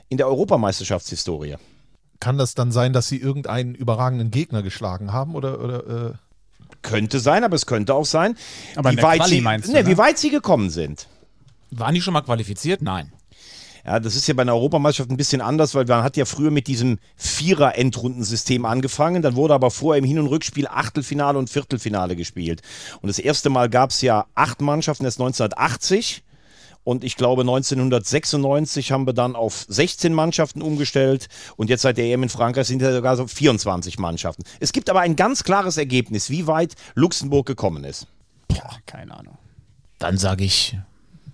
in 0.10 0.18
der 0.18 0.28
Europameisterschaftshistorie? 0.28 1.56
Kann 2.20 2.38
das 2.38 2.56
dann 2.56 2.72
sein, 2.72 2.94
dass 2.94 3.08
sie 3.08 3.18
irgendeinen 3.18 3.76
überragenden 3.76 4.32
Gegner 4.32 4.64
geschlagen 4.64 5.12
haben 5.12 5.36
oder, 5.36 5.60
oder 5.60 5.88
äh 5.88 6.14
Könnte 6.84 7.20
sein, 7.20 7.44
aber 7.44 7.56
es 7.56 7.66
könnte 7.66 7.96
auch 7.96 8.06
sein, 8.06 8.38
Aber 8.76 8.92
wie, 8.92 9.02
weit 9.02 9.20
Quali 9.20 9.36
sie, 9.36 9.42
meinst 9.42 9.70
du, 9.70 9.74
ne, 9.74 9.88
wie 9.88 9.98
weit 9.98 10.20
sie 10.20 10.30
gekommen 10.30 10.70
sind. 10.70 11.08
Waren 11.72 11.96
die 11.96 12.02
schon 12.02 12.14
mal 12.14 12.22
qualifiziert? 12.22 12.82
Nein. 12.82 13.12
Ja, 13.86 14.00
das 14.00 14.16
ist 14.16 14.28
ja 14.28 14.34
bei 14.34 14.44
einer 14.44 14.54
Europameisterschaft 14.54 15.12
ein 15.12 15.18
bisschen 15.18 15.42
anders, 15.42 15.76
weil 15.76 15.86
man 15.86 16.04
hat 16.04 16.16
ja 16.16 16.24
früher 16.24 16.52
mit 16.52 16.68
diesem 16.68 17.00
Vierer-Endrundensystem 17.18 18.64
angefangen. 18.66 19.22
Dann 19.22 19.36
wurde 19.36 19.54
aber 19.54 19.72
vorher 19.72 20.00
im 20.00 20.06
Hin- 20.06 20.20
und 20.20 20.28
Rückspiel 20.28 20.68
Achtelfinale 20.68 21.38
und 21.38 21.50
Viertelfinale 21.50 22.16
gespielt. 22.16 22.62
Und 23.02 23.08
das 23.08 23.20
erste 23.20 23.50
Mal 23.50 23.70
gab 23.70 23.90
es 23.90 24.02
ja 24.02 24.26
acht 24.36 24.62
Mannschaften, 24.62 25.06
ist 25.06 25.20
1980. 25.20 26.24
Und 26.84 27.04
ich 27.04 27.16
glaube, 27.16 27.42
1996 27.44 28.92
haben 28.92 29.08
wir 29.08 29.14
dann 29.14 29.36
auf 29.36 29.66
16 29.68 30.14
Mannschaften 30.14 30.62
umgestellt. 30.62 31.28
Und 31.56 31.70
jetzt 31.70 31.82
seit 31.82 31.98
der 31.98 32.06
EM 32.06 32.24
in 32.24 32.30
Frankreich 32.30 32.68
sind 32.68 32.82
ja 32.82 32.92
sogar 32.92 33.16
so 33.16 33.28
24 33.28 34.00
Mannschaften. 34.00 34.44
Es 34.60 34.74
gibt 34.74 34.90
aber 34.90 35.02
ein 35.02 35.16
ganz 35.16 35.44
klares 35.44 35.78
Ergebnis, 35.78 36.30
wie 36.30 36.48
weit 36.48 36.74
Luxemburg 36.96 37.46
gekommen 37.46 37.84
ist. 37.84 38.08
Boah, 38.48 38.78
keine 38.86 39.18
Ahnung. 39.18 39.38
Dann 40.00 40.18
sage 40.18 40.44
ich, 40.44 40.78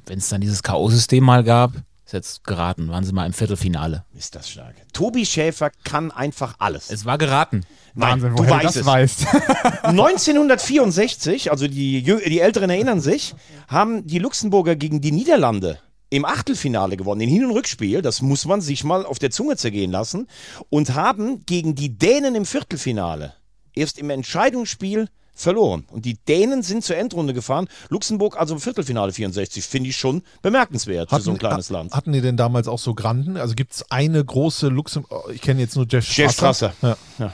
wenn 0.06 0.20
es 0.20 0.30
dann 0.30 0.42
dieses 0.42 0.62
K.O.-System 0.62 1.22
mal 1.22 1.44
gab, 1.44 1.72
ist 2.10 2.14
jetzt 2.14 2.44
geraten, 2.44 2.90
waren 2.90 3.04
sie 3.04 3.14
mal 3.14 3.28
im 3.28 3.34
Viertelfinale. 3.34 4.04
Ist 4.18 4.34
das 4.34 4.50
stark. 4.50 4.76
Tobi 4.94 5.28
Schäfer 5.28 5.70
kann 5.84 6.10
einfach 6.12 6.56
alles. 6.58 6.90
Es 6.90 7.06
war 7.06 7.20
geraten. 7.20 7.66
Wahnsinn, 7.94 8.32
du 8.32 8.40
woher 8.40 8.50
du 8.50 8.56
weißt 8.56 8.66
das 8.66 8.76
es. 8.78 8.86
weißt. 8.86 9.28
1964, 9.84 11.52
also 11.52 11.68
die, 11.68 12.02
die 12.02 12.40
Älteren 12.40 12.72
erinnern 12.72 13.00
sich, 13.00 13.36
haben 13.68 14.08
die 14.08 14.18
Luxemburger 14.18 14.76
gegen 14.76 15.02
die 15.02 15.12
Niederlande 15.12 15.80
im 16.10 16.26
Achtelfinale 16.26 16.98
gewonnen, 16.98 17.22
in 17.22 17.30
Hin- 17.30 17.46
und 17.46 17.52
Rückspiel, 17.52 18.02
das 18.02 18.24
muss 18.24 18.46
man 18.46 18.62
sich 18.62 18.84
mal 18.84 19.06
auf 19.06 19.20
der 19.20 19.30
Zunge 19.30 19.58
zergehen 19.58 19.92
lassen, 19.92 20.28
und 20.70 20.96
haben 20.96 21.46
gegen 21.46 21.76
die 21.76 22.00
Dänen 22.00 22.34
im 22.34 22.46
Viertelfinale 22.48 23.36
erst 23.76 24.00
im 24.00 24.10
Entscheidungsspiel 24.10 25.10
verloren. 25.42 25.86
Und 25.92 26.06
die 26.06 26.16
Dänen 26.16 26.64
sind 26.64 26.84
zur 26.84 26.98
Endrunde 26.98 27.34
gefahren. 27.34 27.68
Luxemburg 27.90 28.38
also 28.40 28.56
im 28.56 28.62
Viertelfinale 28.62 29.12
64, 29.12 29.64
finde 29.64 29.90
ich 29.90 29.98
schon 29.98 30.24
bemerkenswert 30.42 31.10
für 31.10 31.22
so 31.22 31.32
ein 31.32 31.38
kleines 31.38 31.70
Land. 31.70 31.94
Hatten 31.94 32.12
die 32.12 32.22
denn 32.22 32.38
damals 32.38 32.68
auch 32.68 32.80
so 32.80 32.94
Granden? 32.94 33.38
Also 33.38 33.56
gibt 33.56 33.74
es 33.74 33.92
eine 33.92 34.24
große 34.24 34.68
Luxemburg, 34.68 35.32
ich 35.34 35.42
kenne 35.42 35.62
jetzt 35.62 35.76
nur 35.76 35.86
Jeff 35.90 36.06
Strasser. 36.06 36.22
Jeff 36.24 36.34
Strasser. 36.34 36.74
Ja. 36.82 36.98
Ja. 37.18 37.32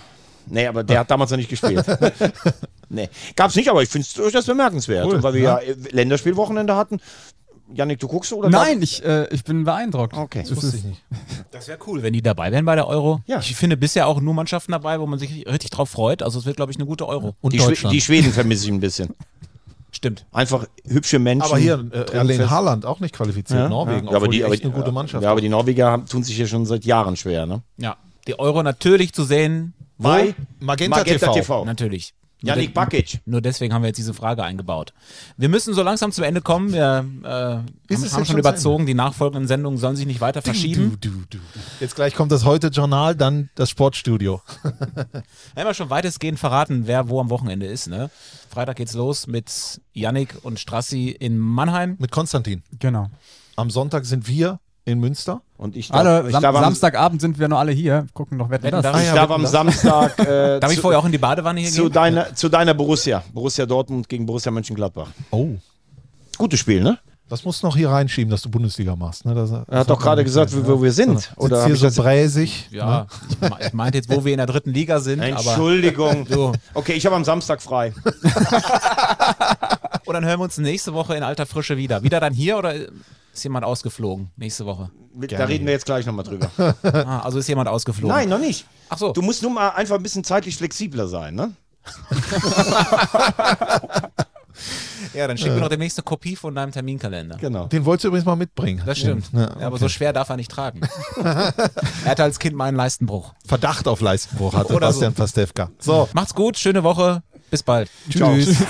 Nee, 0.48 0.68
aber 0.68 0.84
der 0.84 1.00
hat 1.00 1.12
damals 1.12 1.32
noch 1.32 1.38
nicht 1.38 1.50
gespielt. 1.50 1.84
nee. 2.90 3.10
Gab's 3.36 3.56
nicht, 3.56 3.70
aber 3.70 3.82
ich 3.82 3.90
finde 3.90 4.06
es 4.08 4.14
durchaus 4.14 4.46
bemerkenswert. 4.46 5.06
Cool, 5.08 5.16
Und 5.16 5.24
weil 5.24 5.34
wir 5.34 5.42
ja. 5.42 5.60
ja, 5.60 5.72
äh, 5.72 5.76
Länderspielwochenende 5.92 6.76
hatten. 6.76 7.00
Janik, 7.74 8.00
du 8.00 8.08
guckst 8.08 8.32
oder? 8.32 8.50
Nein, 8.50 8.82
ich, 8.82 9.04
äh, 9.04 9.28
ich 9.34 9.44
bin 9.44 9.64
beeindruckt. 9.64 10.16
Okay. 10.16 10.42
Das 10.42 10.52
Wusste 10.52 10.68
ist, 10.68 10.74
ich 10.76 10.84
nicht. 10.84 11.04
Das 11.52 11.68
wäre 11.68 11.80
cool, 11.88 12.04
wenn 12.04 12.14
die 12.14 12.22
dabei 12.22 12.52
wären 12.52 12.66
bei 12.66 12.76
der 12.76 12.88
Euro. 12.88 13.22
Ja. 13.26 13.40
Ich 13.40 13.56
finde 13.56 13.76
bisher 13.78 14.08
auch 14.08 14.22
nur 14.22 14.34
Mannschaften 14.34 14.72
dabei, 14.72 15.00
wo 15.00 15.08
man 15.08 15.18
sich 15.20 15.48
richtig 15.48 15.72
drauf 15.72 15.90
freut. 15.90 16.22
Also 16.22 16.40
es 16.40 16.46
wird, 16.46 16.58
glaube 16.58 16.72
ich, 16.72 16.78
eine 16.78 16.86
gute 16.86 17.08
Euro. 17.08 17.36
Und 17.42 17.54
Die, 17.54 17.60
Schwe 17.60 17.68
Deutschland. 17.70 17.94
die 17.96 18.02
Schweden 18.02 18.32
vermisse 18.32 18.66
ich 18.66 18.72
ein 18.72 18.80
bisschen. 18.80 19.16
Stimmt. 19.92 20.26
Einfach 20.32 20.68
hübsche 20.86 21.20
Menschen. 21.20 21.48
aber 21.50 21.58
hier, 21.58 21.84
äh, 21.92 22.12
Erling. 22.12 22.50
Haaland 22.50 22.86
auch 22.86 23.00
nicht 23.00 23.16
qualifiziert. 23.16 23.60
Ja, 23.62 23.70
Norwegen, 23.70 24.08
ja. 24.10 24.16
aber 24.16 24.28
die, 24.28 24.38
die 24.38 24.44
aber 24.44 24.54
echt 24.54 24.64
eine 24.64 24.74
gute 24.74 24.92
Mannschaft 24.92 25.24
Ja, 25.24 25.32
aber 25.32 25.40
die 25.42 25.48
Norweger 25.50 25.90
haben, 25.90 26.06
tun 26.06 26.22
sich 26.24 26.38
ja 26.38 26.46
schon 26.46 26.66
seit 26.66 26.84
Jahren 26.84 27.16
schwer, 27.16 27.46
ne? 27.46 27.62
Ja. 27.78 27.96
Die 28.28 28.38
Euro 28.38 28.62
natürlich 28.62 29.14
zu 29.14 29.24
sehen. 29.24 29.74
Wo? 29.98 30.10
Bei 30.10 30.36
Magenta, 30.60 30.98
Magenta 30.98 31.28
TV. 31.28 31.34
TV. 31.34 31.66
Natürlich. 31.66 32.14
Nur 32.42 32.50
Janik 32.50 32.74
Bakic. 32.74 33.22
Nur 33.26 33.42
deswegen 33.42 33.74
haben 33.74 33.82
wir 33.82 33.88
jetzt 33.88 33.98
diese 33.98 34.14
Frage 34.14 34.44
eingebaut. 34.44 34.94
Wir 35.38 35.50
müssen 35.50 35.74
so 35.74 35.82
langsam 35.82 36.12
zum 36.12 36.24
Ende 36.24 36.42
kommen. 36.42 36.74
Wir 36.74 37.06
äh, 37.24 37.28
haben, 37.28 37.66
haben 37.90 38.10
schon 38.10 38.26
schon 38.26 38.38
überzogen. 38.38 38.86
Die 38.86 38.94
nachfolgenden 38.94 39.48
Sendungen 39.48 39.80
sollen 39.80 39.96
sich 39.96 40.06
nicht 40.06 40.22
weiter 40.22 40.42
verschieben. 40.42 40.98
Du, 41.00 41.10
du, 41.10 41.24
du. 41.30 41.38
Jetzt 41.80 41.96
gleich 41.96 42.14
kommt 42.14 42.32
das 42.32 42.44
Heute-Journal, 42.44 43.16
dann 43.16 43.50
das 43.56 43.70
Sportstudio. 43.70 44.42
Wir 44.64 45.62
haben 45.62 45.68
ja 45.68 45.74
schon 45.74 45.90
weitestgehend 45.90 46.40
verraten, 46.40 46.88
wer 46.88 47.10
wo 47.10 47.20
am 47.20 47.30
Wochenende 47.30 47.66
ist. 47.66 47.88
Ne? 47.88 48.10
Freitag 48.50 48.76
geht's 48.76 48.94
los 48.94 49.28
mit 49.28 49.82
Yannick 49.94 50.36
und 50.44 50.60
Strassi 50.60 51.10
in 51.10 51.38
Mannheim. 51.38 51.96
Mit 52.00 52.12
Konstantin. 52.12 52.64
genau. 52.80 53.10
Am 53.58 53.70
Sonntag 53.70 54.06
sind 54.06 54.28
wir 54.28 54.60
in 54.86 55.00
Münster. 55.00 55.42
Und 55.58 55.76
ich 55.76 55.88
darf, 55.90 56.00
Alle, 56.00 56.26
ich 56.28 56.32
Sam 56.32 56.42
darf 56.44 56.56
am, 56.56 56.64
Samstagabend 56.64 57.20
sind 57.22 57.40
wir 57.40 57.48
noch 57.48 57.60
alle 57.60 57.72
hier. 57.72 58.06
Gucken 58.14 58.38
noch, 58.38 58.50
wer 58.50 58.60
denn 58.60 58.72
Wetten, 58.72 58.84
das? 58.84 58.92
darf 58.92 59.02
ich 59.02 59.08
ja, 59.08 59.16
darf 59.16 59.32
am 59.32 59.42
das. 59.42 59.52
Samstag 59.52 60.20
äh, 60.28 60.60
Darf 60.60 60.72
ich 60.72 60.80
vorher 60.80 61.00
auch 61.00 61.06
in 61.06 61.12
die 61.12 61.18
Badewanne 61.18 61.60
hier 61.62 61.72
zu, 61.72 61.84
gehen? 61.84 61.94
deiner, 61.94 62.36
zu 62.36 62.50
deiner 62.50 62.74
Borussia. 62.74 63.24
Borussia 63.34 63.66
Dortmund 63.66 64.08
gegen 64.08 64.26
Borussia 64.26 64.52
Mönchengladbach. 64.52 65.08
Oh. 65.32 65.50
Gutes 66.38 66.60
Spiel, 66.60 66.82
ne? 66.84 67.00
Das 67.28 67.44
musst 67.44 67.64
du 67.64 67.68
noch 67.68 67.76
hier 67.76 67.90
reinschieben, 67.90 68.30
dass 68.30 68.44
du 68.44 68.52
Bundesliga 68.52 68.96
machst. 68.96 69.26
Ne? 69.26 69.34
Das, 69.34 69.50
Er 69.50 69.80
hat 69.80 69.90
doch 69.90 70.00
gerade 70.00 70.24
gesagt, 70.24 70.56
wo, 70.56 70.78
wo 70.78 70.84
wir 70.84 70.92
sind. 70.92 71.32
Oder 71.38 71.46
Oder 71.46 71.60
hab 71.62 71.66
hier 71.68 71.76
so 71.76 71.86
das 71.88 71.96
bräsig. 71.96 72.68
Ja, 72.70 73.00
Ne? 73.00 73.08
ich, 73.32 73.42
me- 73.50 73.58
ich 73.68 73.74
meinte 73.74 73.98
jetzt, 73.98 74.12
wo 74.12 74.24
wir 74.24 74.32
in 74.34 74.38
der 74.38 74.46
dritten 74.46 74.70
Liga 74.72 75.00
sind. 75.00 75.20
Aber, 75.22 75.32
Entschuldigung. 75.32 76.28
so. 76.30 76.52
Okay, 76.76 76.94
ich 76.94 77.04
habe 77.08 77.16
am 77.16 77.24
Samstag 77.24 77.64
frei. 77.64 77.94
und 80.06 80.14
dann 80.14 80.26
hören 80.26 80.40
wir 80.40 80.44
uns 80.44 80.58
nächste 80.58 80.94
Woche 80.94 81.16
in 81.16 81.24
alter 81.24 81.46
Frische 81.46 81.78
wieder. 81.78 82.04
Wieder 82.04 82.20
dann 82.20 82.34
hier 82.34 82.58
oder 82.58 82.74
ist 82.76 83.44
jemand 83.44 83.66
ausgeflogen 83.66 84.32
nächste 84.38 84.66
Woche? 84.66 84.92
Da 85.14 85.46
reden 85.46 85.66
wir 85.66 85.74
jetzt 85.74 85.86
gleich 85.86 86.06
nochmal 86.06 86.26
drüber. 86.26 86.50
Ah, 86.84 87.20
also 87.20 87.40
ist 87.40 87.48
jemand 87.48 87.70
ausgeflogen. 87.70 88.16
Nein, 88.16 88.30
noch 88.30 88.40
nicht. 88.40 88.66
Ach 88.90 88.98
so. 88.98 89.12
Du 89.14 89.22
musst 89.22 89.42
nur 89.42 89.52
mal 89.52 89.70
einfach 89.70 89.96
ein 89.96 90.04
bisschen 90.04 90.24
zeitlich 90.24 90.58
flexibler 90.58 91.08
sein, 91.08 91.36
ne? 91.36 91.52
Ja, 95.14 95.28
dann 95.28 95.38
schick 95.38 95.52
mir 95.52 95.60
noch 95.60 95.70
demnächst 95.70 95.98
eine 95.98 96.04
Kopie 96.04 96.36
von 96.36 96.54
deinem 96.56 96.72
Terminkalender. 96.72 97.38
Genau. 97.38 97.66
Den 97.68 97.86
wolltest 97.86 98.06
du 98.06 98.08
übrigens 98.10 98.26
mal 98.26 98.36
mitbringen. 98.36 98.82
Das 98.86 98.98
stimmt. 98.98 99.30
Ja, 99.34 99.50
Ja, 99.60 99.68
aber 99.68 99.78
so 99.78 99.90
schwer 99.90 100.14
darf 100.14 100.30
er 100.30 100.38
nicht 100.38 100.52
tragen. 100.52 100.82
er 101.16 101.54
hatte 102.06 102.24
als 102.24 102.40
Kind 102.40 102.56
mal 102.56 102.66
einen 102.66 102.78
Leistenbruch. 102.78 103.34
Verdacht 103.46 103.88
auf 103.88 104.02
Leistenbruch 104.02 104.54
hatte 104.54 104.74
Oder 104.74 104.88
Bastian 104.88 105.14
Pastewka. 105.14 105.70
So, 105.80 106.10
Macht's 106.14 106.34
gut, 106.36 106.58
schöne 106.58 106.84
Woche. 106.84 107.24
Bis 107.50 107.64
bald. 107.64 107.90
tschüss. 108.10 108.48
Getränke 108.48 108.68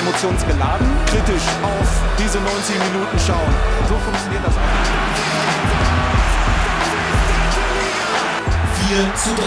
emotionsgeladen. 0.00 0.86
Kritisch 1.06 1.46
auf 1.62 1.88
diese 2.18 2.38
90 2.38 2.78
Minuten 2.90 3.18
schauen. 3.18 3.52
So 3.88 3.94
funktioniert 3.98 4.44
das 4.46 4.54
auch. 4.54 5.78
4 8.88 9.14
zu 9.14 9.30
3, 9.34 9.44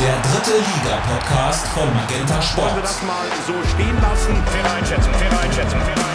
der 0.00 0.14
dritte 0.32 0.56
Liga-Podcast 0.58 1.66
von 1.74 1.92
Magenta 1.94 2.34
Wollen 2.34 2.40
wir 2.40 2.42
Sport. 2.42 2.84
das 2.84 3.02
mal 3.02 3.26
so 3.46 3.54
stehen 3.74 3.96
lassen? 4.00 4.34
Faire 4.50 4.72
Einschätzung, 4.76 5.12
faire 5.14 5.40
Einschätzung, 5.42 5.80
faire 5.80 5.98
Einschätzung. 5.98 6.11